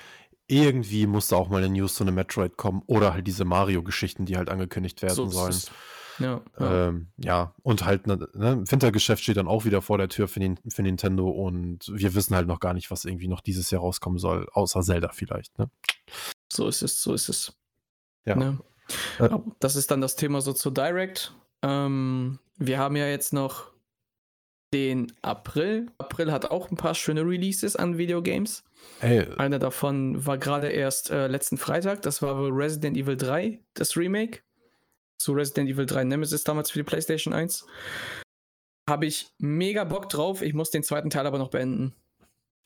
irgendwie 0.46 1.06
muss 1.06 1.28
da 1.28 1.36
auch 1.36 1.48
mal 1.48 1.58
eine 1.64 1.70
News 1.70 1.94
zu 1.94 2.04
einem 2.04 2.14
Metroid 2.14 2.56
kommen 2.56 2.82
oder 2.86 3.14
halt 3.14 3.26
diese 3.26 3.44
Mario-Geschichten, 3.44 4.26
die 4.26 4.36
halt 4.36 4.50
angekündigt 4.50 5.00
werden 5.02 5.14
So 5.14 5.26
sollen. 5.28 5.56
ja, 6.18 6.42
ja. 6.60 6.88
Ähm, 6.88 7.08
ja, 7.16 7.54
und 7.62 7.86
halt, 7.86 8.06
ne, 8.06 8.28
ne, 8.34 8.62
Wintergeschäft 8.70 9.22
steht 9.22 9.38
dann 9.38 9.48
auch 9.48 9.64
wieder 9.64 9.80
vor 9.80 9.96
der 9.96 10.10
Tür 10.10 10.28
für, 10.28 10.40
Nin- 10.40 10.58
für 10.68 10.82
Nintendo 10.82 11.28
und 11.30 11.90
wir 11.92 12.14
wissen 12.14 12.34
halt 12.36 12.46
noch 12.46 12.60
gar 12.60 12.74
nicht, 12.74 12.90
was 12.90 13.06
irgendwie 13.06 13.26
noch 13.26 13.40
dieses 13.40 13.70
Jahr 13.70 13.80
rauskommen 13.80 14.18
soll, 14.18 14.46
außer 14.52 14.82
Zelda 14.82 15.08
vielleicht, 15.12 15.58
ne? 15.58 15.70
So 16.52 16.68
ist 16.68 16.82
es, 16.82 17.02
so 17.02 17.14
ist 17.14 17.30
es. 17.30 17.56
Ja. 18.26 18.36
Ne? 18.36 18.58
Äh, 19.18 19.30
Das 19.60 19.76
ist 19.76 19.90
dann 19.90 20.02
das 20.02 20.14
Thema 20.14 20.42
so 20.42 20.52
zu 20.52 20.70
Direct. 20.70 21.34
Ähm, 21.62 22.38
wir 22.58 22.78
haben 22.78 22.96
ja 22.96 23.06
jetzt 23.06 23.32
noch 23.32 23.72
den 24.74 25.12
April. 25.22 25.86
April 25.98 26.32
hat 26.32 26.50
auch 26.50 26.70
ein 26.70 26.76
paar 26.76 26.96
schöne 26.96 27.22
Releases 27.22 27.76
an 27.76 27.96
Videogames. 27.96 28.64
Hey. 28.98 29.26
Einer 29.38 29.60
davon 29.60 30.26
war 30.26 30.36
gerade 30.36 30.68
erst 30.68 31.10
äh, 31.10 31.28
letzten 31.28 31.58
Freitag. 31.58 32.02
Das 32.02 32.20
war 32.22 32.36
Resident 32.52 32.96
Evil 32.96 33.16
3, 33.16 33.60
das 33.74 33.96
Remake. 33.96 34.40
Zu 35.16 35.32
Resident 35.32 35.70
Evil 35.70 35.86
3 35.86 36.04
Nemesis 36.04 36.42
damals 36.42 36.72
für 36.72 36.80
die 36.80 36.82
PlayStation 36.82 37.32
1. 37.32 37.64
Habe 38.90 39.06
ich 39.06 39.28
mega 39.38 39.84
Bock 39.84 40.08
drauf. 40.08 40.42
Ich 40.42 40.54
muss 40.54 40.70
den 40.70 40.82
zweiten 40.82 41.08
Teil 41.08 41.26
aber 41.26 41.38
noch 41.38 41.50
beenden. 41.50 41.94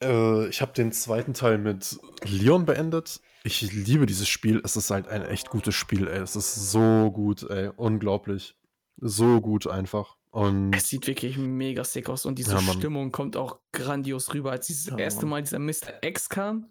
Äh, 0.03 0.49
ich 0.49 0.63
habe 0.63 0.73
den 0.73 0.93
zweiten 0.93 1.35
Teil 1.35 1.59
mit 1.59 2.01
Leon 2.25 2.65
beendet. 2.65 3.21
Ich 3.45 3.61
liebe 3.71 4.07
dieses 4.07 4.29
Spiel. 4.29 4.63
Es 4.65 4.77
ist 4.77 4.91
halt 4.91 5.09
ein 5.09 5.23
echt 5.23 5.51
gutes 5.51 5.75
Spiel, 5.75 6.09
ey. 6.09 6.21
Es 6.21 6.37
ist 6.37 6.73
so 6.73 7.11
gut, 7.13 7.43
ey. 7.51 7.71
Unglaublich. 7.77 8.57
So 8.97 9.43
gut 9.43 9.67
einfach. 9.67 10.18
Und 10.31 10.75
es 10.75 10.89
sieht 10.89 11.07
wirklich 11.07 11.39
mega 11.39 11.85
sick 11.85 12.09
aus 12.09 12.27
und 12.27 12.39
diese 12.39 12.53
ja, 12.53 12.61
Stimmung 12.61 13.13
kommt 13.13 13.37
auch 13.37 13.61
grandios 13.73 14.35
rüber. 14.35 14.53
Als 14.53 14.67
dieses 14.67 14.87
ja, 14.87 14.99
erste 14.99 15.27
Mal 15.27 15.43
dieser 15.43 15.59
Mr. 15.59 16.03
X 16.03 16.29
kam, 16.29 16.71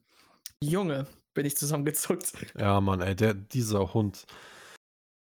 Junge, 0.61 1.07
bin 1.33 1.45
ich 1.45 1.57
zusammengezuckt. 1.57 2.33
Ja, 2.57 2.79
Mann, 2.81 3.01
ey, 3.01 3.15
der, 3.15 3.33
dieser 3.33 3.93
Hund, 3.93 4.25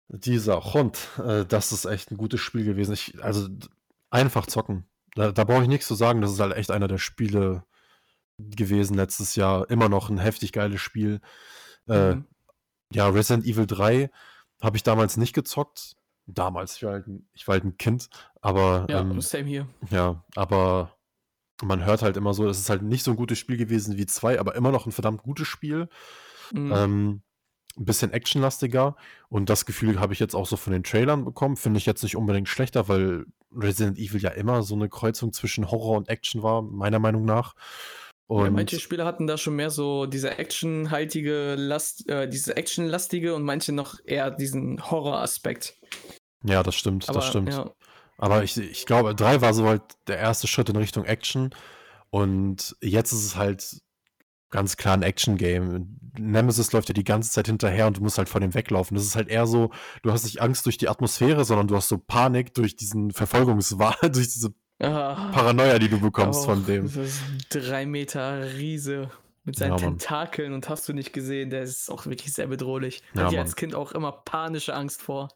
dieser 0.10 0.74
Hund, 0.74 1.00
äh, 1.24 1.46
das 1.46 1.72
ist 1.72 1.86
echt 1.86 2.12
ein 2.12 2.18
gutes 2.18 2.40
Spiel 2.40 2.66
gewesen. 2.66 2.94
Ich, 2.94 3.24
also 3.24 3.48
einfach 4.10 4.46
zocken. 4.46 4.86
Da, 5.16 5.32
da 5.32 5.44
brauche 5.44 5.64
ich 5.64 5.68
nichts 5.68 5.88
zu 5.88 5.96
sagen. 5.96 6.22
Das 6.22 6.32
ist 6.32 6.40
halt 6.40 6.56
echt 6.56 6.72
einer 6.72 6.88
der 6.88 6.98
Spiele 6.98 7.64
gewesen 8.38 8.96
letztes 8.96 9.36
Jahr. 9.36 9.70
Immer 9.70 9.90
noch 9.90 10.10
ein 10.10 10.20
heftig 10.20 10.52
geiles 10.52 10.82
Spiel. 10.82 11.20
Äh, 11.88 12.16
mhm. 12.16 12.26
Ja, 12.92 13.08
Resident 13.10 13.46
Evil 13.46 13.68
3 13.68 14.10
habe 14.62 14.78
ich 14.78 14.84
damals 14.84 15.18
nicht 15.18 15.34
gezockt 15.34 15.96
damals, 16.34 16.78
ich 16.78 16.84
war 16.84 16.94
halt 16.94 17.08
ein, 17.08 17.28
ich 17.34 17.48
war 17.48 17.54
halt 17.54 17.66
ein 17.66 17.78
Kind, 17.78 18.10
aber. 18.42 18.86
Ja, 18.90 19.02
ähm, 19.02 19.20
same 19.22 19.46
hier. 19.46 19.68
Ja, 19.90 20.24
aber 20.36 20.96
man 21.62 21.86
hört 21.86 22.02
halt 22.02 22.18
immer 22.18 22.34
so, 22.34 22.48
es 22.48 22.60
ist 22.60 22.70
halt 22.70 22.82
nicht 22.82 23.04
so 23.04 23.12
ein 23.12 23.18
gutes 23.18 23.38
Spiel 23.38 23.58
gewesen 23.58 23.98
wie 23.98 24.06
zwei, 24.06 24.40
aber 24.40 24.56
immer 24.56 24.72
noch 24.72 24.86
ein 24.86 24.92
verdammt 24.92 25.24
gutes 25.24 25.48
Spiel. 25.48 25.90
Mhm. 26.54 26.72
Ähm, 26.74 27.22
ein 27.78 27.86
bisschen 27.86 28.12
actionlastiger 28.12 28.96
und 29.30 29.50
das 29.50 29.66
Gefühl 29.66 30.00
habe 30.00 30.12
ich 30.14 30.20
jetzt 30.20 30.36
auch 30.36 30.46
so 30.46 30.58
von 30.58 30.74
den 30.74 30.84
Trailern 30.84 31.24
bekommen. 31.24 31.56
Finde 31.56 31.78
ich 31.78 31.86
jetzt 31.86 32.04
nicht 32.04 32.18
unbedingt 32.18 32.50
schlechter, 32.50 32.88
weil 32.88 33.26
Resident 33.56 33.98
Evil 33.98 34.22
ja 34.22 34.32
immer 34.32 34.64
so 34.64 34.76
eine 34.76 34.90
Kreuzung 34.90 35.32
zwischen 35.32 35.70
Horror 35.72 35.98
und 35.98 36.10
Action 36.10 36.44
war, 36.44 36.62
meiner 36.62 37.00
Meinung 37.00 37.26
nach. 37.26 37.56
Und 38.28 38.46
ja, 38.46 38.52
manche 38.52 38.80
Spieler 38.80 39.06
hatten 39.06 39.26
da 39.26 39.38
schon 39.38 39.56
mehr 39.56 39.72
so 39.72 40.06
diese 40.06 40.38
actionhaltige 40.38 41.56
Last, 41.56 42.08
äh, 42.10 42.30
diese 42.30 42.56
actionlastige 42.58 43.34
und 43.34 43.44
manche 43.44 43.72
noch 43.72 43.96
eher 44.04 44.30
diesen 44.30 44.92
Horror-Aspekt. 44.92 45.78
Ja, 46.44 46.64
das 46.64 46.76
stimmt, 46.76 47.10
Aber, 47.10 47.20
das 47.20 47.28
stimmt. 47.28 47.54
Ja. 47.54 47.72
Aber 48.18 48.44
ich, 48.44 48.58
ich 48.58 48.86
glaube, 48.86 49.16
3 49.16 49.42
war 49.42 49.54
so 49.54 49.66
halt 49.66 49.82
der 50.08 50.18
erste 50.18 50.48
Schritt 50.48 50.70
in 50.70 50.76
Richtung 50.76 51.06
Action. 51.06 51.52
Und 52.10 52.76
jetzt 52.82 53.12
ist 53.12 53.26
es 53.26 53.36
halt 53.36 53.82
ganz 54.50 54.78
klar 54.78 54.96
ein 54.96 55.04
Action-Game. 55.04 56.00
Nemesis 56.18 56.72
läuft 56.72 56.90
ja 56.90 56.94
die 56.94 57.04
ganze 57.04 57.32
Zeit 57.32 57.48
hinterher 57.48 57.88
und 57.88 57.98
du 57.98 58.02
musst 58.02 58.18
halt 58.18 58.30
vor 58.30 58.42
dem 58.42 58.54
weglaufen. 58.54 58.96
Das 58.96 59.06
ist 59.06 59.16
halt 59.16 59.30
eher 59.30 59.48
so, 59.48 59.72
du 60.02 60.12
hast 60.12 60.24
nicht 60.24 60.42
Angst 60.42 60.66
durch 60.66 60.78
die 60.78 60.90
Atmosphäre, 60.90 61.46
sondern 61.46 61.68
du 61.68 61.76
hast 61.76 61.88
so 61.88 61.98
Panik 61.98 62.54
durch 62.54 62.76
diesen 62.76 63.12
Verfolgungswahn, 63.12 63.96
durch 64.12 64.34
diese 64.34 64.54
ah, 64.80 65.30
Paranoia, 65.32 65.80
die 65.80 65.90
du 65.90 66.00
bekommst 66.00 66.46
von 66.46 66.66
dem. 66.66 66.92
Drei 67.50 67.86
Meter 67.86 68.54
Riese 68.54 69.12
mit 69.44 69.58
seinen 69.58 69.72
ja, 69.72 69.78
Tentakeln 69.78 70.54
und 70.54 70.68
hast 70.68 70.90
du 70.90 70.94
nicht 70.94 71.14
gesehen, 71.14 71.50
der 71.50 71.64
ist 71.64 71.90
auch 71.90 72.06
wirklich 72.06 72.34
sehr 72.34 72.48
bedrohlich. 72.48 73.04
Da 73.14 73.22
ja, 73.22 73.26
hatte 73.26 73.36
ich 73.36 73.42
als 73.42 73.56
Kind 73.56 73.76
auch 73.76 73.92
immer 73.92 74.12
panische 74.12 74.74
Angst 74.74 75.02
vor. 75.02 75.30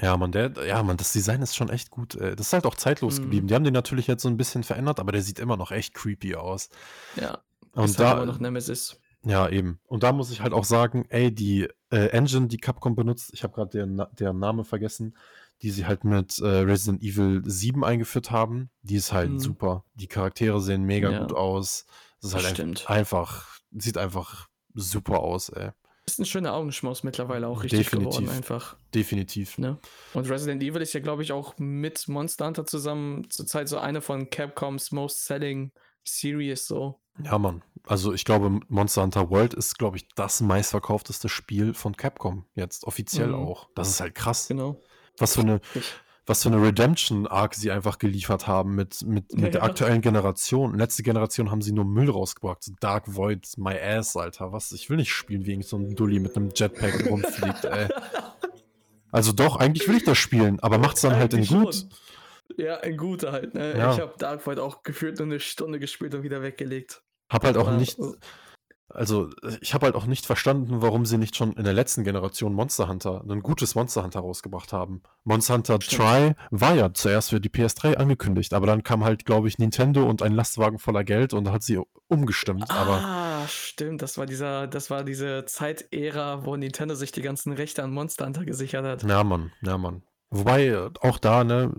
Ja, 0.00 0.16
man, 0.16 0.30
der, 0.30 0.52
ja, 0.66 0.82
man, 0.82 0.96
das 0.96 1.12
Design 1.12 1.42
ist 1.42 1.56
schon 1.56 1.70
echt 1.70 1.90
gut. 1.90 2.14
Äh, 2.14 2.36
das 2.36 2.48
ist 2.48 2.52
halt 2.52 2.66
auch 2.66 2.76
zeitlos 2.76 3.18
mhm. 3.18 3.22
geblieben. 3.24 3.46
Die 3.48 3.54
haben 3.54 3.64
den 3.64 3.74
natürlich 3.74 4.06
jetzt 4.06 4.22
so 4.22 4.28
ein 4.28 4.36
bisschen 4.36 4.62
verändert, 4.62 5.00
aber 5.00 5.12
der 5.12 5.22
sieht 5.22 5.38
immer 5.40 5.56
noch 5.56 5.72
echt 5.72 5.94
creepy 5.94 6.36
aus. 6.36 6.70
Ja. 7.16 7.38
Und 7.72 7.98
da, 7.98 8.16
halt 8.16 8.26
noch 8.26 8.38
Nemesis. 8.38 9.00
Ja, 9.24 9.48
eben. 9.48 9.80
Und 9.86 10.04
da 10.04 10.12
muss 10.12 10.30
ich 10.30 10.40
halt 10.40 10.52
auch 10.52 10.64
sagen, 10.64 11.04
ey, 11.08 11.34
die 11.34 11.68
äh, 11.90 12.06
Engine, 12.10 12.46
die 12.46 12.58
Capcom 12.58 12.94
benutzt, 12.94 13.30
ich 13.32 13.42
habe 13.42 13.52
gerade 13.52 13.70
deren, 13.70 14.02
deren 14.12 14.38
Name 14.38 14.64
vergessen, 14.64 15.16
die 15.62 15.70
sie 15.70 15.86
halt 15.86 16.04
mit 16.04 16.38
äh, 16.38 16.46
Resident 16.46 17.02
Evil 17.02 17.42
7 17.44 17.84
eingeführt 17.84 18.30
haben, 18.30 18.70
die 18.82 18.94
ist 18.94 19.12
halt 19.12 19.30
Mhm. 19.30 19.38
super. 19.40 19.84
Die 19.94 20.06
Charaktere 20.06 20.60
sehen 20.60 20.84
mega 20.84 21.10
Ja. 21.10 21.20
gut 21.20 21.32
aus. 21.32 21.86
Das 22.20 22.30
ist 22.30 22.36
halt 22.36 22.54
Stimmt. 22.54 22.88
ein, 22.88 22.98
einfach, 22.98 23.58
sieht 23.72 23.98
einfach 23.98 24.48
super 24.74 25.18
aus, 25.18 25.48
ey. 25.48 25.70
Ist 26.18 26.22
ein 26.22 26.26
schöner 26.26 26.52
Augenschmaus 26.54 27.04
mittlerweile 27.04 27.46
auch 27.46 27.62
richtig 27.62 27.90
geworden, 27.92 28.10
Definitiv. 28.10 28.36
einfach. 28.36 28.76
Definitiv. 28.92 29.56
Ne? 29.58 29.78
Und 30.14 30.28
Resident 30.28 30.60
Evil 30.64 30.82
ist 30.82 30.92
ja, 30.92 30.98
glaube 31.00 31.22
ich, 31.22 31.30
auch 31.30 31.54
mit 31.58 32.08
Monster 32.08 32.46
Hunter 32.46 32.66
zusammen 32.66 33.30
zurzeit 33.30 33.68
so 33.68 33.78
eine 33.78 34.00
von 34.00 34.28
Capcoms 34.28 34.90
Most 34.90 35.26
Selling 35.26 35.70
Series 36.02 36.66
so. 36.66 37.00
Ja, 37.22 37.38
Mann. 37.38 37.62
Also 37.86 38.12
ich 38.12 38.24
glaube, 38.24 38.58
Monster 38.68 39.02
Hunter 39.02 39.30
World 39.30 39.54
ist, 39.54 39.78
glaube 39.78 39.96
ich, 39.96 40.08
das 40.16 40.40
meistverkaufteste 40.40 41.28
Spiel 41.28 41.72
von 41.72 41.96
Capcom 41.96 42.46
jetzt, 42.56 42.82
offiziell 42.84 43.28
Mhm. 43.28 43.34
auch. 43.36 43.68
Das 43.76 43.88
ist 43.88 44.00
halt 44.00 44.16
krass. 44.16 44.48
Genau. 44.48 44.80
Was 45.18 45.34
für 45.34 45.42
eine, 45.42 45.60
was 46.28 46.42
für 46.42 46.50
eine 46.50 46.62
Redemption-Arc 46.62 47.54
sie 47.54 47.70
einfach 47.70 47.98
geliefert 47.98 48.46
haben 48.46 48.74
mit, 48.74 49.02
mit, 49.02 49.32
mit 49.34 49.54
der 49.54 49.62
Ja. 49.62 49.66
aktuellen 49.66 50.00
Generation. 50.02 50.76
Letzte 50.78 51.02
Generation 51.02 51.50
haben 51.50 51.62
sie 51.62 51.72
nur 51.72 51.84
Müll 51.84 52.10
rausgebracht. 52.10 52.62
So 52.62 52.72
Dark 52.80 53.14
Void, 53.16 53.48
my 53.56 53.74
ass, 53.78 54.16
Alter. 54.16 54.52
Was? 54.52 54.72
Ich 54.72 54.90
will 54.90 54.98
nicht 54.98 55.12
spielen, 55.12 55.46
wie 55.46 55.52
irgend 55.52 55.66
so 55.66 55.76
ein 55.78 55.94
Dulli 55.94 56.20
mit 56.20 56.36
einem 56.36 56.50
Jetpack 56.54 57.06
rumfliegt, 57.10 57.64
ey. 57.64 57.88
Also 59.10 59.32
doch, 59.32 59.56
eigentlich 59.56 59.88
will 59.88 59.96
ich 59.96 60.04
das 60.04 60.18
spielen, 60.18 60.60
aber 60.60 60.78
macht's 60.78 61.00
dann 61.00 61.16
halt 61.16 61.32
in 61.32 61.46
gut. 61.46 61.74
schon. 61.74 61.90
Ja, 62.56 62.76
ein 62.78 62.96
guter 62.96 63.32
halt, 63.32 63.54
ne? 63.54 63.76
Ja. 63.76 63.92
Ich 63.94 64.00
habe 64.00 64.14
Dark 64.18 64.46
Void 64.46 64.58
auch 64.58 64.82
gefühlt 64.82 65.18
nur 65.18 65.26
eine 65.26 65.40
Stunde 65.40 65.78
gespielt 65.78 66.14
und 66.14 66.22
wieder 66.22 66.42
weggelegt. 66.42 67.02
Hab 67.30 67.44
halt 67.44 67.56
auch 67.56 67.70
nicht, 67.70 67.98
also 68.88 69.30
ich 69.60 69.74
habe 69.74 69.86
halt 69.86 69.94
auch 69.94 70.06
nicht 70.06 70.24
verstanden, 70.24 70.80
warum 70.80 71.04
sie 71.04 71.18
nicht 71.18 71.36
schon 71.36 71.52
in 71.52 71.64
der 71.64 71.74
letzten 71.74 72.04
Generation 72.04 72.54
Monster 72.54 72.88
Hunter, 72.88 73.22
ein 73.28 73.42
gutes 73.42 73.74
Monster 73.74 74.02
Hunter 74.02 74.20
rausgebracht 74.20 74.72
haben. 74.72 75.02
Monster 75.24 75.54
Hunter 75.54 75.78
Stimmt. 75.80 76.02
Try 76.02 76.32
war 76.50 76.74
ja 76.74 76.92
zuerst 76.94 77.30
für 77.30 77.40
die 77.40 77.50
PS3 77.50 77.96
angekündigt, 77.96 78.54
aber 78.54 78.66
dann 78.66 78.82
kam 78.82 79.04
halt, 79.04 79.26
glaube 79.26 79.48
ich, 79.48 79.58
Nintendo 79.58 80.08
und 80.08 80.22
ein 80.22 80.32
Lastwagen 80.32 80.78
voller 80.78 81.04
Geld 81.04 81.34
und 81.34 81.50
hat 81.50 81.62
sie 81.62 81.78
umgestimmt. 82.08 82.70
Aber 82.70 82.94
ah, 83.04 83.48
stimmt, 83.48 84.00
das 84.00 84.16
war 84.16 84.24
dieser, 84.24 84.66
das 84.66 84.88
war 84.88 85.04
diese 85.04 85.44
Zeitära, 85.44 86.46
wo 86.46 86.56
Nintendo 86.56 86.94
sich 86.94 87.12
die 87.12 87.22
ganzen 87.22 87.52
Rechte 87.52 87.82
an 87.82 87.92
Monster 87.92 88.24
Hunter 88.24 88.46
gesichert 88.46 88.84
hat. 88.84 89.02
ja, 89.02 89.22
Mann, 89.22 89.52
ja, 89.60 89.76
Mann. 89.76 90.02
Wobei, 90.30 90.66
äh, 90.66 90.90
auch 91.00 91.18
da, 91.18 91.44
ne, 91.44 91.72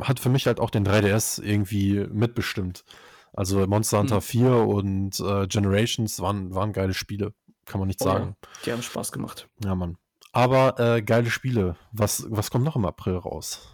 hat 0.00 0.20
für 0.20 0.28
mich 0.28 0.46
halt 0.46 0.60
auch 0.60 0.70
den 0.70 0.86
3DS 0.86 1.42
irgendwie 1.42 2.06
mitbestimmt. 2.10 2.84
Also 3.34 3.66
Monster 3.66 3.98
Hunter 3.98 4.16
Hm. 4.16 4.22
4 4.22 4.50
und 4.56 5.20
äh, 5.20 5.46
Generations 5.46 6.20
waren, 6.20 6.54
waren 6.54 6.72
geile 6.72 6.94
Spiele, 6.94 7.32
kann 7.64 7.80
man 7.80 7.88
nicht 7.88 8.00
Oh 8.02 8.04
sagen. 8.04 8.36
Die 8.64 8.72
haben 8.72 8.82
Spaß 8.82 9.12
gemacht. 9.12 9.48
Ja, 9.62 9.74
Mann. 9.74 9.98
Aber 10.32 10.78
äh, 10.78 11.02
geile 11.02 11.30
Spiele. 11.30 11.76
Was, 11.92 12.26
was 12.28 12.50
kommt 12.50 12.64
noch 12.64 12.76
im 12.76 12.84
April 12.84 13.16
raus? 13.16 13.68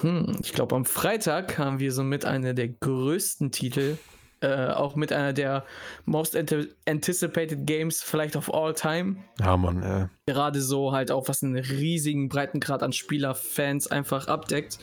Hm, 0.00 0.38
ich 0.42 0.52
glaube, 0.52 0.74
am 0.74 0.84
Freitag 0.84 1.58
haben 1.58 1.78
wir 1.78 1.92
somit 1.92 2.24
eine 2.24 2.54
der 2.54 2.68
größten 2.68 3.52
Titel, 3.52 3.98
äh, 4.40 4.68
auch 4.70 4.96
mit 4.96 5.12
einer 5.12 5.32
der 5.32 5.64
most 6.04 6.36
anticipated 6.36 7.66
Games 7.66 8.02
vielleicht 8.02 8.34
of 8.34 8.52
all 8.52 8.72
time. 8.74 9.16
Ja, 9.38 9.56
Mann, 9.56 9.82
äh. 9.82 10.08
Gerade 10.26 10.60
so 10.60 10.92
halt 10.92 11.12
auch, 11.12 11.28
was 11.28 11.42
einen 11.42 11.56
riesigen 11.56 12.28
Breitengrad 12.28 12.82
an 12.82 12.92
Spielerfans 12.92 13.86
einfach 13.86 14.26
abdeckt. 14.28 14.78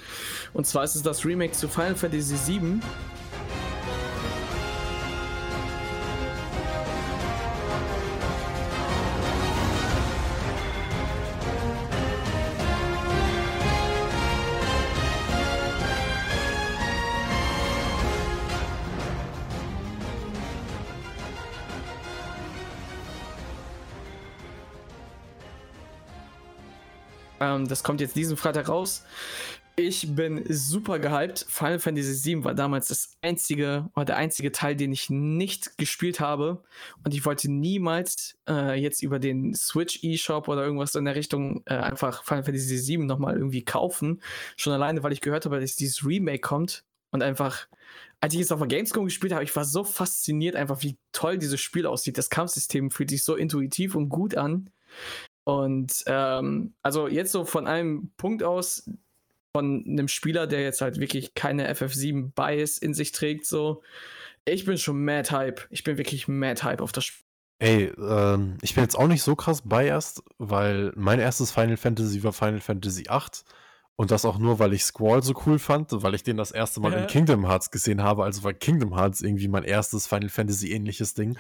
Und 0.54 0.68
zwar 0.68 0.84
ist 0.84 0.96
es 0.96 1.02
das 1.04 1.26
Remake 1.26 1.54
zu 1.54 1.68
Final 1.68 1.96
Fantasy 1.96 2.36
VII. 2.54 2.80
Ähm, 27.60 27.68
das 27.68 27.84
kommt 27.84 28.02
jetzt 28.02 28.16
diesen 28.16 28.38
Freitag 28.38 28.70
raus. 28.70 29.04
Ich 29.76 30.14
bin 30.14 30.44
super 30.50 31.00
gehypt. 31.00 31.46
Final 31.48 31.80
Fantasy 31.80 32.36
VII 32.36 32.44
war 32.44 32.54
damals 32.54 32.90
das 32.90 33.18
einzige 33.22 33.90
oder 33.96 34.06
der 34.06 34.18
einzige 34.18 34.52
Teil, 34.52 34.76
den 34.76 34.92
ich 34.92 35.10
nicht 35.10 35.78
gespielt 35.78 36.20
habe. 36.20 36.64
Und 37.06 37.14
ich 37.14 37.26
wollte 37.26 37.50
niemals 37.50 38.38
äh, 38.50 38.78
jetzt 38.78 39.02
über 39.02 39.20
den 39.20 39.54
Switch 39.54 40.04
eShop 40.04 40.50
oder 40.50 40.66
irgendwas 40.66 40.96
in 40.96 41.06
der 41.06 41.16
Richtung 41.16 41.64
äh, 41.66 41.76
einfach 41.76 42.26
Final 42.26 42.44
Fantasy 42.44 42.88
VII 42.88 43.06
nochmal 43.06 43.38
irgendwie 43.38 43.64
kaufen. 43.64 44.22
Schon 44.58 44.74
alleine, 44.74 45.02
weil 45.02 45.14
ich 45.14 45.22
gehört 45.22 45.46
habe, 45.46 45.62
dass 45.62 45.78
dieses 45.78 46.06
Remake 46.06 46.42
kommt. 46.42 46.84
Und 47.12 47.24
einfach, 47.24 47.68
als 48.20 48.34
ich 48.34 48.42
es 48.42 48.52
auf 48.52 48.60
der 48.60 48.68
Gamescom 48.68 49.06
gespielt 49.06 49.32
habe, 49.32 49.46
ich 49.46 49.56
war 49.56 49.64
so 49.64 49.86
fasziniert, 49.86 50.58
einfach 50.58 50.84
wie 50.84 50.98
toll 51.14 51.38
dieses 51.38 51.62
Spiel 51.62 51.86
aussieht. 51.86 52.18
Das 52.18 52.30
Kampfsystem 52.30 52.92
fühlt 52.92 53.10
sich 53.12 53.24
so 53.24 53.36
intuitiv 53.36 53.96
und 53.96 54.10
gut 54.10 54.36
an. 54.36 54.72
Und 55.50 56.04
ähm, 56.06 56.74
also 56.84 57.08
jetzt 57.08 57.32
so 57.32 57.44
von 57.44 57.66
einem 57.66 58.12
Punkt 58.18 58.44
aus, 58.44 58.88
von 59.56 59.84
einem 59.88 60.08
Spieler, 60.08 60.46
der 60.46 60.62
jetzt 60.62 60.82
halt 60.82 61.00
wirklich 61.00 61.34
keine 61.34 61.74
FF7 61.74 62.34
Bias 62.36 62.78
in 62.78 62.94
sich 62.94 63.12
trägt, 63.12 63.48
so, 63.48 63.82
ich 64.46 64.66
bin 64.66 64.78
schon 64.78 65.04
mad 65.04 65.32
hype. 65.32 65.62
Ich 65.72 65.84
bin 65.84 65.98
wirklich 65.98 66.28
mad 66.28 66.62
hype 66.64 66.82
auf 66.82 66.92
das 66.92 67.06
Spiel. 67.06 67.26
Ey, 67.62 67.92
ähm, 67.98 68.58
ich 68.62 68.76
bin 68.76 68.84
jetzt 68.84 68.96
auch 68.98 69.08
nicht 69.08 69.24
so 69.24 69.36
krass 69.36 69.64
biased, 69.64 70.22
weil 70.38 70.94
mein 70.96 71.20
erstes 71.20 71.52
Final 71.52 71.78
Fantasy 71.78 72.24
war 72.24 72.32
Final 72.32 72.62
Fantasy 72.62 73.06
VIII. 73.10 73.22
Und 73.96 74.12
das 74.12 74.24
auch 74.24 74.38
nur, 74.38 74.60
weil 74.60 74.72
ich 74.74 74.86
Squall 74.86 75.24
so 75.24 75.34
cool 75.46 75.60
fand, 75.60 75.90
weil 75.92 76.14
ich 76.14 76.24
den 76.24 76.38
das 76.38 76.52
erste 76.52 76.80
Mal 76.80 76.94
Ja. 76.94 77.00
in 77.00 77.08
Kingdom 77.08 77.48
Hearts 77.48 77.72
gesehen 77.72 78.02
habe. 78.04 78.24
Also 78.24 78.44
war 78.44 78.54
Kingdom 78.54 78.96
Hearts 78.96 79.22
irgendwie 79.22 79.48
mein 79.50 79.64
erstes 79.64 80.06
Final 80.08 80.30
Fantasy 80.30 80.72
ähnliches 80.72 81.16
Ding. 81.16 81.38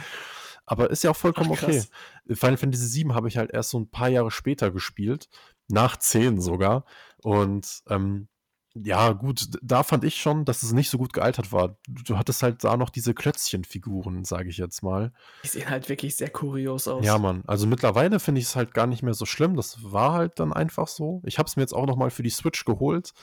Aber 0.69 0.91
ist 0.91 1.03
ja 1.03 1.09
auch 1.09 1.15
vollkommen 1.15 1.51
Ach, 1.51 1.63
okay. 1.63 1.83
Final 2.27 2.57
Fantasy 2.57 3.03
VII 3.03 3.13
habe 3.13 3.27
ich 3.27 3.37
halt 3.37 3.51
erst 3.51 3.71
so 3.71 3.79
ein 3.79 3.89
paar 3.89 4.07
Jahre 4.07 4.29
später 4.29 4.69
gespielt. 4.69 5.27
Nach 5.67 5.97
10 5.97 6.39
sogar. 6.39 6.85
Und 7.23 7.81
ähm, 7.89 8.27
ja, 8.75 9.13
gut, 9.13 9.47
da 9.63 9.81
fand 9.81 10.03
ich 10.03 10.21
schon, 10.21 10.45
dass 10.45 10.61
es 10.61 10.71
nicht 10.73 10.91
so 10.91 10.99
gut 10.99 11.11
gealtert 11.11 11.51
war. 11.51 11.79
Du, 11.87 12.17
hattest 12.17 12.43
halt 12.43 12.63
da 12.63 12.77
noch 12.77 12.91
diese 12.91 13.15
Klötzchenfiguren, 13.15 14.25
sage 14.25 14.49
ich 14.49 14.57
jetzt 14.57 14.83
mal. 14.83 15.11
Die 15.43 15.47
sehen 15.47 15.69
halt 15.71 15.89
wirklich 15.89 16.15
sehr 16.15 16.29
kurios 16.29 16.87
aus. 16.87 17.03
Ja, 17.03 17.17
Mann. 17.17 17.43
Also 17.47 17.65
mittlerweile 17.65 18.19
finde 18.19 18.41
ich 18.41 18.45
es 18.45 18.55
halt 18.55 18.75
gar 18.75 18.85
nicht 18.85 19.01
mehr 19.01 19.15
so 19.15 19.25
schlimm. 19.25 19.55
Das 19.55 19.79
war 19.83 20.13
halt 20.13 20.39
dann 20.39 20.53
einfach 20.53 20.87
so. 20.87 21.23
Ich 21.25 21.39
habe 21.39 21.47
es 21.47 21.55
mir 21.55 21.63
jetzt 21.63 21.73
auch 21.73 21.87
noch 21.87 21.95
mal 21.95 22.11
für 22.11 22.21
die 22.21 22.29
Switch 22.29 22.63
geholt, 22.63 23.13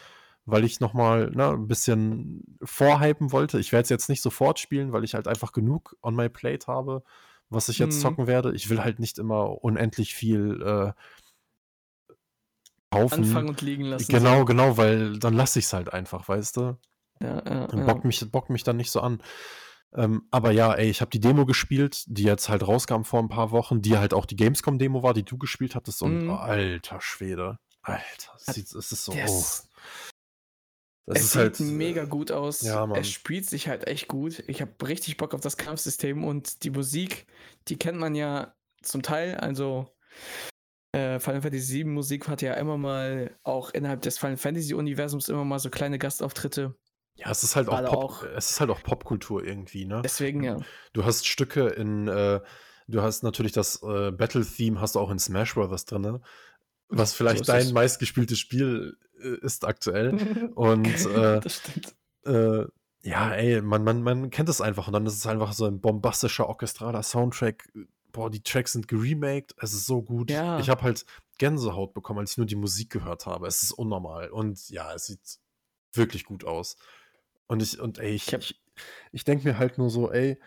weil 0.47 0.65
ich 0.65 0.81
noch 0.81 0.95
mal 0.95 1.31
ne, 1.31 1.51
ein 1.51 1.69
bisschen 1.69 2.59
vorhypen 2.65 3.31
wollte. 3.31 3.61
Ich 3.61 3.71
werde 3.71 3.85
es 3.85 3.89
jetzt 3.89 4.09
nicht 4.09 4.23
sofort 4.23 4.59
spielen, 4.59 4.93
weil 4.93 5.05
ich 5.05 5.15
halt 5.15 5.29
einfach 5.29 5.53
genug 5.53 5.97
on 6.03 6.17
my 6.17 6.29
plate 6.29 6.67
habe, 6.67 7.05
was 7.49 7.69
ich 7.69 7.79
jetzt 7.79 7.97
Mhm. 7.97 8.01
zocken 8.01 8.27
werde. 8.27 8.55
Ich 8.55 8.69
will 8.71 8.83
halt 8.83 8.99
nicht 8.99 9.19
immer 9.19 9.63
unendlich 9.63 10.15
viel 10.15 10.63
äh, 10.63 10.93
kaufen. 12.91 13.25
Anfangen 13.25 13.49
und 13.49 13.61
liegen 13.61 13.85
lassen. 13.85 14.11
Genau, 14.11 14.39
so. 14.41 14.45
genau, 14.45 14.77
weil 14.77 15.19
dann 15.19 15.35
lasse 15.35 15.59
ich 15.59 15.67
es 15.67 15.73
halt 15.73 15.93
einfach, 15.93 16.29
weißt 16.29 16.57
du? 16.57 16.79
Ja, 17.21 17.43
ja, 17.45 17.67
Dann 17.67 17.81
ja. 17.81 17.85
bockt 17.87 18.05
mich, 18.05 18.31
bockt 18.31 18.51
mich 18.51 18.63
dann 18.63 18.77
nicht 18.77 18.91
so 18.91 19.01
an. 19.01 19.23
Ähm, 19.95 20.27
aber 20.31 20.51
ja, 20.51 20.75
ey, 20.75 20.91
ich 20.91 21.01
habe 21.01 21.11
die 21.11 21.21
Demo 21.21 21.47
gespielt, 21.47 22.05
die 22.07 22.25
jetzt 22.25 22.49
halt 22.49 22.67
rauskam 22.67 23.03
vor 23.05 23.21
ein 23.21 23.29
paar 23.29 23.51
Wochen, 23.51 23.81
die 23.81 23.97
halt 23.97 24.13
auch 24.13 24.27
die 24.27 24.37
Gamescom-Demo 24.37 25.03
war, 25.03 25.15
die 25.15 25.23
du 25.23 25.39
gespielt 25.39 25.75
hattest. 25.75 26.03
Und 26.03 26.25
Mhm. 26.25 26.31
alter 26.31 27.01
Schwede. 27.01 27.59
Alter, 27.83 28.33
es, 28.47 28.57
ist 28.75 28.91
so. 29.05 29.13
Ist- 29.13 29.69
das 31.07 31.21
es 31.21 31.33
sieht 31.33 31.41
halt. 31.41 31.61
mega 31.61 32.05
gut 32.05 32.33
aus. 32.33 32.63
Ja. 32.63 32.91
Es 32.95 33.09
spielt 33.11 33.47
sich 33.47 33.69
halt 33.69 33.87
echt 33.87 34.09
gut. 34.09 34.43
Ich 34.49 34.61
habe 34.61 34.73
richtig 34.87 35.17
Bock 35.17 35.35
auf 35.35 35.41
das 35.41 35.57
Kampfsystem 35.57 36.25
und 36.25 36.63
die 36.65 36.71
Musik, 36.71 37.27
die 37.69 37.77
kennt 37.79 37.99
man 37.99 38.15
ja 38.15 38.55
zum 38.83 39.03
Teil. 39.03 39.37
Also 39.37 39.89
äh, 40.93 41.19
Final 41.19 41.43
Fantasy 41.43 41.75
VII 41.75 41.85
Musik 41.85 42.29
hat 42.29 42.43
ja 42.43 42.55
immer 42.55 42.77
mal 42.79 43.37
auch 43.43 43.71
innerhalb 43.71 44.03
des 44.03 44.19
Final 44.19 44.37
Fantasy 44.37 44.75
Universums 44.75 45.29
immer 45.29 45.45
mal 45.45 45.59
so 45.59 45.71
kleine 45.71 45.99
Gastauftritte. 45.99 46.75
Ja, 47.17 47.31
es 47.31 47.43
ist 47.43 47.57
halt 47.57 47.69
auch, 47.69 47.83
Pop, 47.85 47.95
auch- 48.05 48.23
es 48.25 48.51
ist 48.51 48.61
halt 48.61 48.71
auch 48.71 48.83
Popkultur 48.83 49.43
irgendwie, 49.45 49.87
ne? 49.87 50.03
Deswegen 50.05 50.43
ja. 50.43 50.59
Du 50.93 51.05
hast 51.05 51.27
Stücke 51.27 51.69
in, 51.69 52.09
äh, 52.09 52.41
du 52.89 53.01
hast 53.03 53.23
natürlich 53.23 53.53
das 53.53 53.83
äh, 53.83 54.11
Battle-Theme, 54.13 54.81
hast 54.81 54.97
du 54.97 55.01
auch 55.01 55.11
in 55.11 55.19
Smash 55.19 55.55
Bros. 55.55 55.87
drin, 55.87 56.21
was 57.01 57.15
vielleicht 57.15 57.41
ist 57.43 57.49
dein 57.49 57.63
es. 57.67 57.73
meistgespieltes 57.73 58.39
Spiel 58.39 58.97
äh, 59.21 59.37
ist 59.45 59.65
aktuell. 59.65 60.51
Und 60.55 60.87
äh, 60.87 61.41
das 61.41 61.57
stimmt. 61.57 61.95
äh, 62.25 62.65
ja, 63.03 63.33
ey, 63.35 63.61
man, 63.63 63.85
man, 63.85 64.03
man 64.03 64.31
kennt 64.31 64.49
es 64.49 64.61
einfach 64.61 64.89
und 64.89 64.93
dann 64.93 65.07
ist 65.07 65.15
es 65.15 65.27
einfach 65.29 65.53
so 65.53 65.65
ein 65.67 65.81
bombastischer, 65.81 66.49
orchestraler 66.49 67.05
Soundtrack. 67.05 67.71
Boah, 68.11 68.31
die 68.31 68.43
Tracks 68.43 68.73
sind 68.73 68.89
geremaked, 68.89 69.55
es 69.61 69.73
ist 69.73 69.87
so 69.87 70.03
gut. 70.03 70.29
Ja. 70.31 70.59
Ich 70.59 70.69
habe 70.69 70.83
halt 70.83 71.07
Gänsehaut 71.39 71.95
bekommen, 71.95 72.19
als 72.21 72.33
ich 72.33 72.39
nur 72.39 72.47
die 72.47 72.57
Musik 72.57 72.91
gehört 72.91 73.27
habe. 73.27 73.47
Es 73.47 73.63
ist 73.63 73.71
unnormal 73.73 74.31
und 74.31 74.69
ja, 74.71 74.93
es 74.93 75.07
sieht 75.07 75.21
wirklich 75.93 76.25
gut 76.25 76.45
aus. 76.45 76.77
Und 77.47 77.63
ich, 77.63 77.79
und 77.79 77.99
ey, 78.01 78.11
ich, 78.15 78.27
Ich 78.27 78.35
hab- 78.35 78.41
ich, 78.41 78.61
ich 79.13 79.23
denke 79.25 79.47
mir 79.47 79.59
halt 79.59 79.79
nur 79.79 79.89
so, 79.89 80.11
ey, 80.11 80.41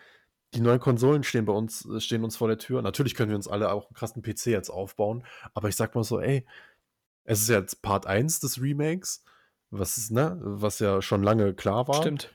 die 0.54 0.60
neuen 0.60 0.80
Konsolen 0.80 1.22
stehen 1.22 1.44
bei 1.44 1.52
uns, 1.52 1.86
äh, 1.86 2.00
stehen 2.00 2.24
uns 2.24 2.36
vor 2.36 2.48
der 2.48 2.58
Tür. 2.58 2.82
Natürlich 2.82 3.14
können 3.14 3.30
wir 3.30 3.36
uns 3.36 3.48
alle 3.48 3.72
auch 3.72 3.86
einen 3.86 3.94
krassen 3.94 4.22
PC 4.22 4.46
jetzt 4.46 4.70
aufbauen, 4.70 5.24
aber 5.54 5.68
ich 5.68 5.76
sag 5.76 5.94
mal 5.94 6.04
so, 6.04 6.20
ey, 6.20 6.44
es 7.24 7.42
ist 7.42 7.48
jetzt 7.48 7.82
Part 7.82 8.06
1 8.06 8.40
des 8.40 8.60
Remakes, 8.60 9.24
was 9.70 9.98
ist, 9.98 10.10
ne, 10.10 10.38
was 10.42 10.80
ja 10.80 11.00
schon 11.02 11.22
lange 11.22 11.54
klar 11.54 11.86
war. 11.86 12.02
Stimmt. 12.02 12.32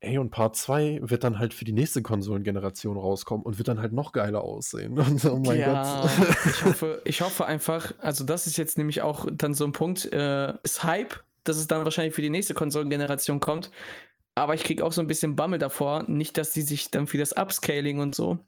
Ey, 0.00 0.18
und 0.18 0.30
Part 0.30 0.56
2 0.56 1.00
wird 1.02 1.24
dann 1.24 1.38
halt 1.38 1.54
für 1.54 1.64
die 1.64 1.72
nächste 1.72 2.02
Konsolengeneration 2.02 2.98
rauskommen 2.98 3.44
und 3.44 3.58
wird 3.58 3.66
dann 3.68 3.80
halt 3.80 3.92
noch 3.92 4.12
geiler 4.12 4.42
aussehen. 4.42 4.98
Und, 4.98 5.24
oh 5.24 5.38
mein 5.38 5.58
Ja, 5.58 6.02
Gott. 6.02 6.10
ich 6.44 6.64
hoffe, 6.64 7.02
ich 7.04 7.20
hoffe 7.22 7.46
einfach, 7.46 7.92
also 7.98 8.22
das 8.22 8.46
ist 8.46 8.58
jetzt 8.58 8.78
nämlich 8.78 9.02
auch 9.02 9.26
dann 9.32 9.54
so 9.54 9.64
ein 9.64 9.72
Punkt, 9.72 10.12
äh, 10.12 10.52
ist 10.62 10.84
Hype, 10.84 11.24
dass 11.44 11.56
es 11.56 11.66
dann 11.66 11.84
wahrscheinlich 11.84 12.14
für 12.14 12.22
die 12.22 12.30
nächste 12.30 12.54
Konsolengeneration 12.54 13.40
kommt. 13.40 13.70
Aber 14.36 14.54
ich 14.54 14.62
kriege 14.62 14.84
auch 14.84 14.92
so 14.92 15.00
ein 15.00 15.06
bisschen 15.06 15.34
Bammel 15.34 15.58
davor, 15.58 16.04
nicht, 16.08 16.36
dass 16.38 16.52
die 16.52 16.62
sich 16.62 16.90
dann 16.90 17.06
für 17.06 17.18
das 17.18 17.32
Upscaling 17.32 17.98
und 17.98 18.14
so 18.14 18.38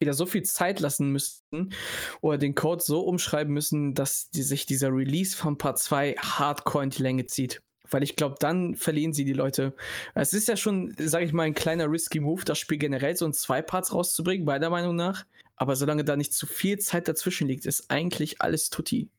wieder 0.00 0.14
so 0.14 0.24
viel 0.24 0.42
Zeit 0.42 0.80
lassen 0.80 1.12
müssten 1.12 1.74
oder 2.22 2.38
den 2.38 2.54
Code 2.54 2.82
so 2.82 3.02
umschreiben 3.02 3.52
müssen, 3.52 3.92
dass 3.92 4.30
die 4.30 4.42
sich 4.42 4.64
dieser 4.64 4.88
Release 4.88 5.36
von 5.36 5.58
Part 5.58 5.78
2 5.78 6.14
hardcore 6.14 6.84
in 6.84 6.90
die 6.90 7.02
Länge 7.02 7.26
zieht. 7.26 7.60
Weil 7.90 8.02
ich 8.02 8.16
glaube, 8.16 8.36
dann 8.38 8.76
verlieren 8.76 9.12
sie 9.12 9.24
die 9.26 9.32
Leute. 9.34 9.74
Es 10.14 10.32
ist 10.32 10.48
ja 10.48 10.56
schon, 10.56 10.94
sage 10.98 11.26
ich 11.26 11.32
mal, 11.32 11.42
ein 11.42 11.54
kleiner 11.54 11.90
risky 11.90 12.20
Move, 12.20 12.44
das 12.44 12.58
Spiel 12.58 12.78
generell 12.78 13.14
so 13.14 13.26
in 13.26 13.34
zwei 13.34 13.60
Parts 13.62 13.92
rauszubringen, 13.92 14.46
meiner 14.46 14.70
Meinung 14.70 14.96
nach. 14.96 15.26
Aber 15.56 15.76
solange 15.76 16.04
da 16.04 16.16
nicht 16.16 16.32
zu 16.32 16.46
viel 16.46 16.78
Zeit 16.78 17.06
dazwischen 17.08 17.46
liegt, 17.46 17.66
ist 17.66 17.90
eigentlich 17.90 18.40
alles 18.40 18.70
tutti. 18.70 19.10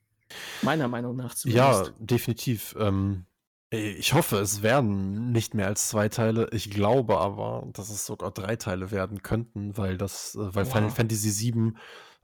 Meiner 0.64 0.88
Meinung 0.88 1.16
nach 1.16 1.36
Ja, 1.43 1.74
zumindest. 1.74 1.93
definitiv. 1.99 2.76
Ähm, 2.80 3.26
äh, 3.28 3.31
ich 3.74 4.14
hoffe, 4.14 4.38
es 4.40 4.62
werden 4.64 5.32
nicht 5.32 5.54
mehr 5.54 5.68
als 5.68 5.88
zwei 5.88 6.10
Teile. 6.10 6.50
Ich 6.52 6.70
glaube 6.70 7.18
aber, 7.20 7.68
dass 7.74 7.90
es 7.90 8.06
sogar 8.06 8.32
drei 8.32 8.58
Teile 8.58 8.92
werden 8.92 9.24
könnten, 9.24 9.78
weil 9.78 9.98
das, 9.98 10.36
äh, 10.36 10.54
weil 10.56 10.66
Final 10.66 10.90
Wow. 10.90 10.96
Fantasy 10.96 11.54
VII 11.54 11.74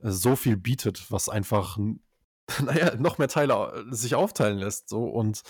äh, 0.01 0.11
so 0.11 0.35
viel 0.35 0.57
bietet, 0.57 1.09
was 1.09 1.29
einfach, 1.29 1.77
naja, 2.63 2.95
noch 2.95 3.17
mehr 3.17 3.29
Teile 3.29 3.85
äh, 3.89 3.95
sich 3.95 4.15
aufteilen 4.15 4.57
lässt. 4.57 4.89
So 4.89 5.05
und 5.05 5.43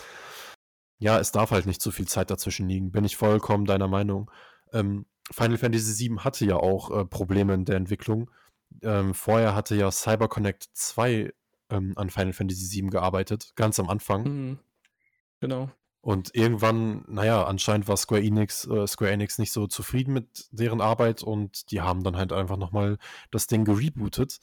ja, 1.00 1.20
es 1.20 1.32
darf 1.32 1.52
halt 1.52 1.66
nicht 1.66 1.82
zu 1.82 1.92
viel 1.92 2.08
Zeit 2.08 2.30
dazwischen 2.32 2.70
liegen. 2.70 2.92
Bin 2.92 3.06
ich 3.06 3.18
vollkommen 3.18 3.66
deiner 3.66 3.88
Meinung. 3.88 4.32
Ähm, 4.74 5.06
Final 5.32 5.58
Fantasy 5.58 6.10
VII 6.10 6.20
hatte 6.20 6.46
ja 6.46 6.58
auch 6.58 6.92
äh, 6.92 7.06
Probleme 7.06 7.54
in 7.56 7.66
der 7.66 7.76
Entwicklung. 7.76 8.30
Ähm, 8.84 9.14
vorher 9.14 9.56
hatte 9.56 9.76
ja 9.76 9.92
CyberConnect 9.92 10.70
2 10.74 11.34
ähm, 11.70 11.94
an 11.96 12.10
Final 12.10 12.34
Fantasy 12.34 12.82
VII 12.82 12.90
gearbeitet, 12.90 13.54
ganz 13.56 13.80
am 13.80 13.90
Anfang. 13.90 14.24
Mhm. 14.24 14.60
Genau. 15.40 15.72
Und 16.08 16.34
irgendwann, 16.36 17.04
naja, 17.10 17.44
anscheinend 17.44 17.90
war 17.90 17.98
Square 17.98 18.24
Enix, 18.24 18.66
äh, 18.66 18.88
Square 18.88 19.12
Enix 19.12 19.40
nicht 19.40 19.52
so 19.52 19.68
zufrieden 19.68 20.14
mit 20.14 20.48
deren 20.52 20.80
Arbeit 20.80 21.22
und 21.22 21.70
die 21.70 21.82
haben 21.82 22.02
dann 22.02 22.16
halt 22.16 22.32
einfach 22.32 22.56
nochmal 22.56 22.98
das 23.30 23.48
Ding 23.48 23.66
gerebootet. 23.66 24.40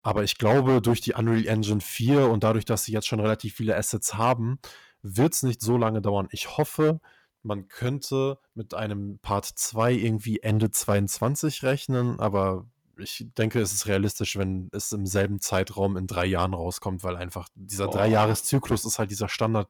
Aber 0.00 0.24
ich 0.24 0.38
glaube, 0.38 0.80
durch 0.80 1.02
die 1.02 1.12
Unreal 1.12 1.46
Engine 1.46 1.82
4 1.82 2.30
und 2.30 2.42
dadurch, 2.42 2.64
dass 2.64 2.84
sie 2.84 2.92
jetzt 2.92 3.06
schon 3.06 3.20
relativ 3.20 3.54
viele 3.54 3.76
Assets 3.76 4.14
haben, 4.14 4.58
wird 5.02 5.34
es 5.34 5.42
nicht 5.42 5.60
so 5.60 5.76
lange 5.76 6.00
dauern. 6.00 6.26
Ich 6.30 6.56
hoffe, 6.56 7.02
man 7.42 7.68
könnte 7.68 8.38
mit 8.54 8.72
einem 8.72 9.18
Part 9.18 9.44
2 9.44 9.92
irgendwie 9.92 10.40
Ende 10.40 10.70
22 10.70 11.64
rechnen, 11.64 12.18
aber 12.18 12.64
ich 12.96 13.26
denke, 13.36 13.60
es 13.60 13.74
ist 13.74 13.86
realistisch, 13.88 14.38
wenn 14.38 14.70
es 14.72 14.90
im 14.92 15.04
selben 15.04 15.38
Zeitraum 15.38 15.98
in 15.98 16.06
drei 16.06 16.24
Jahren 16.24 16.54
rauskommt, 16.54 17.04
weil 17.04 17.16
einfach 17.16 17.50
dieser 17.54 17.88
Boah. 17.88 17.98
Dreijahreszyklus 17.98 18.86
ist 18.86 18.98
halt 18.98 19.10
dieser 19.10 19.28
Standard 19.28 19.68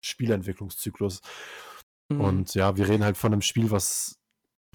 Spielentwicklungszyklus. 0.00 1.20
Mhm. 2.08 2.20
Und 2.20 2.54
ja, 2.54 2.76
wir 2.76 2.88
reden 2.88 3.04
halt 3.04 3.16
von 3.16 3.32
einem 3.32 3.42
Spiel, 3.42 3.70
was 3.70 4.18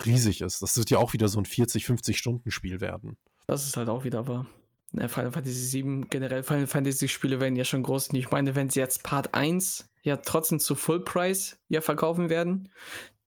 riesig 0.06 0.42
ist. 0.42 0.62
Das 0.62 0.78
wird 0.78 0.90
ja 0.90 0.98
auch 0.98 1.14
wieder 1.14 1.28
so 1.28 1.40
ein 1.40 1.46
40, 1.46 1.86
50 1.86 2.18
Stunden 2.18 2.52
Spiel 2.52 2.82
werden. 2.82 3.18
Das 3.48 3.66
ist 3.66 3.78
halt 3.78 3.90
auch 3.90 4.04
wieder 4.04 4.28
wahr. 4.28 4.48
Final 4.94 5.32
Fantasy 5.32 5.84
VII, 5.84 6.06
generell 6.10 6.44
Final 6.44 6.68
Fantasy 6.68 7.08
Spiele 7.08 7.40
werden 7.40 7.56
ja 7.56 7.64
schon 7.64 7.84
groß. 7.84 8.10
Und 8.10 8.16
ich 8.16 8.30
meine, 8.30 8.56
wenn 8.56 8.70
sie 8.70 8.80
jetzt 8.80 9.04
Part 9.04 9.34
1 9.34 9.90
ja 10.04 10.18
trotzdem 10.18 10.60
zu 10.60 10.76
Full 10.76 11.04
Price 11.04 11.58
ja 11.68 11.82
verkaufen 11.82 12.30
werden, 12.30 12.70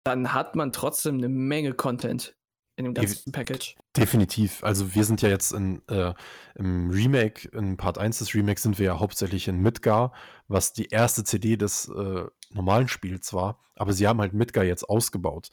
dann 0.04 0.32
hat 0.32 0.54
man 0.54 0.72
trotzdem 0.72 1.16
eine 1.16 1.28
Menge 1.28 1.72
Content 1.72 2.36
in 2.76 2.84
dem 2.84 2.94
ganzen 2.94 3.32
Package. 3.32 3.76
Definitiv. 3.96 4.62
Also 4.62 4.94
wir 4.94 5.04
sind 5.04 5.22
ja 5.22 5.28
jetzt 5.28 5.52
in, 5.52 5.82
äh, 5.88 6.12
im 6.54 6.90
Remake, 6.90 7.48
in 7.48 7.76
Part 7.76 7.98
1 7.98 8.18
des 8.18 8.34
Remakes 8.34 8.62
sind 8.62 8.78
wir 8.78 8.86
ja 8.86 9.00
hauptsächlich 9.00 9.48
in 9.48 9.60
Midgar, 9.60 10.12
was 10.46 10.72
die 10.72 10.86
erste 10.86 11.24
CD 11.24 11.56
des 11.56 11.88
äh, 11.88 12.24
normalen 12.52 12.88
Spiels 12.88 13.32
war. 13.32 13.64
Aber 13.74 13.92
sie 13.92 14.06
haben 14.06 14.20
halt 14.20 14.34
Midgar 14.34 14.64
jetzt 14.64 14.84
ausgebaut. 14.84 15.50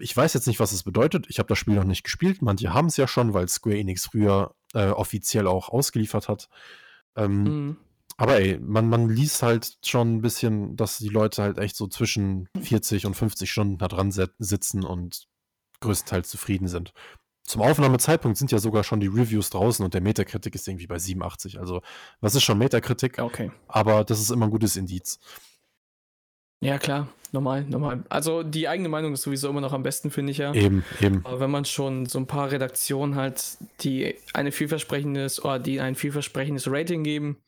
Ich 0.00 0.16
weiß 0.16 0.32
jetzt 0.34 0.46
nicht, 0.46 0.60
was 0.60 0.72
es 0.72 0.82
bedeutet. 0.82 1.26
Ich 1.28 1.38
habe 1.38 1.48
das 1.48 1.58
Spiel 1.58 1.74
noch 1.74 1.84
nicht 1.84 2.04
gespielt. 2.04 2.42
Manche 2.42 2.72
haben 2.72 2.86
es 2.86 2.96
ja 2.96 3.06
schon, 3.06 3.34
weil 3.34 3.48
Square 3.48 3.78
Enix 3.78 4.06
früher 4.06 4.54
äh, 4.72 4.88
offiziell 4.88 5.46
auch 5.46 5.68
ausgeliefert 5.68 6.28
hat. 6.28 6.48
Ähm, 7.16 7.42
Mhm. 7.42 7.76
Aber 8.16 8.38
ey, 8.38 8.58
man, 8.60 8.88
man 8.88 9.08
liest 9.08 9.42
halt 9.42 9.76
schon 9.84 10.16
ein 10.16 10.20
bisschen, 10.20 10.76
dass 10.76 10.98
die 10.98 11.08
Leute 11.08 11.42
halt 11.42 11.58
echt 11.58 11.74
so 11.74 11.88
zwischen 11.88 12.48
40 12.60 13.06
und 13.06 13.14
50 13.14 13.50
Stunden 13.50 13.78
da 13.78 13.88
dran 13.88 14.12
sitzen 14.12 14.84
und 14.84 15.26
größtenteils 15.84 16.28
zufrieden 16.28 16.68
sind. 16.68 16.92
Zum 17.44 17.60
Aufnahmezeitpunkt 17.60 18.38
sind 18.38 18.50
ja 18.52 18.58
sogar 18.58 18.84
schon 18.84 19.00
die 19.00 19.06
Reviews 19.06 19.50
draußen 19.50 19.84
und 19.84 19.92
der 19.92 20.00
Metacritic 20.00 20.54
ist 20.54 20.66
irgendwie 20.66 20.86
bei 20.86 20.98
87. 20.98 21.60
Also, 21.60 21.82
was 22.20 22.34
ist 22.34 22.42
schon 22.42 22.58
Metacritic? 22.58 23.18
Okay. 23.18 23.50
Aber 23.68 24.02
das 24.04 24.20
ist 24.20 24.30
immer 24.30 24.46
ein 24.46 24.50
gutes 24.50 24.76
Indiz. 24.76 25.18
Ja, 26.60 26.78
klar. 26.78 27.08
Normal, 27.32 27.64
normal. 27.64 28.04
Also 28.08 28.44
die 28.44 28.68
eigene 28.68 28.88
Meinung 28.88 29.12
ist 29.12 29.22
sowieso 29.22 29.50
immer 29.50 29.60
noch 29.60 29.72
am 29.72 29.82
besten, 29.82 30.10
finde 30.10 30.30
ich 30.30 30.38
ja. 30.38 30.54
Eben, 30.54 30.84
eben. 31.00 31.20
Aber 31.24 31.40
wenn 31.40 31.50
man 31.50 31.64
schon 31.64 32.06
so 32.06 32.18
ein 32.18 32.28
paar 32.28 32.52
Redaktionen 32.52 33.16
hat, 33.16 33.58
die 33.80 34.14
eine 34.32 34.52
vielversprechendes 34.52 35.44
oder 35.44 35.58
die 35.58 35.80
ein 35.80 35.96
vielversprechendes 35.96 36.70
Rating 36.70 37.02
geben, 37.02 37.38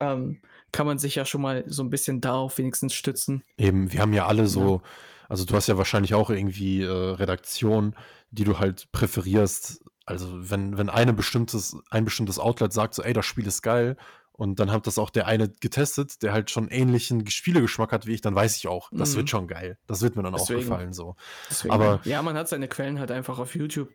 ähm, 0.00 0.40
kann 0.72 0.86
man 0.86 0.98
sich 0.98 1.14
ja 1.14 1.24
schon 1.24 1.40
mal 1.40 1.64
so 1.68 1.84
ein 1.84 1.88
bisschen 1.88 2.20
darauf 2.20 2.58
wenigstens 2.58 2.94
stützen. 2.94 3.44
Eben, 3.56 3.92
wir 3.92 4.00
haben 4.00 4.12
ja 4.12 4.26
alle 4.26 4.48
so, 4.48 4.82
also 5.28 5.44
du 5.44 5.54
hast 5.54 5.66
ja 5.66 5.76
wahrscheinlich 5.78 6.14
auch 6.14 6.30
irgendwie 6.30 6.82
äh, 6.82 6.90
Redaktionen, 6.90 7.94
die 8.30 8.44
du 8.44 8.58
halt 8.58 8.90
präferierst. 8.92 9.84
Also 10.04 10.28
wenn, 10.50 10.78
wenn 10.78 10.88
eine 10.88 11.12
bestimmtes, 11.12 11.76
ein 11.90 12.04
bestimmtes 12.04 12.38
Outlet 12.38 12.72
sagt, 12.72 12.94
so, 12.94 13.02
ey, 13.02 13.12
das 13.12 13.26
Spiel 13.26 13.46
ist 13.46 13.62
geil, 13.62 13.96
und 14.38 14.60
dann 14.60 14.70
hat 14.70 14.86
das 14.86 14.98
auch 14.98 15.08
der 15.08 15.26
eine 15.26 15.48
getestet, 15.48 16.22
der 16.22 16.34
halt 16.34 16.50
schon 16.50 16.68
ähnlichen 16.68 17.26
Spielegeschmack 17.26 17.90
hat 17.90 18.06
wie 18.06 18.12
ich, 18.12 18.20
dann 18.20 18.34
weiß 18.34 18.56
ich 18.58 18.68
auch, 18.68 18.90
das 18.92 19.12
Mhm. 19.12 19.16
wird 19.16 19.30
schon 19.30 19.48
geil. 19.48 19.78
Das 19.86 20.02
wird 20.02 20.14
mir 20.14 20.22
dann 20.22 20.34
Deswegen. 20.34 20.58
auch 20.60 20.62
gefallen 20.64 20.92
so. 20.92 21.16
Deswegen, 21.48 21.72
Aber- 21.72 22.00
ja, 22.04 22.20
man 22.20 22.36
hat 22.36 22.46
seine 22.46 22.68
Quellen 22.68 22.98
halt 23.00 23.10
einfach 23.10 23.38
auf 23.38 23.54
YouTube. 23.56 23.88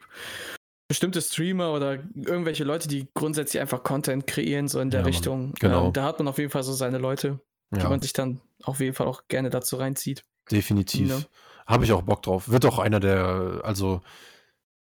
Bestimmte 0.88 1.22
Streamer 1.22 1.72
oder 1.74 2.00
irgendwelche 2.16 2.64
Leute, 2.64 2.88
die 2.88 3.08
grundsätzlich 3.14 3.62
einfach 3.62 3.84
Content 3.84 4.26
kreieren, 4.28 4.68
so 4.68 4.80
in 4.80 4.90
der 4.90 5.02
Ja. 5.02 5.06
Richtung. 5.06 5.54
Genau. 5.60 5.88
Ähm, 5.88 5.94
da 5.94 6.04
hat 6.06 6.18
man 6.18 6.28
auf 6.28 6.38
jeden 6.40 6.50
Fall 6.50 6.64
so 6.64 6.74
seine 6.74 6.98
Leute, 6.98 7.40
die 7.70 7.80
Ja, 7.80 7.88
man 7.90 8.02
sich 8.02 8.12
dann 8.14 8.42
auf 8.64 8.80
jeden 8.80 8.96
Fall 8.96 9.08
auch 9.08 9.28
gerne 9.30 9.50
dazu 9.52 9.78
reinzieht. 9.78 10.24
Definitiv. 10.50 11.10
Ja. 11.10 11.20
Habe 11.68 11.86
ich 11.86 11.92
auch 11.92 12.02
Bock 12.02 12.22
drauf. 12.24 12.50
Wird 12.50 12.66
auch 12.66 12.80
einer 12.80 13.00
der, 13.00 13.62
also 13.64 14.02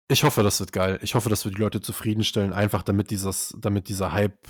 ich 0.09 0.25
hoffe, 0.25 0.43
das 0.43 0.61
wird 0.61 0.73
geil. 0.73 0.99
Ich 1.03 1.15
hoffe, 1.15 1.29
dass 1.29 1.45
wir 1.45 1.53
die 1.53 1.61
Leute 1.61 1.81
zufriedenstellen, 1.81 2.53
einfach 2.53 2.83
damit 2.83 3.11
dieses, 3.11 3.55
damit 3.59 3.89
dieser 3.89 4.13
Hype 4.13 4.49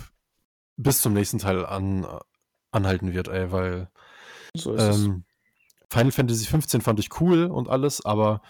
bis 0.77 1.01
zum 1.01 1.13
nächsten 1.13 1.39
Teil 1.39 1.65
an, 1.65 2.07
anhalten 2.71 3.13
wird, 3.13 3.27
ey, 3.27 3.51
weil 3.51 3.89
So 4.55 4.77
ähm, 4.77 5.25
Final 5.89 6.11
Fantasy 6.11 6.45
15 6.45 6.81
fand 6.81 6.99
ich 6.99 7.19
cool 7.19 7.45
und 7.45 7.67
alles, 7.67 8.05
aber 8.05 8.41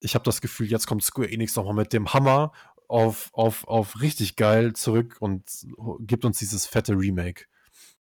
ich 0.00 0.14
habe 0.14 0.24
das 0.24 0.40
Gefühl, 0.40 0.66
jetzt 0.66 0.86
kommt 0.86 1.02
Square 1.02 1.30
Enix 1.30 1.56
nochmal 1.56 1.74
mit 1.74 1.92
dem 1.92 2.12
Hammer 2.14 2.52
auf, 2.88 3.30
auf, 3.32 3.66
auf 3.66 4.00
richtig 4.00 4.36
geil 4.36 4.72
zurück 4.74 5.16
und 5.20 5.44
gibt 6.00 6.24
uns 6.24 6.38
dieses 6.38 6.66
fette 6.66 6.92
Remake. 6.94 7.44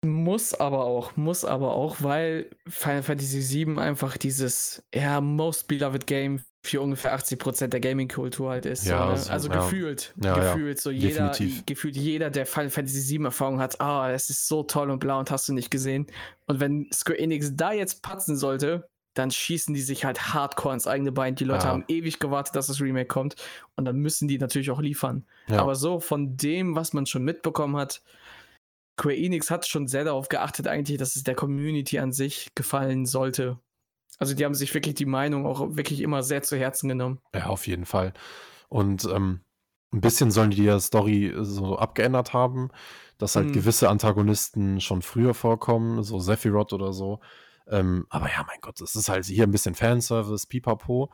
Muss 0.04 0.52
aber 0.52 0.84
auch, 0.84 1.16
muss 1.16 1.44
aber 1.44 1.74
auch, 1.74 1.96
weil 2.00 2.50
Final 2.66 3.04
Fantasy 3.04 3.66
VII 3.66 3.78
einfach 3.78 4.16
dieses, 4.16 4.82
ja, 4.92 5.20
most 5.20 5.68
beloved 5.68 6.08
Game 6.08 6.42
für 6.64 6.80
ungefähr 6.80 7.16
80% 7.16 7.68
der 7.68 7.80
Gaming-Kultur 7.80 8.50
halt 8.50 8.66
ist. 8.66 8.86
Ja, 8.86 9.06
so, 9.06 9.12
ne? 9.12 9.18
so, 9.18 9.32
also 9.32 9.48
ja. 9.48 9.54
gefühlt, 9.56 10.14
Ja, 10.22 10.34
gefühlt, 10.34 10.80
so 10.80 10.90
jeder, 10.90 11.28
definitiv. 11.28 11.66
gefühlt 11.66 11.96
jeder, 11.96 12.30
der 12.30 12.46
Final 12.46 12.70
Fantasy 12.70 13.16
VII 13.16 13.26
Erfahrung 13.26 13.60
hat, 13.60 13.80
ah, 13.80 14.10
es 14.10 14.28
ist 14.28 14.48
so 14.48 14.64
toll 14.64 14.90
und 14.90 14.98
blau 14.98 15.20
und 15.20 15.30
hast 15.30 15.48
du 15.48 15.52
nicht 15.52 15.70
gesehen. 15.70 16.06
Und 16.46 16.58
wenn 16.58 16.88
Square 16.92 17.18
Enix 17.18 17.52
da 17.54 17.72
jetzt 17.72 18.02
patzen 18.02 18.36
sollte, 18.36 18.88
dann 19.14 19.30
schießen 19.30 19.74
die 19.74 19.82
sich 19.82 20.04
halt 20.04 20.32
hardcore 20.32 20.74
ins 20.74 20.86
eigene 20.86 21.12
Bein. 21.12 21.34
Die 21.34 21.44
Leute 21.44 21.66
haben 21.66 21.84
ewig 21.88 22.18
gewartet, 22.18 22.56
dass 22.56 22.68
das 22.68 22.80
Remake 22.80 23.08
kommt 23.08 23.36
und 23.76 23.84
dann 23.84 23.96
müssen 23.96 24.26
die 24.26 24.38
natürlich 24.38 24.70
auch 24.70 24.80
liefern. 24.80 25.26
Aber 25.48 25.74
so 25.74 26.00
von 26.00 26.36
dem, 26.36 26.74
was 26.74 26.92
man 26.92 27.06
schon 27.06 27.22
mitbekommen 27.22 27.76
hat, 27.76 28.02
Square 28.98 29.16
Enix 29.16 29.50
hat 29.50 29.66
schon 29.66 29.88
sehr 29.88 30.04
darauf 30.04 30.28
geachtet, 30.28 30.66
eigentlich, 30.68 30.98
dass 30.98 31.16
es 31.16 31.24
der 31.24 31.34
Community 31.34 31.98
an 31.98 32.12
sich 32.12 32.54
gefallen 32.54 33.06
sollte. 33.06 33.58
Also 34.18 34.34
die 34.34 34.44
haben 34.44 34.54
sich 34.54 34.72
wirklich 34.74 34.94
die 34.94 35.06
Meinung 35.06 35.46
auch 35.46 35.76
wirklich 35.76 36.00
immer 36.00 36.22
sehr 36.22 36.42
zu 36.42 36.56
Herzen 36.58 36.88
genommen. 36.88 37.18
Ja, 37.34 37.46
auf 37.46 37.66
jeden 37.66 37.86
Fall. 37.86 38.12
Und 38.68 39.04
ähm, 39.04 39.40
ein 39.92 40.00
bisschen 40.00 40.30
sollen 40.30 40.50
die 40.50 40.62
die 40.62 40.80
Story 40.80 41.32
so 41.40 41.76
abgeändert 41.78 42.32
haben, 42.32 42.70
dass 43.18 43.34
halt 43.36 43.48
Mhm. 43.48 43.52
gewisse 43.52 43.88
Antagonisten 43.88 44.80
schon 44.80 45.02
früher 45.02 45.34
vorkommen, 45.34 46.02
so 46.02 46.18
Sephiroth 46.18 46.72
oder 46.72 46.92
so. 46.92 47.20
Ähm, 47.66 48.06
aber 48.10 48.28
ja, 48.28 48.44
mein 48.46 48.58
Gott, 48.60 48.80
es 48.80 48.94
ist 48.94 49.08
halt 49.08 49.24
hier 49.24 49.44
ein 49.44 49.50
bisschen 49.50 49.74
Fanservice, 49.74 50.46
pipapo. 50.46 51.10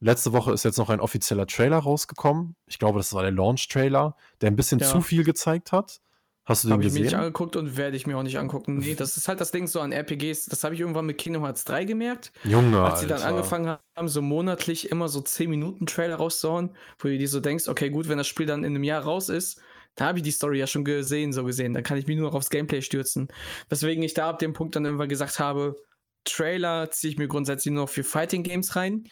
letzte 0.00 0.32
Woche 0.32 0.52
ist 0.52 0.64
jetzt 0.64 0.78
noch 0.78 0.90
ein 0.90 1.00
offizieller 1.00 1.46
Trailer 1.48 1.78
rausgekommen. 1.78 2.54
Ich 2.66 2.78
glaube, 2.78 2.98
das 3.00 3.12
war 3.14 3.22
der 3.22 3.32
Launch-Trailer, 3.32 4.16
der 4.40 4.50
ein 4.50 4.56
bisschen 4.56 4.78
Ja. 4.78 4.86
zu 4.86 5.00
viel 5.00 5.24
gezeigt 5.24 5.72
hat. 5.72 6.00
Hast 6.48 6.64
du 6.64 6.68
den 6.68 6.72
Habe 6.72 6.82
ich 6.84 6.92
mir 6.92 7.00
nicht 7.00 7.04
gesehen? 7.10 7.18
angeguckt 7.20 7.56
und 7.56 7.76
werde 7.76 7.94
ich 7.94 8.06
mir 8.06 8.16
auch 8.16 8.22
nicht 8.22 8.38
angucken. 8.38 8.78
Nee, 8.78 8.94
das 8.94 9.18
ist 9.18 9.28
halt 9.28 9.38
das 9.38 9.50
Ding 9.50 9.66
so 9.66 9.80
an 9.80 9.92
RPGs. 9.92 10.46
Das 10.46 10.64
habe 10.64 10.74
ich 10.74 10.80
irgendwann 10.80 11.04
mit 11.04 11.18
Kingdom 11.18 11.42
Hearts 11.44 11.64
3 11.64 11.84
gemerkt. 11.84 12.32
Junge, 12.42 12.80
Als 12.80 13.00
sie 13.00 13.06
dann 13.06 13.18
Alter. 13.18 13.28
angefangen 13.28 13.76
haben, 13.94 14.08
so 14.08 14.22
monatlich 14.22 14.90
immer 14.90 15.08
so 15.08 15.20
10 15.20 15.50
Minuten 15.50 15.84
Trailer 15.84 16.16
rauszuhauen, 16.16 16.70
wo 16.98 17.08
du 17.08 17.18
dir 17.18 17.28
so 17.28 17.40
denkst, 17.40 17.68
okay, 17.68 17.90
gut, 17.90 18.08
wenn 18.08 18.16
das 18.16 18.26
Spiel 18.26 18.46
dann 18.46 18.64
in 18.64 18.74
einem 18.74 18.82
Jahr 18.84 19.02
raus 19.02 19.28
ist, 19.28 19.60
da 19.94 20.06
habe 20.06 20.18
ich 20.18 20.24
die 20.24 20.30
Story 20.30 20.58
ja 20.58 20.66
schon 20.66 20.84
gesehen, 20.86 21.34
so 21.34 21.44
gesehen. 21.44 21.74
Dann 21.74 21.82
kann 21.82 21.98
ich 21.98 22.06
mich 22.06 22.16
nur 22.16 22.28
noch 22.30 22.34
aufs 22.34 22.48
Gameplay 22.48 22.80
stürzen. 22.80 23.28
Weswegen 23.68 24.02
ich 24.02 24.14
da 24.14 24.30
ab 24.30 24.38
dem 24.38 24.54
Punkt 24.54 24.74
dann 24.74 24.86
irgendwann 24.86 25.10
gesagt 25.10 25.38
habe, 25.40 25.76
Trailer 26.24 26.90
ziehe 26.90 27.12
ich 27.12 27.18
mir 27.18 27.28
grundsätzlich 27.28 27.72
nur 27.74 27.84
noch 27.84 27.90
für 27.90 28.04
Fighting 28.04 28.42
Games 28.42 28.74
rein. 28.76 29.04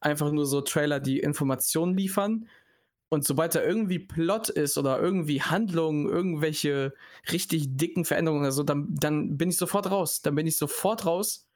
Einfach 0.00 0.30
nur 0.30 0.44
so 0.46 0.60
Trailer, 0.60 1.00
die 1.00 1.20
Informationen 1.20 1.96
liefern. 1.96 2.48
Und 3.12 3.26
sobald 3.26 3.54
da 3.54 3.62
irgendwie 3.62 3.98
Plot 3.98 4.48
ist 4.48 4.78
oder 4.78 4.98
irgendwie 4.98 5.42
Handlungen, 5.42 6.08
irgendwelche 6.08 6.94
richtig 7.30 7.76
dicken 7.76 8.06
Veränderungen 8.06 8.40
oder 8.40 8.52
so, 8.52 8.62
dann, 8.62 8.86
dann 8.88 9.36
bin 9.36 9.50
ich 9.50 9.58
sofort 9.58 9.90
raus. 9.90 10.22
Dann 10.22 10.34
bin 10.34 10.46
ich 10.46 10.56
sofort 10.56 11.04
raus 11.04 11.46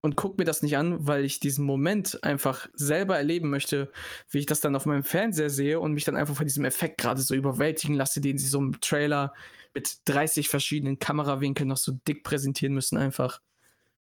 und 0.00 0.16
guck 0.16 0.38
mir 0.38 0.44
das 0.44 0.62
nicht 0.62 0.76
an, 0.76 1.06
weil 1.06 1.24
ich 1.24 1.38
diesen 1.38 1.64
Moment 1.66 2.24
einfach 2.24 2.66
selber 2.72 3.16
erleben 3.16 3.48
möchte, 3.48 3.92
wie 4.28 4.38
ich 4.40 4.46
das 4.46 4.60
dann 4.60 4.74
auf 4.74 4.86
meinem 4.86 5.04
Fernseher 5.04 5.50
sehe 5.50 5.78
und 5.78 5.92
mich 5.92 6.02
dann 6.02 6.16
einfach 6.16 6.34
von 6.34 6.46
diesem 6.46 6.64
Effekt 6.64 6.98
gerade 6.98 7.20
so 7.22 7.36
überwältigen 7.36 7.94
lasse, 7.94 8.20
den 8.20 8.36
sie 8.36 8.48
so 8.48 8.58
im 8.58 8.80
Trailer 8.80 9.34
mit 9.72 9.98
30 10.06 10.48
verschiedenen 10.48 10.98
Kamerawinkeln 10.98 11.68
noch 11.68 11.76
so 11.76 11.92
dick 12.08 12.24
präsentieren 12.24 12.74
müssen, 12.74 12.98
einfach. 12.98 13.40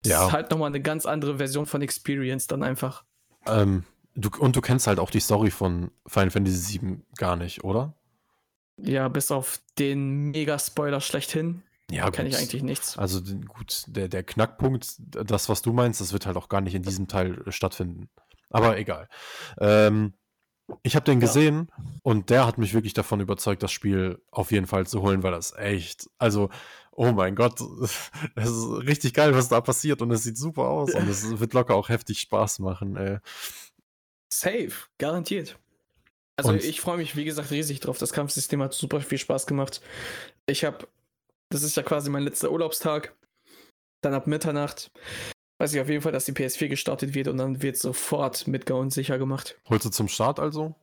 Das 0.03 0.13
Ja. 0.13 0.27
ist 0.27 0.33
halt 0.33 0.51
nochmal 0.51 0.69
eine 0.69 0.83
ganz 0.83 1.07
andere 1.07 1.39
Version 1.39 1.65
von 1.65 1.81
Experience 1.81 2.49
dann 2.49 2.63
einfach. 2.63 3.07
Ähm, 3.47 3.85
du, 4.19 4.31
und 4.39 4.57
du 4.57 4.61
kennst 4.61 4.87
halt 4.87 4.99
auch 4.99 5.11
die 5.11 5.21
Story 5.21 5.51
von 5.51 5.91
Final 6.07 6.31
Fantasy 6.31 6.81
VII 6.81 6.99
gar 7.17 7.37
nicht, 7.37 7.65
oder? 7.65 7.95
Ja, 8.77 9.09
bis 9.09 9.31
auf 9.31 9.61
den 9.79 10.31
Mega-Spoiler 10.31 11.01
schlechthin 11.01 11.63
Ja, 11.91 12.11
kenne 12.11 12.29
ich 12.29 12.37
eigentlich 12.37 12.63
nichts. 12.63 12.97
Also 12.97 13.21
gut, 13.23 13.85
der, 13.89 14.09
der 14.09 14.23
Knackpunkt, 14.23 14.95
das, 14.99 15.49
was 15.49 15.63
du 15.63 15.73
meinst, 15.73 16.01
das 16.01 16.13
wird 16.13 16.27
halt 16.27 16.37
auch 16.37 16.49
gar 16.49 16.61
nicht 16.61 16.75
in 16.75 16.83
diesem 16.83 17.09
Teil 17.09 17.43
äh, 17.47 17.53
stattfinden. 17.53 18.09
Aber 18.51 18.79
egal. 18.79 19.09
Ähm, 19.59 20.15
ich 20.83 20.97
habe 20.97 21.05
den 21.05 21.21
Ja. 21.21 21.27
gesehen 21.27 21.71
und 22.03 22.31
der 22.31 22.47
hat 22.47 22.59
mich 22.59 22.75
wirklich 22.75 22.95
davon 22.95 23.21
überzeugt, 23.21 23.63
das 23.63 23.73
Spiel 23.73 24.23
auf 24.31 24.53
jeden 24.53 24.67
Fall 24.67 24.87
zu 24.87 25.03
holen, 25.03 25.23
weil 25.23 25.33
das 25.33 25.55
echt, 25.57 26.09
also, 26.19 26.51
oh 26.93 27.13
mein 27.13 27.35
Gott, 27.35 27.61
es 28.37 28.49
ist 28.49 28.69
richtig 28.87 29.15
geil, 29.15 29.35
was 29.35 29.49
da 29.49 29.61
passiert 29.61 30.03
und 30.03 30.11
es 30.11 30.23
sieht 30.23 30.37
super 30.39 30.65
aus 30.65 30.95
und 30.95 31.09
es 31.09 31.41
wird 31.41 31.55
locker 31.55 31.75
auch 31.75 31.89
heftig 31.89 32.21
Spaß 32.21 32.61
machen. 32.61 32.97
Ey. 32.97 33.19
Safe, 34.33 34.73
garantiert. 34.99 35.59
Also 36.37 36.51
Und- 36.51 36.65
ich 36.65 36.81
freue 36.81 36.99
mich, 36.99 37.17
wie 37.17 37.25
gesagt, 37.25 37.51
riesig 37.51 37.81
drauf. 37.81 37.99
Das 37.99 38.13
Kampfsystem 38.13 38.63
hat 38.63 38.75
super 38.75 39.01
viel 39.01 39.19
Spaß 39.19 39.47
gemacht. 39.47 39.81
Ich 40.47 40.65
habe, 40.65 40.87
das 41.51 41.63
ist 41.63 41.77
ja 41.77 41.83
quasi 41.83 42.11
mein 42.11 42.23
letzter 42.23 42.51
Urlaubstag. 42.53 43.15
Dann 44.03 44.15
ab 44.15 44.27
Mitternacht 44.29 44.91
weiß 45.61 45.75
ich 45.75 45.81
auf 45.81 45.89
jeden 45.89 46.03
Fall, 46.03 46.13
dass 46.13 46.25
die 46.25 46.33
PS4 46.33 46.69
gestartet 46.69 47.15
wird 47.15 47.29
und 47.29 47.37
dann 47.37 47.63
wird 47.63 47.77
sofort 47.77 48.47
mit 48.47 48.65
Gaun 48.67 48.91
sicher 48.91 49.19
gemacht. 49.19 49.59
Holst 49.69 49.85
du 49.87 49.91
zum 49.91 50.09
Start 50.09 50.39
also? 50.39 50.77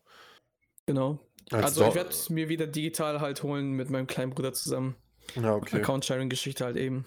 Genau. 0.85 1.19
Als 1.51 1.65
also 1.65 1.88
ich 1.88 1.95
werde 1.95 2.09
es 2.09 2.30
mir 2.30 2.49
wieder 2.49 2.67
digital 2.67 3.22
halt 3.22 3.43
holen 3.43 3.72
mit 3.72 3.89
meinem 3.89 4.07
kleinen 4.07 4.31
Bruder 4.31 4.51
zusammen. 4.53 4.95
Ja, 5.35 5.55
okay. 5.55 5.77
Account-Sharing-Geschichte 5.77 6.65
halt 6.65 6.76
eben. 6.76 7.05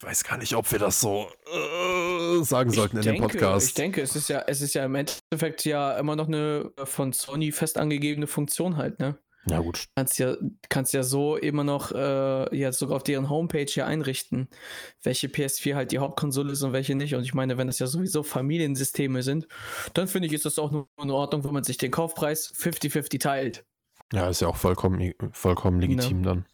Weiß 0.00 0.24
gar 0.24 0.38
nicht, 0.38 0.54
ob 0.54 0.70
wir 0.72 0.78
das 0.78 1.00
so 1.00 1.28
äh, 1.46 2.42
sagen 2.42 2.70
sollten 2.70 2.96
in 2.96 3.00
ich 3.00 3.06
denke, 3.06 3.20
dem 3.20 3.28
Podcast. 3.28 3.68
Ich 3.68 3.74
denke, 3.74 4.02
es 4.02 4.16
ist 4.16 4.28
ja, 4.28 4.44
es 4.46 4.60
ist 4.60 4.74
ja 4.74 4.84
im 4.84 4.94
Endeffekt 4.94 5.64
ja 5.64 5.98
immer 5.98 6.16
noch 6.16 6.28
eine 6.28 6.72
von 6.84 7.12
Sony 7.12 7.52
fest 7.52 7.78
angegebene 7.78 8.26
Funktion 8.26 8.76
halt, 8.76 8.98
ne? 8.98 9.18
ja, 9.46 9.60
gut. 9.60 9.86
kannst 9.94 10.18
ja, 10.18 10.36
kannst 10.68 10.92
ja 10.92 11.02
so 11.02 11.36
immer 11.36 11.64
noch 11.64 11.92
äh, 11.92 12.56
ja 12.56 12.72
sogar 12.72 12.96
auf 12.96 13.02
deren 13.02 13.30
Homepage 13.30 13.66
hier 13.66 13.86
einrichten, 13.86 14.48
welche 15.02 15.28
PS4 15.28 15.74
halt 15.74 15.92
die 15.92 15.98
Hauptkonsole 15.98 16.52
ist 16.52 16.62
und 16.62 16.72
welche 16.72 16.94
nicht. 16.94 17.14
Und 17.14 17.22
ich 17.22 17.34
meine, 17.34 17.56
wenn 17.58 17.66
das 17.66 17.78
ja 17.78 17.86
sowieso 17.86 18.22
Familiensysteme 18.22 19.22
sind, 19.22 19.48
dann 19.94 20.08
finde 20.08 20.28
ich, 20.28 20.34
ist 20.34 20.44
das 20.44 20.58
auch 20.58 20.70
nur 20.70 20.88
in 21.00 21.10
Ordnung, 21.10 21.44
wenn 21.44 21.52
man 21.52 21.64
sich 21.64 21.78
den 21.78 21.90
Kaufpreis 21.90 22.52
50-50 22.54 23.20
teilt. 23.20 23.64
Ja, 24.12 24.28
ist 24.28 24.40
ja 24.40 24.48
auch 24.48 24.56
vollkommen, 24.56 25.14
vollkommen 25.32 25.80
legitim 25.80 26.22
dann. 26.22 26.44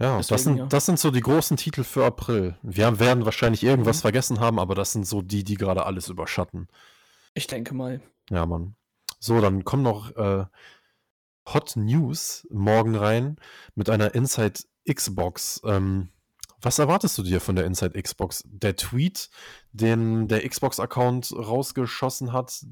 Ja, 0.00 0.18
das 0.18 0.44
sind, 0.44 0.56
ja. 0.58 0.66
das 0.66 0.86
sind 0.86 0.98
so 0.98 1.10
die 1.10 1.20
großen 1.20 1.56
Titel 1.56 1.82
für 1.82 2.04
April. 2.04 2.56
Wir 2.62 3.00
werden 3.00 3.24
wahrscheinlich 3.24 3.64
irgendwas 3.64 3.98
Mhm. 3.98 4.02
vergessen 4.02 4.40
haben, 4.40 4.58
aber 4.60 4.74
das 4.74 4.92
sind 4.92 5.06
so 5.06 5.22
die, 5.22 5.42
die 5.42 5.56
gerade 5.56 5.84
alles 5.86 6.08
überschatten. 6.08 6.68
Ich 7.34 7.46
denke 7.48 7.74
mal. 7.74 8.00
Ja, 8.30 8.46
Mann. 8.46 8.76
So, 9.18 9.40
dann 9.40 9.64
kommen 9.64 9.82
noch 9.82 10.14
äh, 10.16 10.44
Hot 11.52 11.74
News 11.76 12.46
morgen 12.50 12.94
rein 12.94 13.36
mit 13.74 13.90
einer 13.90 14.14
Inside 14.14 14.60
Xbox. 14.88 15.60
Ähm, 15.64 16.10
was 16.60 16.78
erwartest 16.78 17.16
du 17.18 17.22
dir 17.22 17.40
von 17.40 17.56
der 17.56 17.64
Inside 17.64 18.00
Xbox? 18.00 18.44
Der 18.46 18.76
Tweet, 18.76 19.30
den 19.72 20.28
der 20.28 20.48
Xbox-Account 20.48 21.32
rausgeschossen 21.36 22.32
hat, 22.32 22.64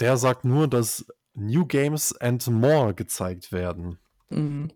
der 0.00 0.16
sagt 0.16 0.44
nur, 0.44 0.66
dass 0.68 1.06
New 1.34 1.66
Games 1.66 2.16
and 2.16 2.46
More 2.48 2.94
gezeigt 2.94 3.52
werden. 3.52 3.98
Mhm. 4.30 4.72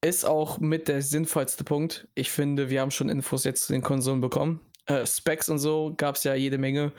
Ist 0.00 0.24
auch 0.24 0.58
mit 0.58 0.88
der 0.88 1.02
sinnvollste 1.02 1.64
Punkt. 1.64 2.08
Ich 2.14 2.30
finde, 2.30 2.70
wir 2.70 2.80
haben 2.80 2.90
schon 2.90 3.08
Infos 3.08 3.44
jetzt 3.44 3.66
zu 3.66 3.72
den 3.72 3.82
Konsolen 3.82 4.20
bekommen. 4.20 4.60
Äh, 4.86 5.06
Specs 5.06 5.48
und 5.48 5.58
so 5.58 5.92
gab 5.96 6.14
es 6.14 6.24
ja 6.24 6.34
jede 6.34 6.56
Menge. 6.56 6.92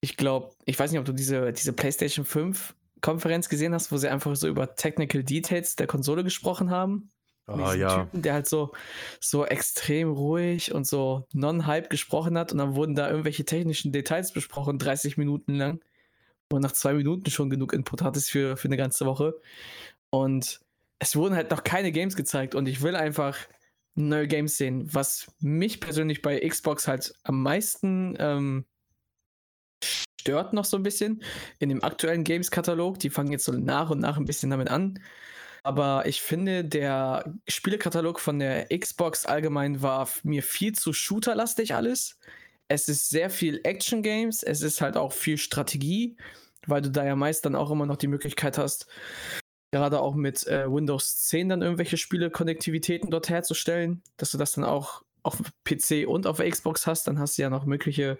Ich 0.00 0.16
glaube, 0.16 0.50
ich 0.66 0.78
weiß 0.78 0.90
nicht, 0.90 1.00
ob 1.00 1.06
du 1.06 1.12
diese, 1.12 1.52
diese 1.52 1.72
PlayStation 1.72 2.24
5 2.24 2.74
Konferenz 3.00 3.48
gesehen 3.48 3.74
hast, 3.74 3.90
wo 3.92 3.96
sie 3.96 4.08
einfach 4.08 4.36
so 4.36 4.46
über 4.46 4.76
Technical 4.76 5.22
Details 5.22 5.76
der 5.76 5.86
Konsole 5.86 6.22
gesprochen 6.22 6.70
haben. 6.70 7.10
Ah, 7.46 7.74
ja. 7.74 8.04
Typen, 8.04 8.22
der 8.22 8.34
halt 8.34 8.48
so, 8.48 8.72
so 9.20 9.44
extrem 9.44 10.10
ruhig 10.10 10.72
und 10.72 10.86
so 10.86 11.26
non-hype 11.32 11.90
gesprochen 11.90 12.38
hat 12.38 12.52
und 12.52 12.58
dann 12.58 12.74
wurden 12.74 12.94
da 12.94 13.10
irgendwelche 13.10 13.44
technischen 13.44 13.92
Details 13.92 14.32
besprochen, 14.32 14.78
30 14.78 15.18
Minuten 15.18 15.54
lang. 15.54 15.80
Und 16.50 16.62
nach 16.62 16.72
zwei 16.72 16.94
Minuten 16.94 17.30
schon 17.30 17.50
genug 17.50 17.72
Input 17.72 18.02
hattest 18.02 18.30
für, 18.30 18.56
für 18.56 18.68
eine 18.68 18.76
ganze 18.76 19.06
Woche. 19.06 19.34
Und 20.10 20.60
es 20.98 21.16
wurden 21.16 21.34
halt 21.34 21.50
noch 21.50 21.64
keine 21.64 21.92
Games 21.92 22.16
gezeigt 22.16 22.54
und 22.54 22.66
ich 22.68 22.82
will 22.82 22.96
einfach 22.96 23.38
neue 23.94 24.26
Games 24.26 24.56
sehen. 24.56 24.92
Was 24.92 25.32
mich 25.40 25.80
persönlich 25.80 26.22
bei 26.22 26.40
Xbox 26.40 26.88
halt 26.88 27.14
am 27.22 27.42
meisten 27.42 28.16
ähm, 28.18 28.64
stört 30.20 30.52
noch 30.52 30.64
so 30.64 30.76
ein 30.76 30.82
bisschen 30.82 31.22
in 31.58 31.68
dem 31.68 31.84
aktuellen 31.84 32.24
Games-Katalog. 32.24 32.98
Die 32.98 33.10
fangen 33.10 33.32
jetzt 33.32 33.44
so 33.44 33.52
nach 33.52 33.90
und 33.90 34.00
nach 34.00 34.16
ein 34.16 34.24
bisschen 34.24 34.50
damit 34.50 34.68
an. 34.68 34.98
Aber 35.62 36.06
ich 36.06 36.20
finde, 36.20 36.64
der 36.64 37.34
Spielekatalog 37.48 38.20
von 38.20 38.38
der 38.38 38.66
Xbox 38.68 39.24
allgemein 39.24 39.80
war 39.80 40.08
mir 40.22 40.42
viel 40.42 40.74
zu 40.74 40.92
shooterlastig 40.92 41.74
alles. 41.74 42.18
Es 42.68 42.88
ist 42.88 43.08
sehr 43.10 43.30
viel 43.30 43.60
Action-Games, 43.64 44.42
es 44.42 44.62
ist 44.62 44.80
halt 44.80 44.96
auch 44.96 45.12
viel 45.12 45.38
Strategie, 45.38 46.16
weil 46.66 46.82
du 46.82 46.90
da 46.90 47.04
ja 47.04 47.16
meist 47.16 47.44
dann 47.44 47.54
auch 47.54 47.70
immer 47.70 47.86
noch 47.86 47.96
die 47.96 48.08
Möglichkeit 48.08 48.58
hast, 48.58 48.86
gerade 49.74 50.00
auch 50.00 50.14
mit 50.14 50.46
äh, 50.46 50.70
Windows 50.70 51.16
10 51.22 51.48
dann 51.48 51.62
irgendwelche 51.62 51.96
Spiele-Konnektivitäten 51.96 53.10
dort 53.10 53.28
herzustellen, 53.28 54.04
dass 54.16 54.30
du 54.30 54.38
das 54.38 54.52
dann 54.52 54.62
auch 54.62 55.02
auf 55.24 55.42
PC 55.64 56.06
und 56.06 56.28
auf 56.28 56.38
Xbox 56.38 56.86
hast, 56.86 57.08
dann 57.08 57.18
hast 57.18 57.36
du 57.36 57.42
ja 57.42 57.50
noch 57.50 57.64
mögliche 57.64 58.18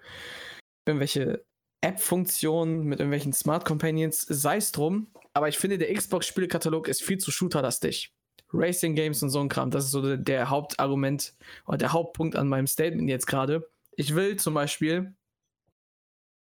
irgendwelche 0.85 1.45
App-Funktionen 1.81 2.83
mit 2.83 2.99
irgendwelchen 2.99 3.33
Smart 3.33 3.65
Companions, 3.65 4.23
sei 4.23 4.57
es 4.57 4.73
drum. 4.73 5.13
Aber 5.33 5.49
ich 5.49 5.57
finde, 5.57 5.79
der 5.79 5.95
Xbox-Spielekatalog 5.95 6.89
ist 6.89 7.05
viel 7.05 7.19
zu 7.19 7.31
shooterlastig. 7.31 8.13
Racing 8.53 8.97
Games 8.97 9.23
und 9.23 9.31
so 9.31 9.39
ein 9.39 9.49
Kram, 9.49 9.71
das 9.71 9.85
ist 9.85 9.91
so 9.93 10.03
der, 10.03 10.17
der 10.17 10.51
Hauptargument 10.51 11.35
oder 11.67 11.79
der 11.79 11.93
Hauptpunkt 11.93 12.35
an 12.35 12.49
meinem 12.49 12.67
Statement 12.67 13.09
jetzt 13.09 13.27
gerade. 13.27 13.71
Ich 13.97 14.17
will 14.17 14.37
zum 14.37 14.55
Beispiel, 14.55 15.15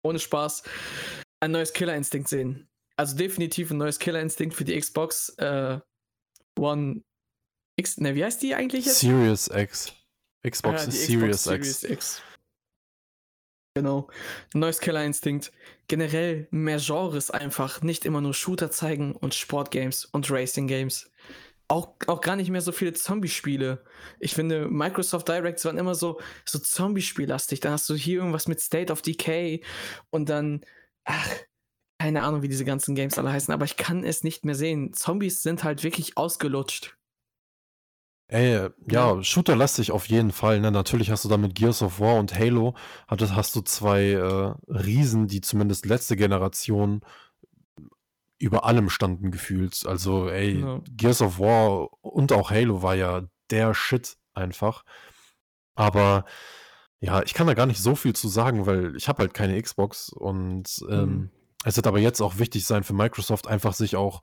ohne 0.03 0.19
Spaß, 0.19 0.63
ein 1.41 1.51
neues 1.51 1.73
Killer 1.73 1.95
Instinct 1.95 2.29
sehen. 2.29 2.70
Also 2.97 3.15
definitiv 3.15 3.71
ein 3.71 3.77
neues 3.77 3.99
Killer 3.99 4.21
Instinct 4.21 4.55
für 4.55 4.65
die 4.65 4.79
Xbox 4.79 5.29
äh, 5.37 5.79
One 6.57 7.03
X. 7.77 7.97
Ne, 7.97 8.15
wie 8.15 8.23
heißt 8.23 8.41
die 8.41 8.55
eigentlich 8.55 8.85
jetzt? 8.85 8.99
Series 8.99 9.47
X. 9.47 9.93
Xbox 10.47 10.83
die 10.83 10.89
ist 10.89 11.05
Series 11.05 11.37
Xbox 11.37 11.47
X. 11.47 11.81
Series 11.81 11.83
X. 11.83 12.21
Genau. 13.73 14.09
Neues 14.53 14.79
Killer 14.79 15.03
Instinct. 15.05 15.51
Generell 15.87 16.47
mehr 16.51 16.79
Genres 16.79 17.31
einfach. 17.31 17.81
Nicht 17.81 18.05
immer 18.05 18.21
nur 18.21 18.33
Shooter 18.33 18.69
zeigen 18.69 19.15
und 19.15 19.33
Sportgames 19.33 20.05
und 20.05 20.29
Racing 20.29 20.67
Games. 20.67 21.09
Auch, 21.69 21.95
auch 22.07 22.19
gar 22.19 22.35
nicht 22.35 22.49
mehr 22.49 22.59
so 22.59 22.73
viele 22.73 22.91
Zombie-Spiele. 22.91 23.85
Ich 24.19 24.33
finde, 24.33 24.67
Microsoft 24.67 25.29
Directs 25.29 25.63
waren 25.63 25.77
immer 25.77 25.95
so, 25.95 26.19
so 26.45 26.59
Zombie-Spiellastig. 26.59 27.61
Dann 27.61 27.71
hast 27.71 27.89
du 27.89 27.95
hier 27.95 28.17
irgendwas 28.17 28.49
mit 28.49 28.59
State 28.59 28.91
of 28.91 29.01
Decay 29.01 29.63
und 30.09 30.27
dann, 30.27 30.65
ach, 31.05 31.29
keine 32.01 32.23
Ahnung, 32.23 32.41
wie 32.41 32.47
diese 32.47 32.65
ganzen 32.65 32.95
Games 32.95 33.19
alle 33.19 33.31
heißen, 33.31 33.53
aber 33.53 33.65
ich 33.65 33.77
kann 33.77 34.03
es 34.03 34.23
nicht 34.23 34.43
mehr 34.43 34.55
sehen. 34.55 34.91
Zombies 34.93 35.43
sind 35.43 35.63
halt 35.63 35.83
wirklich 35.83 36.17
ausgelutscht. 36.17 36.97
Ey, 38.27 38.69
ja, 38.89 39.21
Shooter-lastig 39.21 39.91
auf 39.91 40.07
jeden 40.07 40.31
Fall. 40.31 40.61
Ne? 40.61 40.71
Natürlich 40.71 41.11
hast 41.11 41.25
du 41.25 41.29
da 41.29 41.37
mit 41.37 41.53
Gears 41.53 41.83
of 41.83 41.99
War 41.99 42.15
und 42.15 42.33
Halo, 42.33 42.75
hattest, 43.07 43.35
hast 43.35 43.55
du 43.55 43.61
zwei 43.61 44.13
äh, 44.13 44.53
Riesen, 44.67 45.27
die 45.27 45.41
zumindest 45.41 45.85
letzte 45.85 46.15
Generation 46.15 47.01
über 48.39 48.65
allem 48.65 48.89
standen 48.89 49.29
gefühlt. 49.29 49.85
Also, 49.85 50.27
ey, 50.27 50.61
Ja. 50.61 50.81
Gears 50.89 51.21
of 51.21 51.37
War 51.39 51.89
und 52.01 52.31
auch 52.31 52.49
Halo 52.49 52.81
war 52.81 52.95
ja 52.95 53.23
der 53.51 53.75
Shit 53.75 54.17
einfach. 54.33 54.85
Aber 55.75 56.25
ja, 56.99 57.21
ich 57.21 57.35
kann 57.35 57.45
da 57.47 57.53
gar 57.53 57.67
nicht 57.67 57.81
so 57.81 57.95
viel 57.95 58.13
zu 58.13 58.27
sagen, 58.27 58.65
weil 58.65 58.95
ich 58.95 59.07
habe 59.07 59.19
halt 59.19 59.35
keine 59.35 59.61
Xbox 59.61 60.09
und 60.09 60.83
ähm, 60.89 61.09
Mhm. 61.09 61.31
Es 61.63 61.75
wird 61.75 61.87
aber 61.87 61.99
jetzt 61.99 62.21
auch 62.21 62.37
wichtig 62.39 62.65
sein 62.65 62.83
für 62.83 62.93
Microsoft, 62.93 63.47
einfach 63.47 63.73
sich 63.73 63.95
auch 63.95 64.21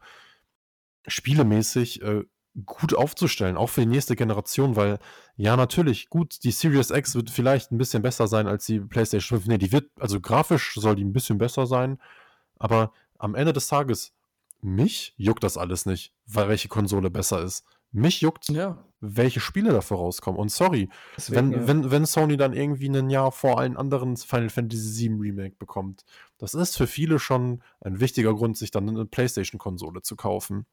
spielemäßig 1.07 2.03
äh, 2.03 2.25
gut 2.67 2.95
aufzustellen, 2.95 3.57
auch 3.57 3.69
für 3.69 3.83
die 3.83 3.87
nächste 3.87 4.17
Generation, 4.17 4.77
weil 4.77 4.99
ja, 5.37 5.57
natürlich, 5.57 6.09
gut, 6.09 6.43
die 6.43 6.51
Series 6.51 6.91
X 6.91 7.15
wird 7.15 7.31
vielleicht 7.31 7.71
ein 7.71 7.79
bisschen 7.79 8.03
besser 8.03 8.27
sein 8.27 8.47
als 8.47 8.67
die 8.67 8.81
PlayStation 8.81 9.39
5. 9.39 9.49
Nee, 9.49 9.59
die 9.59 9.73
wird, 9.73 9.91
also 10.01 10.21
grafisch 10.21 10.75
soll 10.75 10.97
die 10.97 11.05
ein 11.05 11.13
bisschen 11.13 11.39
besser 11.39 11.67
sein, 11.67 12.01
aber 12.59 12.93
am 13.19 13.35
Ende 13.35 13.53
des 13.53 13.69
Tages, 13.69 14.13
mich 14.61 15.15
juckt 15.17 15.45
das 15.45 15.57
alles 15.57 15.87
nicht, 15.87 16.13
weil 16.27 16.49
welche 16.49 16.69
Konsole 16.69 17.11
besser 17.11 17.43
ist. 17.43 17.65
Mich 17.93 18.21
juckt, 18.21 18.49
Ja, 18.49 18.85
welche 19.01 19.41
Spiele 19.41 19.73
dafür 19.73 19.99
rauskommen. 19.99 20.41
Und 20.41 20.51
sorry, 20.51 20.89
deswegen, 21.17 21.53
wenn, 21.53 21.61
ja. 21.61 21.69
wenn, 21.69 21.91
wenn 21.91 22.07
Sony 22.07 22.37
dann 22.37 22.53
irgendwie 22.53 22.89
ein 22.89 23.11
Jahr 23.11 23.33
vor 23.33 23.59
allen 23.59 23.77
anderen 23.77 24.17
Final 24.17 24.51
Fantasy 24.51 25.09
VII 25.09 25.19
Remake 25.21 25.57
bekommt, 25.59 26.05
das 26.39 26.55
ist 26.55 26.77
für 26.77 26.87
viele 26.87 27.19
schon 27.19 27.63
ein 27.81 28.01
wichtiger 28.01 28.35
Grund, 28.35 28.57
sich 28.57 28.71
dann 28.71 28.89
eine 28.89 29.05
PlayStation-Konsole 29.07 30.03
zu 30.03 30.17
kaufen. 30.17 30.67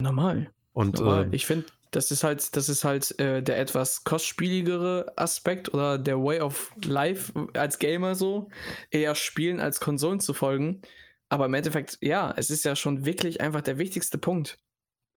Normal. 0.00 0.50
Und 0.72 0.98
Normal. 0.98 1.24
ähm, 1.24 1.32
ich 1.32 1.46
finde, 1.46 1.66
das 1.90 2.10
ist 2.10 2.24
halt, 2.24 2.56
das 2.56 2.68
ist 2.68 2.84
halt 2.84 3.18
äh, 3.18 3.42
der 3.42 3.58
etwas 3.58 4.04
kostspieligere 4.04 5.12
Aspekt 5.16 5.72
oder 5.74 5.98
der 5.98 6.18
Way 6.22 6.40
of 6.40 6.72
Life 6.84 7.32
als 7.54 7.78
Gamer 7.78 8.14
so, 8.14 8.48
eher 8.90 9.14
spielen 9.14 9.60
als 9.60 9.80
Konsolen 9.80 10.20
zu 10.20 10.34
folgen. 10.34 10.82
Aber 11.30 11.46
im 11.46 11.54
Endeffekt, 11.54 11.98
ja, 12.00 12.32
es 12.36 12.48
ist 12.48 12.64
ja 12.64 12.74
schon 12.74 13.04
wirklich 13.04 13.42
einfach 13.42 13.60
der 13.60 13.76
wichtigste 13.76 14.16
Punkt. 14.16 14.58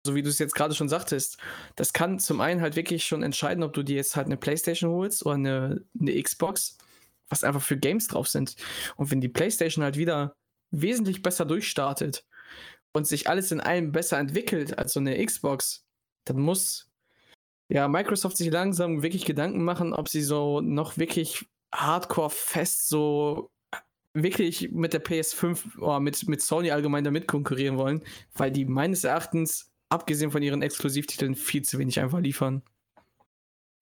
So 0.06 0.14
wie 0.14 0.22
du 0.22 0.31
es 0.31 0.39
jetzt 0.39 0.55
gerade 0.55 0.74
schon 0.74 0.89
sagtest. 0.89 1.39
Das 1.77 1.93
kann 1.93 2.18
zum 2.18 2.40
einen 2.40 2.60
halt 2.60 2.77
wirklich 2.77 3.05
schon 3.05 3.22
entscheiden, 3.22 3.62
ob 3.62 3.72
du 3.72 3.82
dir 3.82 3.97
jetzt 3.97 4.16
halt 4.16 4.27
eine 4.27 4.36
Playstation 4.36 4.90
holst 4.90 5.24
oder 5.27 5.35
eine, 5.35 5.85
eine 5.98 6.22
Xbox, 6.22 6.78
was 7.28 7.44
einfach 7.44 7.62
für 7.62 7.77
Games 7.77 8.09
drauf 8.09 8.28
sind. 8.28 8.56
Und 8.97 9.10
wenn 9.10 9.20
die 9.20 9.28
Playstation 9.28 9.85
halt 9.85 9.97
wieder 9.97 10.35
wesentlich 10.70 11.22
besser 11.22 11.44
durchstartet 11.44 12.24
und 12.93 13.06
sich 13.06 13.28
alles 13.28 13.52
in 13.52 13.60
allem 13.60 13.93
besser 13.93 14.18
entwickelt 14.18 14.78
als 14.78 14.94
so 14.94 15.01
eine 15.01 15.24
Xbox, 15.24 15.85
dann 16.24 16.40
muss 16.40 16.89
ja 17.68 17.89
Microsoft 17.89 18.36
sich 18.36 18.51
langsam 18.51 19.02
wirklich 19.02 19.24
Gedanken 19.24 19.64
machen, 19.64 19.93
ob 19.93 20.09
sie 20.09 20.22
so 20.22 20.60
noch 20.60 20.97
wirklich 20.98 21.47
hardcore 21.72 22.31
fest 22.31 22.89
so 22.89 23.51
wirklich 24.12 24.70
mit 24.72 24.93
der 24.93 25.05
PS5 25.05 25.78
oder 25.78 26.01
mit, 26.01 26.27
mit 26.28 26.43
Sony 26.43 26.70
allgemein 26.70 27.05
damit 27.05 27.28
konkurrieren 27.28 27.78
wollen, 27.78 28.02
weil 28.35 28.51
die 28.51 28.64
meines 28.64 29.05
Erachtens, 29.05 29.69
abgesehen 29.91 30.31
von 30.31 30.43
ihren 30.43 30.62
Exklusivtiteln, 30.62 31.35
viel 31.35 31.62
zu 31.62 31.79
wenig 31.79 32.01
einfach 32.01 32.21
liefern. 32.21 32.62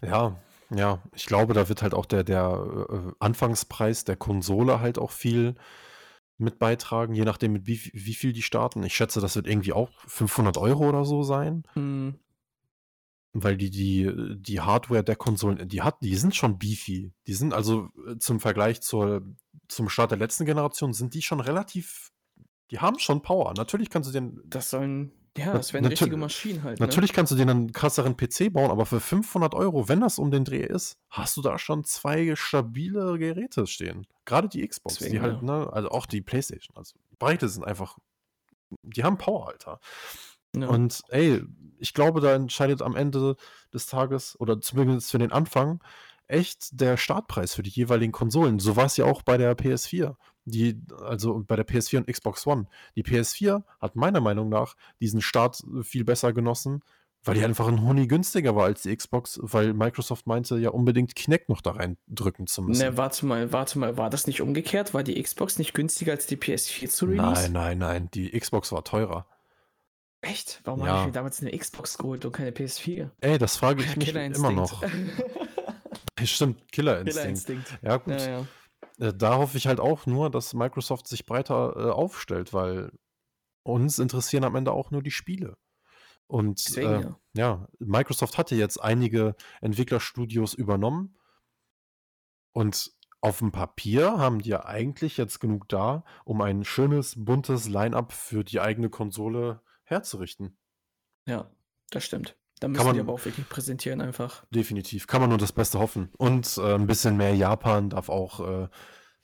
ja, 0.03 0.37
ja, 0.71 1.03
ich 1.15 1.27
glaube, 1.27 1.55
da 1.55 1.69
wird 1.69 1.83
halt 1.83 1.95
auch 1.95 2.05
der, 2.05 2.25
der 2.25 2.87
äh, 2.91 3.13
Anfangspreis 3.21 4.05
der 4.05 4.17
Konsole 4.17 4.81
halt 4.81 4.99
auch 4.99 5.13
viel 5.13 5.55
mit 6.37 6.59
beitragen, 6.59 7.15
je 7.15 7.25
nachdem, 7.25 7.53
mit 7.53 7.67
wie, 7.67 7.91
wie 7.95 8.15
viel 8.15 8.33
die 8.33 8.43
starten. 8.43 8.83
Ich 8.83 8.95
schätze, 8.95 9.21
das 9.21 9.35
wird 9.35 9.47
irgendwie 9.47 9.73
auch 9.73 9.91
500 10.07 10.57
Euro 10.59 10.89
oder 10.89 11.05
so 11.05 11.23
sein. 11.23 11.65
Hm, 11.73 12.19
Weil 13.33 13.57
die, 13.57 13.71
die, 13.71 14.37
die 14.39 14.61
Hardware 14.61 15.03
der 15.03 15.17
Konsolen, 15.17 15.69
die 15.69 15.83
hat, 15.83 16.03
die 16.03 16.15
sind 16.17 16.37
schon 16.37 16.59
beefy. 16.59 17.13
Die 17.27 17.35
sind 17.35 17.55
also 17.55 17.89
äh, 18.07 18.19
zum 18.19 18.39
Vergleich 18.39 18.83
zur, 18.83 19.23
zum 19.69 19.89
Start 19.89 20.11
der 20.11 20.19
letzten 20.19 20.45
Generation, 20.45 20.93
sind 20.93 21.15
die 21.15 21.23
schon 21.23 21.41
relativ, 21.41 22.13
die 22.71 22.79
haben 22.79 22.99
schon 22.99 23.23
Power. 23.23 23.55
Natürlich 23.57 23.89
kannst 23.89 24.11
du 24.11 24.13
den, 24.13 24.41
das 24.45 24.71
sollen, 24.71 25.13
ja, 25.39 25.52
das 25.52 25.73
wären 25.73 25.85
natür- 25.85 25.90
richtige 25.93 26.16
Maschinen 26.16 26.62
halt. 26.62 26.78
Ne? 26.81 26.86
natürlich 26.86 27.12
kannst 27.12 27.32
du 27.32 27.36
den 27.36 27.48
einen 27.48 27.73
krasseren 27.73 28.16
PC 28.16 28.52
bauen, 28.52 28.70
aber 28.70 28.86
für 28.86 29.01
500 29.01 29.55
Euro, 29.55 29.89
wenn 29.89 30.01
das 30.01 30.19
um 30.19 30.31
den 30.31 30.44
Dreh 30.44 30.65
ist, 30.65 30.98
hast 31.09 31.36
du 31.36 31.43
da 31.43 31.59
schon 31.59 31.85
zwei 31.85 32.35
stabile 32.36 33.19
Geräte 33.19 33.66
stehen. 33.66 34.06
Gerade 34.24 34.48
die 34.48 34.66
Xbox, 34.66 34.97
die 34.98 35.05
Deswegen, 35.05 35.23
halt, 35.23 35.36
ja. 35.36 35.43
ne, 35.43 35.73
also 35.73 35.89
auch 35.90 36.06
die 36.06 36.20
Playstation, 36.20 36.77
also 36.77 36.97
beide 37.19 37.48
sind 37.48 37.65
einfach, 37.65 37.97
die 38.82 39.05
haben 39.05 39.19
Power, 39.19 39.48
Alter. 39.48 39.81
Ja. 40.56 40.69
Und 40.69 41.02
ey, 41.09 41.43
ich 41.78 41.94
glaube, 41.94 42.20
da 42.20 42.35
entscheidet 42.35 42.82
am 42.82 42.97
Ende 42.97 43.36
des 43.73 43.86
Tages 43.86 44.39
oder 44.40 44.60
zumindest 44.60 45.10
für 45.10 45.19
den 45.19 45.31
Anfang 45.32 45.82
echt 46.29 46.81
der 46.81 46.97
Startpreis 46.97 47.55
für 47.55 47.63
die 47.63 47.71
jeweiligen 47.71 48.13
Konsolen. 48.13 48.59
So 48.59 48.77
war 48.77 48.87
es 48.87 48.97
ja 48.97 49.05
auch 49.07 49.23
bei 49.23 49.37
der 49.37 49.57
PS4. 49.57 50.15
Die, 50.45 50.81
also 51.05 51.43
bei 51.47 51.57
der 51.57 51.67
PS4 51.67 51.99
und 51.99 52.07
Xbox 52.07 52.47
One. 52.47 52.67
Die 52.97 53.03
PS4 53.03 53.63
hat 53.81 53.97
meiner 53.97 54.21
Meinung 54.21 54.49
nach 54.49 54.77
diesen 55.01 55.21
Start 55.21 55.63
viel 55.83 56.05
besser 56.05 56.33
genossen, 56.33 56.83
weil 57.23 57.35
die 57.35 57.45
einfach 57.45 57.67
ein 57.69 57.83
Huni 57.83 58.07
günstiger 58.07 58.57
war 58.57 58.65
als 58.65 58.83
die 58.83 58.97
Xbox, 58.97 59.39
weil 59.43 59.75
Microsoft 59.75 60.27
meinte, 60.27 60.57
ja 60.59 60.71
unbedingt 60.71 61.15
Kinect 61.15 61.49
noch 61.51 61.61
da 61.61 61.73
reindrücken 61.73 62.47
zu 62.47 62.63
müssen. 62.63 62.81
Ne, 62.81 62.97
warte 62.97 63.27
mal, 63.27 63.53
warte 63.53 63.79
mal, 63.79 63.97
war 63.99 64.09
das 64.09 64.27
nicht 64.27 64.41
umgekehrt? 64.41 64.95
War 64.95 65.03
die 65.03 65.21
Xbox 65.23 65.59
nicht 65.59 65.75
günstiger 65.75 66.13
als 66.13 66.27
die 66.27 66.37
PS4 66.37 66.89
zu 66.89 67.07
release? 67.07 67.43
nein, 67.43 67.53
nein, 67.53 67.79
nein, 67.79 68.09
die 68.15 68.31
Xbox 68.39 68.73
war 68.73 68.85
teurer. 68.85 69.27
Echt? 70.21 70.61
Warum 70.65 70.81
Ja. 70.81 70.87
habe 70.89 71.01
ich 71.01 71.07
mir 71.07 71.13
damals 71.13 71.41
eine 71.43 71.57
Xbox 71.57 71.99
geholt 71.99 72.25
und 72.25 72.33
keine 72.33 72.51
PS4? 72.51 73.11
Ey, 73.21 73.39
das 73.39 73.57
frage 73.57 73.83
ich 73.83 73.97
mich 73.97 74.15
immer 74.15 74.51
noch. 74.51 74.83
Stimmt, 76.24 76.70
Killerinstinkt. 76.73 77.47
Killerinstinkt. 77.47 77.78
Ja, 77.82 77.97
gut. 77.97 78.20
Ja, 78.20 78.28
ja. 78.28 78.47
Äh, 78.99 79.15
da 79.15 79.36
hoffe 79.36 79.57
ich 79.57 79.66
halt 79.66 79.81
auch 79.81 80.07
nur, 80.07 80.31
dass 80.31 80.55
Microsoft 80.55 81.07
sich 81.07 81.27
breiter 81.27 81.74
äh, 81.77 81.90
aufstellt, 81.90 82.53
weil 82.53 82.93
uns 83.62 83.99
interessieren 83.99 84.45
am 84.45 84.57
Ende 84.57 84.73
auch 84.73 84.90
nur 84.90 85.03
die 85.03 85.11
Spiele. 85.11 85.57
Und 86.27 86.66
Deswegen, 86.66 86.89
äh, 86.89 87.03
ja. 87.03 87.19
ja, 87.35 87.69
Microsoft 87.78 88.36
hatte 88.36 88.55
jetzt 88.55 88.78
einige 88.78 89.35
Entwicklerstudios 89.61 90.55
übernommen 90.55 91.19
und 92.53 92.93
auf 93.20 93.39
dem 93.39 93.51
Papier 93.51 94.19
haben 94.19 94.40
die 94.40 94.51
ja 94.51 94.65
eigentlich 94.65 95.16
jetzt 95.16 95.40
genug 95.40 95.69
da, 95.69 96.05
um 96.24 96.40
ein 96.40 96.65
schönes, 96.65 97.15
buntes 97.16 97.69
Line-up 97.69 98.12
für 98.12 98.45
die 98.45 98.61
eigene 98.61 98.90
Konsole 98.90 99.61
herzurichten. 99.85 100.57
Ja, 101.27 101.51
das 101.90 102.05
stimmt. 102.05 102.38
Da 102.61 102.69
müssen 102.69 102.81
die 102.83 102.87
man- 102.87 103.01
aber 103.01 103.13
auch 103.13 103.25
wirklich 103.25 103.49
präsentieren 103.49 104.01
einfach. 104.01 104.45
Definitiv. 104.51 105.07
Kann 105.07 105.21
man 105.21 105.31
nur 105.31 105.39
das 105.39 105.53
Beste 105.53 105.79
hoffen. 105.79 106.11
Und 106.19 106.59
äh, 106.59 106.75
ein 106.75 106.87
bisschen 106.87 107.17
mehr 107.17 107.35
Japan 107.35 107.91
darf 107.91 108.09
auch 108.09 108.41
äh, 108.65 108.69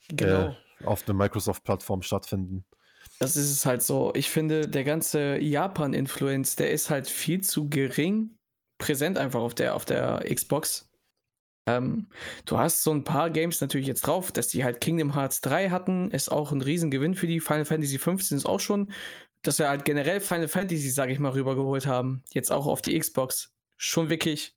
Genau. 0.09 0.55
auf 0.83 1.03
der 1.03 1.15
Microsoft-Plattform 1.15 2.01
stattfinden. 2.01 2.63
Das 3.19 3.35
ist 3.35 3.51
es 3.51 3.65
halt 3.65 3.81
so. 3.81 4.11
Ich 4.15 4.29
finde, 4.29 4.67
der 4.67 4.83
ganze 4.83 5.37
Japan-Influence, 5.39 6.55
der 6.57 6.71
ist 6.71 6.89
halt 6.89 7.07
viel 7.07 7.41
zu 7.41 7.69
gering 7.69 8.37
präsent 8.77 9.17
einfach 9.17 9.39
auf 9.41 9.55
der, 9.55 9.75
auf 9.75 9.85
der 9.85 10.23
Xbox. 10.33 10.89
Ähm, 11.67 12.09
du 12.45 12.57
hast 12.57 12.83
so 12.83 12.91
ein 12.91 13.03
paar 13.03 13.29
Games 13.31 13.61
natürlich 13.61 13.87
jetzt 13.87 14.01
drauf, 14.05 14.31
dass 14.31 14.49
die 14.49 14.63
halt 14.63 14.81
Kingdom 14.81 15.15
Hearts 15.15 15.41
3 15.41 15.69
hatten, 15.69 16.11
ist 16.11 16.31
auch 16.31 16.51
ein 16.51 16.61
Riesengewinn 16.61 17.15
für 17.15 17.25
die. 17.25 17.39
Final 17.39 17.65
Fantasy 17.65 17.97
15 17.97 18.37
ist 18.37 18.45
auch 18.45 18.59
schon, 18.59 18.91
dass 19.47 19.59
wir 19.59 19.69
halt 19.69 19.85
generell 19.85 20.19
Final 20.19 20.47
Fantasy, 20.47 20.89
sage 20.89 21.13
ich 21.13 21.19
mal, 21.19 21.31
rübergeholt 21.31 21.85
haben. 21.85 22.23
Jetzt 22.31 22.51
auch 22.51 22.65
auf 22.65 22.81
die 22.81 22.97
Xbox. 22.97 23.53
Schon 23.77 24.09
wirklich 24.09 24.55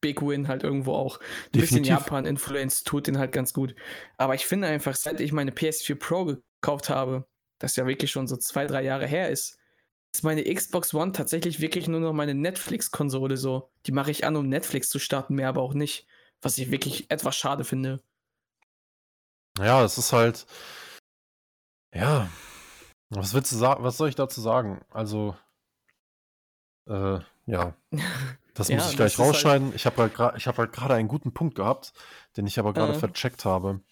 Big 0.00 0.22
Win 0.22 0.48
halt 0.48 0.62
irgendwo 0.62 0.94
auch. 0.94 1.18
Ein 1.18 1.60
bisschen. 1.60 1.84
Japan-Influence 1.84 2.84
tut 2.84 3.06
den 3.06 3.18
halt 3.18 3.32
ganz 3.32 3.52
gut. 3.52 3.74
Aber 4.16 4.34
ich 4.34 4.46
finde 4.46 4.68
einfach, 4.68 4.94
seit 4.94 5.20
ich 5.20 5.32
meine 5.32 5.50
PS4 5.50 5.96
Pro 5.96 6.24
gekauft 6.24 6.88
habe, 6.88 7.26
das 7.58 7.76
ja 7.76 7.86
wirklich 7.86 8.10
schon 8.10 8.28
so 8.28 8.36
zwei, 8.36 8.66
drei 8.66 8.82
Jahre 8.82 9.06
her 9.06 9.30
ist, 9.30 9.58
ist 10.12 10.22
meine 10.22 10.42
Xbox 10.42 10.94
One 10.94 11.12
tatsächlich 11.12 11.60
wirklich 11.60 11.88
nur 11.88 12.00
noch 12.00 12.12
meine 12.12 12.34
Netflix-Konsole 12.34 13.36
so. 13.36 13.70
Die 13.86 13.92
mache 13.92 14.10
ich 14.10 14.24
an, 14.24 14.36
um 14.36 14.48
Netflix 14.48 14.88
zu 14.88 14.98
starten, 14.98 15.34
mehr 15.34 15.48
aber 15.48 15.62
auch 15.62 15.74
nicht. 15.74 16.06
Was 16.40 16.56
ich 16.58 16.70
wirklich 16.70 17.10
etwas 17.10 17.36
schade 17.36 17.64
finde. 17.64 18.00
Ja, 19.58 19.84
es 19.84 19.98
ist 19.98 20.12
halt. 20.12 20.46
Ja. 21.92 22.30
Was 23.10 23.32
willst 23.34 23.52
du 23.52 23.56
sagen? 23.56 23.82
Was 23.84 23.96
soll 23.96 24.08
ich 24.08 24.14
dazu 24.14 24.40
sagen? 24.40 24.80
Also. 24.90 25.34
Äh, 26.86 27.18
ja. 27.46 27.74
Das 28.54 28.66
Ja, 28.66 28.74
muss 28.78 28.90
ich 28.90 28.96
gleich 28.96 29.16
halt- 29.16 29.28
rausschneiden. 29.28 29.72
Ich 29.76 29.86
habe 29.86 30.02
halt 30.02 30.14
gerade 30.14 30.36
ich 30.36 30.48
hab 30.48 30.58
halt 30.58 30.72
gerade 30.72 30.94
einen 30.94 31.06
guten 31.06 31.32
Punkt 31.32 31.54
gehabt, 31.54 31.92
den 32.36 32.44
ich 32.44 32.58
aber 32.58 32.72
gerade 32.72 32.92
Äh. 32.94 32.98
vercheckt 32.98 33.44
habe. 33.44 33.82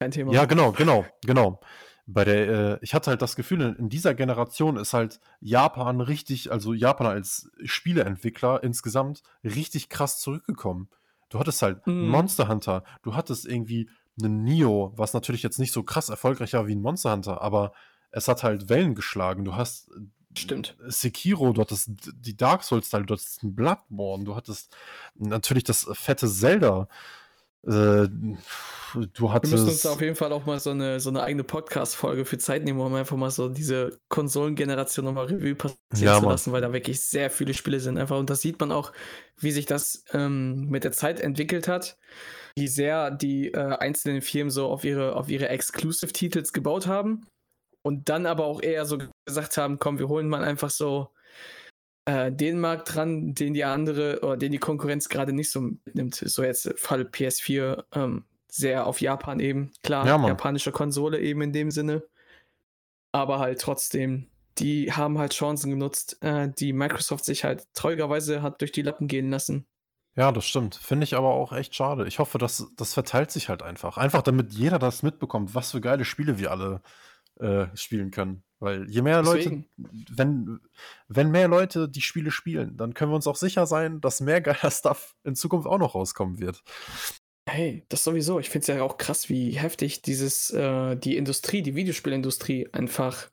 Kein 0.00 0.10
Thema. 0.10 0.32
Ja, 0.32 0.46
genau, 0.46 0.72
genau, 0.72 1.04
genau. 1.24 1.60
Bei 2.06 2.24
der, 2.24 2.48
äh, 2.48 2.78
ich 2.82 2.92
hatte 2.92 3.10
halt 3.10 3.22
das 3.22 3.36
Gefühl, 3.36 3.60
in, 3.60 3.76
in 3.76 3.88
dieser 3.88 4.14
Generation 4.16 4.76
ist 4.78 4.94
halt 4.94 5.20
Japan 5.38 6.00
richtig, 6.00 6.50
also 6.50 6.72
Japan 6.72 7.06
als 7.06 7.52
Spieleentwickler 7.64 8.64
insgesamt 8.64 9.22
richtig 9.44 9.90
krass 9.90 10.18
zurückgekommen. 10.18 10.88
Du 11.28 11.38
hattest 11.38 11.62
halt 11.62 11.86
Mhm. 11.86 12.08
Monster 12.08 12.48
Hunter, 12.48 12.82
du 13.02 13.14
hattest 13.14 13.46
irgendwie 13.46 13.88
einen 14.20 14.42
Nio, 14.42 14.92
was 14.96 15.12
natürlich 15.14 15.44
jetzt 15.44 15.60
nicht 15.60 15.70
so 15.72 15.84
krass 15.84 16.08
erfolgreich 16.08 16.54
war 16.54 16.66
wie 16.66 16.74
ein 16.74 16.82
Monster 16.82 17.12
Hunter, 17.12 17.40
aber 17.42 17.72
es 18.10 18.28
hat 18.28 18.42
halt 18.42 18.68
Wellen 18.68 18.94
geschlagen. 18.94 19.44
Du 19.44 19.54
hast 19.54 19.90
Stimmt. 20.36 20.76
Sekiro, 20.86 21.52
du 21.52 21.60
hattest 21.60 21.90
die 22.14 22.36
Dark 22.36 22.62
Souls-Teile, 22.62 23.04
du 23.04 23.14
hattest 23.14 23.40
Bloodborne, 23.42 24.24
du 24.24 24.36
hattest 24.36 24.74
natürlich 25.16 25.64
das 25.64 25.88
fette 25.92 26.28
Zelda. 26.28 26.88
Äh, 27.66 28.08
du 28.08 29.32
hattest. 29.32 29.52
Wir 29.52 29.60
müssen 29.60 29.68
uns 29.68 29.86
auf 29.86 30.00
jeden 30.00 30.14
Fall 30.14 30.32
auch 30.32 30.46
mal 30.46 30.60
so 30.60 30.70
eine, 30.70 31.00
so 31.00 31.10
eine 31.10 31.22
eigene 31.22 31.44
Podcast-Folge 31.44 32.24
für 32.24 32.38
Zeit 32.38 32.64
nehmen, 32.64 32.80
um 32.80 32.94
einfach 32.94 33.16
mal 33.16 33.30
so 33.30 33.48
diese 33.48 33.98
Konsolengeneration 34.08 35.04
nochmal 35.04 35.26
Revue 35.26 35.56
passieren 35.56 36.14
ja, 36.14 36.20
zu 36.20 36.28
lassen, 36.28 36.52
weil 36.52 36.62
da 36.62 36.72
wirklich 36.72 37.00
sehr 37.00 37.28
viele 37.28 37.52
Spiele 37.52 37.80
sind. 37.80 37.98
Einfach, 37.98 38.18
und 38.18 38.30
da 38.30 38.36
sieht 38.36 38.58
man 38.60 38.72
auch, 38.72 38.92
wie 39.36 39.50
sich 39.50 39.66
das 39.66 40.04
ähm, 40.12 40.68
mit 40.68 40.84
der 40.84 40.92
Zeit 40.92 41.20
entwickelt 41.20 41.66
hat, 41.66 41.98
wie 42.56 42.68
sehr 42.68 43.10
die 43.10 43.52
äh, 43.52 43.76
einzelnen 43.76 44.22
Firmen 44.22 44.50
so 44.50 44.68
auf 44.68 44.84
ihre, 44.84 45.16
auf 45.16 45.28
ihre 45.28 45.48
Exclusive-Titels 45.48 46.52
gebaut 46.52 46.86
haben 46.86 47.26
und 47.82 48.08
dann 48.08 48.26
aber 48.26 48.44
auch 48.44 48.62
eher 48.62 48.84
so 48.84 48.98
gesagt 49.26 49.56
haben, 49.56 49.78
komm, 49.78 49.98
wir 49.98 50.08
holen 50.08 50.28
mal 50.28 50.44
einfach 50.44 50.70
so 50.70 51.10
äh, 52.04 52.32
den 52.32 52.60
Markt 52.60 52.94
dran, 52.94 53.34
den 53.34 53.54
die 53.54 53.64
andere 53.64 54.20
oder 54.22 54.36
den 54.36 54.52
die 54.52 54.58
Konkurrenz 54.58 55.08
gerade 55.08 55.32
nicht 55.32 55.50
so 55.50 55.70
nimmt. 55.92 56.16
So 56.16 56.42
jetzt 56.42 56.72
Fall 56.76 57.02
PS4 57.02 57.84
ähm, 57.94 58.24
sehr 58.48 58.86
auf 58.86 59.00
Japan 59.00 59.40
eben. 59.40 59.72
Klar, 59.82 60.06
ja, 60.06 60.26
japanische 60.26 60.72
Konsole 60.72 61.20
eben 61.20 61.42
in 61.42 61.52
dem 61.52 61.70
Sinne. 61.70 62.02
Aber 63.12 63.38
halt 63.38 63.60
trotzdem, 63.60 64.26
die 64.58 64.92
haben 64.92 65.18
halt 65.18 65.34
Chancen 65.34 65.70
genutzt, 65.70 66.18
äh, 66.22 66.48
die 66.48 66.72
Microsoft 66.72 67.24
sich 67.24 67.44
halt 67.44 67.66
traurigerweise 67.74 68.42
hat 68.42 68.60
durch 68.60 68.72
die 68.72 68.82
Lappen 68.82 69.08
gehen 69.08 69.30
lassen. 69.30 69.66
Ja, 70.16 70.32
das 70.32 70.44
stimmt. 70.44 70.74
Finde 70.74 71.04
ich 71.04 71.14
aber 71.14 71.30
auch 71.30 71.52
echt 71.52 71.74
schade. 71.74 72.06
Ich 72.06 72.18
hoffe, 72.18 72.38
dass 72.38 72.66
das 72.76 72.94
verteilt 72.94 73.30
sich 73.30 73.48
halt 73.48 73.62
einfach. 73.62 73.96
Einfach 73.96 74.22
damit 74.22 74.52
jeder 74.52 74.78
das 74.78 75.02
mitbekommt, 75.02 75.54
was 75.54 75.70
für 75.70 75.80
geile 75.80 76.04
Spiele 76.04 76.38
wir 76.38 76.50
alle 76.50 76.82
äh, 77.40 77.66
spielen 77.76 78.10
können. 78.10 78.42
Weil 78.60 78.88
je 78.90 79.00
mehr 79.00 79.22
Deswegen. 79.22 79.66
Leute, 79.78 79.90
wenn, 80.14 80.60
wenn 81.08 81.30
mehr 81.30 81.48
Leute 81.48 81.88
die 81.88 82.02
Spiele 82.02 82.30
spielen, 82.30 82.76
dann 82.76 82.92
können 82.92 83.10
wir 83.10 83.16
uns 83.16 83.26
auch 83.26 83.36
sicher 83.36 83.66
sein, 83.66 84.00
dass 84.00 84.20
mehr 84.20 84.40
geiler 84.40 84.70
Stuff 84.70 85.16
in 85.24 85.34
Zukunft 85.34 85.66
auch 85.66 85.78
noch 85.78 85.94
rauskommen 85.94 86.38
wird. 86.38 86.62
Hey, 87.48 87.84
das 87.88 88.04
sowieso. 88.04 88.38
Ich 88.38 88.50
finde 88.50 88.62
es 88.62 88.66
ja 88.68 88.82
auch 88.82 88.98
krass, 88.98 89.28
wie 89.28 89.52
heftig 89.52 90.02
dieses, 90.02 90.50
äh, 90.50 90.94
die 90.96 91.16
Industrie, 91.16 91.62
die 91.62 91.74
Videospielindustrie 91.74 92.68
einfach 92.72 93.28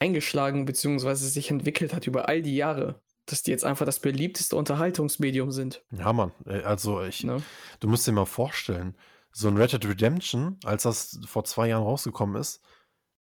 eingeschlagen 0.00 0.64
bzw. 0.64 1.14
sich 1.14 1.50
entwickelt 1.50 1.94
hat 1.94 2.06
über 2.06 2.28
all 2.28 2.42
die 2.42 2.56
Jahre. 2.56 3.00
Dass 3.26 3.42
die 3.42 3.50
jetzt 3.50 3.64
einfach 3.64 3.86
das 3.86 4.00
beliebteste 4.00 4.56
Unterhaltungsmedium 4.56 5.52
sind. 5.52 5.84
Ja, 5.90 6.12
Mann. 6.12 6.32
Also 6.46 7.02
ich, 7.02 7.24
ne? 7.24 7.42
du 7.78 7.88
musst 7.88 8.06
dir 8.06 8.12
mal 8.12 8.24
vorstellen, 8.24 8.96
so 9.32 9.48
ein 9.48 9.56
Red 9.56 9.72
Dead 9.72 9.84
Redemption, 9.84 10.58
als 10.64 10.84
das 10.84 11.20
vor 11.26 11.44
zwei 11.44 11.68
Jahren 11.68 11.82
rausgekommen 11.82 12.40
ist, 12.40 12.62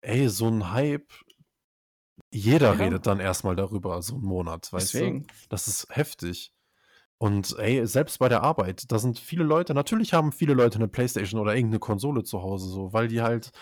ey, 0.07 0.29
so 0.29 0.49
ein 0.49 0.73
Hype, 0.73 1.13
jeder 2.31 2.75
ja. 2.75 2.85
redet 2.85 3.07
dann 3.07 3.21
erstmal 3.21 3.57
darüber, 3.57 4.01
so 4.03 4.15
einen 4.15 4.25
Monat, 4.25 4.73
weißt 4.73 4.95
Deswegen. 4.95 5.27
du? 5.27 5.35
Das 5.49 5.69
ist 5.69 5.87
heftig. 5.91 6.53
Und 7.19 7.59
ey, 7.59 7.87
selbst 7.87 8.19
bei 8.19 8.29
der 8.29 8.43
Arbeit, 8.43 8.91
da 8.93 8.99
sind 8.99 9.19
viele 9.19 9.45
Leute, 9.45 9.75
natürlich 9.75 10.13
haben 10.13 10.33
viele 10.33 10.55
Leute 10.55 10.77
eine 10.77 10.89
Playstation 10.89 11.41
oder 11.41 11.55
irgendeine 11.55 11.81
Konsole 11.81 12.25
zu 12.25 12.43
Hause, 12.43 12.69
so, 12.69 12.93
weil 12.93 13.09
die 13.09 13.23
halt 13.23 13.53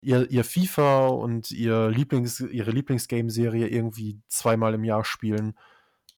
ihr, 0.00 0.30
ihr 0.30 0.44
FIFA 0.44 1.08
und 1.08 1.50
ihr 1.50 1.88
Lieblings, 1.90 2.40
ihre 2.40 2.70
Lieblingsgame-Serie 2.70 3.68
irgendwie 3.68 4.20
zweimal 4.28 4.74
im 4.74 4.84
Jahr 4.84 5.04
spielen. 5.04 5.54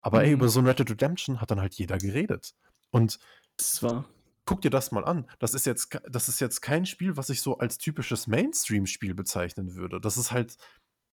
Aber 0.01 0.21
mhm. 0.21 0.25
ey, 0.25 0.33
über 0.33 0.49
so 0.49 0.61
ein 0.61 0.67
Red 0.67 0.79
Dead 0.79 0.91
Redemption 0.91 1.41
hat 1.41 1.51
dann 1.51 1.61
halt 1.61 1.75
jeder 1.75 1.99
geredet. 1.99 2.55
Und 2.91 3.19
das 3.57 3.83
war 3.83 4.07
guck 4.45 4.61
dir 4.61 4.71
das 4.71 4.93
mal 4.93 5.05
an. 5.05 5.29
Das 5.39 5.55
ist 5.55 5.67
jetzt, 5.67 5.99
das 6.09 6.29
ist 6.29 6.41
jetzt 6.41 6.61
kein 6.61 6.87
Spiel, 6.87 7.17
was 7.17 7.31
ich 7.31 7.43
so 7.43 7.59
als 7.59 7.79
typisches 7.79 8.27
Mainstream-Spiel 8.27 9.15
bezeichnen 9.15 9.75
würde. 9.75 10.01
Das 10.01 10.17
ist 10.17 10.33
halt 10.33 10.57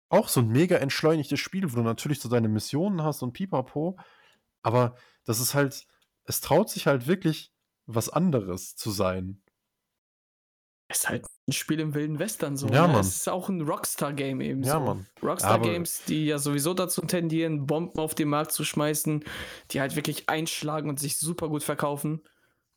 auch 0.09 0.27
so 0.27 0.41
ein 0.41 0.49
mega 0.49 0.77
entschleunigtes 0.77 1.39
Spiel, 1.39 1.71
wo 1.71 1.75
du 1.75 1.81
natürlich 1.81 2.19
so 2.19 2.29
deine 2.29 2.49
Missionen 2.49 3.01
hast 3.03 3.23
und 3.23 3.33
pipapo. 3.33 3.97
Aber 4.61 4.95
das 5.25 5.39
ist 5.39 5.55
halt, 5.55 5.87
es 6.25 6.41
traut 6.41 6.69
sich 6.69 6.87
halt 6.87 7.07
wirklich 7.07 7.51
was 7.85 8.09
anderes 8.09 8.75
zu 8.75 8.91
sein. 8.91 9.41
Es 10.87 10.99
ist 10.99 11.09
halt 11.09 11.25
ein 11.47 11.53
Spiel 11.53 11.79
im 11.79 11.95
Wilden 11.95 12.19
Western 12.19 12.55
so. 12.55 12.67
Ja, 12.67 12.87
ne? 12.87 12.93
Mann. 12.93 13.01
Es 13.01 13.15
ist 13.15 13.29
auch 13.29 13.49
ein 13.49 13.61
Rockstar-Game 13.61 14.41
eben 14.41 14.63
ja, 14.63 14.73
so. 14.73 14.79
Mann. 14.81 15.07
Rockstar-Games, 15.23 16.03
die 16.05 16.25
ja 16.25 16.37
sowieso 16.37 16.73
dazu 16.73 17.01
tendieren, 17.01 17.65
Bomben 17.65 17.99
auf 17.99 18.13
den 18.13 18.29
Markt 18.29 18.51
zu 18.51 18.63
schmeißen, 18.63 19.23
die 19.71 19.81
halt 19.81 19.95
wirklich 19.95 20.29
einschlagen 20.29 20.89
und 20.89 20.99
sich 20.99 21.17
super 21.17 21.49
gut 21.49 21.63
verkaufen. 21.63 22.21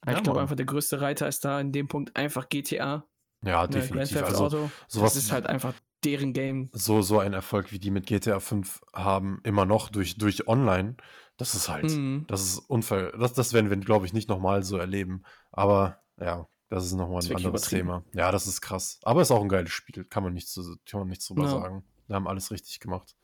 Ja, 0.05 0.16
ich 0.16 0.23
glaube 0.23 0.40
einfach, 0.40 0.56
der 0.56 0.66
größte 0.66 1.01
Reiter 1.01 1.27
ist 1.28 1.44
da 1.44 1.60
in 1.60 1.73
dem 1.73 1.89
Punkt 1.89 2.16
einfach 2.16 2.48
GTA. 2.48 3.06
Ja, 3.43 3.62
ne, 3.62 3.68
definitiv. 3.68 4.23
Also, 4.23 4.44
Auto. 4.44 4.70
Sowas, 4.89 5.14
das 5.14 5.24
ist 5.24 5.32
halt 5.32 5.47
einfach 5.47 5.74
deren 6.05 6.32
Game. 6.32 6.70
So, 6.73 7.02
so 7.02 7.18
ein 7.18 7.32
Erfolg, 7.32 7.73
wie 7.73 7.78
die 7.78 7.90
mit 7.90 8.06
GTA 8.06 8.40
5 8.40 8.82
haben, 8.93 9.40
immer 9.43 9.64
noch 9.66 9.89
durch, 9.89 10.18
durch 10.18 10.47
Online, 10.48 10.97
das 11.36 11.55
ist 11.55 11.68
halt, 11.68 11.85
mhm. 11.85 12.24
das 12.28 12.43
ist 12.43 12.59
unfair. 12.59 13.12
Das, 13.18 13.32
das 13.32 13.52
werden 13.52 13.70
wir, 13.70 13.77
glaube 13.77 14.06
ich, 14.06 14.12
nicht 14.12 14.28
nochmal 14.28 14.62
so 14.62 14.78
erleben. 14.78 15.23
Aber 15.52 16.01
ja, 16.20 16.48
das 16.68 16.86
ist 16.86 16.94
nochmal 16.94 17.23
ein 17.24 17.36
anderes 17.36 17.62
Thema. 17.62 18.05
Ja, 18.14 18.32
das 18.32 18.47
ist 18.47 18.60
krass. 18.60 19.01
Aber 19.02 19.20
es 19.20 19.28
ist 19.28 19.36
auch 19.36 19.43
ein 19.43 19.48
geiles 19.48 19.70
Spiel, 19.70 20.05
kann 20.05 20.23
man 20.23 20.32
nichts, 20.32 20.59
kann 20.86 21.01
man 21.01 21.09
nichts 21.09 21.27
drüber 21.27 21.44
ja. 21.44 21.51
sagen. 21.51 21.85
Wir 22.06 22.16
haben 22.16 22.27
alles 22.27 22.51
richtig 22.51 22.81
gemacht. 22.81 23.16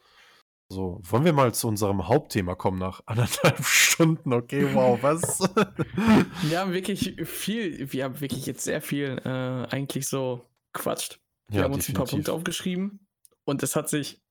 So, 0.73 1.01
wollen 1.03 1.27
wir 1.27 1.35
mal 1.35 1.53
zu 1.53 1.69
unserem 1.69 2.09
Hauptthema 2.09 2.55
kommen 2.55 2.79
nach 2.79 3.03
anderthalb 3.05 3.63
Stunden? 3.63 4.33
Okay, 4.33 4.67
wow, 4.73 4.99
was? 5.03 5.41
wir 6.49 6.59
haben 6.59 6.73
wirklich 6.73 7.15
viel, 7.25 7.93
wir 7.93 8.05
haben 8.05 8.19
wirklich 8.23 8.47
jetzt 8.47 8.65
sehr 8.65 8.81
viel 8.81 9.21
äh, 9.23 9.29
eigentlich 9.71 10.09
so 10.09 10.49
quatscht. 10.73 11.21
Wir 11.49 11.59
ja, 11.59 11.65
haben 11.65 11.75
uns 11.75 11.85
definitiv. 11.85 11.89
ein 11.91 12.07
paar 12.07 12.11
Punkte 12.11 12.33
aufgeschrieben 12.33 13.07
und 13.45 13.63
es 13.63 13.77
hat 13.77 13.91
sich 13.91 14.23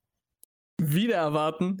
wieder 0.78 1.14
erwarten. 1.14 1.80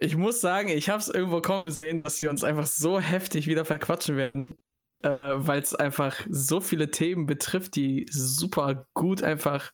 Ich 0.00 0.16
muss 0.16 0.40
sagen, 0.40 0.70
ich 0.70 0.88
habe 0.88 0.98
es 0.98 1.08
irgendwo 1.08 1.40
kaum 1.40 1.64
gesehen, 1.64 2.02
dass 2.02 2.20
wir 2.22 2.30
uns 2.30 2.42
einfach 2.42 2.66
so 2.66 2.98
heftig 2.98 3.46
wieder 3.46 3.64
verquatschen 3.64 4.16
werden, 4.16 4.58
äh, 5.04 5.16
weil 5.22 5.62
es 5.62 5.76
einfach 5.76 6.26
so 6.28 6.60
viele 6.60 6.90
Themen 6.90 7.26
betrifft, 7.26 7.76
die 7.76 8.06
super 8.10 8.84
gut 8.94 9.22
einfach 9.22 9.70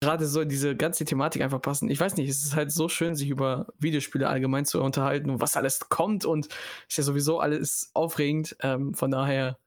gerade 0.00 0.26
so 0.26 0.44
diese 0.44 0.74
ganze 0.74 1.04
Thematik 1.04 1.42
einfach 1.42 1.60
passen. 1.60 1.90
Ich 1.90 2.00
weiß 2.00 2.16
nicht, 2.16 2.28
es 2.28 2.42
ist 2.42 2.56
halt 2.56 2.72
so 2.72 2.88
schön, 2.88 3.14
sich 3.14 3.28
über 3.28 3.66
Videospiele 3.78 4.28
allgemein 4.28 4.64
zu 4.64 4.82
unterhalten 4.82 5.30
und 5.30 5.40
was 5.40 5.56
alles 5.56 5.88
kommt 5.88 6.24
und 6.24 6.46
ist 6.88 6.96
ja 6.96 7.04
sowieso 7.04 7.38
alles 7.38 7.90
aufregend. 7.92 8.56
Ähm, 8.60 8.94
von 8.94 9.10
daher, 9.10 9.58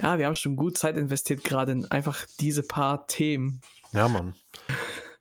ja, 0.00 0.18
wir 0.18 0.26
haben 0.26 0.36
schon 0.36 0.56
gut 0.56 0.78
Zeit 0.78 0.96
investiert, 0.96 1.42
gerade 1.42 1.72
in 1.72 1.90
einfach 1.90 2.24
diese 2.38 2.62
paar 2.62 3.06
Themen. 3.08 3.60
Ja, 3.92 4.08
Mann. 4.08 4.34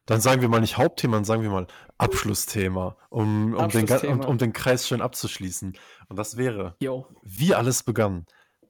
Dann 0.06 0.22
sagen 0.22 0.41
wir 0.41 0.50
mal 0.50 0.62
nicht 0.62 0.78
Hauptthema, 0.78 1.18
dann 1.18 1.26
sagen 1.26 1.41
wir 1.41 1.50
mal 1.50 1.68
Abschlussthema, 1.98 2.96
um, 3.10 3.54
um, 3.54 3.60
Abschlussthema. 3.60 4.00
Den, 4.00 4.20
um, 4.22 4.26
um 4.26 4.38
den 4.38 4.54
Kreis 4.54 4.88
schön 4.88 5.02
abzuschließen. 5.02 5.78
Und 6.08 6.16
das 6.16 6.38
wäre, 6.38 6.76
Yo. 6.80 7.08
wie 7.24 7.54
alles 7.54 7.84
begann. 7.84 8.26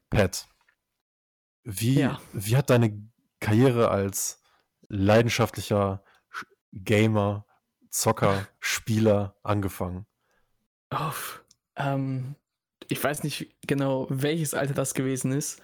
Pat, 0.09 0.47
wie, 1.63 1.99
ja. 1.99 2.19
wie 2.33 2.57
hat 2.57 2.69
deine 2.69 3.07
Karriere 3.39 3.89
als 3.89 4.38
leidenschaftlicher 4.89 6.03
Gamer, 6.73 7.45
Zocker, 7.89 8.47
Spieler 8.59 9.35
angefangen? 9.43 10.05
Oh, 10.91 11.11
ähm, 11.75 12.35
ich 12.87 13.03
weiß 13.03 13.23
nicht 13.23 13.55
genau, 13.67 14.07
welches 14.09 14.53
Alter 14.53 14.73
das 14.73 14.93
gewesen 14.93 15.31
ist. 15.31 15.61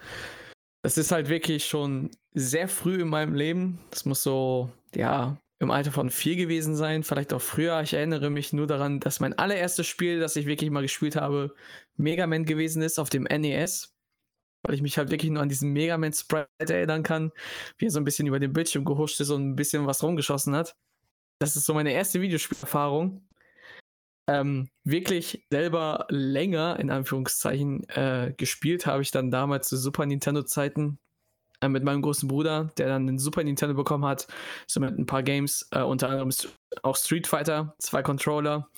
Das 0.82 0.96
ist 0.96 1.10
halt 1.10 1.28
wirklich 1.28 1.66
schon 1.66 2.10
sehr 2.32 2.68
früh 2.68 3.02
in 3.02 3.08
meinem 3.08 3.34
Leben. 3.34 3.80
Das 3.90 4.04
muss 4.04 4.22
so, 4.22 4.70
ja, 4.94 5.36
im 5.58 5.70
Alter 5.70 5.90
von 5.90 6.10
vier 6.10 6.36
gewesen 6.36 6.76
sein, 6.76 7.02
vielleicht 7.02 7.32
auch 7.32 7.40
früher. 7.40 7.80
Ich 7.80 7.94
erinnere 7.94 8.30
mich 8.30 8.52
nur 8.52 8.66
daran, 8.66 9.00
dass 9.00 9.20
mein 9.20 9.36
allererstes 9.36 9.86
Spiel, 9.86 10.20
das 10.20 10.36
ich 10.36 10.46
wirklich 10.46 10.70
mal 10.70 10.82
gespielt 10.82 11.16
habe, 11.16 11.54
Mega 11.96 12.26
Man 12.26 12.44
gewesen 12.44 12.82
ist 12.82 12.98
auf 12.98 13.10
dem 13.10 13.24
NES 13.24 13.95
weil 14.62 14.74
ich 14.74 14.82
mich 14.82 14.98
halt 14.98 15.10
wirklich 15.10 15.30
nur 15.30 15.42
an 15.42 15.48
diesen 15.48 15.72
Mega 15.72 15.96
Man 15.98 16.12
Sprite 16.12 16.48
erinnern 16.58 17.02
kann, 17.02 17.32
wie 17.78 17.86
er 17.86 17.90
so 17.90 18.00
ein 18.00 18.04
bisschen 18.04 18.26
über 18.26 18.40
den 18.40 18.52
Bildschirm 18.52 18.84
gehuscht 18.84 19.20
ist 19.20 19.30
und 19.30 19.50
ein 19.50 19.56
bisschen 19.56 19.86
was 19.86 20.02
rumgeschossen 20.02 20.54
hat. 20.54 20.76
Das 21.38 21.56
ist 21.56 21.66
so 21.66 21.74
meine 21.74 21.92
erste 21.92 22.20
Videospielerfahrung. 22.20 23.22
Ähm, 24.28 24.68
wirklich 24.82 25.46
selber 25.50 26.06
länger, 26.08 26.80
in 26.80 26.90
Anführungszeichen, 26.90 27.88
äh, 27.90 28.34
gespielt 28.36 28.86
habe 28.86 29.02
ich 29.02 29.12
dann 29.12 29.30
damals 29.30 29.68
zu 29.68 29.76
Super 29.76 30.04
Nintendo-Zeiten 30.04 30.98
äh, 31.60 31.68
mit 31.68 31.84
meinem 31.84 32.02
großen 32.02 32.28
Bruder, 32.28 32.70
der 32.76 32.88
dann 32.88 33.06
den 33.06 33.18
Super 33.18 33.44
Nintendo 33.44 33.74
bekommen 33.74 34.04
hat, 34.04 34.26
so 34.66 34.80
mit 34.80 34.98
ein 34.98 35.06
paar 35.06 35.22
Games, 35.22 35.68
äh, 35.70 35.82
unter 35.82 36.08
anderem 36.08 36.30
auch 36.82 36.96
Street 36.96 37.26
Fighter, 37.26 37.76
zwei 37.78 38.02
Controller. 38.02 38.68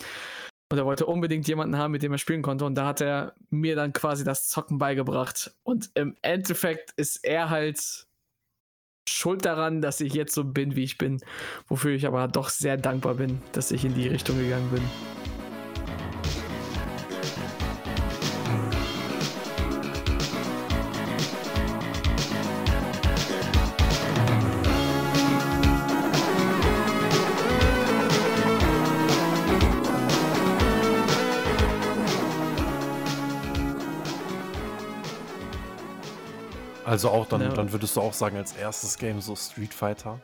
Und 0.70 0.78
er 0.78 0.84
wollte 0.84 1.06
unbedingt 1.06 1.48
jemanden 1.48 1.76
haben, 1.76 1.92
mit 1.92 2.02
dem 2.02 2.12
er 2.12 2.18
spielen 2.18 2.42
konnte. 2.42 2.64
Und 2.66 2.74
da 2.74 2.86
hat 2.86 3.00
er 3.00 3.34
mir 3.48 3.74
dann 3.74 3.92
quasi 3.92 4.22
das 4.22 4.48
Zocken 4.48 4.78
beigebracht. 4.78 5.54
Und 5.62 5.90
im 5.94 6.16
Endeffekt 6.20 6.92
ist 6.96 7.24
er 7.24 7.48
halt 7.48 8.06
schuld 9.08 9.46
daran, 9.46 9.80
dass 9.80 10.00
ich 10.02 10.12
jetzt 10.12 10.34
so 10.34 10.44
bin, 10.44 10.76
wie 10.76 10.84
ich 10.84 10.98
bin. 10.98 11.20
Wofür 11.68 11.92
ich 11.92 12.06
aber 12.06 12.28
doch 12.28 12.50
sehr 12.50 12.76
dankbar 12.76 13.14
bin, 13.14 13.40
dass 13.52 13.70
ich 13.70 13.84
in 13.84 13.94
die 13.94 14.08
Richtung 14.08 14.38
gegangen 14.38 14.70
bin. 14.70 14.82
Also 36.98 37.10
auch 37.10 37.28
dann, 37.28 37.42
Ja. 37.42 37.50
dann 37.50 37.70
würdest 37.70 37.94
du 37.94 38.00
auch 38.00 38.12
sagen, 38.12 38.36
als 38.36 38.54
erstes 38.56 38.98
Game 38.98 39.20
so 39.20 39.36
Street 39.36 39.72
Fighter. 39.72 40.18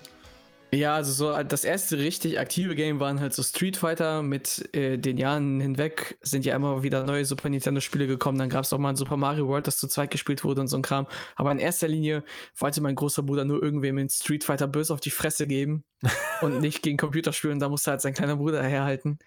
Ja, 0.72 0.96
also 0.96 1.12
so 1.12 1.40
das 1.44 1.62
erste 1.62 1.98
richtig 1.98 2.40
aktive 2.40 2.74
Game 2.74 2.98
waren 2.98 3.20
halt 3.20 3.32
so 3.32 3.44
Street 3.44 3.76
Fighter. 3.76 4.24
Mit 4.24 4.74
äh, 4.74 4.98
den 4.98 5.18
Jahren 5.18 5.60
hinweg 5.60 6.18
sind 6.20 6.44
ja 6.44 6.56
immer 6.56 6.82
wieder 6.82 7.05
neue 7.05 7.24
Super 7.24 7.48
Nintendo-Spiele 7.48 8.09
gekommen. 8.09 8.38
Dann 8.40 8.48
gab 8.48 8.64
es 8.64 8.72
auch 8.72 8.78
mal 8.78 8.88
ein 8.88 8.96
Super 8.96 9.16
Mario 9.16 9.46
World, 9.46 9.68
das 9.68 9.76
zu 9.76 9.86
zweit 9.86 10.10
gespielt 10.10 10.42
wurde 10.42 10.62
und 10.62 10.66
so 10.66 10.76
ein 10.76 10.82
Kram. 10.82 11.06
Aber 11.36 11.52
in 11.52 11.60
erster 11.60 11.86
Linie 11.86 12.24
wollte 12.59 12.80
mein 12.80 12.96
großer 12.96 13.22
Bruder 13.22 13.44
nur 13.44 13.62
irgendwem 13.62 13.98
in 13.98 14.09
Street 14.09 14.42
Fighter 14.42 14.66
böse 14.66 14.92
auf 14.92 14.98
die 15.01 15.12
Fresse 15.12 15.46
geben 15.46 15.84
und 16.40 16.59
nicht 16.60 16.82
gegen 16.82 16.96
Computerspielen. 16.96 17.60
Da 17.60 17.68
musste 17.68 17.92
halt 17.92 18.01
sein 18.01 18.14
kleiner 18.14 18.34
Bruder 18.34 18.64
herhalten. 18.64 19.20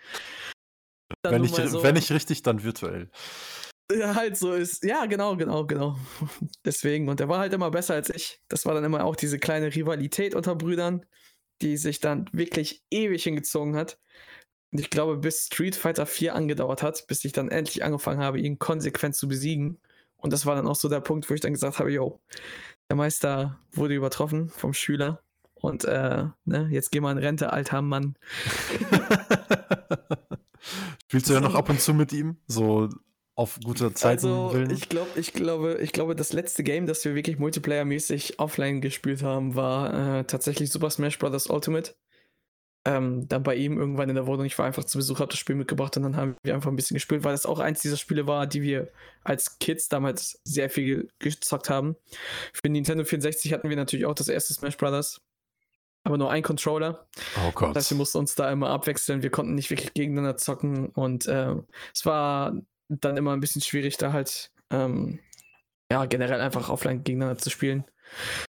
Wenn 1.24 1.46
ich, 1.46 1.52
so- 1.56 1.82
wenn 1.82 1.96
ich 1.96 2.12
richtig, 2.12 2.44
dann 2.44 2.66
virtuell. 2.66 3.10
Halt 3.92 4.38
so 4.38 4.54
ist. 4.54 4.84
Ja, 4.84 5.06
genau, 5.06 5.36
genau, 5.36 5.66
genau. 5.66 5.98
Deswegen. 6.66 7.10
Und 7.10 7.20
er 7.20 7.30
war 7.30 7.40
halt 7.40 7.54
immer 7.54 7.72
besser 7.72 7.94
als 7.94 8.10
ich. 8.10 8.42
Das 8.48 8.66
war 8.66 8.74
dann 8.74 8.84
immer 8.84 9.06
auch 9.06 9.16
diese 9.16 9.40
kleine 9.40 9.74
Rivalität 9.74 10.36
unter 10.36 10.56
Brüdern, 10.56 11.06
die 11.62 11.78
sich 11.78 12.00
dann 12.00 12.30
wirklich 12.32 12.84
ewig 12.92 13.24
hingezogen 13.24 13.76
hat. 13.76 14.00
Und 14.72 14.80
ich 14.80 14.90
glaube, 14.90 15.18
bis 15.18 15.46
Street 15.46 15.76
Fighter 15.76 16.06
4 16.06 16.36
angedauert 16.36 16.84
hat, 16.84 17.08
bis 17.08 17.24
ich 17.24 17.32
dann 17.32 17.50
endlich 17.50 17.84
angefangen 17.84 18.20
habe, 18.20 18.40
ihn 18.40 18.60
konsequent 18.60 19.16
zu 19.16 19.28
besiegen. 19.28 19.80
Und 20.18 20.34
das 20.34 20.46
war 20.46 20.56
dann 20.56 20.68
auch 20.68 20.76
so 20.76 20.90
der 20.90 21.00
Punkt, 21.00 21.30
wo 21.30 21.34
ich 21.34 21.42
dann 21.42 21.54
gesagt 21.54 21.80
habe, 21.80 21.92
yo, 21.92 22.20
der 22.90 22.98
Meister 22.98 23.60
wurde 23.72 23.96
übertroffen 23.96 24.50
vom 24.50 24.74
Schüler. 24.74 25.22
Und 25.54 25.86
äh, 25.86 26.26
ne, 26.46 26.68
jetzt 26.70 26.92
geh 26.92 27.00
mal 27.00 27.12
in 27.12 27.18
Rente, 27.18 27.54
alter 27.54 27.82
Mann. 27.82 28.16
Spielst 31.08 31.30
du 31.30 31.34
ja 31.34 31.40
noch 31.40 31.56
ab 31.56 31.70
und 31.70 31.80
zu 31.80 31.94
mit 31.94 32.12
ihm? 32.12 32.38
So 32.48 32.90
auf 33.38 33.60
gute 33.64 33.94
Zeiten 33.94 34.26
Also, 34.26 34.54
willen? 34.54 34.72
ich 34.72 34.90
glaube, 34.90 35.08
ich 35.16 35.32
glaube, 35.32 35.78
ich 35.80 35.92
glaube, 35.94 36.16
das 36.16 36.34
letzte 36.34 36.64
Game, 36.64 36.88
das 36.88 37.06
wir 37.06 37.14
wirklich 37.14 37.38
multiplayer-mäßig 37.38 38.40
offline 38.40 38.82
gespielt 38.82 39.22
haben, 39.22 39.56
war 39.56 40.20
äh, 40.20 40.24
tatsächlich 40.24 40.72
Super 40.72 40.90
Smash 40.90 41.20
Bros. 41.20 41.48
Ultimate. 41.48 41.94
Ähm, 42.84 43.28
dann 43.28 43.44
bei 43.44 43.56
ihm 43.56 43.78
irgendwann 43.78 44.10
in 44.10 44.16
der 44.16 44.26
Wohnung. 44.26 44.46
Ich 44.46 44.58
war 44.58 44.66
einfach 44.66 44.86
zu 44.86 44.98
Besuch, 44.98 45.20
habe 45.20 45.30
das 45.30 45.38
Spiel 45.38 45.56
mitgebracht 45.56 45.96
und 45.98 46.04
dann 46.04 46.16
haben 46.16 46.36
wir 46.44 46.56
einfach 46.56 46.72
ein 46.72 46.76
bisschen 46.76 46.96
gespielt, 46.96 47.24
weil 47.24 47.34
das 47.34 47.46
auch 47.46 47.60
eins 47.60 47.82
dieser 47.82 47.98
Spiele 47.98 48.26
war, 48.26 48.48
die 48.48 48.64
wir 48.64 48.92
als 49.24 49.60
Kids 49.60 49.88
damals 49.88 50.40
sehr 50.44 50.70
viel 50.72 51.10
gezockt 51.20 51.70
haben. 51.70 51.96
Für 52.54 52.70
Nintendo 52.70 53.04
64 53.04 53.54
hatten 53.54 53.70
wir 53.70 53.76
natürlich 53.76 54.06
auch 54.08 54.16
das 54.16 54.30
erste 54.30 54.54
Smash 54.54 54.78
Bros. 54.78 55.22
Aber 56.06 56.18
nur 56.18 56.32
ein 56.32 56.42
Controller. 56.42 57.08
oh 57.46 57.52
Gott. 57.54 57.76
Das 57.76 57.84
heißt, 57.84 57.92
wir 57.92 57.98
mussten 57.98 58.18
uns 58.18 58.34
da 58.34 58.50
immer 58.52 58.70
abwechseln. 58.70 59.22
Wir 59.22 59.30
konnten 59.30 59.54
nicht 59.54 59.70
wirklich 59.70 59.94
gegeneinander 59.94 60.38
zocken 60.38 60.88
und 60.88 61.28
äh, 61.28 61.54
es 61.94 62.06
war 62.06 62.54
dann 62.90 63.18
immer 63.18 63.34
ein 63.34 63.40
bisschen 63.40 63.62
schwierig, 63.62 63.98
da 63.98 64.14
halt 64.14 64.52
ähm, 64.72 65.20
ja 65.92 66.06
generell 66.06 66.42
einfach 66.42 66.70
offline 66.70 67.04
gegeneinander 67.04 67.40
zu 67.40 67.50
spielen. 67.50 67.86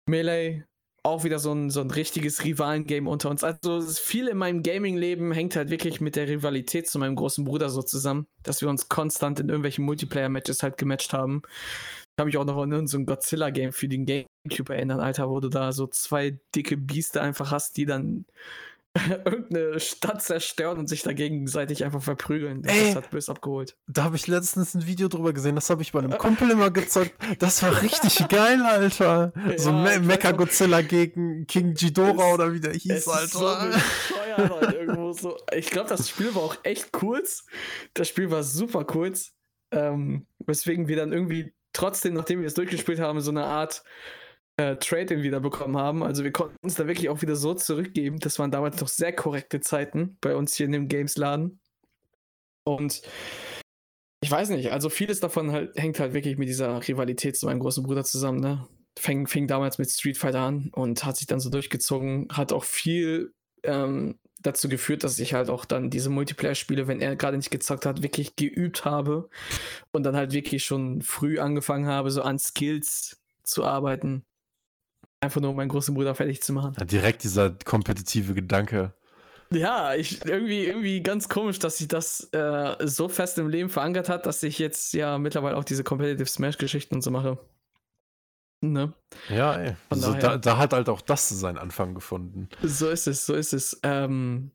Melee 0.07 0.65
auch 1.09 1.25
wieder 1.25 1.39
so 1.39 1.53
ein, 1.53 1.71
so 1.71 1.81
ein 1.81 1.91
richtiges 1.91 2.45
Rivalen-Game 2.45 3.07
unter 3.07 3.31
uns. 3.31 3.45
Also 3.45 3.81
viel 3.81 4.29
in 4.29 4.37
meinem 4.37 4.63
Gaming-Leben 4.63 5.33
hängt 5.33 5.57
halt 5.57 5.71
wirklich 5.71 6.01
mit 6.01 6.17
der 6.17 6.29
Rivalität 6.29 6.89
zu 6.89 6.99
meinem 6.99 7.17
großen 7.17 7.45
Bruder 7.45 7.71
so 7.71 7.83
zusammen, 7.83 8.27
dass 8.43 8.61
wir 8.61 8.69
uns 8.69 8.89
konstant 8.89 9.41
in 9.41 9.49
irgendwelchen 9.49 9.85
Multiplayer-Matches 9.85 10.63
halt 10.63 10.77
gematcht 10.77 11.13
haben. 11.13 11.43
Ich 11.45 12.17
kann 12.17 12.27
mich 12.27 12.37
auch 12.37 12.45
noch 12.45 12.61
an 12.61 12.87
so 12.87 12.99
Godzilla-Game 13.03 13.73
für 13.73 13.89
den 13.89 14.07
Gamecube 14.07 14.75
erinnern, 14.75 15.01
Alter, 15.01 15.31
wo 15.31 15.41
du 15.41 15.49
da 15.49 15.73
so 15.73 15.87
zwei 15.87 16.39
dicke 16.55 16.77
Biester 16.77 17.23
einfach 17.23 17.53
hast, 17.53 17.77
die 17.77 17.87
dann 17.87 18.27
irgendeine 19.25 19.81
Stadt 19.81 20.23
zerstören 20.23 20.79
und 20.79 20.89
sich 20.89 21.03
da 21.03 21.13
gegenseitig 21.13 21.85
einfach 21.85 22.03
verprügeln. 22.03 22.63
Das 22.63 22.73
Ey. 22.73 22.93
hat 22.95 23.11
bös 23.11 23.29
abgeholt. 23.29 23.77
Da 23.87 24.05
habe 24.05 24.17
ich 24.17 24.27
letztens 24.27 24.75
ein 24.75 24.87
Video 24.87 25.09
drüber 25.09 25.33
gesehen, 25.33 25.55
das 25.55 25.71
habe 25.71 25.83
ich 25.83 25.93
bei 25.93 25.99
einem 26.01 26.13
Kumpel 26.19 26.51
immer 26.51 26.71
gezockt. 26.71 27.13
Das 27.39 27.63
war 27.63 27.83
richtig 27.83 28.17
geil, 28.29 28.63
Alter. 28.63 29.33
So 29.57 29.71
Ja, 29.71 29.77
Me 29.77 29.91
ich 29.93 29.99
weiß 30.01 30.07
Mecha. 30.07 30.33
Godzilla 30.33 30.83
gegen 30.83 31.47
King 31.47 31.75
Ghidorah 31.75 32.29
Es- 32.29 32.35
oder 32.35 32.53
wie 32.53 32.61
der 32.61 32.73
hieß, 32.73 33.05
so 33.05 33.11
Alter. 33.47 33.71
irgendwo 34.75 35.13
so. 35.13 35.37
Ich 35.55 35.71
glaube, 35.71 35.89
das 35.89 36.09
Spiel 36.09 36.35
war 36.35 36.43
auch 36.43 36.57
echt 36.63 36.93
kurz. 36.93 37.45
Das 37.95 38.09
Spiel 38.09 38.31
war 38.31 38.43
super 38.43 38.85
kurz. 38.85 39.33
Ähm, 39.71 40.27
weswegen 40.47 40.89
wir 40.89 40.97
dann 40.97 41.13
irgendwie 41.13 41.53
trotzdem, 41.73 42.15
nachdem 42.15 42.41
wir 42.41 42.47
es 42.47 42.55
durchgespielt 42.55 43.01
haben, 43.01 43.21
so 43.21 43.31
eine 43.31 43.45
Art 43.45 43.83
äh, 44.59 44.77
Trade-in 44.77 45.23
wieder 45.23 45.41
bekommen 45.41 45.77
haben. 45.77 46.03
Also 46.03 46.25
wir 46.25 46.33
konnten 46.33 46.57
uns 46.63 46.75
da 46.75 46.87
wirklich 46.87 47.09
auch 47.09 47.23
wieder 47.23 47.37
so 47.37 47.55
zurückgeben. 47.55 48.19
Das 48.19 48.39
waren 48.39 48.51
damals 48.51 48.81
noch 48.81 48.89
sehr 48.89 49.13
korrekte 49.13 49.61
Zeiten 49.61 50.19
bei 50.21 50.37
uns 50.37 50.55
hier 50.55 50.67
in 50.67 50.73
dem 50.73 50.89
Games-Laden. 50.89 51.61
Und 52.65 53.03
ich 54.21 54.31
weiß 54.31 54.51
nicht, 54.51 54.73
also 54.73 54.91
vieles 54.91 55.21
davon 55.21 55.53
halt, 55.53 55.77
hängt 55.77 56.01
halt 56.01 56.13
wirklich 56.13 56.39
mit 56.39 56.49
dieser 56.49 56.87
Rivalität 56.87 57.37
zu 57.37 57.47
meinem 57.47 57.61
großen 57.61 57.85
Bruder 57.85 58.05
zusammen, 58.05 58.41
ne? 58.41 58.67
Fing, 58.99 59.29
fing 59.29 59.47
damals 59.47 59.79
mit 59.79 59.89
Street 59.89 60.19
Fighter 60.19 60.41
an 60.41 60.71
und 60.73 61.05
hat 61.05 61.17
sich 61.17 61.29
dann 61.29 61.39
so 61.39 61.51
durchgezogen, 61.51 62.27
hat 62.33 62.53
auch 62.53 62.65
viel 62.65 63.33
ähm, 63.63 64.19
dazu 64.41 64.69
geführt, 64.69 65.05
dass 65.05 65.21
ich 65.21 65.35
halt 65.35 65.51
auch 65.51 65.65
dann 65.65 65.89
diese 65.89 66.11
Multiplayer-Spiele, 66.11 66.89
wenn 66.89 67.01
er 67.01 67.15
gerade 67.15 67.37
nicht 67.37 67.53
gezockt 67.53 67.87
hat, 67.87 68.03
wirklich 68.03 68.35
geübt 68.35 68.85
habe 68.85 69.31
und 69.93 70.03
dann 70.03 70.17
halt 70.17 70.33
wirklich 70.33 70.65
schon 70.65 71.01
früh 71.01 71.39
angefangen 71.39 71.87
habe, 71.87 72.11
so 72.11 72.23
an 72.23 72.41
Skills 72.41 73.21
zu 73.45 73.65
arbeiten. 73.65 74.25
Einfach 75.21 75.41
nur, 75.41 75.51
um 75.51 75.57
meinen 75.57 75.69
großen 75.69 75.95
Bruder 75.95 76.15
fertig 76.15 76.43
zu 76.43 76.53
machen. 76.53 76.75
Ja, 76.79 76.85
direkt 76.85 77.25
dieser 77.25 77.51
kompetitive 77.51 78.35
Gedanke. 78.35 78.93
Ja, 79.51 79.95
ich 79.95 80.25
irgendwie, 80.25 80.65
irgendwie 80.67 81.03
ganz 81.03 81.29
komisch, 81.29 81.59
dass 81.59 81.79
sich 81.79 81.89
das 81.89 82.29
äh, 82.33 82.77
so 82.87 83.09
fest 83.09 83.39
im 83.39 83.49
Leben 83.49 83.71
verankert 83.71 84.09
hat, 84.09 84.27
dass 84.27 84.43
ich 84.43 84.59
jetzt 84.59 84.93
ja 84.93 85.19
mittlerweile 85.19 85.57
auch 85.57 85.65
diese 85.65 85.85
Competitive 85.85 86.29
Smash-Geschichten 86.29 86.97
und 86.97 87.03
so 87.03 87.11
mache. 87.11 87.39
Ne? 88.61 88.93
Ja, 89.31 89.55
ey. 89.55 89.77
Also 89.89 90.15
da, 90.15 90.37
da 90.37 90.59
hat 90.59 90.73
halt 90.73 90.89
auch 90.89 91.01
das 91.01 91.29
seinen 91.29 91.59
Anfang 91.59 91.95
gefunden. 91.95 92.49
So 92.63 92.91
ist 92.91 93.07
es, 93.07 93.25
so 93.25 93.35
ist 93.35 93.53
es. 93.53 93.81
Ähm, 93.85 94.51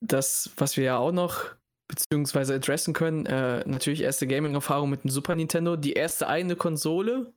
das, 0.00 0.50
was 0.56 0.76
wir 0.76 0.84
ja 0.84 0.98
auch 0.98 1.12
noch 1.12 1.44
beziehungsweise 1.88 2.54
adressen 2.54 2.92
können, 2.94 3.26
äh, 3.26 3.64
natürlich 3.66 4.02
erste 4.02 4.26
Gaming-Erfahrung 4.26 4.90
mit 4.90 5.04
dem 5.04 5.10
Super 5.10 5.34
Nintendo. 5.34 5.76
Die 5.76 5.94
erste 5.94 6.28
eigene 6.28 6.56
Konsole, 6.56 7.32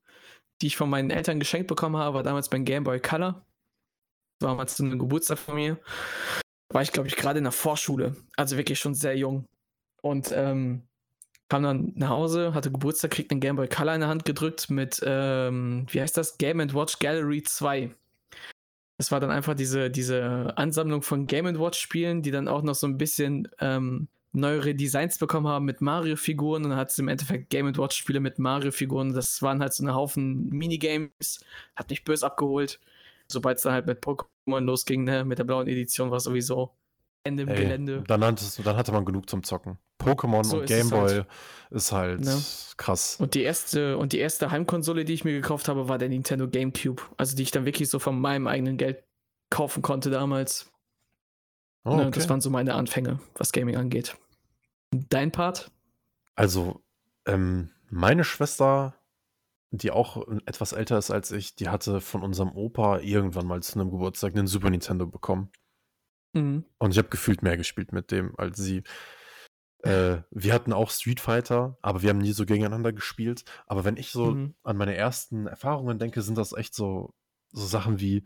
die 0.62 0.68
ich 0.68 0.78
von 0.78 0.90
meinen 0.90 1.10
Eltern 1.10 1.40
geschenkt 1.40 1.68
bekommen 1.68 1.98
habe, 1.98 2.16
war 2.16 2.24
damals 2.24 2.50
beim 2.50 2.66
Game 2.66 2.84
Boy 2.84 3.00
Color. 3.00 3.46
War 4.42 4.56
mal 4.56 4.68
zu 4.68 4.84
einem 4.84 5.00
Geburtstag 5.00 5.38
von 5.40 5.56
mir. 5.56 5.80
War 6.72 6.82
ich, 6.82 6.92
glaube 6.92 7.08
ich, 7.08 7.16
gerade 7.16 7.40
in 7.40 7.46
der 7.46 7.52
Vorschule. 7.52 8.16
Also 8.36 8.58
wirklich 8.58 8.80
schon 8.80 8.94
sehr 8.94 9.18
jung. 9.18 9.46
Und 10.02 10.32
ähm, 10.34 10.84
kam 11.50 11.64
dann 11.64 11.94
nach 11.96 12.10
Hause, 12.10 12.54
hatte 12.54 12.72
Geburtstag, 12.72 13.12
kriegt 13.12 13.32
einen 13.32 13.42
Game 13.42 13.56
Boy 13.56 13.68
Color 13.68 13.96
in 13.96 14.02
der 14.02 14.10
Hand 14.10 14.24
gedrückt 14.24 14.70
mit, 14.70 15.02
ähm, 15.04 15.88
wie 15.90 16.02
heißt 16.02 16.16
das? 16.16 16.38
Game 16.38 16.60
Watch 16.74 17.00
Gallery 17.00 17.44
2. 17.44 17.94
Das 18.98 19.12
war 19.12 19.20
dann 19.20 19.32
einfach 19.32 19.56
diese, 19.56 19.90
diese 19.90 20.54
Ansammlung 20.58 21.02
von 21.02 21.26
Game 21.26 21.46
Watch 21.60 21.80
Spielen, 21.80 22.22
die 22.22 22.32
dann 22.32 22.48
auch 22.48 22.62
noch 22.62 22.76
so 22.76 22.86
ein 22.86 22.98
bisschen 22.98 23.48
ähm, 23.60 24.10
neuere 24.32 24.76
Designs 24.76 25.18
bekommen 25.18 25.48
haben 25.48 25.66
mit 25.66 25.82
Mario-Figuren. 25.82 26.64
Und 26.64 26.70
dann 26.72 26.80
hat 26.80 26.92
es 26.92 27.00
im 27.00 27.08
Endeffekt 27.08 27.50
Game 27.50 27.76
Watch 27.78 27.98
Spiele 27.98 28.20
mit 28.20 28.40
Mario-Figuren. 28.40 29.14
Das 29.14 29.42
waren 29.42 29.62
halt 29.62 29.74
so 29.74 29.84
eine 29.84 29.96
Haufen 29.96 30.50
Minigames. 30.50 31.44
Hat 31.76 31.90
mich 31.90 32.04
böse 32.04 32.26
abgeholt. 32.26 32.80
Sobald 33.28 33.58
es 33.58 33.64
dann 33.64 33.74
halt 33.74 33.86
mit 33.86 34.04
Pokémon 34.04 34.60
losging, 34.62 35.04
ne, 35.04 35.24
mit 35.24 35.38
der 35.40 35.44
blauen 35.44 35.68
Edition, 35.68 36.10
war 36.12 36.20
sowieso 36.20 36.72
Ende 37.24 37.44
im 37.44 37.50
Ey, 37.50 37.62
Gelände. 37.64 38.04
dann, 38.08 38.24
hattest, 38.24 38.66
dann 38.66 38.76
hatte 38.76 38.92
man 38.92 39.06
genug 39.06 39.30
zum 39.30 39.44
Zocken. 39.44 39.78
Pokémon 40.00 40.44
So 40.46 40.60
und 40.60 40.66
Gameboy 40.68 41.10
halt. 41.10 41.28
ist 41.72 41.92
halt 41.92 42.22
Ne? 42.22 42.42
krass. 42.78 43.18
Und 43.20 43.34
die 43.34 43.42
erste 43.42 43.98
und 43.98 44.14
die 44.14 44.20
erste 44.20 44.50
Heimkonsole, 44.50 45.04
die 45.06 45.14
ich 45.14 45.26
mir 45.26 45.34
gekauft 45.34 45.68
habe, 45.68 45.90
war 45.90 45.98
der 45.98 46.08
Nintendo 46.10 46.48
GameCube. 46.48 47.04
Also 47.18 47.36
die 47.36 47.44
ich 47.44 47.52
dann 47.52 47.66
wirklich 47.66 47.90
so 47.90 48.00
von 48.00 48.20
meinem 48.20 48.48
eigenen 48.48 48.78
Geld 48.78 49.04
kaufen 49.50 49.82
konnte 49.82 50.10
damals. 50.10 50.72
Oh, 51.86 51.96
Ne, 51.96 52.08
okay. 52.08 52.12
Das 52.20 52.30
waren 52.30 52.42
so 52.42 52.50
meine 52.50 52.74
Anfänge, 52.76 53.20
was 53.36 53.52
Gaming 53.52 53.76
angeht. 53.78 54.18
Dein 54.92 55.32
Part? 55.32 55.72
Also, 56.36 56.82
ähm, 57.26 57.72
meine 57.90 58.24
Schwester, 58.24 58.96
die 59.72 59.92
auch 59.92 60.28
etwas 60.46 60.72
älter 60.74 60.98
ist 60.98 61.12
als 61.12 61.32
ich, 61.32 61.56
die 61.56 61.70
hatte 61.70 62.02
von 62.02 62.24
unserem 62.24 62.52
Opa 62.52 63.00
irgendwann 63.00 63.46
mal 63.48 63.62
zu 63.62 63.80
einem 63.80 63.92
Geburtstag 63.92 64.36
einen 64.36 64.48
Super 64.48 64.70
Nintendo 64.70 65.06
bekommen. 65.06 65.52
Mhm. 66.34 66.66
Und 66.78 66.92
ich 66.92 66.98
habe 66.98 67.10
gefühlt 67.10 67.44
mehr 67.44 67.58
gespielt 67.58 67.92
mit 67.92 68.12
dem 68.12 68.34
als 68.38 68.58
sie. 68.58 68.84
Äh, 69.84 70.18
wir 70.32 70.54
hatten 70.54 70.74
auch 70.74 70.90
Street 70.92 71.20
Fighter, 71.22 71.78
aber 71.82 72.02
wir 72.02 72.10
haben 72.10 72.18
nie 72.20 72.34
so 72.34 72.46
gegeneinander 72.46 72.92
gespielt. 72.94 73.46
Aber 73.66 73.86
wenn 73.86 73.96
ich 73.98 74.12
so 74.12 74.32
Mhm. 74.32 74.56
an 74.64 74.78
meine 74.78 74.96
ersten 74.96 75.48
Erfahrungen 75.48 76.00
denke, 76.00 76.22
sind 76.22 76.38
das 76.38 76.52
echt 76.54 76.74
so, 76.76 77.14
so 77.52 77.66
Sachen 77.66 78.00
wie, 78.00 78.26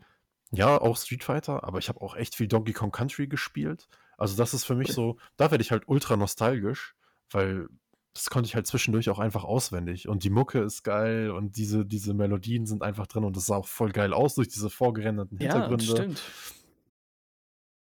ja, 0.54 0.80
auch 0.80 0.96
Street 0.96 1.24
Fighter, 1.24 1.64
aber 1.64 1.78
ich 1.78 1.88
habe 1.88 2.00
auch 2.00 2.14
echt 2.16 2.34
viel 2.34 2.48
Donkey 2.48 2.72
Kong 2.72 2.90
Country 2.92 3.26
gespielt. 3.26 3.88
Also 4.16 4.36
das 4.36 4.54
ist 4.54 4.64
für 4.64 4.74
mich 4.74 4.92
so, 4.92 5.16
da 5.36 5.50
werde 5.50 5.62
ich 5.62 5.70
halt 5.70 5.84
ultra 5.88 6.16
nostalgisch, 6.16 6.94
weil 7.30 7.68
das 8.14 8.30
konnte 8.30 8.46
ich 8.46 8.54
halt 8.54 8.66
zwischendurch 8.66 9.10
auch 9.10 9.18
einfach 9.18 9.42
auswendig. 9.42 10.08
Und 10.08 10.22
die 10.22 10.30
Mucke 10.30 10.60
ist 10.60 10.84
geil 10.84 11.30
und 11.30 11.56
diese, 11.56 11.84
diese 11.84 12.14
Melodien 12.14 12.64
sind 12.66 12.82
einfach 12.82 13.08
drin 13.08 13.24
und 13.24 13.36
das 13.36 13.46
sah 13.46 13.56
auch 13.56 13.66
voll 13.66 13.90
geil 13.90 14.12
aus 14.12 14.36
durch 14.36 14.48
diese 14.48 14.70
vorgerenderten 14.70 15.36
Ja, 15.38 15.52
Hintergründe. 15.52 15.84
stimmt. 15.84 16.22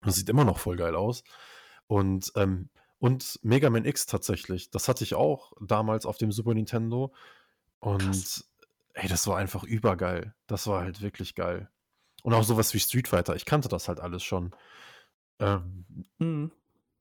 Das 0.01 0.17
sieht 0.17 0.29
immer 0.29 0.45
noch 0.45 0.59
voll 0.59 0.77
geil 0.77 0.97
aus. 0.97 1.23
Und, 1.87 2.33
ähm, 2.37 2.71
und 2.99 3.39
Mega 3.43 3.69
Man 3.69 3.85
X 3.85 4.07
tatsächlich, 4.07 4.71
das 4.71 4.89
hatte 4.89 5.05
ich 5.05 5.15
auch 5.15 5.53
damals 5.61 6.07
auf 6.07 6.17
dem 6.17 6.33
Super 6.33 6.55
Nintendo. 6.55 7.13
Und 7.81 8.01
Krass. 8.01 8.51
ey, 8.95 9.09
das 9.09 9.27
war 9.27 9.37
einfach 9.37 9.65
übergeil. 9.65 10.35
Das 10.47 10.67
war 10.67 10.83
halt 10.83 11.03
wirklich 11.03 11.35
geil. 11.35 11.69
Und 12.23 12.35
auch 12.35 12.45
sowas 12.45 12.73
wie 12.75 12.81
Street 12.81 13.09
Fighter, 13.09 13.35
ich 13.37 13.45
kannte 13.45 13.69
das 13.69 13.89
halt 13.89 14.01
alles 14.01 14.23
schon. 14.23 14.53
Ähm, 15.41 15.85
Mhm. 16.21 16.53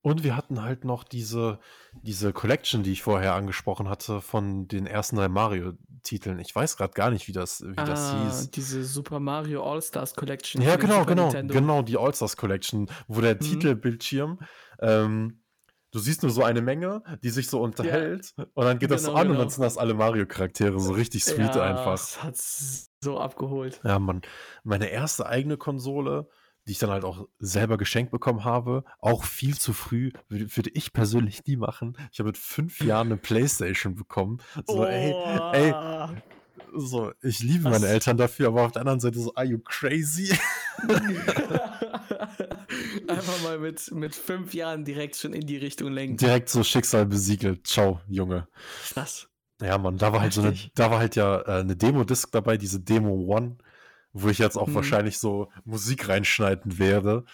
und 0.04 0.24
wir 0.24 0.36
hatten 0.36 0.64
halt 0.64 0.84
noch 0.84 1.04
diese, 1.04 1.60
diese 2.02 2.34
Collection, 2.34 2.82
die 2.82 2.92
ich 2.92 3.04
vorher 3.04 3.36
angesprochen 3.36 3.88
hatte, 3.88 4.20
von 4.20 4.68
den 4.68 4.88
ersten 4.88 5.16
drei 5.18 5.28
Mario-Titeln. 5.28 6.40
Ich 6.40 6.56
weiß 6.56 6.76
gerade 6.76 6.94
gar 6.94 7.12
nicht, 7.12 7.28
wie 7.28 7.34
das, 7.34 7.64
wie 7.64 7.76
das 7.76 8.10
Ah, 8.10 8.10
hieß. 8.10 8.50
diese 8.52 8.84
Super 8.84 9.20
Mario 9.20 9.64
All-Stars 9.64 10.16
Collection 10.16 10.62
Ja, 10.64 10.76
genau, 10.76 11.06
genau, 11.06 11.30
Nintendo. 11.30 11.54
genau, 11.54 11.82
die 11.84 11.98
All-Stars 11.98 12.36
Collection, 12.36 12.90
wo 13.08 13.22
der 13.22 13.38
Mhm. 13.40 13.42
Titelbildschirm, 13.42 14.40
ähm, 14.80 15.44
du 15.92 16.00
siehst 16.00 16.24
nur 16.24 16.32
so 16.32 16.44
eine 16.44 16.62
Menge, 16.62 17.04
die 17.24 17.30
sich 17.30 17.48
so 17.48 17.62
unterhält 17.62 18.34
und 18.38 18.66
dann 18.66 18.80
geht 18.80 18.90
das 18.90 19.04
so 19.04 19.10
Genau, 19.10 19.20
an 19.22 19.30
und 19.30 19.38
dann 19.38 19.48
genau. 19.48 19.50
sind 19.50 19.62
das 19.62 19.78
alle 19.78 19.94
Mario-Charaktere, 19.94 20.80
so 20.80 20.94
richtig 20.94 21.26
sweet 21.26 21.58
Ja, 21.58 21.62
einfach. 21.62 21.94
es 21.94 22.24
hat 22.24 22.36
so 23.04 23.20
abgeholt. 23.20 23.82
Ja, 23.84 23.98
Mann. 24.00 24.22
Meine 24.64 24.90
erste 24.90 25.26
eigene 25.26 25.58
Konsole, 25.58 26.30
die 26.68 26.74
ich 26.74 26.80
dann 26.80 26.92
halt 26.92 27.04
auch 27.04 27.28
selber 27.40 27.78
geschenkt 27.78 28.12
bekommen 28.12 28.44
habe, 28.46 28.84
auch 29.00 29.24
viel 29.24 29.58
zu 29.58 29.74
früh, 29.74 30.12
würde, 30.30 30.70
ich 30.74 30.94
persönlich 30.94 31.44
nie 31.46 31.56
machen. 31.58 31.98
Ich 32.12 32.20
habe 32.20 32.28
mit 32.30 32.38
fünf 32.38 32.80
Jahren 32.84 33.08
eine 33.08 33.18
Playstation 33.18 33.96
bekommen. 33.96 34.38
So, 34.68 34.86
ey, 34.86 35.14
ey, 35.54 35.74
Oh. 36.74 36.80
so, 36.80 37.12
ich 37.22 37.40
liebe 37.42 37.64
Was? 37.66 37.80
meine 37.82 37.88
Eltern 37.92 38.18
dafür, 38.18 38.48
aber 38.50 38.66
auf 38.66 38.72
der 38.72 38.82
anderen 38.82 39.00
Seite 39.00 39.20
so, 39.20 39.34
are 39.36 39.46
you 39.46 39.58
crazy? 39.60 40.38
Einfach 43.08 43.44
mal 43.44 43.58
mit, 43.60 43.92
mit 43.92 44.16
fünf 44.16 44.54
Jahren 44.54 44.86
direkt 44.86 45.16
schon 45.16 45.34
in 45.34 45.46
die 45.48 45.58
Richtung 45.58 45.92
lenken. 45.92 46.18
Direkt 46.18 46.50
so 46.50 46.64
Schicksal 46.64 47.06
besiegelt. 47.08 47.66
Ciao, 47.68 48.00
Junge. 48.08 48.48
Krass. 48.94 49.28
Ja, 49.62 49.78
Mann, 49.78 49.98
da 49.98 50.12
war 50.12 50.22
halt 50.22 50.34
so 50.34 50.42
eine, 50.42 50.56
da 50.76 50.90
war 50.92 51.00
halt 51.00 51.16
ja 51.16 51.40
äh, 51.42 51.60
eine 51.62 51.76
Demo-Disc 51.76 52.32
dabei, 52.32 52.58
diese 52.58 52.80
Demo 52.82 53.12
One, 53.36 53.58
wo 54.14 54.30
ich 54.30 54.40
jetzt 54.40 54.58
auch 54.58 54.68
Mhm. 54.68 54.76
wahrscheinlich 54.76 55.20
so 55.20 55.50
Musik 55.66 56.10
reinschneiden 56.10 56.80
werde. 56.80 57.26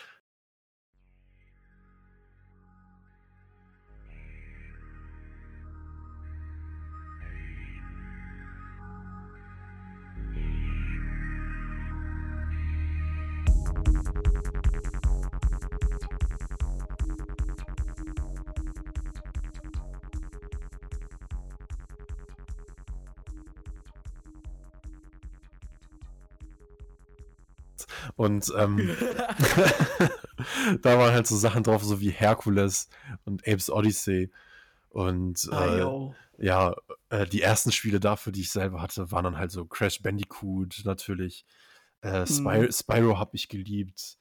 Und 28.18 28.52
ähm, 28.57 28.77
da 30.81 30.98
waren 30.99 31.14
halt 31.14 31.27
so 31.27 31.38
Sachen 31.38 31.64
drauf, 31.64 31.84
so 31.84 32.02
wie 32.02 32.10
Hercules 32.10 32.89
und 33.26 33.48
Apes 33.48 33.69
Odyssey. 33.69 34.31
Und 34.89 35.48
Ah, 35.52 36.10
äh, 36.39 36.45
ja, 36.45 36.76
äh, 37.10 37.26
die 37.26 37.41
ersten 37.41 37.72
Spiele 37.72 37.99
dafür, 37.99 38.31
die 38.31 38.41
ich 38.41 38.52
selber 38.52 38.81
hatte, 38.81 39.11
waren 39.11 39.23
dann 39.23 39.38
halt 39.38 39.52
so 39.52 39.65
Crash 39.65 40.02
Bandicoot 40.02 40.81
natürlich. 40.84 41.45
Äh, 42.02 42.26
Spy 42.27 42.64
Mhm. 42.64 42.72
Spyro 42.72 43.18
habe 43.19 43.31
ich 43.35 43.48
geliebt. 43.49 44.18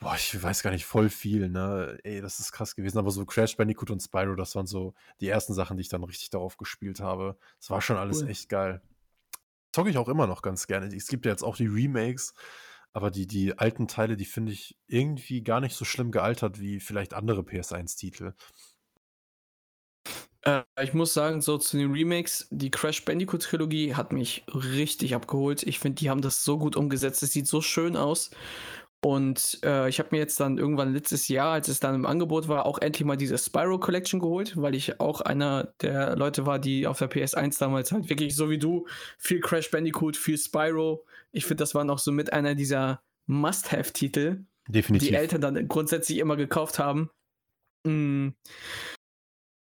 Boah, 0.00 0.14
ich 0.14 0.40
weiß 0.40 0.62
gar 0.62 0.70
nicht, 0.70 0.84
voll 0.86 1.08
viel, 1.08 1.48
ne? 1.48 1.98
Ey, 2.04 2.20
das 2.20 2.38
ist 2.38 2.52
krass 2.52 2.76
gewesen. 2.76 2.98
Aber 2.98 3.10
so 3.10 3.24
Crash 3.26 3.56
Bandicoot 3.56 3.90
und 3.90 4.00
Spyro, 4.00 4.36
das 4.36 4.54
waren 4.54 4.66
so 4.66 4.94
die 5.20 5.28
ersten 5.28 5.54
Sachen, 5.54 5.76
die 5.76 5.80
ich 5.80 5.88
dann 5.88 6.04
richtig 6.04 6.30
darauf 6.30 6.56
gespielt 6.56 7.00
habe. 7.00 7.36
Es 7.60 7.68
war 7.70 7.80
schon 7.80 7.96
alles 7.96 8.22
Cool. 8.22 8.28
echt 8.30 8.48
geil. 8.48 8.80
Zocke 9.72 9.90
ich 9.90 9.98
auch 9.98 10.08
immer 10.08 10.26
noch 10.26 10.42
ganz 10.42 10.66
gerne. 10.66 10.94
Es 10.94 11.08
gibt 11.08 11.24
ja 11.26 11.32
jetzt 11.32 11.42
auch 11.42 11.56
die 11.56 11.66
Remakes, 11.66 12.32
aber 12.92 13.10
die, 13.10 13.26
die 13.26 13.58
alten 13.58 13.88
Teile, 13.88 14.16
die 14.16 14.24
finde 14.24 14.52
ich 14.52 14.76
irgendwie 14.86 15.42
gar 15.42 15.60
nicht 15.60 15.76
so 15.76 15.84
schlimm 15.84 16.10
gealtert 16.10 16.60
wie 16.60 16.80
vielleicht 16.80 17.14
andere 17.14 17.42
PS1-Titel. 17.42 18.34
Äh, 20.42 20.62
ich 20.82 20.94
muss 20.94 21.14
sagen, 21.14 21.40
so 21.40 21.58
zu 21.58 21.76
den 21.76 21.92
Remakes, 21.92 22.48
die 22.50 22.70
Crash 22.70 23.04
Bandicoot 23.04 23.42
Trilogie 23.42 23.94
hat 23.94 24.12
mich 24.12 24.44
richtig 24.48 25.14
abgeholt. 25.14 25.62
Ich 25.64 25.78
finde, 25.78 25.96
die 25.96 26.10
haben 26.10 26.22
das 26.22 26.44
so 26.44 26.58
gut 26.58 26.76
umgesetzt. 26.76 27.22
Es 27.22 27.32
sieht 27.32 27.46
so 27.46 27.60
schön 27.60 27.96
aus. 27.96 28.30
Und 29.00 29.60
äh, 29.64 29.88
ich 29.88 30.00
habe 30.00 30.08
mir 30.10 30.18
jetzt 30.18 30.40
dann 30.40 30.58
irgendwann 30.58 30.92
letztes 30.92 31.28
Jahr, 31.28 31.52
als 31.52 31.68
es 31.68 31.78
dann 31.78 31.94
im 31.94 32.04
Angebot 32.04 32.48
war, 32.48 32.66
auch 32.66 32.78
endlich 32.78 33.06
mal 33.06 33.16
diese 33.16 33.38
Spyro 33.38 33.78
Collection 33.78 34.18
geholt, 34.18 34.56
weil 34.56 34.74
ich 34.74 35.00
auch 35.00 35.20
einer 35.20 35.72
der 35.80 36.16
Leute 36.16 36.46
war, 36.46 36.58
die 36.58 36.86
auf 36.86 36.98
der 36.98 37.08
PS1 37.08 37.60
damals 37.60 37.92
halt 37.92 38.08
wirklich 38.08 38.34
so 38.34 38.50
wie 38.50 38.58
du 38.58 38.86
viel 39.16 39.40
Crash 39.40 39.70
Bandicoot, 39.70 40.16
viel 40.16 40.36
Spyro. 40.36 41.04
Ich 41.30 41.44
finde, 41.44 41.62
das 41.62 41.76
war 41.76 41.84
noch 41.84 42.00
so 42.00 42.10
mit 42.10 42.32
einer 42.32 42.56
dieser 42.56 43.00
Must-Have-Titel, 43.26 44.44
die 44.68 45.14
Eltern 45.14 45.40
dann 45.40 45.68
grundsätzlich 45.68 46.18
immer 46.18 46.36
gekauft 46.36 46.80
haben. 46.80 47.10
Mm. 47.84 48.30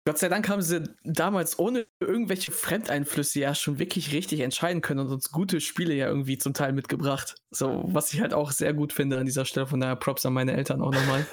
Gott 0.07 0.19
sei 0.19 0.29
Dank 0.29 0.49
haben 0.49 0.63
sie 0.63 0.85
damals 1.03 1.59
ohne 1.59 1.85
irgendwelche 1.99 2.53
Fremdeinflüsse 2.53 3.41
ja 3.41 3.57
schon 3.57 3.81
wirklich 3.81 4.13
richtig 4.13 4.39
entscheiden 4.39 4.81
können 4.81 5.01
und 5.01 5.11
uns 5.11 5.33
gute 5.33 5.61
Spiele 5.61 5.95
ja 5.95 6.07
irgendwie 6.07 6.39
zum 6.39 6.55
Teil 6.55 6.73
mitgebracht. 6.73 7.35
So, 7.51 7.83
was 7.89 8.15
ich 8.15 8.21
halt 8.21 8.33
auch 8.33 8.53
sehr 8.53 8.73
gut 8.73 8.93
finde 8.93 9.19
an 9.19 9.27
dieser 9.27 9.45
Stelle. 9.45 9.67
Von 9.67 9.81
daher 9.81 9.97
Props 9.97 10.25
an 10.25 10.33
meine 10.33 10.57
Eltern 10.57 10.81
auch 10.81 10.93
nochmal. 10.93 11.27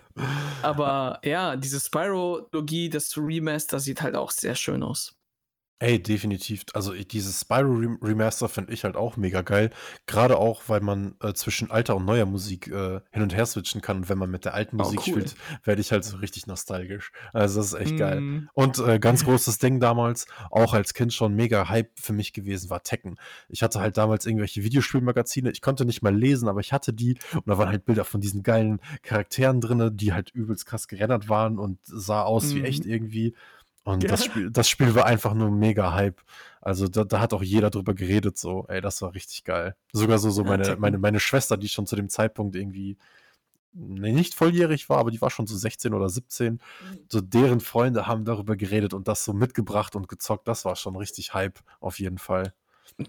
Aber 0.62 1.20
ja, 1.22 1.56
diese 1.56 1.78
Spyro-Logie, 1.78 2.88
das 2.88 3.14
Remaster 3.18 3.78
sieht 3.78 4.00
halt 4.00 4.16
auch 4.16 4.30
sehr 4.30 4.54
schön 4.54 4.82
aus. 4.82 5.14
Ey, 5.80 6.00
definitiv. 6.00 6.64
Also 6.72 6.94
ich- 6.94 7.08
dieses 7.08 7.40
Spyro 7.40 7.74
Rem- 7.74 7.98
Remaster 8.00 8.48
finde 8.48 8.72
ich 8.72 8.84
halt 8.84 8.96
auch 8.96 9.16
mega 9.16 9.42
geil. 9.42 9.70
Gerade 10.06 10.38
auch, 10.38 10.62
weil 10.68 10.80
man 10.80 11.16
äh, 11.20 11.34
zwischen 11.34 11.70
alter 11.70 11.96
und 11.96 12.04
neuer 12.06 12.24
Musik 12.26 12.68
äh, 12.68 13.00
hin 13.10 13.22
und 13.22 13.34
her 13.34 13.44
switchen 13.44 13.80
kann. 13.82 13.98
Und 13.98 14.08
wenn 14.08 14.16
man 14.16 14.30
mit 14.30 14.44
der 14.44 14.54
alten 14.54 14.76
Oh, 14.80 14.84
Musik 14.84 15.00
cool. 15.00 15.12
spielt, 15.14 15.34
werde 15.64 15.80
ich 15.80 15.90
halt 15.92 16.04
so 16.04 16.16
richtig 16.18 16.46
nostalgisch. 16.46 17.10
Also 17.32 17.58
das 17.60 17.66
ist 17.72 17.74
echt 17.74 17.98
geil. 17.98 18.20
Mm, 18.20 18.48
Und 18.54 18.78
äh, 18.78 18.98
ganz 19.00 19.24
großes 19.24 19.58
Ding 19.58 19.80
damals, 19.80 20.26
auch 20.50 20.74
als 20.74 20.94
Kind 20.94 21.12
schon 21.12 21.34
mega 21.34 21.68
Hype 21.68 21.90
für 21.98 22.12
mich 22.12 22.32
gewesen, 22.32 22.70
war 22.70 22.82
Tekken. 22.84 23.18
Ich 23.48 23.62
hatte 23.62 23.80
halt 23.80 23.96
damals 23.98 24.24
irgendwelche 24.26 24.62
Videospielmagazine. 24.62 25.50
Ich 25.50 25.60
konnte 25.60 25.84
nicht 25.84 26.02
mal 26.02 26.16
lesen, 26.16 26.48
aber 26.48 26.60
ich 26.60 26.72
hatte 26.72 26.92
die. 26.94 27.18
Und 27.34 27.48
da 27.48 27.58
waren 27.58 27.68
halt 27.68 27.84
Bilder 27.84 28.04
von 28.04 28.20
diesen 28.20 28.42
geilen 28.44 28.80
Charakteren 29.02 29.60
drin, 29.60 29.96
die 29.96 30.12
halt 30.12 30.30
übelst 30.30 30.66
krass 30.66 30.86
gerendert 30.88 31.28
waren 31.28 31.58
und 31.58 31.78
sah 31.82 32.22
aus 32.22 32.54
wie 32.54 32.60
Mhm. 32.60 32.64
echt 32.64 32.86
irgendwie. 32.86 33.34
Und 33.84 34.02
Ja. 34.02 34.08
das, 34.08 34.24
Spiel, 34.24 34.50
das 34.50 34.68
Spiel 34.68 34.94
war 34.94 35.04
einfach 35.06 35.34
nur 35.34 35.50
mega 35.50 35.92
Hype. 35.92 36.20
Also 36.60 36.88
da, 36.88 37.04
da 37.04 37.20
hat 37.20 37.34
auch 37.34 37.42
jeder 37.42 37.70
drüber 37.70 37.94
geredet, 37.94 38.38
so, 38.38 38.64
ey, 38.68 38.80
das 38.80 39.02
war 39.02 39.14
richtig 39.14 39.44
geil. 39.44 39.76
Sogar 39.92 40.18
so, 40.18 40.30
so 40.30 40.42
meine, 40.42 40.76
meine, 40.76 40.98
meine 40.98 41.20
Schwester, 41.20 41.56
die 41.58 41.68
schon 41.68 41.86
zu 41.86 41.94
dem 41.94 42.08
Zeitpunkt 42.08 42.56
irgendwie 42.56 42.96
nee, 43.74 44.12
nicht 44.12 44.34
volljährig 44.34 44.88
war, 44.88 44.98
aber 44.98 45.10
die 45.10 45.20
war 45.20 45.30
schon 45.30 45.46
so 45.46 45.56
16 45.56 45.92
oder 45.94 46.08
17. 46.08 46.60
So 47.10 47.20
deren 47.20 47.60
Freunde 47.60 48.06
haben 48.06 48.24
darüber 48.24 48.56
geredet 48.56 48.94
und 48.94 49.08
das 49.08 49.24
so 49.24 49.32
mitgebracht 49.32 49.96
und 49.96 50.08
gezockt. 50.08 50.48
Das 50.48 50.64
war 50.64 50.76
schon 50.76 50.96
richtig 50.96 51.34
Hype, 51.34 51.58
auf 51.80 51.98
jeden 51.98 52.18
Fall. 52.18 52.54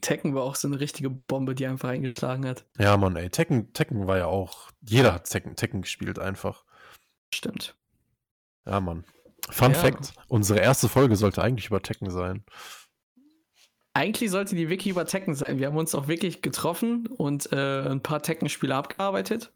Tekken 0.02 0.34
war 0.34 0.44
auch 0.44 0.56
so 0.56 0.68
eine 0.68 0.80
richtige 0.80 1.10
Bombe, 1.10 1.54
die 1.54 1.68
einfach 1.68 1.90
eingeschlagen 1.90 2.46
hat. 2.48 2.66
Ja, 2.78 2.98
Mann, 2.98 3.16
ey, 3.16 3.30
Tekken, 3.30 3.72
Tekken 3.74 4.08
war 4.08 4.18
ja 4.18 4.26
auch, 4.26 4.72
jeder 4.82 5.14
hat 5.14 5.30
Tekken, 5.30 5.56
Tekken 5.56 5.82
gespielt 5.82 6.18
einfach. 6.18 6.64
Stimmt. 7.34 7.76
Ja, 8.66 8.80
Mann. 8.80 9.04
Fun 9.50 9.72
Ja. 9.72 9.78
Fact, 9.78 10.14
unsere 10.28 10.60
erste 10.60 10.90
Folge 10.90 11.16
sollte 11.16 11.42
eigentlich 11.42 11.68
über 11.68 11.82
Tekken 11.82 12.10
sein. 12.10 12.44
Eigentlich 13.94 14.30
sollte 14.30 14.56
die 14.56 14.70
wirklich 14.70 14.92
über 14.92 15.06
Tekken 15.06 15.36
sein. 15.36 15.58
Wir 15.58 15.68
haben 15.68 15.78
uns 15.78 15.96
auch 15.96 16.08
wirklich 16.08 16.42
getroffen 16.42 17.08
und 17.08 17.52
äh, 17.54 17.90
ein 17.90 18.02
paar 18.02 18.22
Tekken-Spiele 18.22 18.76
abgearbeitet. 18.76 19.54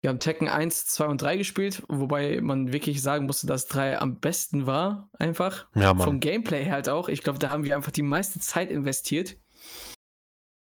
Wir 0.00 0.10
haben 0.10 0.20
Tekken 0.20 0.48
1, 0.48 0.86
2 0.86 1.06
und 1.06 1.22
3 1.22 1.38
gespielt, 1.38 1.82
wobei 1.88 2.40
man 2.40 2.72
wirklich 2.72 3.02
sagen 3.02 3.26
musste, 3.26 3.46
dass 3.46 3.66
3 3.66 3.98
am 3.98 4.20
besten 4.20 4.66
war, 4.66 5.08
einfach. 5.18 5.66
Ja, 5.74 5.88
Vom 5.88 5.98
Mann. 5.98 6.20
Gameplay 6.20 6.66
halt 6.66 6.88
auch. 6.88 7.08
Ich 7.08 7.22
glaube, 7.22 7.38
da 7.38 7.50
haben 7.50 7.64
wir 7.64 7.74
einfach 7.74 7.90
die 7.90 8.02
meiste 8.02 8.38
Zeit 8.38 8.70
investiert. 8.70 9.36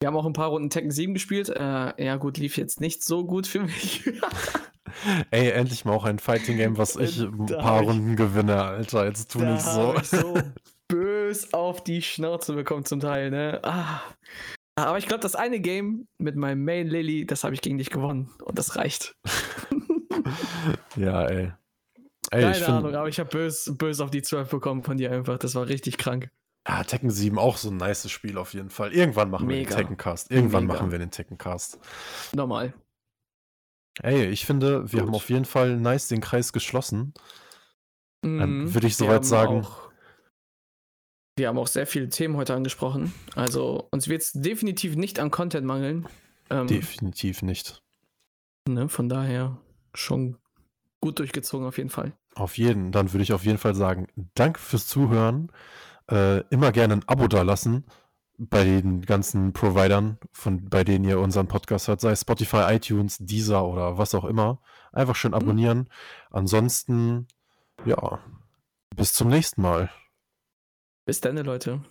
Wir 0.02 0.07
haben 0.07 0.18
auch 0.18 0.26
ein 0.26 0.34
paar 0.34 0.49
Runden 0.49 0.72
Tekken 0.72 0.90
7 0.90 1.14
gespielt. 1.14 1.49
Äh, 1.49 2.03
ja, 2.03 2.15
gut, 2.15 2.40
lief 2.40 2.57
jetzt 2.57 2.82
nicht 2.82 3.03
so 3.03 3.23
gut 3.23 3.45
für 3.45 3.60
mich. 3.61 4.03
Ey, 5.30 5.52
endlich 5.52 5.86
mal 5.86 5.94
auch 5.94 6.06
ein 6.06 6.18
Fighting 6.18 6.57
Game, 6.57 6.76
was 6.80 6.95
ich 6.95 7.19
ein 7.22 7.45
paar 7.45 7.84
ich- 7.84 7.88
Runden 7.88 8.15
gewinne, 8.15 8.64
Alter. 8.64 9.06
Jetzt 9.06 9.30
tu 9.32 9.40
nicht 9.40 9.61
so. 9.61 9.94
ich 9.95 10.07
so 10.10 10.41
bös 10.88 11.53
auf 11.53 11.84
die 11.84 12.02
Schnauze 12.02 12.53
bekommen 12.53 12.84
zum 12.84 12.99
Teil, 12.99 13.30
ne? 13.30 13.60
Ah. 13.64 14.02
Aber 14.76 14.98
ich 14.98 15.06
glaube, 15.07 15.22
das 15.22 15.36
eine 15.36 15.60
Game 15.60 16.07
mit 16.18 16.36
meinem 16.36 16.65
Main 16.65 16.88
Lily, 16.88 17.28
das 17.28 17.44
habe 17.44 17.53
ich 17.53 17.61
gegen 17.61 17.78
dich 17.78 17.91
gewonnen. 17.91 18.32
Und 18.44 18.57
das 18.57 18.76
reicht. 18.78 19.14
ja, 20.95 21.26
ey. 21.28 21.52
Ey, 22.32 22.41
Keine 22.41 22.68
Ahnung, 22.69 22.95
aber 22.95 23.07
ich 23.07 23.19
habe 23.19 23.30
bös, 23.30 23.72
bös 23.78 23.99
auf 23.99 24.10
die 24.10 24.23
12 24.23 24.49
bekommen 24.49 24.82
von 24.84 24.98
dir 24.98 25.11
einfach. 25.11 25.38
Das 25.38 25.53
war 25.53 25.68
richtig 25.68 25.99
krank. 25.99 26.32
Ja, 26.68 26.84
Tekken 26.84 27.10
7 27.10 27.40
auch 27.40 27.58
so 27.58 27.70
ein 27.70 27.78
nice 27.78 28.10
Spiel 28.10 28.38
auf 28.38 28.54
jeden 28.54 28.70
Fall. 28.70 28.94
Irgendwann 28.94 29.30
machen 29.30 29.50
wir 29.50 29.56
Mega. 29.58 29.72
den 29.72 29.78
Tekkencast. 29.78 30.32
Irgendwann 30.32 30.66
Mega. 30.68 30.76
machen 30.76 30.92
wir 30.92 31.00
den 31.00 31.12
Tekkencast. 31.12 31.80
Normal. 32.34 32.74
Ey, 34.02 34.28
ich 34.28 34.46
finde, 34.46 34.92
wir 34.92 35.00
Gut. 35.00 35.08
haben 35.08 35.16
auf 35.16 35.30
jeden 35.30 35.46
Fall 35.46 35.78
nice 35.78 36.08
den 36.08 36.22
Kreis 36.22 36.54
geschlossen. 36.54 37.14
Mhm. 38.24 38.74
würde 38.74 38.86
ich 38.86 39.00
Wir 39.00 39.08
soweit 39.08 39.26
sagen, 39.26 39.62
Auch 39.66 39.90
Wir 41.38 41.48
haben 41.48 41.58
auch 41.58 41.68
sehr 41.68 41.88
viele 41.88 42.08
Themen 42.10 42.38
heute 42.38 42.54
angesprochen. 42.54 43.14
Also 43.36 43.88
uns 43.92 44.08
wird 44.08 44.22
es 44.22 44.32
definitiv 44.34 44.96
nicht 44.96 45.20
an 45.20 45.32
Content 45.32 45.66
mangeln. 45.66 46.08
Ähm, 46.52 46.68
definitiv 46.68 47.42
nicht. 47.42 47.82
Ne, 48.70 48.88
von 48.90 49.10
daher 49.10 49.58
schon 49.96 50.38
gut 51.02 51.18
durchgezogen 51.18 51.66
auf 51.66 51.78
jeden 51.78 51.90
Fall. 51.90 52.14
Auf 52.36 52.58
jeden. 52.58 52.92
Dann 52.92 53.12
würde 53.12 53.24
ich 53.24 53.34
auf 53.34 53.44
jeden 53.44 53.58
Fall 53.58 53.74
sagen, 53.74 54.08
danke 54.36 54.60
fürs 54.60 54.88
Zuhören. 54.88 55.52
Äh, 56.12 56.40
immer 56.50 56.72
gerne 56.72 56.96
ein 56.96 57.08
Abo 57.08 57.28
da 57.28 57.42
lassen 57.42 57.86
bei 58.38 58.64
den 58.64 59.02
ganzen 59.02 59.54
Providern, 59.54 60.18
von, 60.32 60.68
bei 60.68 60.84
denen 60.84 61.06
ihr 61.06 61.20
unseren 61.20 61.48
Podcast 61.48 61.88
hört, 61.88 62.02
sei 62.02 62.12
es 62.12 62.22
Spotify, 62.22 62.74
iTunes, 62.74 63.18
Deezer 63.20 63.66
oder 63.66 63.98
was 63.98 64.16
auch 64.16 64.26
immer. 64.26 64.62
Einfach 64.92 65.16
schön 65.16 65.32
mhm. 65.32 65.36
abonnieren. 65.36 65.78
Mhm. 65.78 65.88
Ansonsten, 66.32 67.28
ja, 67.86 68.20
bis 68.96 69.14
zum 69.14 69.30
nächsten 69.30 69.62
Mal. 69.62 69.90
Bis 71.06 71.22
dann, 71.22 71.38
Leute. 71.38 71.82